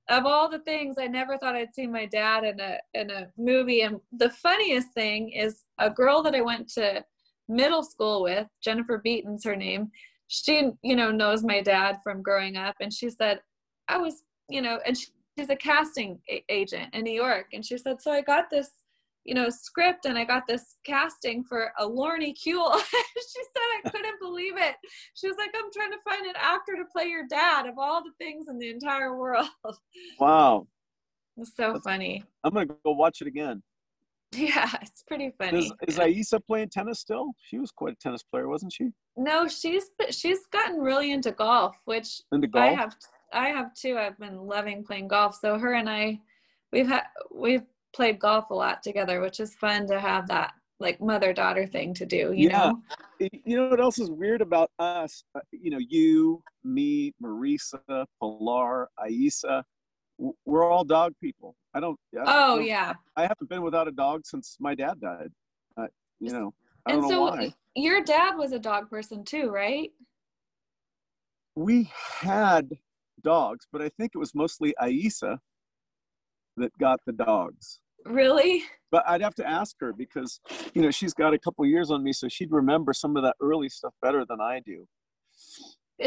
Of 0.09 0.25
all 0.25 0.49
the 0.49 0.59
things 0.59 0.95
i 0.99 1.07
never 1.07 1.37
thought 1.37 1.55
i'd 1.55 1.73
see 1.73 1.87
my 1.87 2.05
dad 2.05 2.43
in 2.43 2.59
a 2.59 2.77
in 2.93 3.09
a 3.09 3.27
movie. 3.37 3.81
And 3.81 3.99
the 4.11 4.29
funniest 4.29 4.89
thing 4.93 5.31
is 5.31 5.63
a 5.79 5.89
girl 5.89 6.21
that 6.23 6.35
i 6.35 6.41
went 6.41 6.67
to 6.73 7.03
middle 7.47 7.83
school 7.83 8.23
with 8.23 8.47
jennifer 8.63 8.97
beaton's 8.97 9.43
her 9.43 9.55
name 9.55 9.91
she 10.27 10.69
you 10.81 10.95
know 10.95 11.11
knows 11.11 11.43
my 11.43 11.61
dad 11.61 11.99
from 12.03 12.21
growing 12.21 12.57
up. 12.57 12.75
And 12.79 12.93
she 12.93 13.09
said 13.09 13.39
i 13.87 13.97
was 13.97 14.23
you 14.49 14.61
know 14.61 14.79
and 14.85 14.97
she, 14.97 15.07
she's 15.37 15.49
a 15.49 15.55
casting 15.55 16.19
a- 16.29 16.43
agent 16.49 16.93
in 16.93 17.03
new 17.03 17.13
york. 17.13 17.47
And 17.53 17.65
she 17.65 17.77
said 17.77 18.01
so 18.01 18.11
i 18.11 18.21
got 18.21 18.49
this 18.49 18.71
you 19.25 19.33
know 19.33 19.49
script 19.49 20.05
and 20.05 20.17
i 20.17 20.23
got 20.23 20.43
this 20.47 20.75
casting 20.85 21.43
for 21.43 21.71
a 21.79 21.85
Lornie 21.85 22.33
Kuhle 22.35 22.77
she 22.81 23.41
said 23.43 23.85
i 23.85 23.89
couldn't 23.89 24.19
believe 24.19 24.57
it 24.57 24.75
she 25.15 25.27
was 25.27 25.37
like 25.37 25.51
i'm 25.55 25.71
trying 25.73 25.91
to 25.91 25.97
find 26.03 26.25
an 26.25 26.35
actor 26.37 26.73
to 26.75 26.83
play 26.91 27.05
your 27.05 27.25
dad 27.29 27.65
of 27.65 27.75
all 27.77 28.03
the 28.03 28.11
things 28.19 28.47
in 28.49 28.57
the 28.59 28.69
entire 28.69 29.17
world 29.17 29.47
Wow. 30.19 30.67
it's 31.37 31.55
so 31.55 31.79
funny 31.83 32.23
I'm 32.43 32.53
gonna 32.53 32.65
go 32.65 32.91
watch 32.91 33.21
it 33.21 33.27
again. 33.27 33.63
yeah 34.33 34.69
it's 34.81 35.03
pretty 35.07 35.31
funny 35.37 35.59
Is, 35.59 35.73
is 35.87 35.99
Aissa 35.99 36.39
playing 36.45 36.69
tennis 36.69 36.99
still? 36.99 37.33
She 37.39 37.59
was 37.59 37.69
quite 37.71 37.93
a 37.93 37.97
tennis 37.97 38.23
player, 38.23 38.47
wasn't 38.49 38.73
she? 38.73 38.89
no 39.15 39.47
she's 39.47 39.85
she's 40.09 40.45
gotten 40.47 40.79
really 40.79 41.11
into 41.11 41.31
golf 41.31 41.75
which 41.85 42.19
Into 42.31 42.47
golf? 42.47 42.65
I 42.65 42.73
have 42.73 42.95
I 43.31 43.49
have 43.49 43.73
too. 43.73 43.97
I've 43.97 44.17
been 44.19 44.37
loving 44.37 44.83
playing 44.83 45.07
golf. 45.07 45.35
So 45.41 45.57
her 45.57 45.73
and 45.73 45.89
I 45.89 46.19
we've 46.71 46.87
had 46.87 47.03
we've 47.33 47.63
played 47.93 48.19
golf 48.19 48.49
a 48.49 48.53
lot 48.53 48.81
together, 48.83 49.21
which 49.21 49.39
is 49.39 49.55
fun 49.55 49.87
to 49.87 49.99
have 49.99 50.27
that 50.27 50.53
like 50.79 50.99
mother 50.99 51.31
daughter 51.33 51.65
thing 51.65 51.93
to 51.93 52.05
do, 52.05 52.33
you 52.33 52.49
Yeah. 52.49 52.71
know? 52.71 53.29
You 53.45 53.55
know 53.57 53.69
what 53.69 53.79
else 53.79 53.99
is 53.99 54.11
weird 54.11 54.41
about 54.41 54.69
us? 54.79 55.23
Uh, 55.33 55.39
you 55.51 55.69
know, 55.69 55.77
you, 55.79 56.41
me, 56.63 57.13
Marisa, 57.23 58.05
Pilar, 58.19 58.89
Aissa. 58.99 59.63
We're 60.45 60.69
all 60.69 60.83
dog 60.83 61.13
people. 61.21 61.55
I 61.73 61.79
don't. 61.79 61.97
I 62.13 62.17
don't- 62.17 62.27
Oh 62.27 62.59
yeah. 62.59 62.93
I 63.15 63.21
haven't 63.21 63.49
been 63.49 63.61
without 63.61 63.87
a 63.87 63.91
dog 63.91 64.25
since 64.25 64.57
my 64.59 64.75
dad 64.75 64.99
died. 64.99 65.31
Uh, 65.77 65.87
you 66.19 66.31
know, 66.33 66.53
I 66.85 66.91
don't 66.91 66.99
And 67.03 67.09
know 67.09 67.09
so 67.09 67.21
why. 67.21 67.53
your 67.75 68.03
dad 68.03 68.35
was 68.35 68.51
a 68.51 68.59
dog 68.59 68.89
person 68.89 69.23
too, 69.23 69.49
right? 69.51 69.91
we 71.55 71.89
had 72.19 72.67
dogs, 73.21 73.67
but 73.71 73.79
I 73.81 73.89
think 73.89 74.11
it 74.15 74.17
was 74.17 74.33
mostly 74.33 74.73
Aissa 74.81 75.37
that 76.57 76.75
got 76.79 76.99
the 77.05 77.13
dogs. 77.13 77.79
Really? 78.05 78.63
But 78.91 79.03
I'd 79.07 79.21
have 79.21 79.35
to 79.35 79.47
ask 79.47 79.75
her 79.79 79.93
because, 79.93 80.39
you 80.73 80.81
know, 80.81 80.91
she's 80.91 81.13
got 81.13 81.33
a 81.33 81.39
couple 81.39 81.65
years 81.65 81.89
on 81.89 82.03
me, 82.03 82.13
so 82.13 82.27
she'd 82.27 82.51
remember 82.51 82.93
some 82.93 83.17
of 83.17 83.23
that 83.23 83.35
early 83.41 83.69
stuff 83.69 83.93
better 84.01 84.25
than 84.27 84.39
I 84.39 84.61
do. 84.65 84.87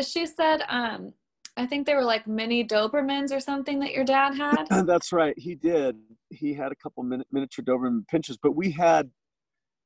She 0.02 0.26
said, 0.26 0.62
um, 0.68 1.12
I 1.56 1.66
think 1.66 1.86
they 1.86 1.94
were 1.94 2.04
like 2.04 2.26
mini 2.26 2.64
Dobermans 2.64 3.32
or 3.32 3.40
something 3.40 3.78
that 3.80 3.92
your 3.92 4.04
dad 4.04 4.34
had. 4.34 4.66
That's 4.86 5.12
right. 5.12 5.34
He 5.38 5.54
did. 5.54 5.96
He 6.30 6.52
had 6.52 6.70
a 6.70 6.76
couple 6.76 7.02
min- 7.02 7.24
miniature 7.32 7.64
Doberman 7.64 8.04
pinschers, 8.12 8.36
but 8.42 8.54
we 8.54 8.70
had 8.70 9.10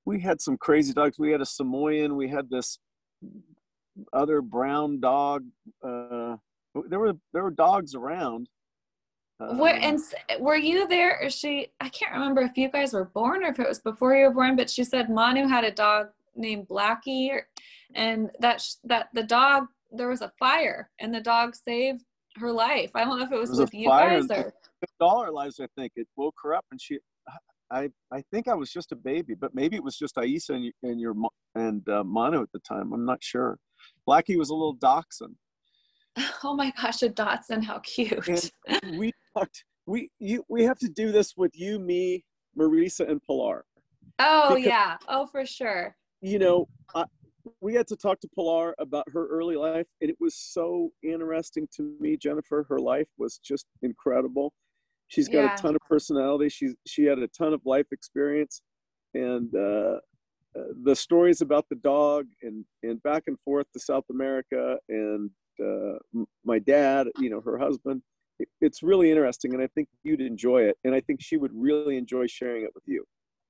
we 0.05 0.21
had 0.21 0.41
some 0.41 0.57
crazy 0.57 0.93
dogs. 0.93 1.19
We 1.19 1.31
had 1.31 1.41
a 1.41 1.45
Samoyed. 1.45 2.11
We 2.11 2.29
had 2.29 2.51
this 2.51 2.79
other 4.13 4.43
brown 4.43 5.01
dog. 5.01 5.45
Uh, 5.85 6.37
there 6.89 6.99
were 6.99 7.13
there 7.33 7.45
were 7.45 7.51
dogs 7.51 7.95
around. 7.95 8.49
Where 9.41 9.77
Um, 9.77 9.83
and 9.83 10.01
were 10.39 10.57
you 10.57 10.87
there? 10.87 11.19
Or 11.23 11.31
she? 11.31 11.69
I 11.81 11.89
can't 11.89 12.13
remember 12.13 12.43
if 12.43 12.57
you 12.57 12.71
guys 12.71 12.93
were 12.93 13.07
born 13.07 13.43
or 13.43 13.49
if 13.49 13.59
it 13.59 13.69
was 13.69 13.79
before 13.79 14.15
you 14.15 14.27
were 14.27 14.35
born. 14.35 14.55
But 14.55 14.69
she 14.69 14.85
said 14.85 15.09
Manu 15.09 15.47
had 15.49 15.65
a 15.65 15.71
dog 15.71 16.09
named 16.37 16.69
Blackie, 16.69 17.31
or, 17.31 17.49
and 17.95 18.31
that 18.41 18.61
sh- 18.61 18.75
that 18.85 19.09
the 19.15 19.23
dog 19.23 19.67
there 19.91 20.09
was 20.09 20.21
a 20.21 20.31
fire 20.39 20.91
and 20.99 21.13
the 21.13 21.21
dog 21.21 21.55
saved 21.57 22.05
her 22.37 22.53
life. 22.53 22.91
I 22.95 23.05
don't 23.05 23.19
know 23.19 23.25
if 23.25 23.33
it 23.33 23.39
was, 23.39 23.51
was 23.51 23.61
with 23.61 23.75
you 23.75 23.89
guys 23.89 24.31
or 24.31 24.53
dollar 24.99 25.31
lives, 25.31 25.59
I 25.59 25.67
think. 25.77 25.93
It 25.97 26.07
woke 26.17 26.37
her 26.43 26.55
up, 26.55 26.65
and 26.71 26.81
she, 26.81 26.99
I, 27.71 27.91
I 28.13 28.23
think 28.31 28.47
I 28.47 28.55
was 28.55 28.71
just 28.71 28.93
a 28.93 28.97
baby, 28.97 29.35
but 29.35 29.55
maybe 29.55 29.77
it 29.77 29.83
was 29.83 29.97
just 29.97 30.17
Aissa 30.17 30.55
and, 30.55 30.73
and 30.83 31.01
your 31.01 31.15
and 31.55 31.89
uh, 31.89 32.05
Manu 32.05 32.43
at 32.43 32.53
the 32.53 32.61
time. 32.61 32.93
I'm 32.93 33.05
not 33.05 33.23
sure. 33.23 33.59
Blackie 34.07 34.37
was 34.37 34.51
a 34.51 34.55
little 34.55 34.75
dachshund, 34.75 35.37
oh 36.45 36.55
my 36.55 36.73
gosh, 36.81 37.03
a 37.03 37.09
Dotson, 37.09 37.63
how 37.63 37.79
cute. 37.81 38.51
and 38.67 38.99
we 38.99 39.13
talked. 39.37 39.65
We 39.87 40.11
you 40.19 40.45
we 40.49 40.65
have 40.65 40.79
to 40.81 40.89
do 40.89 41.11
this 41.13 41.35
with 41.37 41.53
you, 41.55 41.79
me, 41.79 42.25
Marisa, 42.59 43.09
and 43.11 43.21
Pilar. 43.27 43.65
oh 44.19 44.55
because- 44.55 44.65
yeah, 44.67 44.97
oh 45.09 45.27
for 45.27 45.45
sure. 45.47 45.97
You 46.23 46.39
know, 46.39 46.69
I, 46.95 47.05
we 47.63 47.75
had 47.75 47.87
to 47.89 47.97
talk 47.97 48.21
to 48.21 48.29
Pilar 48.37 48.75
about 48.79 49.05
her 49.13 49.27
early 49.29 49.57
life, 49.57 49.87
and 50.01 50.11
it 50.11 50.17
was 50.21 50.35
so 50.37 50.91
interesting 51.03 51.67
to 51.77 51.97
me. 51.99 52.17
Jennifer, 52.17 52.67
her 52.69 52.79
life 52.79 53.09
was 53.17 53.39
just 53.39 53.67
incredible. 53.83 54.53
She's 55.09 55.29
got 55.29 55.39
Yeah. 55.45 55.55
a 55.55 55.57
ton 55.57 55.75
of 55.75 55.81
personality. 55.89 56.49
She's 56.51 56.75
she 56.87 57.05
had 57.05 57.19
a 57.19 57.29
ton 57.29 57.53
of 57.55 57.63
life 57.65 57.87
experience, 57.91 58.63
and 59.15 59.53
uh, 59.55 59.99
uh, 60.59 60.65
the 60.85 60.95
stories 60.95 61.41
about 61.41 61.65
the 61.71 61.77
dog 61.77 62.27
and 62.43 62.65
and 62.83 63.03
back 63.03 63.25
and 63.27 63.41
forth 63.41 63.67
to 63.73 63.81
South 63.81 64.05
America 64.11 64.77
and 64.89 65.31
uh, 65.61 66.25
my 66.45 66.59
dad, 66.59 67.09
you 67.19 67.31
know, 67.31 67.41
her 67.41 67.59
husband. 67.59 68.03
It, 68.39 68.49
it's 68.61 68.83
really 68.83 69.11
interesting, 69.11 69.55
and 69.55 69.63
I 69.63 69.67
think 69.69 69.89
you'd 70.03 70.21
enjoy 70.21 70.63
it, 70.63 70.79
and 70.85 70.95
I 70.95 71.01
think 71.01 71.21
she 71.21 71.37
would 71.37 71.53
really 71.55 71.97
enjoy 71.97 72.27
sharing 72.27 72.65
it 72.65 72.71
with 72.75 72.85
you. 72.87 73.05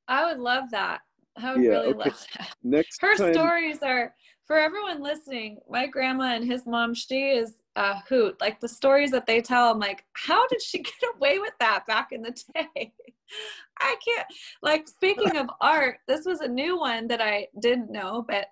I 0.09 0.25
would 0.25 0.41
love 0.41 0.65
that. 0.73 1.01
I 1.37 1.53
would 1.53 1.63
Yeah, 1.63 1.71
really 1.71 1.89
okay. 1.89 2.11
love 2.11 2.27
that. 2.39 2.55
Next 2.63 2.99
her 3.01 3.17
time, 3.17 3.35
stories 3.35 3.83
are 3.83 4.15
for 4.51 4.59
everyone 4.59 5.01
listening 5.01 5.59
my 5.69 5.87
grandma 5.87 6.35
and 6.35 6.45
his 6.45 6.67
mom 6.67 6.93
she 6.93 7.31
is 7.31 7.63
a 7.77 8.01
hoot 8.09 8.37
like 8.41 8.59
the 8.59 8.69
stories 8.69 9.13
that 9.13 9.25
they 9.25 9.41
tell 9.41 9.71
i'm 9.71 9.79
like 9.79 10.05
how 10.15 10.45
did 10.49 10.61
she 10.61 10.79
get 10.83 10.93
away 11.15 11.39
with 11.39 11.53
that 11.61 11.87
back 11.87 12.09
in 12.11 12.21
the 12.21 12.33
day 12.53 12.93
i 13.79 13.95
can't 14.05 14.27
like 14.61 14.89
speaking 14.89 15.37
of 15.37 15.49
art 15.61 15.99
this 16.09 16.27
was 16.27 16.41
a 16.41 16.49
new 16.49 16.77
one 16.77 17.07
that 17.07 17.21
i 17.21 17.47
didn't 17.61 17.93
know 17.93 18.25
but 18.27 18.47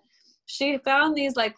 she 0.47 0.79
found 0.79 1.17
these 1.17 1.35
like 1.35 1.57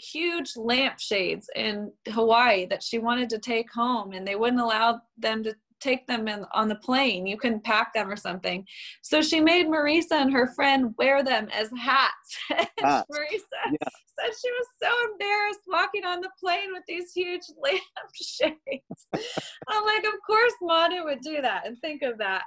huge 0.00 0.56
lampshades 0.56 1.48
in 1.56 1.92
hawaii 2.08 2.66
that 2.66 2.82
she 2.82 2.98
wanted 2.98 3.28
to 3.30 3.38
take 3.38 3.70
home 3.72 4.12
and 4.12 4.26
they 4.26 4.36
wouldn't 4.36 4.60
allow 4.62 5.00
them 5.16 5.42
to 5.42 5.54
take 5.80 6.06
them 6.08 6.26
in 6.26 6.44
on 6.54 6.66
the 6.68 6.74
plane 6.76 7.24
you 7.26 7.36
couldn't 7.36 7.62
pack 7.62 7.94
them 7.94 8.10
or 8.10 8.16
something 8.16 8.66
so 9.02 9.22
she 9.22 9.40
made 9.40 9.66
Marisa 9.68 10.12
and 10.12 10.32
her 10.32 10.48
friend 10.54 10.92
wear 10.98 11.22
them 11.22 11.48
as 11.52 11.70
hats. 11.78 12.36
And 12.50 12.68
Hats. 12.80 13.06
Marisa 13.12 13.70
Yeah. 13.70 13.88
said 14.18 14.32
she 14.40 14.50
was 14.50 14.66
so 14.82 15.12
embarrassed 15.12 15.60
walking 15.68 16.04
on 16.04 16.20
the 16.20 16.30
plane 16.42 16.72
with 16.72 16.82
these 16.88 17.12
huge 17.12 17.42
lampshades. 17.62 19.06
I'm 19.68 19.84
like, 19.84 20.04
of 20.04 20.14
course 20.26 20.52
Manu 20.62 21.04
would 21.04 21.20
do 21.20 21.40
that 21.42 21.64
and 21.66 21.78
think 21.80 22.02
of 22.02 22.18
that. 22.18 22.44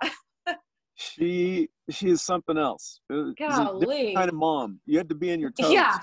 she 0.96 1.70
she 1.90 2.10
is 2.10 2.22
something 2.22 2.58
else. 2.58 3.00
Golly. 3.40 4.14
kind 4.14 4.30
of 4.30 4.36
mom. 4.36 4.80
You 4.86 4.98
had 4.98 5.10
to 5.10 5.16
be 5.16 5.30
in 5.32 5.40
your 5.40 5.52
toes. 5.52 5.72
Yeah, 5.72 5.98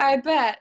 I 0.00 0.16
bet. 0.16 0.58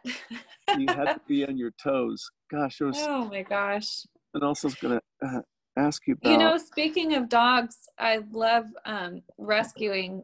you 0.77 0.87
had 0.87 1.05
to 1.05 1.21
be 1.27 1.45
on 1.47 1.57
your 1.57 1.71
toes. 1.81 2.29
Gosh, 2.51 2.77
there 2.77 2.87
was 2.87 2.97
oh 2.99 3.25
my 3.25 3.41
gosh. 3.43 4.05
And 4.33 4.43
also, 4.43 4.67
was 4.67 4.75
gonna 4.75 5.01
uh, 5.25 5.41
ask 5.77 6.05
you 6.07 6.15
about. 6.21 6.31
You 6.31 6.37
know, 6.37 6.57
speaking 6.57 7.15
of 7.15 7.29
dogs, 7.29 7.77
I 7.97 8.19
love 8.31 8.65
um, 8.85 9.21
rescuing. 9.37 10.23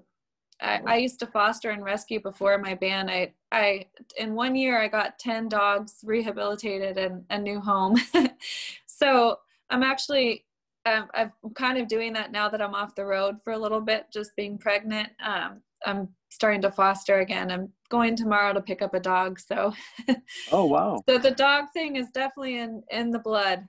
I, 0.62 0.80
I 0.86 0.98
used 0.98 1.20
to 1.20 1.28
foster 1.28 1.72
and 1.72 1.84
rescue 1.84 2.22
before 2.22 2.58
my 2.58 2.76
band. 2.76 3.12
I, 3.12 3.34
I, 3.52 3.88
in 4.18 4.36
one 4.36 4.56
year, 4.56 4.80
I 4.80 4.88
got 4.88 5.18
ten 5.18 5.50
dogs 5.50 6.00
rehabilitated 6.04 6.98
and 6.98 7.24
a 7.30 7.40
new 7.40 7.60
home. 7.60 7.96
so 8.86 9.40
I'm 9.70 9.84
actually, 9.84 10.46
um, 10.86 11.08
I'm 11.14 11.32
kind 11.56 11.78
of 11.78 11.88
doing 11.88 12.14
that 12.14 12.32
now 12.32 12.48
that 12.50 12.62
I'm 12.62 12.76
off 12.76 12.96
the 12.96 13.06
road 13.06 13.38
for 13.44 13.54
a 13.54 13.58
little 13.58 13.82
bit, 13.82 14.08
just 14.14 14.36
being 14.36 14.58
pregnant. 14.58 15.10
Um, 15.26 15.62
I'm 15.86 16.10
starting 16.30 16.62
to 16.62 16.72
foster 16.72 17.20
again. 17.20 17.52
I'm 17.52 17.70
going 17.90 18.16
tomorrow 18.16 18.54
to 18.54 18.62
pick 18.62 18.82
up 18.82 18.94
a 18.94 19.00
dog. 19.00 19.40
So, 19.40 19.74
oh 20.52 20.66
wow, 20.66 21.02
so 21.08 21.18
the 21.18 21.32
dog 21.32 21.66
thing 21.74 21.96
is 21.96 22.10
definitely 22.12 22.58
in 22.58 22.84
in 22.92 23.12
the 23.12 23.20
blood. 23.20 23.66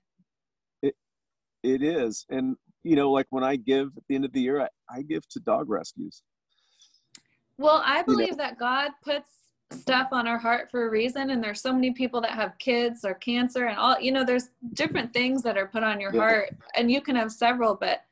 It 0.82 0.94
it 1.62 1.82
is, 1.82 2.24
and 2.30 2.56
you 2.82 2.96
know, 2.96 3.10
like 3.10 3.26
when 3.30 3.44
I 3.44 3.56
give 3.56 3.88
at 3.96 4.02
the 4.08 4.14
end 4.14 4.24
of 4.24 4.32
the 4.32 4.40
year, 4.40 4.60
I, 4.62 4.68
I 4.90 5.02
give 5.02 5.26
to 5.30 5.40
dog 5.40 5.68
rescues. 5.68 6.22
Well, 7.58 7.82
I 7.84 7.98
You 7.98 8.04
know- 8.06 8.14
believe 8.14 8.36
that 8.36 8.58
God 8.58 8.92
puts 9.02 9.30
stuff 9.72 10.08
on 10.12 10.28
our 10.28 10.38
heart 10.38 10.70
for 10.70 10.86
a 10.86 10.90
reason, 10.90 11.30
and 11.30 11.42
there's 11.42 11.60
so 11.60 11.72
many 11.72 11.90
people 11.90 12.20
that 12.20 12.30
have 12.32 12.56
kids 12.58 13.04
or 13.04 13.14
cancer 13.14 13.66
and 13.66 13.76
all. 13.78 13.98
You 14.00 14.12
know, 14.12 14.24
there's 14.24 14.50
different 14.74 15.12
things 15.12 15.42
that 15.42 15.56
are 15.58 15.66
put 15.66 15.82
on 15.82 16.00
your 16.00 16.12
Yeah. 16.14 16.20
heart, 16.20 16.50
and 16.76 16.90
you 16.90 17.00
can 17.00 17.16
have 17.16 17.32
several. 17.32 17.74
But 17.74 18.02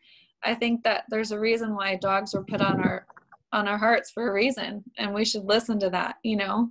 I 0.43 0.55
think 0.55 0.83
that 0.85 1.05
there's 1.09 1.31
a 1.31 1.39
reason 1.39 1.75
why 1.77 1.95
dogs 1.97 2.35
were 2.35 2.43
put 2.45 2.61
on 2.61 2.81
our 2.81 3.07
on 3.55 3.69
our 3.69 3.79
hearts 3.79 4.11
for 4.11 4.29
a 4.29 4.33
reason, 4.33 4.85
and 4.99 5.15
we 5.15 5.25
should 5.25 5.45
listen 5.45 5.79
to 5.81 5.91
that. 5.91 6.17
You 6.23 6.37
know. 6.37 6.71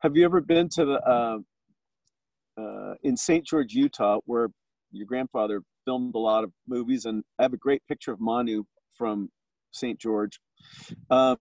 Have 0.00 0.16
you 0.16 0.24
ever 0.24 0.40
been 0.40 0.68
to 0.70 0.84
the 0.84 0.98
uh, 1.04 1.38
uh, 2.60 2.94
in 3.02 3.16
St. 3.16 3.44
George, 3.44 3.72
Utah, 3.74 4.18
where 4.24 4.48
your 4.90 5.06
grandfather 5.06 5.62
filmed 5.84 6.14
a 6.14 6.18
lot 6.18 6.44
of 6.44 6.52
movies? 6.66 7.04
And 7.04 7.22
I 7.38 7.42
have 7.42 7.52
a 7.52 7.58
great 7.58 7.82
picture 7.88 8.12
of 8.12 8.20
Manu 8.20 8.64
from 8.96 9.30
St. 9.72 9.98
George. 9.98 10.40
Um, 11.10 11.36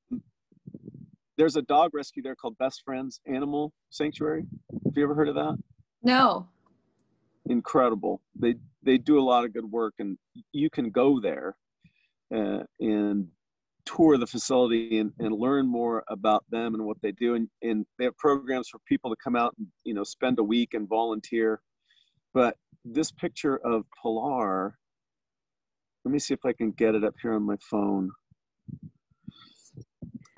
there's 1.37 1.55
a 1.55 1.61
dog 1.61 1.91
rescue 1.93 2.23
there 2.23 2.35
called 2.35 2.57
Best 2.57 2.81
Friends 2.83 3.19
Animal 3.27 3.71
Sanctuary. 3.91 4.43
Have 4.85 4.93
you 4.95 5.03
ever 5.03 5.13
heard 5.15 5.29
of 5.29 5.35
that? 5.35 5.57
No. 6.03 6.47
incredible. 7.45 8.21
They 8.35 8.55
they 8.83 8.97
do 8.97 9.19
a 9.19 9.25
lot 9.31 9.45
of 9.45 9.53
good 9.53 9.69
work, 9.71 9.93
and 9.99 10.17
you 10.51 10.69
can 10.69 10.89
go 10.89 11.19
there 11.21 11.55
uh, 12.35 12.63
and 12.79 13.27
tour 13.87 14.17
the 14.17 14.27
facility 14.27 14.99
and, 14.99 15.11
and 15.19 15.33
learn 15.33 15.67
more 15.67 16.03
about 16.09 16.43
them 16.49 16.75
and 16.75 16.85
what 16.85 16.97
they 17.01 17.11
do. 17.11 17.35
And, 17.35 17.49
and 17.61 17.85
they 17.97 18.05
have 18.05 18.17
programs 18.17 18.69
for 18.69 18.79
people 18.87 19.09
to 19.09 19.15
come 19.23 19.35
out 19.35 19.55
and 19.57 19.67
you 19.83 19.93
know 19.93 20.03
spend 20.03 20.39
a 20.39 20.43
week 20.43 20.73
and 20.73 20.87
volunteer. 20.87 21.61
But 22.33 22.55
this 22.83 23.11
picture 23.11 23.57
of 23.65 23.85
Pilar, 24.01 24.77
let 26.05 26.11
me 26.11 26.19
see 26.19 26.33
if 26.33 26.45
I 26.45 26.53
can 26.53 26.71
get 26.71 26.95
it 26.95 27.03
up 27.03 27.15
here 27.21 27.33
on 27.33 27.43
my 27.43 27.57
phone. 27.69 28.11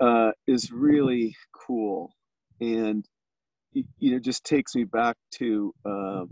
Uh, 0.00 0.32
is 0.46 0.72
really 0.72 1.36
cool, 1.52 2.10
and 2.60 3.04
you 3.74 4.12
know 4.12 4.18
just 4.18 4.44
takes 4.44 4.74
me 4.74 4.84
back 4.84 5.16
to. 5.32 5.74
Uh, 5.84 6.24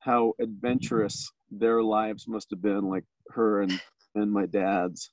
how 0.00 0.32
adventurous 0.40 1.30
their 1.50 1.82
lives 1.82 2.26
must 2.28 2.48
have 2.50 2.62
been 2.62 2.88
like 2.88 3.04
her 3.30 3.60
and 3.62 3.78
and 4.14 4.32
my 4.32 4.46
dad's 4.46 5.10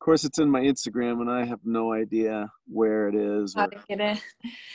of 0.00 0.04
course 0.04 0.24
it's 0.24 0.38
in 0.38 0.48
my 0.48 0.60
instagram 0.62 1.20
and 1.20 1.30
i 1.30 1.44
have 1.44 1.60
no 1.64 1.92
idea 1.92 2.50
where 2.66 3.08
it 3.08 3.14
is 3.14 3.54
How 3.54 3.66
or 3.66 3.68
to 3.68 3.78
get 3.86 4.00
it? 4.00 4.22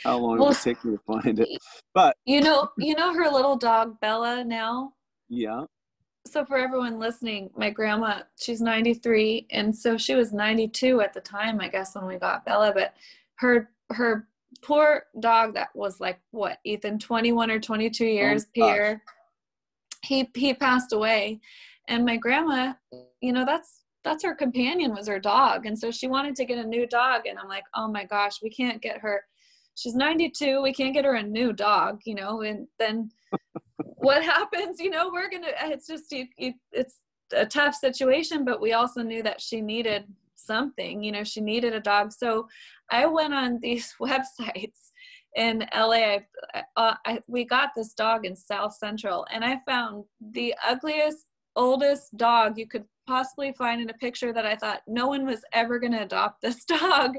how 0.04 0.18
long 0.18 0.36
it 0.36 0.40
Well, 0.40 0.48
would 0.50 0.58
take 0.58 0.84
me 0.84 0.96
to 0.96 1.02
find 1.04 1.40
it 1.40 1.48
but 1.94 2.16
You 2.26 2.40
know, 2.40 2.70
you 2.78 2.94
know 2.94 3.12
her 3.12 3.28
little 3.28 3.56
dog 3.56 3.98
Bella 4.00 4.44
now. 4.44 4.92
yeah 5.28 5.64
so 6.26 6.44
for 6.44 6.58
everyone 6.58 6.98
listening, 6.98 7.50
my 7.56 7.70
grandma, 7.70 8.22
she's 8.36 8.60
93, 8.60 9.46
and 9.52 9.74
so 9.74 9.96
she 9.96 10.16
was 10.16 10.32
92 10.32 11.00
at 11.00 11.14
the 11.14 11.20
time, 11.20 11.60
I 11.60 11.68
guess, 11.68 11.94
when 11.94 12.04
we 12.04 12.16
got 12.16 12.44
Bella. 12.44 12.72
But 12.74 12.94
her 13.36 13.70
her 13.92 14.26
poor 14.60 15.04
dog 15.20 15.54
that 15.54 15.68
was 15.76 16.00
like 16.00 16.18
what 16.32 16.58
Ethan, 16.64 16.98
21 16.98 17.48
or 17.48 17.60
22 17.60 18.04
years, 18.04 18.46
Oh. 18.60 18.96
He 20.02 20.28
he 20.34 20.52
passed 20.52 20.92
away, 20.92 21.40
and 21.86 22.04
my 22.04 22.16
grandma, 22.16 22.72
you 23.20 23.32
know, 23.32 23.44
that's 23.44 23.82
that's 24.06 24.24
her 24.24 24.34
companion 24.34 24.94
was 24.94 25.08
her 25.08 25.20
dog, 25.20 25.66
and 25.66 25.78
so 25.78 25.90
she 25.90 26.06
wanted 26.06 26.36
to 26.36 26.44
get 26.44 26.64
a 26.64 26.66
new 26.66 26.86
dog, 26.86 27.26
and 27.26 27.38
I'm 27.38 27.48
like, 27.48 27.64
oh 27.74 27.88
my 27.88 28.04
gosh, 28.04 28.40
we 28.42 28.50
can't 28.50 28.80
get 28.80 28.98
her. 29.00 29.24
She's 29.76 29.94
92 29.94 30.62
we 30.62 30.72
can't 30.72 30.94
get 30.94 31.04
her 31.04 31.16
a 31.16 31.22
new 31.22 31.52
dog 31.52 32.00
you 32.06 32.14
know 32.14 32.40
and 32.40 32.66
then 32.78 33.10
what 33.78 34.22
happens 34.22 34.80
you 34.80 34.88
know 34.88 35.10
we're 35.12 35.30
gonna 35.30 35.52
it's 35.64 35.86
just 35.86 36.10
you, 36.10 36.26
you, 36.38 36.54
it's 36.72 37.00
a 37.34 37.44
tough 37.44 37.74
situation 37.74 38.44
but 38.44 38.60
we 38.60 38.72
also 38.72 39.02
knew 39.02 39.22
that 39.22 39.40
she 39.40 39.60
needed 39.60 40.04
something 40.34 41.02
you 41.02 41.12
know 41.12 41.24
she 41.24 41.40
needed 41.40 41.74
a 41.74 41.80
dog. 41.80 42.12
So 42.12 42.48
i 42.90 43.06
went 43.06 43.34
on 43.34 43.60
these 43.62 43.94
websites 44.00 44.92
in 45.36 45.66
la 45.74 45.90
I, 45.90 46.24
uh, 46.76 46.94
I, 47.04 47.20
we 47.26 47.44
got 47.44 47.70
this 47.76 47.92
dog 47.92 48.24
in 48.24 48.34
south 48.34 48.74
central 48.74 49.26
and 49.30 49.44
i 49.44 49.60
found 49.66 50.04
the 50.32 50.54
ugliest 50.66 51.26
oldest 51.56 52.16
dog 52.16 52.58
you 52.58 52.66
could 52.66 52.84
possibly 53.06 53.52
find 53.52 53.80
in 53.80 53.90
a 53.90 53.94
picture 53.94 54.32
that 54.32 54.46
i 54.46 54.54
thought 54.54 54.82
no 54.86 55.06
one 55.06 55.24
was 55.24 55.42
ever 55.52 55.78
going 55.78 55.92
to 55.92 56.02
adopt 56.02 56.40
this 56.42 56.64
dog 56.80 57.16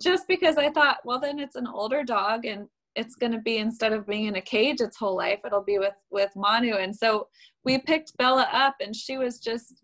just 0.00 0.28
because 0.28 0.56
I 0.56 0.70
thought, 0.70 0.98
well, 1.04 1.18
then 1.18 1.38
it's 1.38 1.56
an 1.56 1.66
older 1.66 2.02
dog 2.02 2.44
and 2.44 2.68
it's 2.94 3.14
going 3.14 3.32
to 3.32 3.40
be 3.40 3.58
instead 3.58 3.92
of 3.92 4.06
being 4.06 4.26
in 4.26 4.36
a 4.36 4.40
cage 4.40 4.80
its 4.80 4.96
whole 4.96 5.16
life, 5.16 5.40
it'll 5.44 5.62
be 5.62 5.78
with 5.78 5.94
with 6.10 6.30
Manu. 6.34 6.74
And 6.74 6.94
so 6.94 7.28
we 7.64 7.78
picked 7.78 8.16
Bella 8.16 8.48
up, 8.52 8.76
and 8.80 8.94
she 8.94 9.18
was 9.18 9.38
just, 9.38 9.82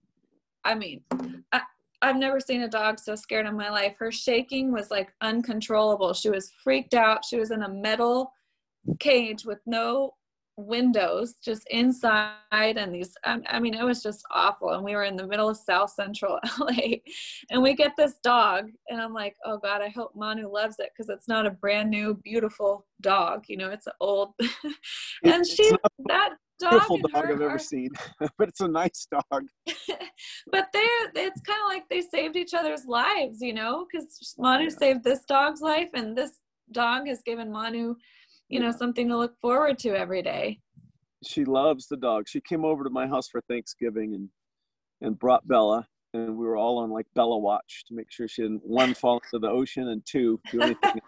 I 0.65 0.75
mean, 0.75 1.03
I, 1.53 1.61
I've 2.03 2.17
never 2.17 2.41
seen 2.41 2.63
a 2.63 2.69
dog 2.69 2.99
so 2.99 3.15
scared 3.15 3.47
in 3.47 3.57
my 3.57 3.71
life. 3.71 3.95
Her 3.99 4.11
shaking 4.11 4.73
was 4.73 4.91
like 4.91 5.13
uncontrollable. 5.21 6.13
She 6.13 6.31
was 6.31 6.51
freaked 6.63 6.95
out. 6.95 7.25
She 7.25 7.39
was 7.39 7.51
in 7.51 7.63
a 7.63 7.69
metal 7.69 8.33
cage 8.99 9.45
with 9.45 9.61
no 9.65 10.15
windows 10.57 11.35
just 11.45 11.67
inside 11.71 12.37
and 12.53 12.95
these 12.95 13.15
i 13.25 13.59
mean 13.59 13.75
it 13.75 13.83
was 13.83 14.03
just 14.03 14.25
awful. 14.31 14.71
And 14.71 14.85
we 14.85 14.95
were 14.95 15.05
in 15.05 15.17
the 15.17 15.27
middle 15.27 15.49
of 15.49 15.57
south 15.57 15.91
central 15.91 16.39
la 16.59 16.69
and 17.51 17.63
we 17.63 17.75
get 17.75 17.93
this 17.97 18.19
dog 18.23 18.71
and 18.89 19.01
i'm 19.01 19.13
like 19.13 19.35
oh 19.45 19.59
god 19.59 19.83
i 19.83 19.89
hope 19.89 20.13
manu 20.15 20.49
loves 20.49 20.77
it 20.79 20.91
because 20.97 21.09
it's 21.09 21.27
not 21.27 21.47
a 21.47 21.51
brand 21.51 21.91
new 21.91 22.15
beautiful 22.23 22.87
dog 23.01 23.45
you 23.49 23.57
know 23.57 23.71
it's 23.71 23.87
an 23.87 23.95
old 24.01 24.33
and 25.25 25.47
she 25.47 25.73
that 26.07 26.35
dog 26.61 26.71
beautiful 26.71 26.99
dog 26.99 27.11
i've 27.15 27.31
ever 27.31 27.51
are- 27.51 27.59
seen 27.59 27.91
but 28.39 28.49
it's 28.49 28.61
a 28.61 28.69
nice 28.69 29.07
dog. 29.11 29.45
But 30.53 30.69
they're 30.73 31.11
it's 31.17 31.41
kind 31.41 31.61
of 31.65 31.69
like 31.69 31.89
they 31.89 32.01
saved 32.01 32.37
each 32.37 32.55
other's 32.55 32.87
lives 32.87 33.41
you 33.41 33.55
know 33.55 33.87
because 33.91 34.35
manu 34.39 34.71
saved 34.71 35.03
this 35.03 35.25
dog's 35.27 35.61
life 35.61 35.89
and 35.95 36.17
this 36.17 36.39
dog 36.71 37.09
has 37.09 37.23
given 37.23 37.51
manu 37.51 37.95
you 38.49 38.61
know 38.61 38.71
something 38.71 39.09
to 39.09 39.17
look 39.17 39.35
forward 39.41 39.79
to 39.79 39.91
every 39.91 40.23
day 40.23 40.59
she 41.27 41.45
loves 41.45 41.87
the 41.87 41.97
dog. 41.97 42.29
She 42.29 42.41
came 42.41 42.65
over 42.65 42.85
to 42.85 42.91
my 42.91 43.07
house 43.07 43.29
for 43.29 43.41
Thanksgiving 43.49 44.15
and 44.15 44.29
and 45.01 45.19
brought 45.19 45.47
Bella, 45.47 45.87
and 46.15 46.37
we 46.37 46.47
were 46.47 46.57
all 46.57 46.79
on 46.79 46.91
like 46.91 47.07
Bella 47.15 47.39
watch 47.39 47.85
to 47.89 47.95
make 47.95 48.11
sure 48.11 48.29
she 48.29 48.43
didn't 48.43 48.63
one 48.65 48.95
fall 49.01 49.21
into 49.33 49.45
the 49.45 49.51
ocean 49.51 49.89
and 49.89 50.03
two 50.07 50.41
do 50.51 50.63
anything. 50.63 51.01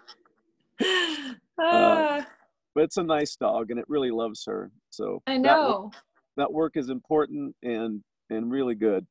Ah, 1.58 2.24
but 2.74 2.84
it's 2.84 2.98
a 2.98 3.02
nice 3.02 3.34
dog, 3.34 3.70
and 3.70 3.80
it 3.80 3.86
really 3.88 4.10
loves 4.10 4.44
her. 4.46 4.70
So 4.90 5.22
i 5.26 5.38
that 5.38 5.58
wo- 5.58 5.68
know 5.68 5.90
that 6.36 6.52
work 6.52 6.76
is 6.76 6.90
important 6.90 7.56
and 7.62 8.02
and 8.28 8.50
really 8.50 8.74
good. 8.74 9.06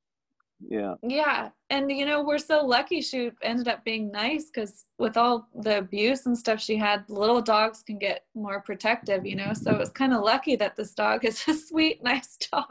Yeah, 0.61 0.95
Yeah, 1.03 1.49
and 1.69 1.91
you 1.91 2.05
know 2.05 2.23
we're 2.23 2.37
so 2.37 2.65
lucky 2.65 3.01
she 3.01 3.29
ended 3.43 3.67
up 3.67 3.83
being 3.83 4.09
nice 4.11 4.45
because 4.45 4.85
with 4.97 5.17
all 5.17 5.47
the 5.53 5.79
abuse 5.79 6.25
and 6.25 6.37
stuff 6.37 6.61
she 6.61 6.77
had, 6.77 7.03
little 7.09 7.41
dogs 7.41 7.83
can 7.83 7.97
get 7.99 8.25
more 8.35 8.61
protective, 8.61 9.25
you 9.25 9.35
know. 9.35 9.53
So 9.53 9.71
it 9.71 9.77
was 9.77 9.89
kind 9.89 10.13
of 10.13 10.23
lucky 10.23 10.55
that 10.55 10.75
this 10.77 10.93
dog 10.93 11.25
is 11.25 11.45
a 11.47 11.53
sweet, 11.53 12.01
nice 12.11 12.37
dog. 12.51 12.65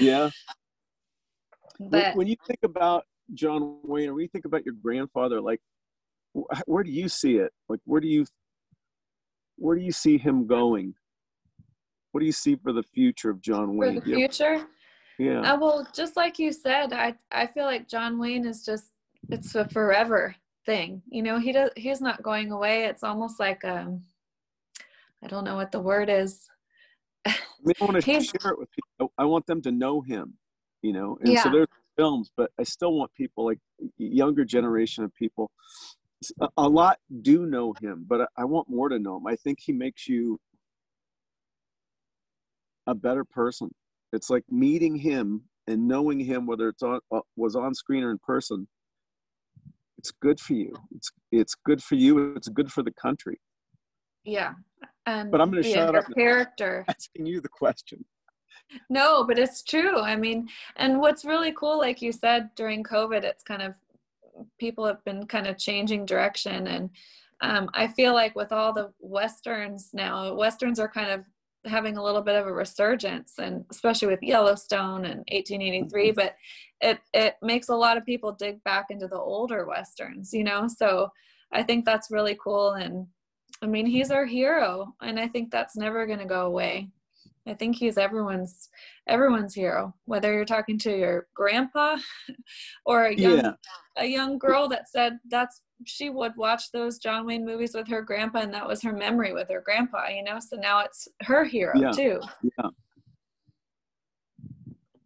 yeah. 0.00 0.28
When- 1.78 1.90
But 1.90 2.16
when 2.16 2.26
you 2.26 2.36
think 2.46 2.60
about 2.64 3.04
John 3.34 3.78
Wayne, 3.82 4.10
or 4.10 4.14
when 4.14 4.22
you 4.22 4.28
think 4.28 4.44
about 4.44 4.64
your 4.66 4.74
grandfather, 4.80 5.40
like 5.40 5.60
wh- 6.36 6.60
where 6.66 6.84
do 6.84 6.90
you 6.90 7.08
see 7.08 7.36
it? 7.36 7.50
Like 7.68 7.80
where 7.84 8.00
do 8.00 8.08
you 8.08 8.26
where 9.56 9.76
do 9.76 9.82
you 9.82 9.92
see 9.92 10.18
him 10.18 10.46
going? 10.46 10.94
What 12.12 12.20
do 12.20 12.26
you 12.26 12.32
see 12.32 12.56
for 12.56 12.72
the 12.74 12.82
future 12.82 13.30
of 13.30 13.40
John 13.40 13.68
for 13.68 13.72
Wayne? 13.78 13.94
the 13.96 14.00
Do 14.02 14.10
you- 14.10 14.16
future, 14.16 14.66
yeah. 15.22 15.52
uh, 15.52 15.58
well, 15.58 15.86
just 15.94 16.16
like 16.16 16.38
you 16.38 16.52
said, 16.52 16.92
I 16.92 17.14
I 17.30 17.46
feel 17.46 17.64
like 17.64 17.88
John 17.88 18.18
Wayne 18.18 18.46
is 18.46 18.64
just 18.64 18.86
it's 19.30 19.54
a 19.54 19.68
forever 19.68 20.34
thing. 20.66 21.02
You 21.08 21.22
know, 21.22 21.38
he 21.38 21.52
does 21.52 21.70
he's 21.76 22.00
not 22.00 22.22
going 22.22 22.50
away. 22.52 22.84
It's 22.84 23.02
almost 23.02 23.38
like 23.38 23.64
um, 23.64 24.02
I 25.22 25.28
don't 25.28 25.44
know 25.44 25.56
what 25.56 25.72
the 25.72 25.80
word 25.80 26.10
is. 26.10 26.48
I, 27.26 27.34
mean, 27.62 27.74
I 27.80 27.84
want 27.84 28.04
to 28.04 28.20
share 28.20 28.52
it 28.52 28.58
with 28.58 28.68
people. 28.72 29.12
I 29.16 29.24
want 29.24 29.46
them 29.46 29.62
to 29.62 29.70
know 29.70 30.00
him, 30.00 30.34
you 30.82 30.92
know. 30.92 31.18
And 31.22 31.38
so 31.38 31.50
there's 31.50 31.68
films, 31.96 32.30
but 32.36 32.50
I 32.58 32.64
still 32.64 32.94
want 32.94 33.14
people 33.14 33.44
like 33.44 33.58
younger 33.98 34.44
generation 34.44 35.04
of 35.04 35.14
people. 35.14 35.50
A, 36.40 36.48
a 36.56 36.68
lot 36.68 36.98
do 37.22 37.46
know 37.46 37.74
him, 37.80 38.04
but 38.08 38.22
I, 38.22 38.26
I 38.38 38.44
want 38.44 38.68
more 38.68 38.88
to 38.88 38.98
know 38.98 39.16
him. 39.16 39.26
I 39.26 39.36
think 39.36 39.58
he 39.60 39.72
makes 39.72 40.08
you 40.08 40.40
a 42.86 42.94
better 42.94 43.24
person. 43.24 43.70
It's 44.12 44.30
like 44.30 44.44
meeting 44.50 44.96
him 44.96 45.42
and 45.66 45.86
knowing 45.86 46.20
him, 46.20 46.46
whether 46.46 46.68
it's 46.68 46.82
on 46.82 47.00
uh, 47.12 47.20
was 47.36 47.56
on 47.56 47.74
screen 47.74 48.02
or 48.04 48.10
in 48.10 48.18
person. 48.18 48.68
It's 49.98 50.10
good 50.10 50.40
for 50.40 50.54
you. 50.54 50.74
It's 50.94 51.10
it's 51.30 51.54
good 51.54 51.82
for 51.82 51.94
you. 51.94 52.34
It's 52.34 52.48
good 52.48 52.72
for 52.72 52.82
the 52.82 52.92
country. 52.92 53.40
Yeah. 54.24 54.54
And 55.06 55.30
But 55.30 55.40
I'm 55.40 55.50
gonna 55.50 55.66
yeah, 55.66 55.74
shut 55.74 55.92
your 55.92 56.02
up 56.02 56.14
character. 56.14 56.84
Asking 56.88 57.26
you 57.26 57.40
the 57.40 57.48
question. 57.48 58.04
No, 58.88 59.24
but 59.24 59.38
it's 59.38 59.62
true. 59.62 60.00
I 60.00 60.16
mean, 60.16 60.48
and 60.76 61.00
what's 61.00 61.24
really 61.24 61.52
cool, 61.52 61.78
like 61.78 62.00
you 62.00 62.12
said, 62.12 62.50
during 62.54 62.82
COVID, 62.82 63.22
it's 63.24 63.42
kind 63.42 63.62
of 63.62 63.74
people 64.58 64.86
have 64.86 65.04
been 65.04 65.26
kind 65.26 65.46
of 65.46 65.58
changing 65.58 66.06
direction. 66.06 66.66
And 66.66 66.90
um, 67.42 67.70
I 67.74 67.88
feel 67.88 68.14
like 68.14 68.34
with 68.34 68.52
all 68.52 68.72
the 68.72 68.92
Westerns 69.00 69.90
now, 69.92 70.34
Westerns 70.34 70.78
are 70.78 70.88
kind 70.88 71.10
of 71.10 71.24
having 71.64 71.96
a 71.96 72.02
little 72.02 72.22
bit 72.22 72.36
of 72.36 72.46
a 72.46 72.52
resurgence, 72.52 73.34
and 73.38 73.64
especially 73.70 74.08
with 74.08 74.22
Yellowstone 74.22 75.04
and 75.04 75.18
1883. 75.30 76.08
Mm-hmm. 76.08 76.14
But 76.14 76.34
it, 76.80 76.98
it 77.14 77.36
makes 77.42 77.68
a 77.68 77.76
lot 77.76 77.96
of 77.96 78.04
people 78.04 78.32
dig 78.32 78.62
back 78.64 78.86
into 78.90 79.06
the 79.06 79.18
older 79.18 79.66
Westerns, 79.66 80.32
you 80.32 80.44
know? 80.44 80.66
So 80.68 81.08
I 81.52 81.62
think 81.62 81.84
that's 81.84 82.10
really 82.10 82.36
cool. 82.42 82.72
And 82.72 83.06
I 83.62 83.66
mean, 83.66 83.86
he's 83.86 84.10
our 84.10 84.26
hero, 84.26 84.94
and 85.00 85.20
I 85.20 85.28
think 85.28 85.50
that's 85.50 85.76
never 85.76 86.06
going 86.06 86.18
to 86.18 86.24
go 86.24 86.46
away. 86.46 86.90
I 87.46 87.54
think 87.54 87.76
he's 87.76 87.98
everyone's 87.98 88.68
everyone's 89.08 89.54
hero. 89.54 89.94
Whether 90.04 90.32
you're 90.32 90.44
talking 90.44 90.78
to 90.80 90.96
your 90.96 91.26
grandpa 91.34 91.96
or 92.86 93.06
a 93.06 93.14
young 93.14 93.38
Yeah. 93.38 93.52
a 93.96 94.06
young 94.06 94.38
girl 94.38 94.68
that 94.68 94.88
said 94.88 95.18
that's 95.28 95.60
she 95.86 96.10
would 96.10 96.32
watch 96.36 96.70
those 96.72 96.98
John 96.98 97.26
Wayne 97.26 97.44
movies 97.44 97.74
with 97.74 97.88
her 97.88 98.02
grandpa 98.02 98.40
and 98.40 98.54
that 98.54 98.66
was 98.66 98.82
her 98.82 98.92
memory 98.92 99.32
with 99.32 99.48
her 99.50 99.60
grandpa, 99.64 100.08
you 100.08 100.22
know. 100.22 100.38
So 100.40 100.56
now 100.56 100.80
it's 100.80 101.08
her 101.22 101.44
hero 101.44 101.78
Yeah. 101.80 101.90
too. 101.90 102.20
Yeah. 102.42 102.68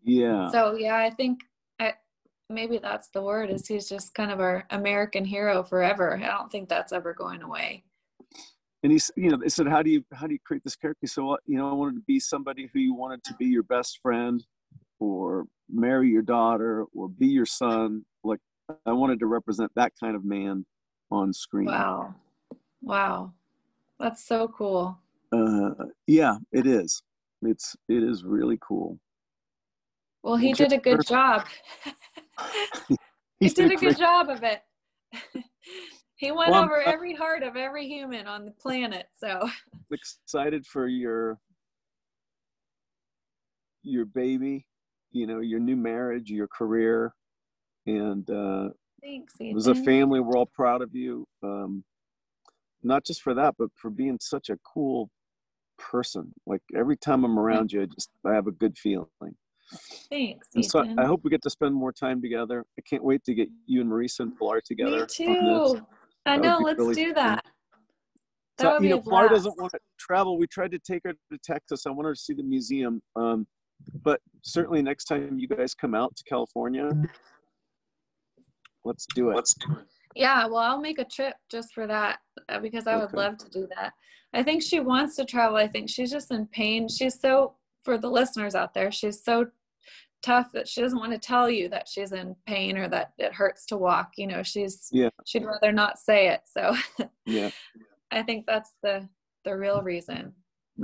Yeah. 0.05 0.51
So 0.51 0.75
yeah, 0.77 0.97
I 0.97 1.11
think 1.11 1.41
I 1.81 1.95
maybe 2.49 2.79
that's 2.79 3.09
the 3.09 3.23
word 3.23 3.51
is 3.51 3.67
he's 3.67 3.89
just 3.89 4.15
kind 4.15 4.31
of 4.31 4.41
our 4.41 4.65
American 4.71 5.25
hero 5.25 5.63
forever. 5.65 6.17
I 6.17 6.27
don't 6.29 6.51
think 6.51 6.69
that's 6.69 6.93
ever 6.93 7.13
going 7.13 7.43
away. 7.43 7.83
and 8.83 8.93
he's 8.93 9.11
you 9.17 9.31
know 9.31 9.37
they 9.37 9.49
said 9.49 9.67
how 9.67 9.83
do 9.83 9.91
you 9.91 10.05
how 10.13 10.27
do 10.27 10.33
you 10.35 10.39
create 10.47 10.63
this 10.63 10.77
character 10.77 11.07
so 11.09 11.37
you 11.47 11.57
know 11.57 11.69
i 11.69 11.73
wanted 11.73 11.95
to 11.97 12.05
be 12.07 12.21
somebody 12.21 12.69
who 12.73 12.79
you 12.79 12.95
wanted 12.95 13.25
to 13.25 13.35
be 13.35 13.47
your 13.47 13.63
best 13.65 13.99
friend 14.03 14.45
or 15.01 15.47
marry 15.69 16.09
your 16.11 16.23
daughter 16.23 16.85
or 16.95 17.09
be 17.09 17.27
your 17.27 17.47
son 17.47 18.05
i 18.87 18.93
wanted 18.93 19.19
to 19.19 19.27
represent 19.27 19.71
that 19.77 19.93
kind 19.99 20.17
of 20.17 20.25
man 20.25 20.65
on 21.11 21.33
screen 21.33 21.67
Wow. 21.67 22.15
Wow. 22.83 23.33
That's 23.99 24.25
so 24.25 24.49
cool. 24.49 24.99
uh, 25.33 25.71
yeah 26.07 26.37
it 26.53 26.67
is 26.67 27.03
it's 27.43 27.77
it 27.89 28.03
is 28.03 28.25
really 28.25 28.59
cool 28.61 28.99
Well, 30.23 30.37
he 30.37 30.53
did 30.53 30.73
a 30.73 30.79
good 30.79 31.07
job. 31.07 31.47
he 33.41 33.49
did 33.49 33.71
a 33.71 33.77
good 33.77 33.97
job 33.97 34.29
of 34.29 34.43
it. 34.43 34.63
he 36.17 36.33
went 36.33 36.51
Well, 36.51 36.65
over 36.65 36.81
every 36.83 37.15
heart 37.15 37.43
of 37.45 37.57
every 37.57 37.87
human 37.87 38.27
on 38.27 38.45
the 38.45 38.51
planet. 38.51 39.07
So 39.15 39.49
excited 39.93 40.67
for 40.67 40.89
your 40.89 41.39
your 43.85 44.05
baby 44.05 44.67
you 45.13 45.27
know 45.29 45.39
your 45.39 45.61
new 45.61 45.77
marriage 45.77 46.29
your 46.29 46.49
career 46.49 47.15
and 47.87 48.29
uh 48.31 48.69
thanks. 49.03 49.35
it 49.41 49.55
was 49.55 49.67
a 49.69 49.75
family 49.75 50.21
we're 50.21 50.37
all 50.37 50.47
proud 50.47 50.83
of 50.83 50.95
you 50.95 51.27
um 51.43 51.85
not 52.83 53.05
just 53.05 53.23
for 53.23 53.35
that 53.35 53.55
but 53.59 53.69
for 53.75 53.91
being 53.91 54.19
such 54.21 54.51
a 54.51 54.59
cool 54.75 55.11
person 55.79 56.33
like 56.47 56.63
every 56.77 56.97
time 56.97 57.25
i'm 57.25 57.39
around 57.39 57.73
you 57.73 57.83
i 57.83 57.87
just 57.87 58.11
i 58.27 58.33
have 58.33 58.47
a 58.47 58.53
good 58.53 58.77
feeling 58.79 59.07
Thanks. 60.11 60.49
and 60.55 60.65
so 60.65 60.85
Ethan. 60.85 60.99
i 60.99 61.05
hope 61.05 61.21
we 61.25 61.31
get 61.31 61.43
to 61.43 61.51
spend 61.51 61.75
more 61.75 61.93
time 61.93 62.23
together 62.23 62.65
i 62.79 62.83
can't 62.89 63.05
wait 63.05 63.25
to 63.25 63.35
get 63.35 63.49
you 63.67 63.81
and 63.81 63.91
marisa 63.91 64.21
and 64.21 64.37
pilar 64.39 64.61
together 64.65 65.01
Me 65.01 65.07
too. 65.09 65.87
I 66.29 66.37
know. 66.37 66.59
Let's 66.59 66.79
really 66.79 66.95
do 66.95 67.15
fun. 67.15 67.15
that. 67.15 67.45
That 68.59 68.63
so 68.65 68.73
would 68.73 68.75
you 68.75 68.81
be 68.81 68.89
know 68.89 69.01
pilar 69.01 69.29
doesn't 69.29 69.57
want 69.59 69.73
to 69.73 69.79
travel 69.99 70.39
we 70.39 70.47
tried 70.47 70.71
to 70.73 70.79
take 70.79 71.03
her 71.05 71.13
to 71.13 71.39
texas 71.45 71.87
i 71.87 71.91
want 71.91 72.07
her 72.07 72.15
to 72.15 72.21
see 72.21 72.33
the 72.33 72.43
museum 72.43 73.03
um 73.17 73.47
but 74.03 74.21
certainly 74.43 74.81
next 74.83 75.05
time 75.05 75.39
you 75.39 75.47
guys 75.47 75.75
come 75.75 75.95
out 75.95 76.17
to 76.17 76.25
california 76.25 76.91
let's 78.87 79.07
do 79.15 79.31
it 79.31 79.35
Let's 79.37 79.55
do 79.55 79.73
it. 79.79 79.87
Yeah, 80.15 80.47
well, 80.47 80.57
I'll 80.59 80.81
make 80.81 80.99
a 80.99 81.05
trip 81.05 81.35
just 81.51 81.75
for 81.75 81.87
that. 81.87 82.21
uh, 82.49 82.59
because 82.61 82.87
I 82.87 82.97
would 82.97 83.07
Okay. 83.07 83.17
love 83.19 83.37
to 83.39 83.51
do 83.51 83.69
that. 83.77 83.93
I 84.33 84.43
think 84.43 84.63
she 84.63 84.81
wants 84.81 85.17
to 85.17 85.25
travel. 85.25 85.57
I 85.59 85.67
think 85.69 85.91
she's 85.91 86.11
just 86.11 86.31
in 86.31 86.47
pain. 86.47 86.89
She's 86.89 87.19
so, 87.21 87.57
for 87.85 87.99
the 87.99 88.09
listeners 88.11 88.55
out 88.55 88.73
there, 88.73 88.91
she's 88.93 89.23
so 89.23 89.47
tough 90.23 90.51
that 90.53 90.67
she 90.69 90.81
doesn't 90.81 90.99
want 90.99 91.13
to 91.13 91.19
tell 91.19 91.51
you 91.51 91.69
that 91.69 91.87
she's 91.89 92.13
in 92.13 92.35
pain 92.47 92.77
or 92.79 92.89
that 92.89 93.13
it 93.19 93.33
hurts 93.35 93.67
to 93.67 93.77
walk. 93.77 94.13
You 94.17 94.27
know, 94.29 94.43
she's, 94.43 94.89
Yeah. 94.93 95.11
she'd 95.27 95.45
rather 95.45 95.73
not 95.73 95.99
say 95.99 96.29
it. 96.29 96.41
So 96.47 96.75
Yeah. 97.27 97.51
I 98.11 98.23
think 98.23 98.47
that's 98.47 98.73
the, 98.83 99.09
the 99.45 99.57
real 99.57 99.83
reason. 99.83 100.33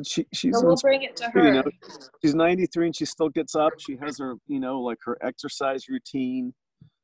She 0.04 0.26
she's 0.32 0.56
So 0.58 0.66
we'll 0.66 0.76
bring 0.76 1.02
it 1.02 1.16
to 1.16 1.24
you 1.34 1.40
her. 1.42 1.52
know, 1.54 1.62
she's 2.24 2.34
93 2.34 2.86
and 2.86 2.96
she 2.96 3.04
still 3.04 3.28
gets 3.28 3.54
up. 3.54 3.72
She 3.78 3.96
has 4.02 4.18
her, 4.18 4.34
you 4.46 4.58
know, 4.60 4.80
like 4.80 4.98
her 5.04 5.18
exercise 5.22 5.88
routine. 5.88 6.54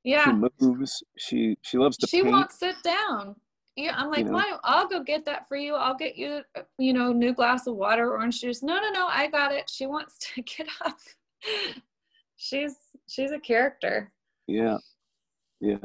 Yeah. 0.05 0.25
She 0.25 0.67
moves. 0.67 1.03
She 1.17 1.59
she 1.63 1.79
loves 1.79 1.97
to 1.99 2.07
she 2.07 2.23
paint. 2.23 2.33
won't 2.33 2.53
sit 2.53 2.77
down. 2.83 3.37
Yeah, 3.77 3.95
I'm 3.97 4.11
like, 4.11 4.27
know? 4.27 4.33
why? 4.33 4.59
I'll 4.65 4.89
go 4.89 5.05
get 5.05 5.25
that 5.27 5.47
for 5.49 5.57
you. 5.57 5.75
I'll 5.77 5.95
get 5.95 6.17
you, 6.17 6.43
you 6.79 6.93
know, 6.93 7.13
new 7.13 7.33
glass 7.33 7.69
of 7.69 7.77
water, 7.77 8.11
orange 8.11 8.41
juice. 8.41 8.61
No, 8.61 8.81
no, 8.81 8.91
no, 8.91 9.07
I 9.07 9.29
got 9.29 9.53
it. 9.53 9.71
She 9.71 9.87
wants 9.87 10.19
to 10.19 10.43
get 10.57 10.67
up. 10.85 10.99
she's 12.37 12.75
she's 13.09 13.31
a 13.31 13.39
character. 13.39 14.13
Yeah. 14.49 14.79
Yeah. 15.61 15.77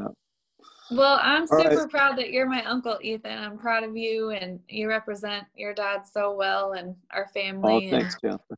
Well, 0.91 1.19
I'm 1.21 1.45
All 1.51 1.57
right. 1.57 1.71
super 1.71 1.87
proud 1.87 2.17
that 2.17 2.31
you're 2.31 2.49
my 2.49 2.63
uncle, 2.65 2.97
Ethan. 3.01 3.37
I'm 3.37 3.57
proud 3.57 3.83
of 3.83 3.95
you, 3.95 4.31
and 4.31 4.59
you 4.67 4.87
represent 4.87 5.45
your 5.55 5.73
dad 5.73 6.03
so 6.11 6.33
well 6.33 6.73
and 6.73 6.95
our 7.11 7.27
family. 7.27 7.61
Oh, 7.63 7.79
family. 7.79 7.91
thanks, 7.91 8.15
and 8.15 8.31
Jennifer. 8.31 8.57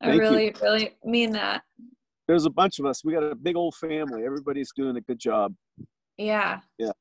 I 0.00 0.06
Thank 0.06 0.14
you. 0.14 0.20
really, 0.20 0.54
really 0.62 0.96
mean 1.04 1.32
that. 1.32 1.62
There's 2.28 2.44
a 2.44 2.50
bunch 2.50 2.78
of 2.78 2.86
us. 2.86 3.04
We 3.04 3.12
got 3.12 3.22
a 3.22 3.34
big 3.34 3.56
old 3.56 3.74
family. 3.76 4.24
Everybody's 4.24 4.70
doing 4.76 4.96
a 4.96 5.00
good 5.00 5.18
job. 5.18 5.54
Yeah, 6.18 6.60
Yeah. 6.78 6.92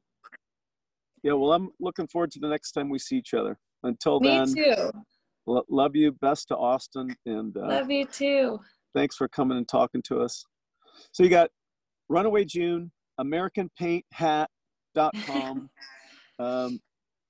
Yeah. 1.24 1.34
Well, 1.34 1.54
I'm 1.54 1.70
looking 1.80 2.08
forward 2.08 2.32
to 2.32 2.40
the 2.40 2.48
next 2.50 2.72
time 2.74 2.90
we 2.90 3.00
see 3.00 3.18
each 3.18 3.34
other. 3.34 3.58
Until 3.84 4.20
me 4.20 4.30
then, 4.30 4.52
Me 4.54 4.74
too. 4.76 4.92
lo- 5.48 5.66
love 5.70 5.96
you. 5.96 6.12
Best 6.12 6.48
to 6.50 6.58
Austin, 6.58 7.16
and 7.26 7.56
uh, 7.58 7.68
Love 7.68 7.90
you 7.92 8.06
too. 8.06 8.60
thanks 8.96 9.16
for 9.16 9.28
coming 9.28 9.58
and 9.58 9.68
talking 9.68 10.02
to 10.04 10.22
us. 10.22 10.46
So 11.12 11.24
you 11.24 11.30
got 11.30 11.50
Runaway 12.10 12.46
June, 12.46 12.92
AmericanPaintHat.com. 13.20 15.70
um, 16.40 16.80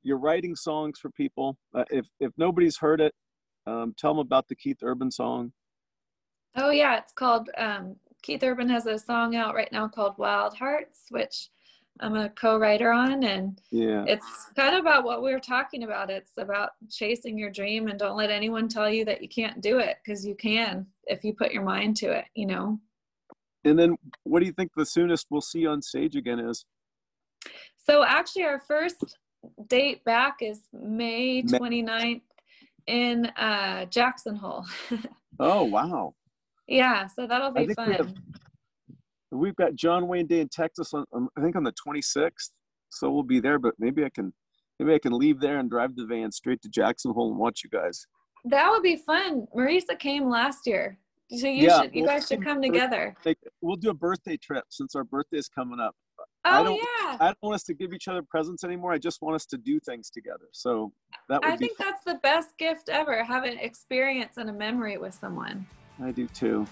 you're 0.03 0.19
writing 0.19 0.55
songs 0.55 0.99
for 0.99 1.09
people. 1.11 1.57
Uh, 1.73 1.83
if 1.89 2.05
if 2.19 2.31
nobody's 2.37 2.77
heard 2.77 3.01
it, 3.01 3.13
um, 3.67 3.93
tell 3.97 4.11
them 4.13 4.19
about 4.19 4.47
the 4.47 4.55
Keith 4.55 4.77
Urban 4.83 5.09
song. 5.11 5.51
Oh 6.55 6.69
yeah, 6.69 6.97
it's 6.97 7.11
called 7.11 7.49
um, 7.57 7.95
Keith 8.21 8.43
Urban 8.43 8.69
has 8.69 8.85
a 8.85 8.97
song 8.97 9.35
out 9.35 9.55
right 9.55 9.71
now 9.71 9.87
called 9.87 10.17
Wild 10.17 10.55
Hearts, 10.55 11.05
which 11.09 11.49
I'm 11.99 12.15
a 12.15 12.29
co-writer 12.29 12.91
on, 12.91 13.23
and 13.23 13.59
Yeah, 13.71 14.05
it's 14.07 14.25
kind 14.55 14.75
of 14.75 14.81
about 14.81 15.03
what 15.03 15.21
we 15.21 15.31
were 15.31 15.39
talking 15.39 15.83
about. 15.83 16.09
It's 16.09 16.37
about 16.37 16.71
chasing 16.89 17.37
your 17.37 17.49
dream 17.49 17.87
and 17.87 17.99
don't 17.99 18.17
let 18.17 18.29
anyone 18.29 18.67
tell 18.67 18.89
you 18.89 19.05
that 19.05 19.21
you 19.21 19.29
can't 19.29 19.61
do 19.61 19.79
it 19.79 19.97
because 20.03 20.25
you 20.25 20.35
can 20.35 20.85
if 21.07 21.23
you 21.23 21.33
put 21.33 21.51
your 21.51 21.63
mind 21.63 21.97
to 21.97 22.11
it. 22.11 22.25
You 22.35 22.47
know. 22.47 22.79
and 23.65 23.77
then 23.77 23.97
what 24.23 24.39
do 24.39 24.45
you 24.45 24.53
think 24.53 24.71
the 24.75 24.85
soonest 24.85 25.27
we'll 25.29 25.41
see 25.41 25.65
on 25.67 25.81
stage 25.81 26.15
again 26.15 26.39
is? 26.39 26.65
So 27.85 28.03
actually, 28.03 28.43
our 28.43 28.59
first 28.59 29.17
date 29.67 30.03
back 30.05 30.37
is 30.41 30.61
May 30.73 31.41
May- 31.43 31.59
29th 31.59 32.21
in 32.87 33.25
uh, 33.37 33.85
Jackson 33.85 34.35
Hole. 34.35 34.65
Oh 35.37 35.65
wow, 35.65 36.13
yeah, 36.67 37.07
so 37.07 37.27
that'll 37.27 37.55
I 37.57 37.65
be 37.65 37.73
fun. 37.73 37.89
we 37.89 37.95
have- 37.95 38.13
we've 39.31 39.55
got 39.55 39.75
John 39.75 40.07
Wayne 40.07 40.27
Day 40.27 40.39
in 40.39 40.49
Texas 40.49 40.93
on, 40.93 41.05
on 41.11 41.27
I 41.37 41.41
think 41.41 41.55
on 41.55 41.63
the 41.63 41.73
26th, 41.73 42.51
so 42.89 43.11
we'll 43.11 43.23
be 43.23 43.39
there. 43.39 43.59
But 43.59 43.75
maybe 43.79 44.03
I 44.05 44.09
can 44.09 44.33
maybe 44.79 44.93
I 44.93 44.99
can 44.99 45.13
leave 45.13 45.39
there 45.39 45.57
and 45.59 45.69
drive 45.69 45.95
the 45.95 46.05
van 46.05 46.31
straight 46.31 46.61
to 46.63 46.69
Jackson 46.69 47.11
Hole 47.13 47.29
and 47.31 47.37
watch 47.39 47.61
you 47.63 47.69
guys. 47.69 48.05
That 48.45 48.69
would 48.69 48.83
be 48.83 48.95
fun. 48.97 49.47
Marisa 49.55 49.97
came 49.97 50.29
last 50.29 50.67
year. 50.67 50.97
So 51.31 51.47
you 51.47 51.63
Yeah, 51.67 51.81
should 51.81 51.95
you 51.95 52.03
well, 52.03 52.13
guys 52.15 52.27
should 52.27 52.43
come 52.43 52.61
together. 52.61 53.15
We'll 53.61 53.77
do 53.77 53.89
a 53.89 53.93
birthday 53.95 54.37
trip 54.37 54.63
since 54.69 54.95
our 54.95 55.03
birthday 55.03 55.37
is 55.37 55.49
coming 55.49 55.79
up. 55.79 55.95
I 56.43 56.59
Oh 56.59 56.63
don't- 56.65 56.75
yeah. 56.75 57.17
I 57.19 57.25
don't 57.25 57.37
want 57.41 57.55
us 57.55 57.63
to 57.63 57.73
give 57.73 57.91
each 57.93 58.07
other 58.07 58.21
presents 58.21 58.63
anymore. 58.63 58.91
I 58.93 58.99
just 58.99 59.21
want 59.23 59.33
us 59.35 59.47
to 59.47 59.57
do 59.57 59.79
things 59.79 60.11
together. 60.11 60.47
So 60.51 60.93
that 61.27 61.41
would 61.43 61.51
I 61.51 61.57
think 61.57 61.75
fun. 61.77 61.87
that's 61.87 62.03
the 62.03 62.19
best 62.21 62.55
gift 62.59 62.87
ever, 62.89 63.23
have 63.23 63.43
an 63.43 63.57
experience 63.57 64.37
and 64.37 64.49
a 64.51 64.53
memory 64.53 64.97
with 64.99 65.15
someone. 65.15 65.65
I 66.01 66.11
do 66.11 66.27
too. 66.27 66.67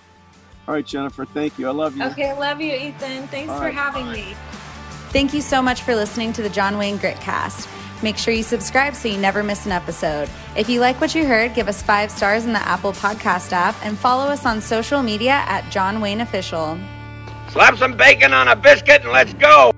All 0.68 0.74
right, 0.74 0.86
Jennifer, 0.86 1.26
thank 1.26 1.60
you. 1.60 1.68
I 1.68 1.72
love 1.72 1.98
you. 1.98 2.04
Okay, 2.06 2.34
love 2.38 2.62
you, 2.62 2.74
Ethan. 2.74 3.28
Thanks 3.28 3.52
All 3.52 3.58
for 3.58 3.66
right. 3.66 3.74
having 3.74 4.10
me. 4.12 4.36
Thank 5.10 5.34
you 5.34 5.42
so 5.42 5.62
much 5.62 5.82
for 5.82 5.96
listening 5.96 6.34
to 6.34 6.42
the 6.42 6.50
John 6.50 6.78
Wayne 6.78 6.98
Gritcast. 6.98 7.68
Make 8.02 8.18
sure 8.18 8.34
you 8.34 8.44
subscribe 8.44 8.96
so 8.96 9.08
you 9.08 9.18
never 9.18 9.44
miss 9.44 9.66
an 9.66 9.72
episode. 9.72 10.30
If 10.58 10.70
you 10.70 10.80
like 10.80 11.00
what 11.00 11.16
you 11.16 11.26
heard, 11.26 11.54
give 11.54 11.68
us 11.68 11.82
five 11.82 12.12
stars 12.12 12.46
in 12.46 12.54
the 12.54 12.60
Apple 12.60 12.94
Podcast 12.94 13.52
app 13.52 13.76
and 13.86 13.98
follow 13.98 14.26
us 14.26 14.46
on 14.46 14.62
social 14.62 15.04
media 15.04 15.44
at 15.48 15.70
John 15.72 16.02
Wayne 16.02 16.22
Official. 16.22 16.78
Slap 17.50 17.78
some 17.78 17.96
bacon 17.96 18.34
on 18.34 18.48
a 18.48 18.56
biscuit 18.56 19.04
and 19.04 19.12
let's 19.12 19.34
go. 19.36 19.73